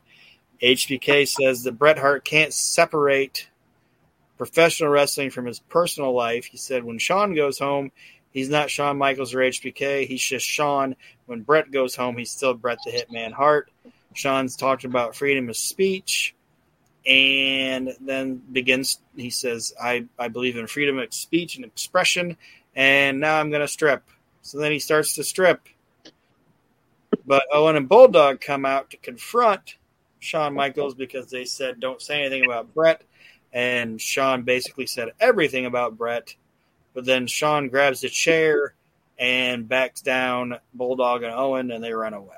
HBK 0.63 1.27
says 1.29 1.63
that 1.65 1.79
Bret 1.79 1.99
Hart 1.99 2.25
can't 2.25 2.53
separate 2.53 3.49
professional 4.37 4.91
wrestling 4.91 5.31
from 5.31 5.47
his 5.47 5.61
personal 5.61 6.15
life. 6.15 6.47
He 6.47 6.57
said 6.57 6.85
when 6.85 6.99
Shawn 6.99 7.35
goes 7.35 7.59
home, 7.59 7.93
he's 8.31 8.49
not 8.49 8.71
Shawn 8.71 8.99
Michaels 8.99 9.35
or 9.35 9.39
HBK. 9.39 10.07
He's 10.07 10.23
just 10.23 10.47
Shawn. 10.47 10.97
When 11.27 11.43
Bret 11.43 11.71
goes 11.71 11.95
home, 11.95 12.17
he's 12.17 12.31
still 12.31 12.55
Bret 12.55 12.79
the 12.85 12.91
Hitman 12.91 13.33
Hart. 13.33 13.71
Shawn's 14.15 14.57
talked 14.57 14.85
about 14.85 15.15
freedom 15.15 15.49
of 15.49 15.57
speech 15.57 16.35
and 17.07 17.95
then 18.01 18.43
begins, 18.53 19.01
he 19.17 19.31
says, 19.31 19.73
I, 19.81 20.07
I 20.19 20.29
believe 20.29 20.57
in 20.57 20.67
freedom 20.67 20.99
of 20.99 21.13
speech 21.15 21.57
and 21.57 21.65
expression. 21.65 22.37
and 22.75 23.21
now 23.21 23.39
I'm 23.39 23.51
going 23.51 23.63
to 23.63 23.69
strip. 23.69 24.03
So 24.43 24.59
then 24.59 24.73
he 24.73 24.79
starts 24.79 25.15
to 25.15 25.25
strip. 25.25 25.61
But 27.27 27.45
Owen 27.53 27.77
and 27.77 27.89
Bulldog 27.89 28.41
come 28.41 28.65
out 28.65 28.91
to 28.91 28.97
confront 28.97 29.77
Shawn 30.19 30.55
Michaels 30.55 30.95
because 30.95 31.31
they 31.31 31.45
said, 31.45 31.81
don't 31.81 32.01
say 32.01 32.21
anything 32.21 32.45
about 32.45 32.75
Bret. 32.75 33.03
And 33.53 34.01
Shawn 34.01 34.43
basically 34.43 34.87
said 34.87 35.11
everything 35.19 35.67
about 35.67 35.97
Bret. 35.97 36.35
But 36.95 37.05
then 37.05 37.27
Shawn 37.27 37.69
grabs 37.69 38.03
a 38.05 38.09
chair 38.09 38.75
and 39.19 39.69
backs 39.69 40.01
down 40.01 40.59
Bulldog 40.73 41.23
and 41.23 41.33
Owen, 41.33 41.71
and 41.71 41.85
they 41.85 41.93
run 41.93 42.15
away. 42.15 42.35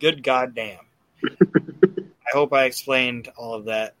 Good 0.00 0.22
goddamn. 0.22 0.78
I 1.24 2.30
hope 2.32 2.52
I 2.52 2.64
explained 2.64 3.30
all 3.36 3.54
of 3.54 3.66
that. 3.66 3.94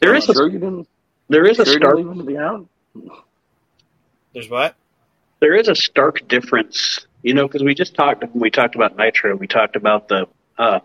There 0.00 0.14
is 0.14 0.28
a, 0.28 0.32
sure 0.32 0.48
you 0.48 0.58
didn't. 0.58 0.88
there 1.28 1.44
is 1.44 1.58
a 1.58 1.64
Sure 1.64 1.74
you 1.74 1.80
didn't 1.80 1.96
leave 1.96 2.06
him 2.06 2.18
to 2.18 2.24
be 2.24 2.36
out. 2.36 2.66
There's 4.32 4.48
what? 4.48 4.76
There 5.42 5.56
is 5.56 5.66
a 5.66 5.74
stark 5.74 6.28
difference, 6.28 7.04
you 7.24 7.34
know, 7.34 7.48
because 7.48 7.64
we 7.64 7.74
just 7.74 7.96
talked 7.96 8.22
when 8.22 8.40
we 8.40 8.48
talked 8.48 8.76
about 8.76 8.96
Nitro, 8.96 9.34
we 9.34 9.48
talked 9.48 9.74
about 9.74 10.06
the 10.06 10.28
uh, 10.56 10.78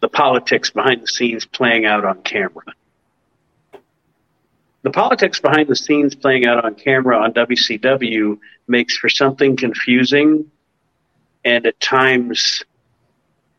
the 0.00 0.08
politics 0.08 0.70
behind 0.70 1.00
the 1.00 1.06
scenes 1.06 1.46
playing 1.46 1.86
out 1.86 2.04
on 2.04 2.22
camera. 2.22 2.64
The 4.82 4.90
politics 4.90 5.38
behind 5.38 5.68
the 5.68 5.76
scenes 5.76 6.16
playing 6.16 6.44
out 6.44 6.64
on 6.64 6.74
camera 6.74 7.16
on 7.18 7.32
WCW 7.34 8.40
makes 8.66 8.96
for 8.96 9.08
something 9.08 9.56
confusing 9.56 10.50
and 11.44 11.66
at 11.66 11.78
times 11.78 12.64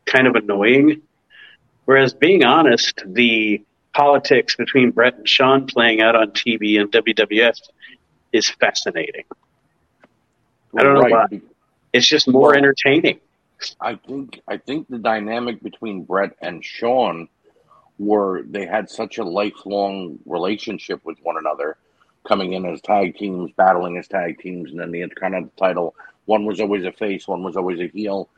kind 0.04 0.26
of 0.26 0.34
annoying. 0.34 1.00
Whereas, 1.86 2.12
being 2.12 2.44
honest, 2.44 3.02
the 3.06 3.64
politics 3.94 4.54
between 4.54 4.90
Bret 4.90 5.14
and 5.16 5.26
Shawn 5.26 5.66
playing 5.66 6.02
out 6.02 6.14
on 6.14 6.32
TV 6.32 6.78
and 6.78 6.92
WWF 6.92 7.58
is 8.34 8.50
fascinating. 8.50 9.24
I 10.76 10.82
don't 10.82 10.94
know 10.94 11.08
why. 11.08 11.40
It's 11.92 12.06
just 12.06 12.28
more 12.28 12.48
Well- 12.48 12.56
entertaining. 12.56 13.20
I 13.80 13.94
think 13.94 14.40
I 14.46 14.58
think 14.58 14.88
the 14.88 14.98
dynamic 14.98 15.62
between 15.62 16.04
Bret 16.04 16.36
and 16.42 16.64
Shawn 16.64 17.28
were 17.98 18.42
they 18.42 18.66
had 18.66 18.90
such 18.90 19.18
a 19.18 19.24
lifelong 19.24 20.18
relationship 20.26 21.04
with 21.04 21.18
one 21.22 21.38
another, 21.38 21.78
coming 22.26 22.52
in 22.52 22.66
as 22.66 22.80
tag 22.82 23.16
teams, 23.16 23.50
battling 23.56 23.96
as 23.96 24.08
tag 24.08 24.38
teams, 24.38 24.70
and 24.70 24.80
then 24.80 24.90
the 24.90 25.00
kind 25.00 25.04
Intercontinental 25.10 25.52
title. 25.56 25.94
One 26.26 26.44
was 26.44 26.60
always 26.60 26.84
a 26.84 26.92
face, 26.92 27.26
one 27.26 27.42
was 27.42 27.56
always 27.56 27.80
a 27.80 27.88
heel. 27.88 28.28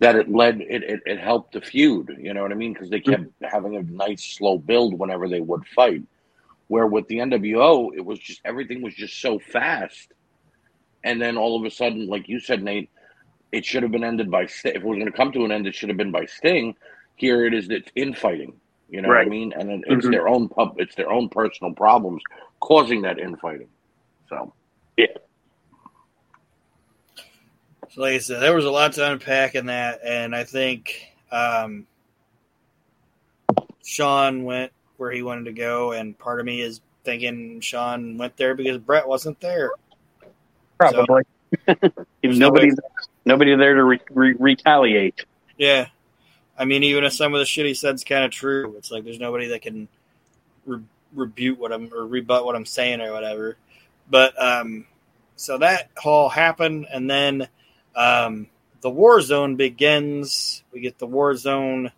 That 0.00 0.16
it 0.16 0.30
led 0.30 0.60
it, 0.60 0.82
it, 0.82 1.00
it 1.06 1.18
helped 1.18 1.52
the 1.52 1.60
feud. 1.60 2.16
You 2.20 2.34
know 2.34 2.42
what 2.42 2.52
I 2.52 2.56
mean? 2.56 2.72
Because 2.72 2.90
they 2.90 3.00
kept 3.00 3.22
mm-hmm. 3.22 3.44
having 3.44 3.76
a 3.76 3.82
nice 3.82 4.22
slow 4.22 4.58
build 4.58 4.98
whenever 4.98 5.28
they 5.28 5.40
would 5.40 5.66
fight. 5.66 6.02
Where 6.68 6.86
with 6.86 7.08
the 7.08 7.18
NWO, 7.18 7.90
it 7.94 8.04
was 8.04 8.18
just 8.18 8.40
everything 8.44 8.82
was 8.82 8.94
just 8.94 9.20
so 9.20 9.38
fast, 9.38 10.12
and 11.04 11.20
then 11.22 11.36
all 11.36 11.58
of 11.58 11.64
a 11.64 11.70
sudden, 11.70 12.08
like 12.08 12.28
you 12.28 12.40
said, 12.40 12.62
Nate 12.62 12.90
it 13.52 13.64
should 13.64 13.84
have 13.84 13.92
been 13.92 14.04
ended 14.04 14.30
by 14.30 14.46
Sting. 14.46 14.72
If 14.74 14.82
it 14.82 14.86
was 14.86 14.96
going 14.96 15.06
to 15.10 15.16
come 15.16 15.30
to 15.32 15.44
an 15.44 15.52
end, 15.52 15.66
it 15.66 15.76
should 15.76 15.88
have 15.88 15.98
been 15.98 16.10
by 16.10 16.26
Sting. 16.26 16.74
Here 17.16 17.46
it 17.46 17.54
is. 17.54 17.68
It's 17.70 17.90
infighting. 17.94 18.60
You 18.88 19.00
know 19.00 19.08
what 19.08 19.18
I 19.18 19.24
mean? 19.26 19.52
And 19.56 19.70
it, 19.70 19.84
it's 19.86 20.06
Mhm. 20.06 20.10
their 20.10 20.28
own 20.28 20.48
pub. 20.48 20.74
It's 20.78 20.94
their 20.96 21.10
own 21.10 21.28
personal 21.28 21.72
problems 21.72 22.22
causing 22.60 23.02
that 23.02 23.18
infighting. 23.18 23.68
So 24.28 24.52
yeah. 24.96 25.06
So 27.90 28.00
like 28.02 28.14
I 28.14 28.18
said, 28.18 28.42
there 28.42 28.54
was 28.54 28.64
a 28.64 28.70
lot 28.70 28.92
to 28.94 29.12
unpack 29.12 29.54
in 29.54 29.66
that, 29.66 30.00
and 30.04 30.34
I 30.34 30.44
think 30.44 31.12
um, 31.30 31.86
Shawn 33.84 34.44
went 34.44 34.72
where 34.96 35.12
he 35.12 35.22
wanted 35.22 35.44
to 35.44 35.52
go, 35.52 35.92
and 35.92 36.18
part 36.18 36.40
of 36.40 36.46
me 36.46 36.60
is 36.60 36.80
thinking 37.04 37.60
Shawn 37.60 38.18
went 38.18 38.36
there 38.36 38.54
because 38.54 38.78
Bret 38.78 39.06
wasn't 39.06 39.40
there. 39.40 39.70
Probably. 40.92 41.22
There's 42.22 42.38
nobody, 42.38 42.68
no 42.68 42.76
nobody 43.24 43.56
there 43.56 43.74
to 43.74 43.84
re- 43.84 44.00
re- 44.10 44.36
retaliate. 44.38 45.24
Yeah, 45.56 45.88
I 46.58 46.64
mean, 46.64 46.82
even 46.82 47.04
if 47.04 47.12
some 47.12 47.34
of 47.34 47.38
the 47.38 47.46
shit 47.46 47.66
he 47.66 47.74
said's 47.74 48.04
kind 48.04 48.24
of 48.24 48.30
true, 48.30 48.74
it's 48.76 48.90
like 48.90 49.04
there's 49.04 49.20
nobody 49.20 49.48
that 49.48 49.62
can 49.62 49.88
re- 50.66 50.82
rebut 51.14 51.58
what 51.58 51.72
I'm 51.72 51.92
or 51.92 52.06
rebut 52.06 52.44
what 52.44 52.56
I'm 52.56 52.66
saying 52.66 53.00
or 53.00 53.12
whatever. 53.12 53.56
But 54.10 54.40
um, 54.40 54.86
so 55.36 55.58
that 55.58 55.90
all 56.04 56.28
happened, 56.28 56.86
and 56.92 57.10
then 57.10 57.48
um, 57.94 58.48
the 58.80 58.90
war 58.90 59.20
zone 59.20 59.56
begins. 59.56 60.62
We 60.72 60.80
get 60.80 60.98
the 60.98 61.06
war 61.06 61.34
zone 61.36 61.90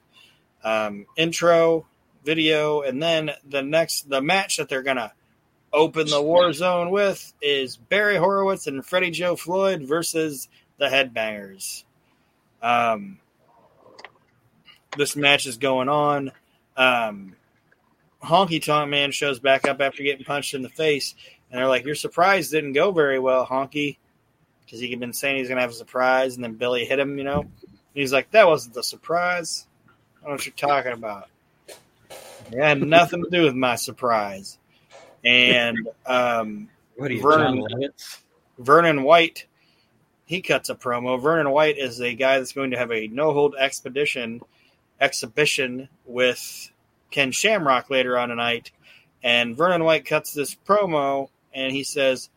um, 0.65 1.07
intro 1.17 1.87
video, 2.25 2.83
and 2.83 3.03
then 3.03 3.31
the 3.49 3.63
next 3.63 4.09
the 4.09 4.23
match 4.23 4.57
that 4.57 4.69
they're 4.69 4.83
gonna 4.83 5.13
open 5.77 6.09
the 6.09 6.23
war 6.23 6.55
zone 6.55 6.91
with 6.91 7.35
is 7.43 7.77
Barry 7.77 8.17
Horowitz 8.17 8.67
and 8.67 8.85
Freddie 8.85 9.11
Joe 9.11 9.37
Floyd 9.37 9.83
versus 9.83 10.49
the 10.79 10.87
Headbangers. 10.87 11.85
Um, 12.63 13.19
this 14.97 15.15
match 15.15 15.47
is 15.47 15.59
going 15.59 15.91
on. 15.91 16.33
Um, 16.79 17.37
Honky 18.23 18.65
Tonk 18.65 18.89
Man 18.89 19.13
shows 19.13 19.39
back 19.39 19.69
up 19.69 19.83
after 19.83 20.03
getting 20.03 20.25
punched 20.25 20.55
in 20.55 20.63
the 20.63 20.71
face, 20.71 21.15
and 21.51 21.59
they're 21.59 21.69
like, 21.69 21.85
"Your 21.85 21.95
surprise 21.95 22.49
didn't 22.49 22.73
go 22.73 22.91
very 22.91 23.19
well, 23.19 23.47
Honky," 23.47 23.99
because 24.65 24.81
he 24.81 24.91
had 24.91 24.99
been 24.99 25.13
saying 25.13 25.37
he's 25.37 25.49
to 25.49 25.57
have 25.57 25.71
a 25.71 25.75
surprise, 25.75 26.37
and 26.37 26.43
then 26.43 26.55
Billy 26.55 26.87
hit 26.87 26.99
him. 26.99 27.19
You 27.19 27.25
know, 27.25 27.41
and 27.41 27.51
he's 27.93 28.15
like, 28.15 28.31
"That 28.31 28.47
wasn't 28.47 28.75
the 28.75 28.83
surprise. 28.83 29.67
I 29.87 29.91
don't 30.23 30.31
know 30.31 30.33
what 30.37 30.47
you're 30.47 30.55
talking 30.55 30.93
about. 30.93 31.29
It 32.51 32.59
had 32.59 32.83
nothing 32.83 33.23
to 33.23 33.31
do 33.31 33.43
with 33.43 33.55
my 33.55 33.77
surprise." 33.77 34.59
And 35.27 35.77
um, 36.07 36.69
What 36.97 37.11
you, 37.11 37.21
Vernon- 37.21 37.67
Vernon 38.59 39.03
White, 39.03 39.47
he 40.25 40.41
cuts 40.41 40.71
a 40.71 40.75
promo. 40.75 41.21
Vernon 41.21 41.51
White 41.51 41.79
is 41.79 42.01
a 42.01 42.15
guy 42.15 42.39
that's 42.39 42.53
going 42.53 42.71
to 42.71 42.79
have 42.79 42.93
a 42.93 43.09
no 43.09 43.33
hold 43.33 43.55
expedition 43.59 44.41
exhibition 45.01 45.89
with 46.07 46.71
Ken 47.11 47.33
Shamrock 47.33 47.91
later 47.91 48.17
on 48.17 48.29
tonight. 48.31 48.71
And 49.23 49.57
Vernon 49.57 49.85
White 49.85 50.07
cuts 50.07 50.33
this 50.33 50.55
promo 50.55 51.29
and 51.53 51.73
he 51.73 51.83
says, 51.85 52.31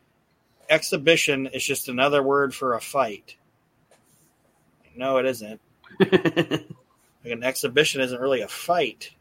Exhibition 0.69 1.47
is 1.47 1.63
just 1.63 1.87
another 1.89 2.21
word 2.21 2.53
for 2.53 2.73
a 2.75 2.81
fight. 2.81 3.35
No, 4.95 5.17
it 5.17 5.25
isn't. 5.25 5.61
Like 7.23 7.33
an 7.33 7.43
exhibition 7.43 7.99
isn't 8.01 8.21
really 8.21 8.41
a 8.41 8.47
fight. 8.47 9.11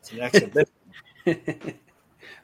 It's 0.00 0.12
an 0.12 0.20
exhibition. 0.20 0.70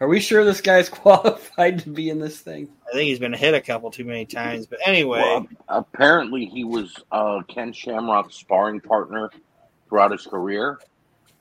Are 0.00 0.08
we 0.08 0.20
sure 0.20 0.44
this 0.44 0.60
guy's 0.60 0.88
qualified 0.90 1.80
to 1.80 1.90
be 1.90 2.08
in 2.10 2.18
this 2.18 2.40
thing? 2.40 2.68
I 2.88 2.92
think 2.92 3.08
he's 3.08 3.18
been 3.18 3.32
hit 3.32 3.54
a 3.54 3.60
couple 3.60 3.90
too 3.90 4.04
many 4.04 4.24
times. 4.24 4.66
But 4.66 4.80
anyway, 4.84 5.20
well, 5.20 5.46
apparently 5.68 6.46
he 6.46 6.64
was 6.64 6.96
uh, 7.12 7.42
Ken 7.48 7.72
Shamrock's 7.72 8.36
sparring 8.36 8.80
partner 8.80 9.30
throughout 9.88 10.12
his 10.12 10.26
career, 10.26 10.78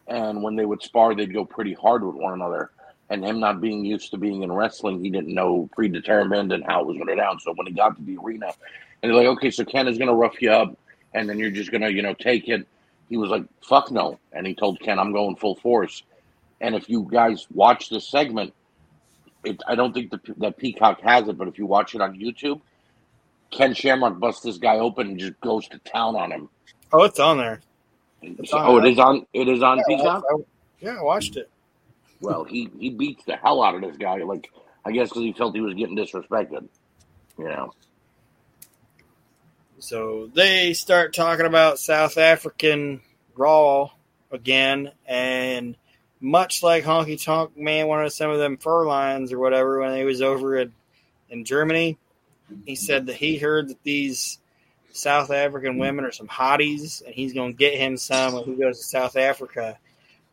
and 0.07 0.43
when 0.43 0.55
they 0.55 0.65
would 0.65 0.81
spar, 0.83 1.15
they'd 1.15 1.33
go 1.33 1.45
pretty 1.45 1.73
hard 1.73 2.03
with 2.03 2.15
one 2.15 2.33
another. 2.33 2.71
And 3.11 3.25
him 3.25 3.39
not 3.39 3.59
being 3.59 3.83
used 3.83 4.11
to 4.11 4.17
being 4.17 4.43
in 4.43 4.51
wrestling, 4.51 5.03
he 5.03 5.09
didn't 5.09 5.33
know 5.33 5.67
predetermined 5.73 6.51
and 6.51 6.63
how 6.63 6.81
it 6.81 6.85
was 6.85 6.95
going 6.97 7.07
to 7.07 7.15
go 7.15 7.21
down. 7.21 7.39
So 7.39 7.53
when 7.55 7.65
he 7.65 7.73
got 7.73 7.95
to 7.95 8.03
the 8.03 8.17
arena, 8.17 8.51
and 9.01 9.09
they're 9.09 9.17
like, 9.17 9.37
"Okay, 9.37 9.49
so 9.49 9.65
Ken 9.65 9.87
is 9.87 9.97
going 9.97 10.09
to 10.09 10.13
rough 10.13 10.39
you 10.41 10.51
up, 10.51 10.77
and 11.15 11.27
then 11.27 11.39
you're 11.39 11.49
just 11.49 11.71
going 11.71 11.81
to, 11.81 11.91
you 11.91 12.03
know, 12.03 12.13
take 12.13 12.47
it." 12.49 12.67
He 13.07 13.17
was 13.17 13.31
like, 13.31 13.45
"Fuck 13.63 13.89
no," 13.89 14.19
and 14.33 14.45
he 14.45 14.53
told 14.53 14.79
Ken, 14.79 14.99
"I'm 14.99 15.11
going 15.11 15.37
full 15.37 15.55
force." 15.55 16.03
And 16.61 16.75
if 16.75 16.89
you 16.89 17.07
guys 17.09 17.47
watch 17.53 17.89
this 17.89 18.07
segment, 18.09 18.53
it, 19.43 19.61
I 19.67 19.75
don't 19.75 19.93
think 19.93 20.11
the, 20.11 20.19
that 20.37 20.57
Peacock 20.57 21.01
has 21.01 21.27
it, 21.27 21.37
but 21.37 21.47
if 21.47 21.57
you 21.57 21.65
watch 21.65 21.95
it 21.95 22.01
on 22.01 22.17
YouTube, 22.19 22.61
Ken 23.51 23.73
Shamrock 23.73 24.19
busts 24.19 24.41
this 24.43 24.57
guy 24.57 24.77
open 24.79 25.07
and 25.07 25.19
just 25.19 25.39
goes 25.41 25.67
to 25.69 25.79
town 25.79 26.15
on 26.15 26.31
him. 26.31 26.49
oh, 26.91 27.03
it's 27.03 27.19
on 27.19 27.37
there. 27.37 27.61
So- 28.45 28.57
oh, 28.59 28.77
it 28.77 28.85
is 28.85 28.99
on. 28.99 29.25
It 29.33 29.47
is 29.47 29.63
on 29.63 29.77
Yeah, 29.77 29.83
Peacock. 29.87 30.23
I- 30.29 30.43
yeah, 30.81 30.97
I 30.99 31.01
watched 31.03 31.37
it. 31.37 31.49
Well, 32.21 32.43
he 32.43 32.69
he 32.77 32.89
beats 32.89 33.23
the 33.23 33.37
hell 33.37 33.63
out 33.63 33.75
of 33.75 33.81
this 33.81 33.95
guy. 33.95 34.17
Like 34.23 34.51
I 34.83 34.91
guess 34.91 35.07
because 35.09 35.23
he 35.23 35.31
felt 35.33 35.55
he 35.55 35.61
was 35.61 35.73
getting 35.73 35.95
disrespected. 35.95 36.67
You 37.37 37.45
know. 37.45 37.73
So 39.79 40.29
they 40.33 40.73
start 40.73 41.13
talking 41.13 41.45
about 41.45 41.79
South 41.79 42.17
African 42.17 42.99
Raw 43.35 43.91
again, 44.31 44.91
and 45.05 45.77
much 46.21 46.63
like 46.63 46.83
Honky 46.83 47.21
Tonk 47.23 47.57
Man 47.57 47.87
wanted 47.87 48.11
some 48.11 48.29
of 48.29 48.39
them 48.39 48.57
fräuleins 48.57 49.31
or 49.31 49.39
whatever 49.39 49.79
when 49.79 49.95
he 49.95 50.03
was 50.03 50.21
over 50.21 50.57
in, 50.57 50.73
in 51.29 51.45
Germany, 51.45 51.97
he 52.65 52.75
said 52.75 53.05
that 53.05 53.15
he 53.15 53.37
heard 53.37 53.69
that 53.69 53.81
these 53.83 54.39
South 54.91 55.31
African 55.31 55.77
women 55.77 56.05
are 56.05 56.11
some 56.11 56.27
hotties, 56.27 57.03
and 57.05 57.13
he's 57.13 57.33
going 57.33 57.53
to 57.53 57.57
get 57.57 57.75
him 57.75 57.97
some 57.97 58.33
when 58.33 58.43
he 58.43 58.55
goes 58.55 58.79
to 58.79 58.83
South 58.83 59.15
Africa 59.15 59.77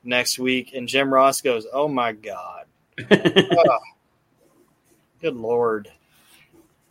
next 0.03 0.39
week. 0.39 0.73
And 0.75 0.89
Jim 0.89 1.13
Ross 1.13 1.41
goes, 1.41 1.67
"Oh 1.73 1.89
my 1.89 2.13
god." 2.13 2.65
Oh, 3.11 3.79
good 5.21 5.37
lord. 5.37 5.91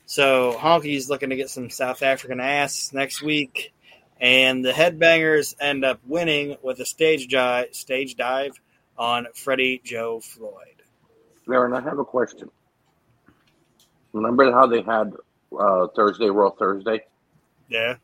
So 0.05 0.55
Honky's 0.57 1.09
looking 1.09 1.31
to 1.31 1.35
get 1.35 1.49
some 1.49 1.69
South 1.69 2.03
African 2.03 2.39
ass 2.39 2.93
next 2.93 3.23
week, 3.23 3.73
and 4.21 4.63
the 4.63 4.71
Headbangers 4.71 5.55
end 5.59 5.83
up 5.83 5.99
winning 6.05 6.57
with 6.61 6.79
a 6.79 6.85
stage 6.85 7.27
dive, 7.27 7.73
stage 7.73 8.15
dive 8.15 8.59
on 8.97 9.27
Freddie 9.33 9.81
Joe 9.83 10.19
Floyd. 10.19 10.81
Aron, 11.49 11.73
I 11.73 11.81
have 11.81 11.99
a 11.99 12.05
question. 12.05 12.49
Remember 14.13 14.51
how 14.51 14.67
they 14.67 14.81
had 14.81 15.13
uh, 15.57 15.87
Thursday 15.95 16.29
Raw 16.29 16.51
Thursday? 16.51 17.01
Yeah. 17.69 17.95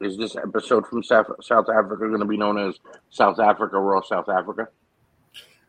Is 0.00 0.16
this 0.16 0.36
episode 0.36 0.86
from 0.86 1.02
South, 1.02 1.26
South 1.42 1.66
Africa 1.68 2.06
going 2.06 2.20
to 2.20 2.24
be 2.24 2.36
known 2.36 2.58
as 2.58 2.76
South 3.10 3.40
Africa 3.40 3.78
Raw 3.78 4.00
South 4.02 4.28
Africa? 4.28 4.68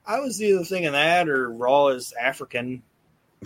I 0.05 0.19
was 0.19 0.41
either 0.41 0.63
thinking 0.63 0.91
that 0.91 1.27
or 1.27 1.49
Raw 1.49 1.87
is 1.87 2.13
African. 2.13 2.83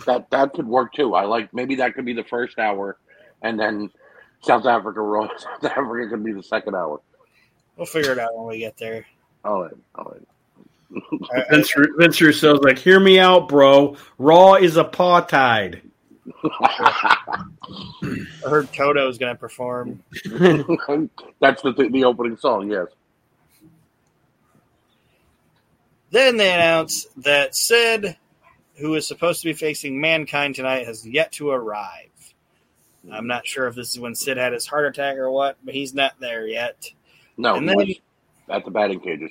That 0.06 0.30
that 0.30 0.52
could 0.52 0.66
work 0.66 0.92
too. 0.92 1.14
I 1.14 1.24
like 1.24 1.54
maybe 1.54 1.76
that 1.76 1.94
could 1.94 2.04
be 2.04 2.14
the 2.14 2.24
first 2.24 2.58
hour, 2.58 2.98
and 3.42 3.58
then 3.58 3.90
South 4.42 4.66
Africa 4.66 5.00
Raw 5.00 5.28
South 5.38 5.64
Africa 5.64 6.10
could 6.10 6.24
be 6.24 6.32
the 6.32 6.42
second 6.42 6.74
hour. 6.74 7.00
We'll 7.76 7.86
figure 7.86 8.12
it 8.12 8.18
out 8.18 8.36
when 8.36 8.48
we 8.48 8.58
get 8.58 8.76
there. 8.76 9.06
All 9.44 9.62
right, 9.62 9.74
all 9.94 10.04
right. 10.04 10.22
I, 11.34 11.44
Vince, 11.50 11.72
Vince 11.98 12.20
Russo's 12.20 12.60
like, 12.60 12.78
hear 12.78 13.00
me 13.00 13.18
out, 13.18 13.48
bro. 13.48 13.96
Raw 14.18 14.54
is 14.54 14.76
apartheid. 14.76 15.80
I 16.44 17.44
heard 18.48 18.72
Toto's 18.72 19.18
going 19.18 19.34
to 19.34 19.38
perform. 19.38 20.02
That's 21.40 21.62
the 21.62 21.88
the 21.90 22.04
opening 22.04 22.36
song. 22.36 22.70
Yes. 22.70 22.86
Then 26.10 26.36
they 26.36 26.52
announce 26.52 27.06
that 27.18 27.54
Sid, 27.54 28.16
who 28.76 28.94
is 28.94 29.06
supposed 29.06 29.42
to 29.42 29.48
be 29.48 29.52
facing 29.52 30.00
Mankind 30.00 30.54
tonight, 30.54 30.86
has 30.86 31.06
yet 31.06 31.32
to 31.32 31.50
arrive. 31.50 32.10
I'm 33.12 33.26
not 33.26 33.46
sure 33.46 33.66
if 33.66 33.74
this 33.74 33.90
is 33.90 33.98
when 33.98 34.14
Sid 34.14 34.36
had 34.38 34.52
his 34.52 34.66
heart 34.66 34.86
attack 34.86 35.16
or 35.16 35.30
what, 35.30 35.56
but 35.64 35.74
he's 35.74 35.92
not 35.92 36.18
there 36.20 36.46
yet. 36.46 36.90
No, 37.36 37.56
And 37.56 37.68
he 37.68 37.68
then- 37.68 37.76
was 37.76 37.96
at 38.48 38.64
the 38.64 38.70
batting 38.70 39.00
cages. 39.00 39.30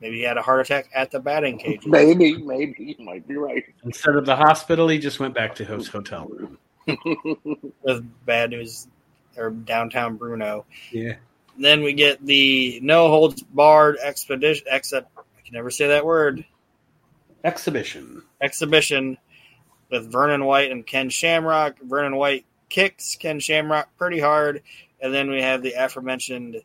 Maybe 0.00 0.16
he 0.16 0.22
had 0.22 0.38
a 0.38 0.42
heart 0.42 0.60
attack 0.60 0.88
at 0.94 1.10
the 1.10 1.20
batting 1.20 1.58
cage. 1.58 1.82
Maybe, 1.86 2.38
maybe 2.38 2.96
you 2.98 3.04
might 3.04 3.28
be 3.28 3.36
right. 3.36 3.62
Instead 3.84 4.16
of 4.16 4.24
the 4.24 4.34
hospital, 4.34 4.88
he 4.88 4.98
just 4.98 5.20
went 5.20 5.34
back 5.34 5.54
to 5.56 5.64
his 5.64 5.88
hotel 5.88 6.26
room. 6.26 6.58
with 7.82 8.24
bad 8.24 8.50
news 8.50 8.88
or 9.36 9.50
downtown 9.50 10.16
Bruno. 10.16 10.64
Yeah. 10.90 11.16
Then 11.58 11.82
we 11.82 11.92
get 11.92 12.24
the 12.24 12.80
no 12.82 13.08
holds 13.08 13.42
barred 13.42 13.98
expedition. 14.02 14.66
Except 14.70 15.10
I 15.18 15.42
can 15.44 15.54
never 15.54 15.70
say 15.70 15.88
that 15.88 16.06
word. 16.06 16.44
Exhibition. 17.44 18.22
Exhibition 18.40 19.18
with 19.90 20.10
Vernon 20.10 20.44
White 20.44 20.70
and 20.70 20.86
Ken 20.86 21.10
Shamrock. 21.10 21.76
Vernon 21.82 22.16
White 22.16 22.46
kicks 22.68 23.16
Ken 23.16 23.40
Shamrock 23.40 23.88
pretty 23.98 24.20
hard, 24.20 24.62
and 25.00 25.12
then 25.12 25.28
we 25.28 25.42
have 25.42 25.62
the 25.62 25.72
aforementioned 25.72 26.62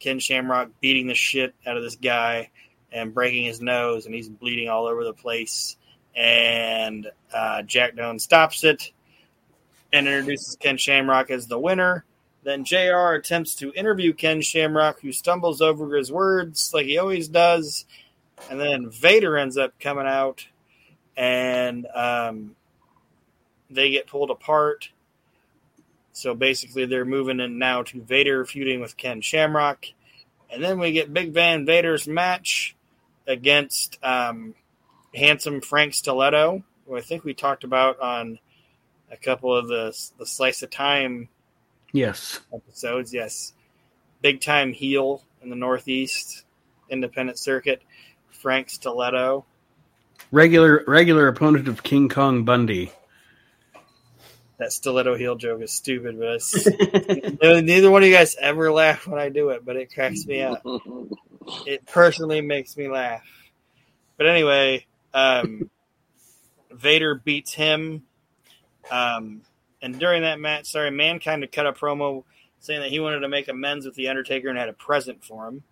Ken 0.00 0.18
Shamrock 0.18 0.68
beating 0.80 1.06
the 1.06 1.14
shit 1.14 1.54
out 1.66 1.76
of 1.76 1.82
this 1.82 1.96
guy 1.96 2.50
and 2.94 3.12
breaking 3.12 3.44
his 3.44 3.60
nose, 3.60 4.06
and 4.06 4.14
he's 4.14 4.28
bleeding 4.28 4.68
all 4.68 4.86
over 4.86 5.04
the 5.04 5.12
place. 5.12 5.76
And 6.16 7.10
uh, 7.34 7.62
Jack 7.62 7.96
Doan 7.96 8.20
stops 8.20 8.62
it 8.62 8.92
and 9.92 10.06
introduces 10.06 10.56
Ken 10.56 10.76
Shamrock 10.76 11.30
as 11.30 11.48
the 11.48 11.58
winner. 11.58 12.04
Then 12.44 12.64
JR 12.64 13.14
attempts 13.14 13.56
to 13.56 13.72
interview 13.72 14.12
Ken 14.12 14.40
Shamrock, 14.40 15.00
who 15.00 15.12
stumbles 15.12 15.60
over 15.60 15.96
his 15.96 16.12
words 16.12 16.70
like 16.72 16.86
he 16.86 16.98
always 16.98 17.26
does. 17.26 17.84
And 18.48 18.60
then 18.60 18.90
Vader 18.90 19.36
ends 19.36 19.56
up 19.56 19.78
coming 19.80 20.06
out, 20.06 20.46
and 21.16 21.86
um, 21.94 22.54
they 23.70 23.90
get 23.90 24.06
pulled 24.06 24.30
apart. 24.30 24.90
So 26.12 26.34
basically, 26.34 26.86
they're 26.86 27.04
moving 27.04 27.40
in 27.40 27.58
now 27.58 27.82
to 27.84 28.02
Vader 28.02 28.44
feuding 28.44 28.80
with 28.80 28.96
Ken 28.96 29.20
Shamrock. 29.20 29.86
And 30.50 30.62
then 30.62 30.78
we 30.78 30.92
get 30.92 31.12
Big 31.12 31.32
Van 31.32 31.66
Vader's 31.66 32.06
match 32.06 32.76
against 33.26 33.98
um, 34.02 34.54
handsome 35.14 35.60
Frank 35.60 35.94
Stiletto, 35.94 36.62
who 36.86 36.96
I 36.96 37.00
think 37.00 37.24
we 37.24 37.34
talked 37.34 37.64
about 37.64 38.00
on 38.00 38.38
a 39.10 39.16
couple 39.16 39.54
of 39.56 39.68
the 39.68 39.96
the 40.18 40.26
Slice 40.26 40.62
of 40.62 40.70
Time 40.70 41.28
Yes. 41.92 42.40
episodes. 42.52 43.14
Yes, 43.14 43.52
big 44.22 44.40
time 44.40 44.72
heel 44.72 45.22
in 45.42 45.50
the 45.50 45.56
Northeast 45.56 46.44
independent 46.90 47.38
circuit, 47.38 47.82
Frank 48.30 48.68
Stiletto. 48.70 49.44
Regular 50.32 50.84
regular 50.86 51.28
opponent 51.28 51.68
of 51.68 51.82
King 51.82 52.08
Kong 52.08 52.44
Bundy. 52.44 52.92
That 54.58 54.72
stiletto 54.72 55.16
heel 55.16 55.34
joke 55.34 55.62
is 55.62 55.72
stupid, 55.72 56.18
but 56.18 56.34
it's, 56.34 56.66
neither 57.42 57.90
one 57.90 58.02
of 58.02 58.08
you 58.08 58.14
guys 58.14 58.36
ever 58.36 58.70
laugh 58.70 59.06
when 59.06 59.18
I 59.18 59.28
do 59.28 59.50
it, 59.50 59.64
but 59.64 59.76
it 59.76 59.92
cracks 59.92 60.24
me 60.26 60.42
up. 60.42 60.64
It 61.66 61.84
personally 61.84 62.40
makes 62.40 62.74
me 62.74 62.88
laugh. 62.88 63.22
But 64.16 64.28
anyway, 64.28 64.86
um, 65.12 65.68
Vader 66.70 67.14
beats 67.16 67.52
him. 67.52 68.04
Um, 68.90 69.42
and 69.82 69.98
during 69.98 70.22
that 70.22 70.40
match, 70.40 70.70
sorry, 70.70 70.90
Mankind 70.90 71.42
had 71.42 71.52
cut 71.52 71.66
a 71.66 71.72
promo 71.72 72.24
saying 72.60 72.80
that 72.80 72.90
he 72.90 73.00
wanted 73.00 73.20
to 73.20 73.28
make 73.28 73.48
amends 73.48 73.84
with 73.84 73.94
The 73.94 74.08
Undertaker 74.08 74.48
and 74.48 74.58
had 74.58 74.70
a 74.70 74.72
present 74.72 75.22
for 75.22 75.46
him. 75.48 75.62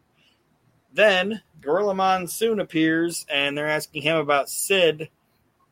Then 0.92 1.40
Gorilla 1.60 1.94
Monsoon 1.94 2.60
appears 2.60 3.24
and 3.30 3.56
they're 3.56 3.68
asking 3.68 4.02
him 4.02 4.16
about 4.16 4.50
Sid. 4.50 5.09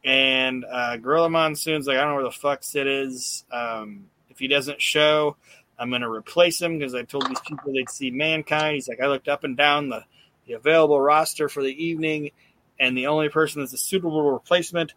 And 0.05 0.65
uh, 0.65 0.97
Gorilla 0.97 1.29
Monsoon's 1.29 1.87
like, 1.87 1.99
I 1.99 2.01
don't 2.01 2.11
know 2.11 2.15
where 2.17 2.25
the 2.25 2.31
fuck 2.31 2.65
Sid 2.65 2.87
is. 2.87 3.45
Um, 3.51 4.07
if 4.31 4.39
he 4.39 4.49
doesn't 4.49 4.81
show, 4.81 5.37
I'm 5.79 5.91
going 5.91 6.03
to 6.03 6.11
replace 6.11 6.61
him 6.61 6.79
because 6.79 6.95
I 6.95 7.03
told 7.03 7.29
these 7.29 7.41
people 7.41 7.73
they'd 7.73 7.91
see 7.91 8.11
Mankind. 8.11 8.75
He's 8.75 8.89
like, 8.89 9.01
I 9.01 9.09
looked 9.09 9.29
up 9.29 9.45
and 9.45 9.57
down 9.57 9.91
the, 9.91 10.05
the 10.47 10.55
available 10.55 11.01
roster 11.01 11.49
for 11.49 11.63
the 11.63 11.85
evening, 11.85 12.31
and 12.79 12.97
the 12.97 13.09
only 13.09 13.29
person 13.29 13.61
that's 13.61 13.75
a 13.75 13.79
suitable 13.79 14.33
replacement 14.33 14.95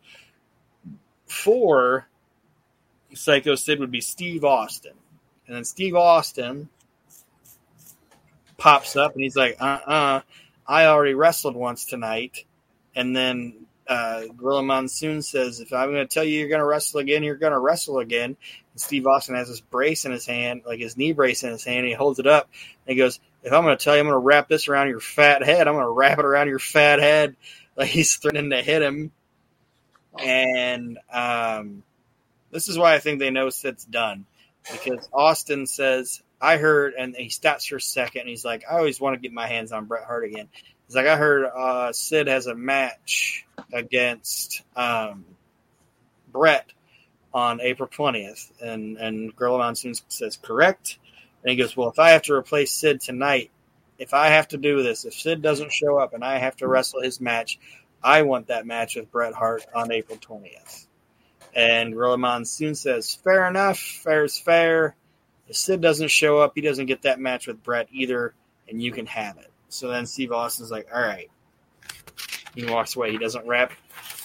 for 1.25 2.07
Psycho 3.13 3.55
Sid 3.55 3.79
would 3.79 3.91
be 3.91 4.01
Steve 4.01 4.43
Austin. 4.43 4.93
And 5.47 5.55
then 5.55 5.65
Steve 5.65 5.95
Austin 5.95 6.69
pops 8.57 8.95
up 8.95 9.13
and 9.13 9.23
he's 9.23 9.35
like, 9.35 9.57
uh 9.59 9.79
uh 9.85 10.21
I 10.65 10.85
already 10.85 11.13
wrestled 11.13 11.55
once 11.55 11.85
tonight. 11.85 12.45
And 12.95 13.15
then 13.15 13.65
uh, 13.87 14.23
Gorilla 14.35 14.63
Monsoon 14.63 15.21
says, 15.21 15.59
if 15.59 15.73
I'm 15.73 15.91
going 15.91 16.07
to 16.07 16.13
tell 16.13 16.23
you 16.23 16.39
you're 16.39 16.49
going 16.49 16.59
to 16.59 16.65
wrestle 16.65 16.99
again, 16.99 17.23
you're 17.23 17.35
going 17.35 17.53
to 17.53 17.59
wrestle 17.59 17.99
again. 17.99 18.35
And 18.71 18.81
Steve 18.81 19.05
Austin 19.05 19.35
has 19.35 19.49
this 19.49 19.61
brace 19.61 20.05
in 20.05 20.11
his 20.11 20.25
hand, 20.25 20.61
like 20.65 20.79
his 20.79 20.97
knee 20.97 21.13
brace 21.13 21.43
in 21.43 21.51
his 21.51 21.63
hand, 21.63 21.79
and 21.79 21.87
he 21.87 21.93
holds 21.93 22.19
it 22.19 22.27
up. 22.27 22.49
And 22.87 22.95
he 22.95 23.01
goes, 23.01 23.19
if 23.43 23.51
I'm 23.51 23.63
going 23.63 23.77
to 23.77 23.83
tell 23.83 23.95
you 23.95 23.99
I'm 23.99 24.07
going 24.07 24.13
to 24.13 24.19
wrap 24.19 24.47
this 24.47 24.67
around 24.67 24.89
your 24.89 24.99
fat 24.99 25.43
head, 25.43 25.67
I'm 25.67 25.75
going 25.75 25.85
to 25.85 25.91
wrap 25.91 26.19
it 26.19 26.25
around 26.25 26.47
your 26.47 26.59
fat 26.59 26.99
head. 26.99 27.35
Like 27.75 27.89
he's 27.89 28.17
threatening 28.17 28.51
to 28.51 28.61
hit 28.61 28.83
him. 28.83 29.11
And 30.19 30.99
um, 31.11 31.81
this 32.51 32.69
is 32.69 32.77
why 32.77 32.93
I 32.93 32.99
think 32.99 33.17
they 33.17 33.31
know 33.31 33.49
Sid's 33.49 33.83
done. 33.83 34.27
Because 34.71 35.09
Austin 35.11 35.65
says, 35.65 36.21
I 36.39 36.57
heard, 36.57 36.93
and 36.93 37.15
he 37.15 37.29
stops 37.29 37.65
for 37.65 37.77
a 37.77 37.81
second, 37.81 38.21
and 38.21 38.29
he's 38.29 38.45
like, 38.45 38.63
I 38.69 38.77
always 38.77 39.01
want 39.01 39.15
to 39.15 39.19
get 39.19 39.33
my 39.33 39.47
hands 39.47 39.71
on 39.71 39.85
Bret 39.85 40.03
Hart 40.03 40.25
again. 40.25 40.49
He's 40.87 40.95
like, 40.95 41.07
I 41.07 41.17
heard 41.17 41.45
uh, 41.45 41.93
Sid 41.93 42.27
has 42.27 42.47
a 42.47 42.55
match 42.55 43.45
against 43.71 44.63
um, 44.75 45.25
Bret 46.31 46.71
on 47.33 47.61
April 47.61 47.89
20th. 47.89 48.51
And, 48.61 48.97
and 48.97 49.35
Gorilla 49.35 49.59
Monsoon 49.59 49.93
says, 50.09 50.37
correct. 50.41 50.97
And 51.43 51.51
he 51.51 51.57
goes, 51.57 51.75
Well, 51.75 51.89
if 51.89 51.99
I 51.99 52.11
have 52.11 52.23
to 52.23 52.33
replace 52.33 52.71
Sid 52.71 53.01
tonight, 53.01 53.51
if 53.99 54.13
I 54.13 54.27
have 54.27 54.47
to 54.49 54.57
do 54.57 54.81
this, 54.81 55.05
if 55.05 55.13
Sid 55.13 55.41
doesn't 55.41 55.71
show 55.71 55.97
up 55.97 56.13
and 56.13 56.23
I 56.23 56.37
have 56.37 56.55
to 56.57 56.67
wrestle 56.67 57.01
his 57.01 57.21
match, 57.21 57.59
I 58.03 58.23
want 58.23 58.47
that 58.47 58.65
match 58.65 58.95
with 58.95 59.11
Bret 59.11 59.33
Hart 59.33 59.65
on 59.73 59.91
April 59.91 60.17
20th. 60.17 60.87
And 61.55 61.93
Gorilla 61.93 62.17
Monsoon 62.17 62.75
says, 62.75 63.13
Fair 63.23 63.47
enough. 63.47 63.79
Fair 63.79 64.23
is 64.23 64.37
fair. 64.37 64.95
If 65.47 65.57
Sid 65.57 65.81
doesn't 65.81 66.09
show 66.09 66.39
up, 66.39 66.53
he 66.55 66.61
doesn't 66.61 66.85
get 66.85 67.03
that 67.03 67.19
match 67.19 67.47
with 67.47 67.61
Bret 67.61 67.87
either, 67.91 68.33
and 68.69 68.81
you 68.81 68.91
can 68.91 69.05
have 69.05 69.37
it. 69.37 69.51
So 69.73 69.87
then 69.89 70.05
Steve 70.05 70.31
Austin's 70.31 70.71
like, 70.71 70.87
All 70.93 71.01
right. 71.01 71.29
He 72.55 72.65
walks 72.65 72.95
away. 72.95 73.11
He 73.11 73.17
doesn't 73.17 73.47
wrap 73.47 73.73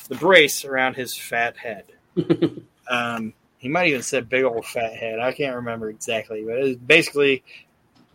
the 0.08 0.14
brace 0.14 0.64
around 0.64 0.94
his 0.94 1.16
fat 1.16 1.56
head. 1.56 1.84
um, 2.90 3.32
he 3.58 3.68
might 3.68 3.88
even 3.88 4.02
said 4.02 4.28
big 4.28 4.44
old 4.44 4.66
fat 4.66 4.94
head. 4.94 5.18
I 5.18 5.32
can't 5.32 5.56
remember 5.56 5.90
exactly, 5.90 6.44
but 6.44 6.58
it 6.58 6.62
was 6.62 6.76
basically 6.76 7.42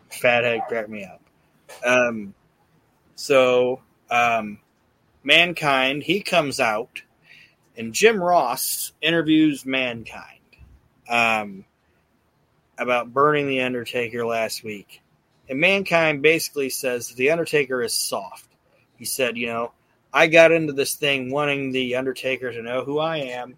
fat 0.09 0.43
head 0.43 0.61
cracked 0.67 0.89
me 0.89 1.03
up. 1.03 1.21
Um, 1.85 2.33
so 3.15 3.81
um, 4.09 4.59
mankind 5.23 6.03
he 6.03 6.21
comes 6.21 6.59
out, 6.59 7.01
and 7.77 7.93
Jim 7.93 8.21
Ross 8.21 8.93
interviews 9.01 9.65
mankind 9.65 10.39
um, 11.09 11.65
about 12.77 13.13
burning 13.13 13.47
the 13.47 13.61
Undertaker 13.61 14.25
last 14.25 14.63
week, 14.63 15.01
and 15.49 15.59
mankind 15.59 16.21
basically 16.21 16.69
says 16.69 17.09
the 17.09 17.31
Undertaker 17.31 17.81
is 17.81 17.93
soft. 17.93 18.49
He 18.97 19.05
said, 19.05 19.37
you 19.37 19.47
know, 19.47 19.71
I 20.13 20.27
got 20.27 20.51
into 20.51 20.73
this 20.73 20.95
thing 20.95 21.31
wanting 21.31 21.71
the 21.71 21.95
Undertaker 21.95 22.51
to 22.51 22.61
know 22.61 22.83
who 22.83 22.99
I 22.99 23.17
am 23.17 23.57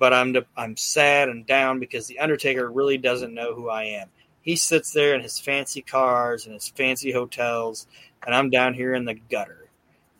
but 0.00 0.14
I'm 0.14 0.34
I'm 0.56 0.76
sad 0.78 1.28
and 1.28 1.46
down 1.46 1.78
because 1.78 2.06
the 2.06 2.18
Undertaker 2.18 2.68
really 2.68 2.96
doesn't 2.96 3.34
know 3.34 3.54
who 3.54 3.68
I 3.68 3.84
am. 3.84 4.08
He 4.40 4.56
sits 4.56 4.92
there 4.92 5.14
in 5.14 5.20
his 5.20 5.38
fancy 5.38 5.82
cars 5.82 6.46
and 6.46 6.54
his 6.54 6.70
fancy 6.70 7.12
hotels, 7.12 7.86
and 8.24 8.34
I'm 8.34 8.48
down 8.48 8.72
here 8.72 8.94
in 8.94 9.04
the 9.04 9.14
gutter. 9.14 9.68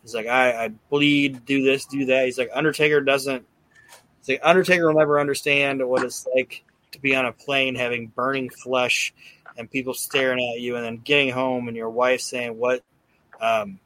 He's 0.03 0.13
like, 0.13 0.27
I, 0.27 0.65
I 0.65 0.67
bleed, 0.67 1.45
do 1.45 1.63
this, 1.63 1.85
do 1.85 2.05
that. 2.05 2.25
He's 2.25 2.37
like, 2.37 2.51
Undertaker 2.53 3.01
doesn't. 3.01 3.43
He's 4.19 4.29
like, 4.29 4.41
Undertaker 4.43 4.87
will 4.87 4.99
never 4.99 5.19
understand 5.19 5.85
what 5.85 6.03
it's 6.03 6.27
like 6.35 6.63
to 6.91 6.99
be 6.99 7.15
on 7.15 7.25
a 7.25 7.31
plane 7.31 7.73
having 7.73 8.05
burning 8.05 8.51
flesh 8.51 9.13
and 9.57 9.69
people 9.69 9.93
staring 9.93 10.53
at 10.55 10.61
you, 10.61 10.75
and 10.75 10.85
then 10.85 10.97
getting 10.97 11.31
home 11.31 11.67
and 11.67 11.77
your 11.77 11.89
wife 11.89 12.21
saying, 12.21 12.57
"What, 12.57 12.83
um, 13.39 13.79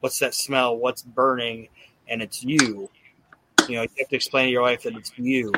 what's 0.00 0.18
that 0.20 0.34
smell? 0.34 0.76
What's 0.76 1.02
burning?" 1.02 1.68
And 2.08 2.22
it's 2.22 2.42
you. 2.42 2.90
You 3.68 3.76
know, 3.76 3.82
you 3.82 3.88
have 3.98 4.08
to 4.08 4.16
explain 4.16 4.46
to 4.46 4.50
your 4.50 4.62
wife 4.62 4.82
that 4.82 4.96
it's 4.96 5.12
you. 5.16 5.52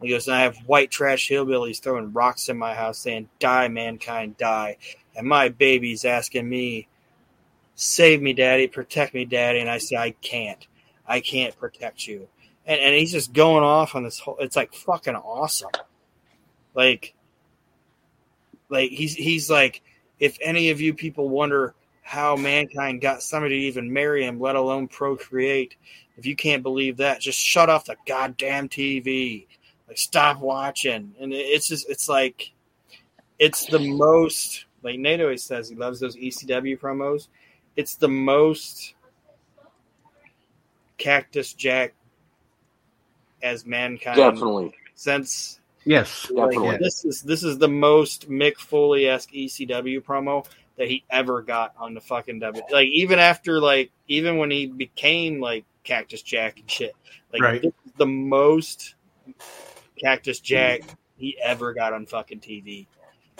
He 0.00 0.10
goes, 0.10 0.28
I 0.28 0.40
have 0.40 0.56
white 0.58 0.90
trash 0.90 1.28
hillbillies 1.28 1.80
throwing 1.80 2.12
rocks 2.12 2.48
in 2.48 2.56
my 2.56 2.74
house 2.74 2.98
saying, 2.98 3.28
Die, 3.40 3.68
mankind, 3.68 4.36
die. 4.36 4.76
And 5.16 5.26
my 5.26 5.48
baby's 5.48 6.04
asking 6.04 6.48
me, 6.48 6.86
Save 7.74 8.22
me, 8.22 8.32
daddy, 8.32 8.66
protect 8.66 9.14
me, 9.14 9.24
daddy. 9.24 9.60
And 9.60 9.70
I 9.70 9.78
say, 9.78 9.96
I 9.96 10.10
can't. 10.10 10.66
I 11.06 11.20
can't 11.20 11.58
protect 11.58 12.06
you. 12.06 12.28
And, 12.66 12.80
and 12.80 12.94
he's 12.94 13.12
just 13.12 13.32
going 13.32 13.64
off 13.64 13.94
on 13.94 14.04
this 14.04 14.18
whole, 14.18 14.36
it's 14.40 14.56
like 14.56 14.74
fucking 14.74 15.14
awesome. 15.14 15.70
Like, 16.74 17.14
like 18.68 18.90
he's, 18.90 19.14
he's 19.14 19.50
like, 19.50 19.82
if 20.18 20.36
any 20.40 20.70
of 20.70 20.80
you 20.80 20.94
people 20.94 21.28
wonder 21.28 21.74
how 22.02 22.36
mankind 22.36 23.00
got 23.00 23.22
somebody 23.22 23.60
to 23.60 23.66
even 23.66 23.92
marry 23.92 24.24
him, 24.24 24.40
let 24.40 24.56
alone 24.56 24.88
procreate, 24.88 25.76
if 26.16 26.26
you 26.26 26.34
can't 26.34 26.62
believe 26.62 26.96
that, 26.96 27.20
just 27.20 27.38
shut 27.38 27.68
off 27.68 27.84
the 27.84 27.96
goddamn 28.06 28.68
TV 28.68 29.46
like 29.88 29.98
stop 29.98 30.38
watching 30.40 31.14
and 31.18 31.32
it's 31.32 31.66
just 31.66 31.88
it's 31.88 32.08
like 32.08 32.52
it's 33.38 33.66
the 33.66 33.78
most 33.78 34.66
like 34.82 34.98
nate 34.98 35.20
always 35.20 35.42
says 35.42 35.68
he 35.68 35.74
loves 35.74 35.98
those 35.98 36.16
ecw 36.16 36.78
promos 36.78 37.28
it's 37.74 37.96
the 37.96 38.08
most 38.08 38.94
cactus 40.98 41.54
jack 41.54 41.94
as 43.42 43.64
mankind 43.64 44.16
Definitely. 44.16 44.74
since 44.94 45.60
Yes. 45.88 46.30
like, 46.30 46.50
Definitely. 46.50 46.78
this 46.78 47.04
is 47.04 47.22
this 47.22 47.42
is 47.42 47.58
the 47.58 47.68
most 47.68 48.28
mick 48.28 48.56
foley-esque 48.56 49.30
ecw 49.32 50.02
promo 50.02 50.46
that 50.76 50.88
he 50.88 51.04
ever 51.10 51.42
got 51.42 51.72
on 51.78 51.94
the 51.94 52.00
fucking 52.00 52.38
w 52.40 52.62
like 52.70 52.88
even 52.88 53.18
after 53.18 53.60
like 53.60 53.90
even 54.06 54.36
when 54.36 54.50
he 54.50 54.66
became 54.66 55.40
like 55.40 55.64
cactus 55.84 56.22
jack 56.22 56.60
and 56.60 56.70
shit 56.70 56.94
like 57.32 57.42
Right. 57.42 57.62
this 57.62 57.72
is 57.86 57.92
the 57.96 58.06
most 58.06 58.94
Cactus 59.98 60.40
Jack 60.40 60.82
he 61.16 61.36
ever 61.42 61.74
got 61.74 61.92
on 61.92 62.06
fucking 62.06 62.40
TV, 62.40 62.86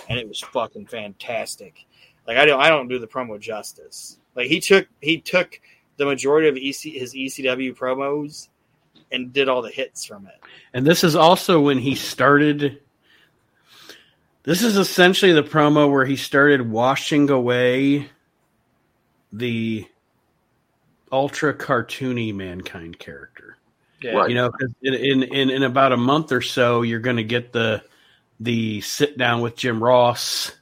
and 0.09 0.19
it 0.19 0.29
was 0.29 0.41
fucking 0.41 0.87
fantastic. 0.87 1.87
Like 2.27 2.37
I 2.37 2.45
don't 2.45 2.61
I 2.61 2.69
don't 2.69 2.89
do 2.89 2.99
the 2.99 3.07
promo 3.07 3.41
justice. 3.41 4.19
Like 4.35 4.49
he 4.49 4.61
took 4.61 4.89
he 5.01 5.21
took 5.21 5.61
the 5.97 6.05
majority 6.05 6.49
of 6.49 6.57
EC, 6.57 6.93
his 7.01 7.15
ECW 7.15 7.75
promos 7.77 8.49
and 9.11 9.33
did 9.33 9.49
all 9.49 9.63
the 9.63 9.71
hits 9.71 10.05
from 10.05 10.27
it. 10.27 10.35
And 10.73 10.87
this 10.87 11.05
is 11.05 11.17
also 11.17 11.61
when 11.61 11.79
he 11.79 11.95
started. 11.95 12.81
This 14.43 14.63
is 14.63 14.77
essentially 14.77 15.33
the 15.33 15.43
promo 15.43 15.91
where 15.91 16.07
he 16.07 16.17
started 16.17 16.71
washing 16.71 17.31
away 17.31 18.09
the 19.33 19.87
ultra 21.13 21.55
cartoony 21.55 22.35
mankind 22.35 22.99
character. 22.99 23.57
Yeah, 24.01 24.13
Right. 24.13 24.31
You 24.31 24.37
know, 24.37 24.51
in, 24.83 24.95
in 24.95 25.23
in 25.25 25.51
in 25.51 25.63
about 25.65 25.93
a 25.93 25.97
month 25.97 26.31
or 26.33 26.41
so, 26.41 26.83
you're 26.83 27.01
going 27.01 27.17
to 27.17 27.25
get 27.25 27.53
the 27.53 27.83
the 28.39 28.81
sit 28.81 29.19
down 29.19 29.41
with 29.41 29.57
Jim 29.57 29.83
Ross 29.83 30.53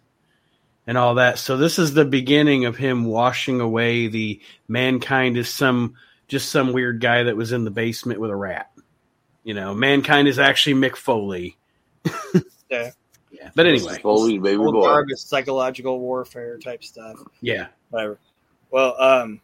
and 0.87 0.97
all 0.97 1.17
that. 1.17 1.39
So 1.39 1.57
this 1.57 1.79
is 1.79 1.93
the 1.93 2.05
beginning 2.05 2.65
of 2.65 2.77
him 2.77 3.05
washing 3.05 3.61
away 3.61 4.09
the 4.09 4.41
mankind 4.69 5.37
is 5.37 5.49
some 5.49 5.97
just 6.29 6.51
some 6.51 6.73
weird 6.73 7.01
guy 7.01 7.25
that 7.25 7.37
was 7.37 7.53
in 7.53 7.65
the 7.65 7.71
basement 7.71 8.21
with 8.21 8.31
a 8.31 8.37
rat. 8.37 8.71
You 9.45 9.55
know, 9.55 9.75
mankind 9.75 10.29
is 10.29 10.39
actually 10.39 10.75
Mick 10.75 10.97
Foley. 10.97 11.57
Yeah. 12.69 12.91
Yeah. 13.31 13.51
But 13.55 13.67
anyway, 13.67 13.99
Foley's 14.03 14.43
baby 14.43 14.57
old 14.57 14.75
boy. 14.75 14.83
garbage 14.83 15.19
psychological 15.19 16.01
warfare 16.01 16.59
type 16.59 16.83
stuff. 16.83 17.17
yeah. 17.41 17.69
Whatever. 17.91 18.19
Well, 18.73 19.01
um, 19.01 19.41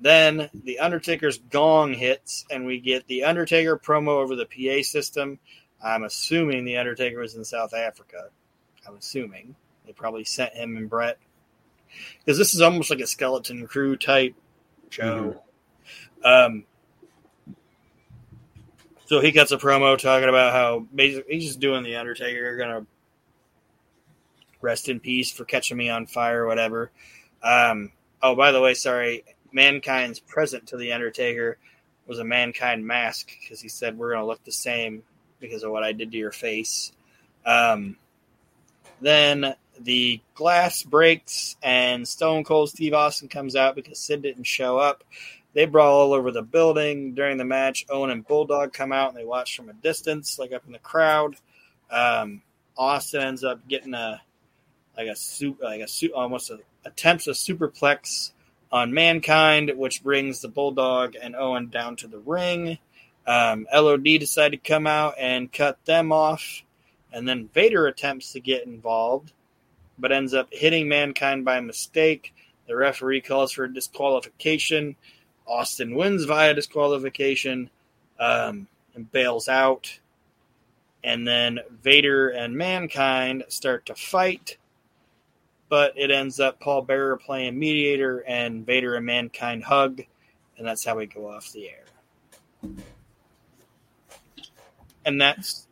then 0.00 0.48
the 0.54 0.78
Undertaker's 0.78 1.38
gong 1.38 1.92
hits, 1.92 2.46
and 2.50 2.64
we 2.64 2.80
get 2.80 3.06
the 3.06 3.24
Undertaker 3.24 3.76
promo 3.78 4.22
over 4.22 4.34
the 4.34 4.46
PA 4.46 4.82
system. 4.82 5.38
I'm 5.82 6.04
assuming 6.04 6.64
the 6.64 6.78
Undertaker 6.78 7.18
was 7.20 7.34
in 7.34 7.44
South 7.44 7.74
Africa. 7.74 8.28
I'm 8.88 8.96
assuming 8.96 9.54
they 9.86 9.92
probably 9.92 10.24
sent 10.24 10.54
him 10.54 10.76
and 10.76 10.88
Bret 10.88 11.18
because 12.20 12.38
this 12.38 12.54
is 12.54 12.62
almost 12.62 12.90
like 12.90 13.00
a 13.00 13.06
skeleton 13.06 13.66
crew 13.66 13.96
type 13.96 14.34
show. 14.90 15.42
Um, 16.24 16.64
so 19.06 19.20
he 19.20 19.32
cuts 19.32 19.52
a 19.52 19.58
promo 19.58 19.98
talking 19.98 20.28
about 20.28 20.52
how 20.52 20.86
basically 20.94 21.34
he's 21.34 21.46
just 21.46 21.60
doing 21.60 21.82
the 21.82 21.96
Undertaker, 21.96 22.56
gonna 22.56 22.86
rest 24.60 24.88
in 24.88 24.98
peace 24.98 25.30
for 25.30 25.44
catching 25.44 25.76
me 25.76 25.90
on 25.90 26.06
fire, 26.06 26.44
or 26.44 26.46
whatever. 26.46 26.90
Um, 27.42 27.92
oh, 28.22 28.34
by 28.34 28.50
the 28.50 28.60
way, 28.60 28.72
sorry, 28.74 29.24
Mankind's 29.52 30.18
present 30.18 30.68
to 30.68 30.78
the 30.78 30.92
Undertaker 30.92 31.58
was 32.06 32.18
a 32.18 32.24
Mankind 32.24 32.86
mask 32.86 33.30
because 33.40 33.60
he 33.60 33.68
said 33.68 33.98
we're 33.98 34.12
gonna 34.12 34.26
look 34.26 34.42
the 34.44 34.52
same 34.52 35.02
because 35.38 35.62
of 35.62 35.70
what 35.70 35.82
I 35.82 35.92
did 35.92 36.10
to 36.12 36.18
your 36.18 36.32
face. 36.32 36.92
Um, 37.44 37.96
then 39.00 39.54
the 39.78 40.20
glass 40.34 40.82
breaks 40.82 41.56
and 41.62 42.06
Stone 42.06 42.44
Cold 42.44 42.70
Steve 42.70 42.94
Austin 42.94 43.28
comes 43.28 43.56
out 43.56 43.74
because 43.74 43.98
Sid 43.98 44.22
didn't 44.22 44.44
show 44.44 44.78
up. 44.78 45.04
They 45.54 45.66
brawl 45.66 46.00
all 46.00 46.12
over 46.12 46.30
the 46.30 46.42
building 46.42 47.14
during 47.14 47.36
the 47.38 47.44
match. 47.44 47.86
Owen 47.88 48.10
and 48.10 48.26
Bulldog 48.26 48.72
come 48.72 48.92
out 48.92 49.10
and 49.10 49.16
they 49.16 49.24
watch 49.24 49.56
from 49.56 49.68
a 49.68 49.72
distance, 49.74 50.38
like 50.38 50.52
up 50.52 50.66
in 50.66 50.72
the 50.72 50.78
crowd. 50.78 51.36
Um, 51.90 52.42
Austin 52.76 53.22
ends 53.22 53.44
up 53.44 53.66
getting 53.68 53.94
a 53.94 54.20
like 54.96 55.08
a 55.08 55.16
suit, 55.16 55.58
like 55.62 55.80
a 55.80 55.88
suit, 55.88 56.12
almost 56.12 56.50
a, 56.50 56.58
attempts 56.84 57.26
a 57.26 57.30
superplex 57.30 58.32
on 58.70 58.92
Mankind, 58.92 59.72
which 59.76 60.02
brings 60.02 60.40
the 60.40 60.48
Bulldog 60.48 61.14
and 61.20 61.36
Owen 61.36 61.68
down 61.68 61.96
to 61.96 62.08
the 62.08 62.18
ring. 62.18 62.78
Um, 63.26 63.66
LOD 63.72 64.04
decided 64.04 64.62
to 64.62 64.68
come 64.68 64.86
out 64.86 65.14
and 65.18 65.52
cut 65.52 65.84
them 65.84 66.12
off, 66.12 66.62
and 67.12 67.28
then 67.28 67.48
Vader 67.54 67.86
attempts 67.86 68.32
to 68.32 68.40
get 68.40 68.66
involved, 68.66 69.32
but 69.98 70.12
ends 70.12 70.34
up 70.34 70.48
hitting 70.50 70.88
Mankind 70.88 71.44
by 71.44 71.60
mistake. 71.60 72.34
The 72.66 72.76
referee 72.76 73.20
calls 73.20 73.52
for 73.52 73.66
disqualification. 73.68 74.96
Austin 75.46 75.94
wins 75.94 76.24
via 76.24 76.54
disqualification 76.54 77.70
um, 78.18 78.66
and 78.94 79.10
bails 79.10 79.48
out. 79.48 79.98
And 81.02 81.28
then 81.28 81.60
Vader 81.82 82.30
and 82.30 82.56
Mankind 82.56 83.44
start 83.48 83.84
to 83.86 83.94
fight, 83.94 84.56
but 85.68 85.92
it 85.96 86.10
ends 86.10 86.40
up 86.40 86.60
Paul 86.60 86.82
Bearer 86.82 87.18
playing 87.18 87.58
mediator 87.58 88.24
and 88.26 88.64
Vader 88.64 88.94
and 88.94 89.04
Mankind 89.04 89.64
hug, 89.64 90.00
and 90.56 90.66
that's 90.66 90.84
how 90.84 90.96
we 90.96 91.06
go 91.06 91.28
off 91.28 91.52
the 91.52 91.68
air. 91.68 91.84
And 95.04 95.20
that's 95.20 95.66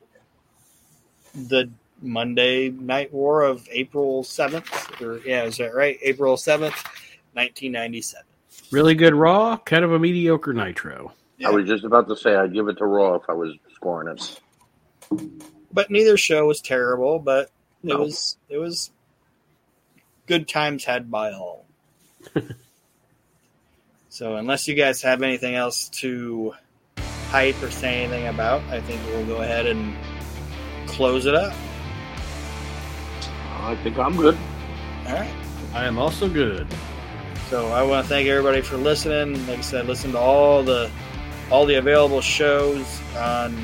the 1.35 1.71
Monday 2.03 2.69
Night 2.69 3.13
War 3.13 3.43
of 3.43 3.67
April 3.71 4.23
7th. 4.23 5.01
Or, 5.01 5.27
yeah, 5.27 5.45
is 5.45 5.57
that 5.57 5.75
right? 5.75 5.99
April 6.03 6.37
7th, 6.37 6.85
1997. 7.33 8.27
Really 8.73 8.95
good 8.95 9.15
Raw, 9.15 9.59
kind 9.59 9.85
of 9.85 9.93
a 9.93 9.99
mediocre 9.99 10.53
Nitro. 10.55 11.13
I 11.45 11.51
was 11.51 11.67
just 11.69 11.85
about 11.85 12.09
to 12.09 12.17
say 12.17 12.35
I'd 12.35 12.55
give 12.55 12.69
it 12.69 12.79
to 12.79 12.87
Raw 12.87 13.15
if 13.17 13.23
I 13.29 13.33
was 13.35 13.55
scoring 13.75 14.17
it. 14.17 14.41
But 15.73 15.91
neither 15.91 16.17
show 16.17 16.47
was 16.47 16.61
terrible, 16.61 17.19
but 17.19 17.51
it 17.83 17.89
No. 17.89 17.99
was 17.99 18.37
it 18.49 18.57
was 18.59 18.91
good 20.27 20.49
times 20.49 20.85
had 20.85 21.11
by 21.11 21.33
all. 21.33 21.67
so 24.09 24.37
unless 24.37 24.67
you 24.69 24.75
guys 24.75 25.03
have 25.03 25.23
anything 25.23 25.55
else 25.55 25.89
to 26.01 26.55
hype 27.29 27.61
or 27.63 27.71
say 27.71 28.05
anything 28.05 28.27
about, 28.29 28.63
I 28.71 28.81
think 28.81 29.01
we'll 29.09 29.27
go 29.27 29.43
ahead 29.43 29.67
and 29.67 29.95
close 30.87 31.27
it 31.27 31.35
up. 31.35 31.53
I 33.61 33.77
think 33.83 33.99
I'm 33.99 34.17
good. 34.17 34.37
All 35.07 35.13
right. 35.15 35.35
I 35.75 35.85
am 35.87 35.99
also 35.99 36.29
good. 36.29 36.67
So 37.53 37.69
I 37.69 37.83
want 37.83 38.03
to 38.03 38.09
thank 38.09 38.27
everybody 38.29 38.63
for 38.63 38.79
listening. 38.79 39.47
Like 39.47 39.59
I 39.59 39.61
said, 39.61 39.87
listen 39.87 40.13
to 40.13 40.19
all 40.19 40.63
the 40.63 40.91
all 41.51 41.67
the 41.67 41.75
available 41.75 42.23
shows 42.23 42.99
on 43.15 43.55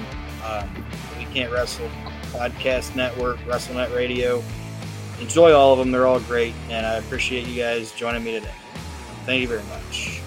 um, 0.45 0.69
We 1.17 1.25
Can't 1.25 1.51
Wrestle 1.51 1.89
Podcast 2.33 2.95
Network, 2.95 3.39
WrestleNet 3.47 3.97
Radio. 3.97 4.45
Enjoy 5.23 5.55
all 5.55 5.73
of 5.73 5.79
them; 5.79 5.91
they're 5.91 6.07
all 6.07 6.21
great, 6.21 6.53
and 6.69 6.85
I 6.85 6.97
appreciate 6.97 7.47
you 7.47 7.57
guys 7.57 7.93
joining 7.93 8.23
me 8.23 8.33
today. 8.33 8.53
Thank 9.25 9.41
you 9.41 9.49
very 9.49 9.65
much. 9.65 10.21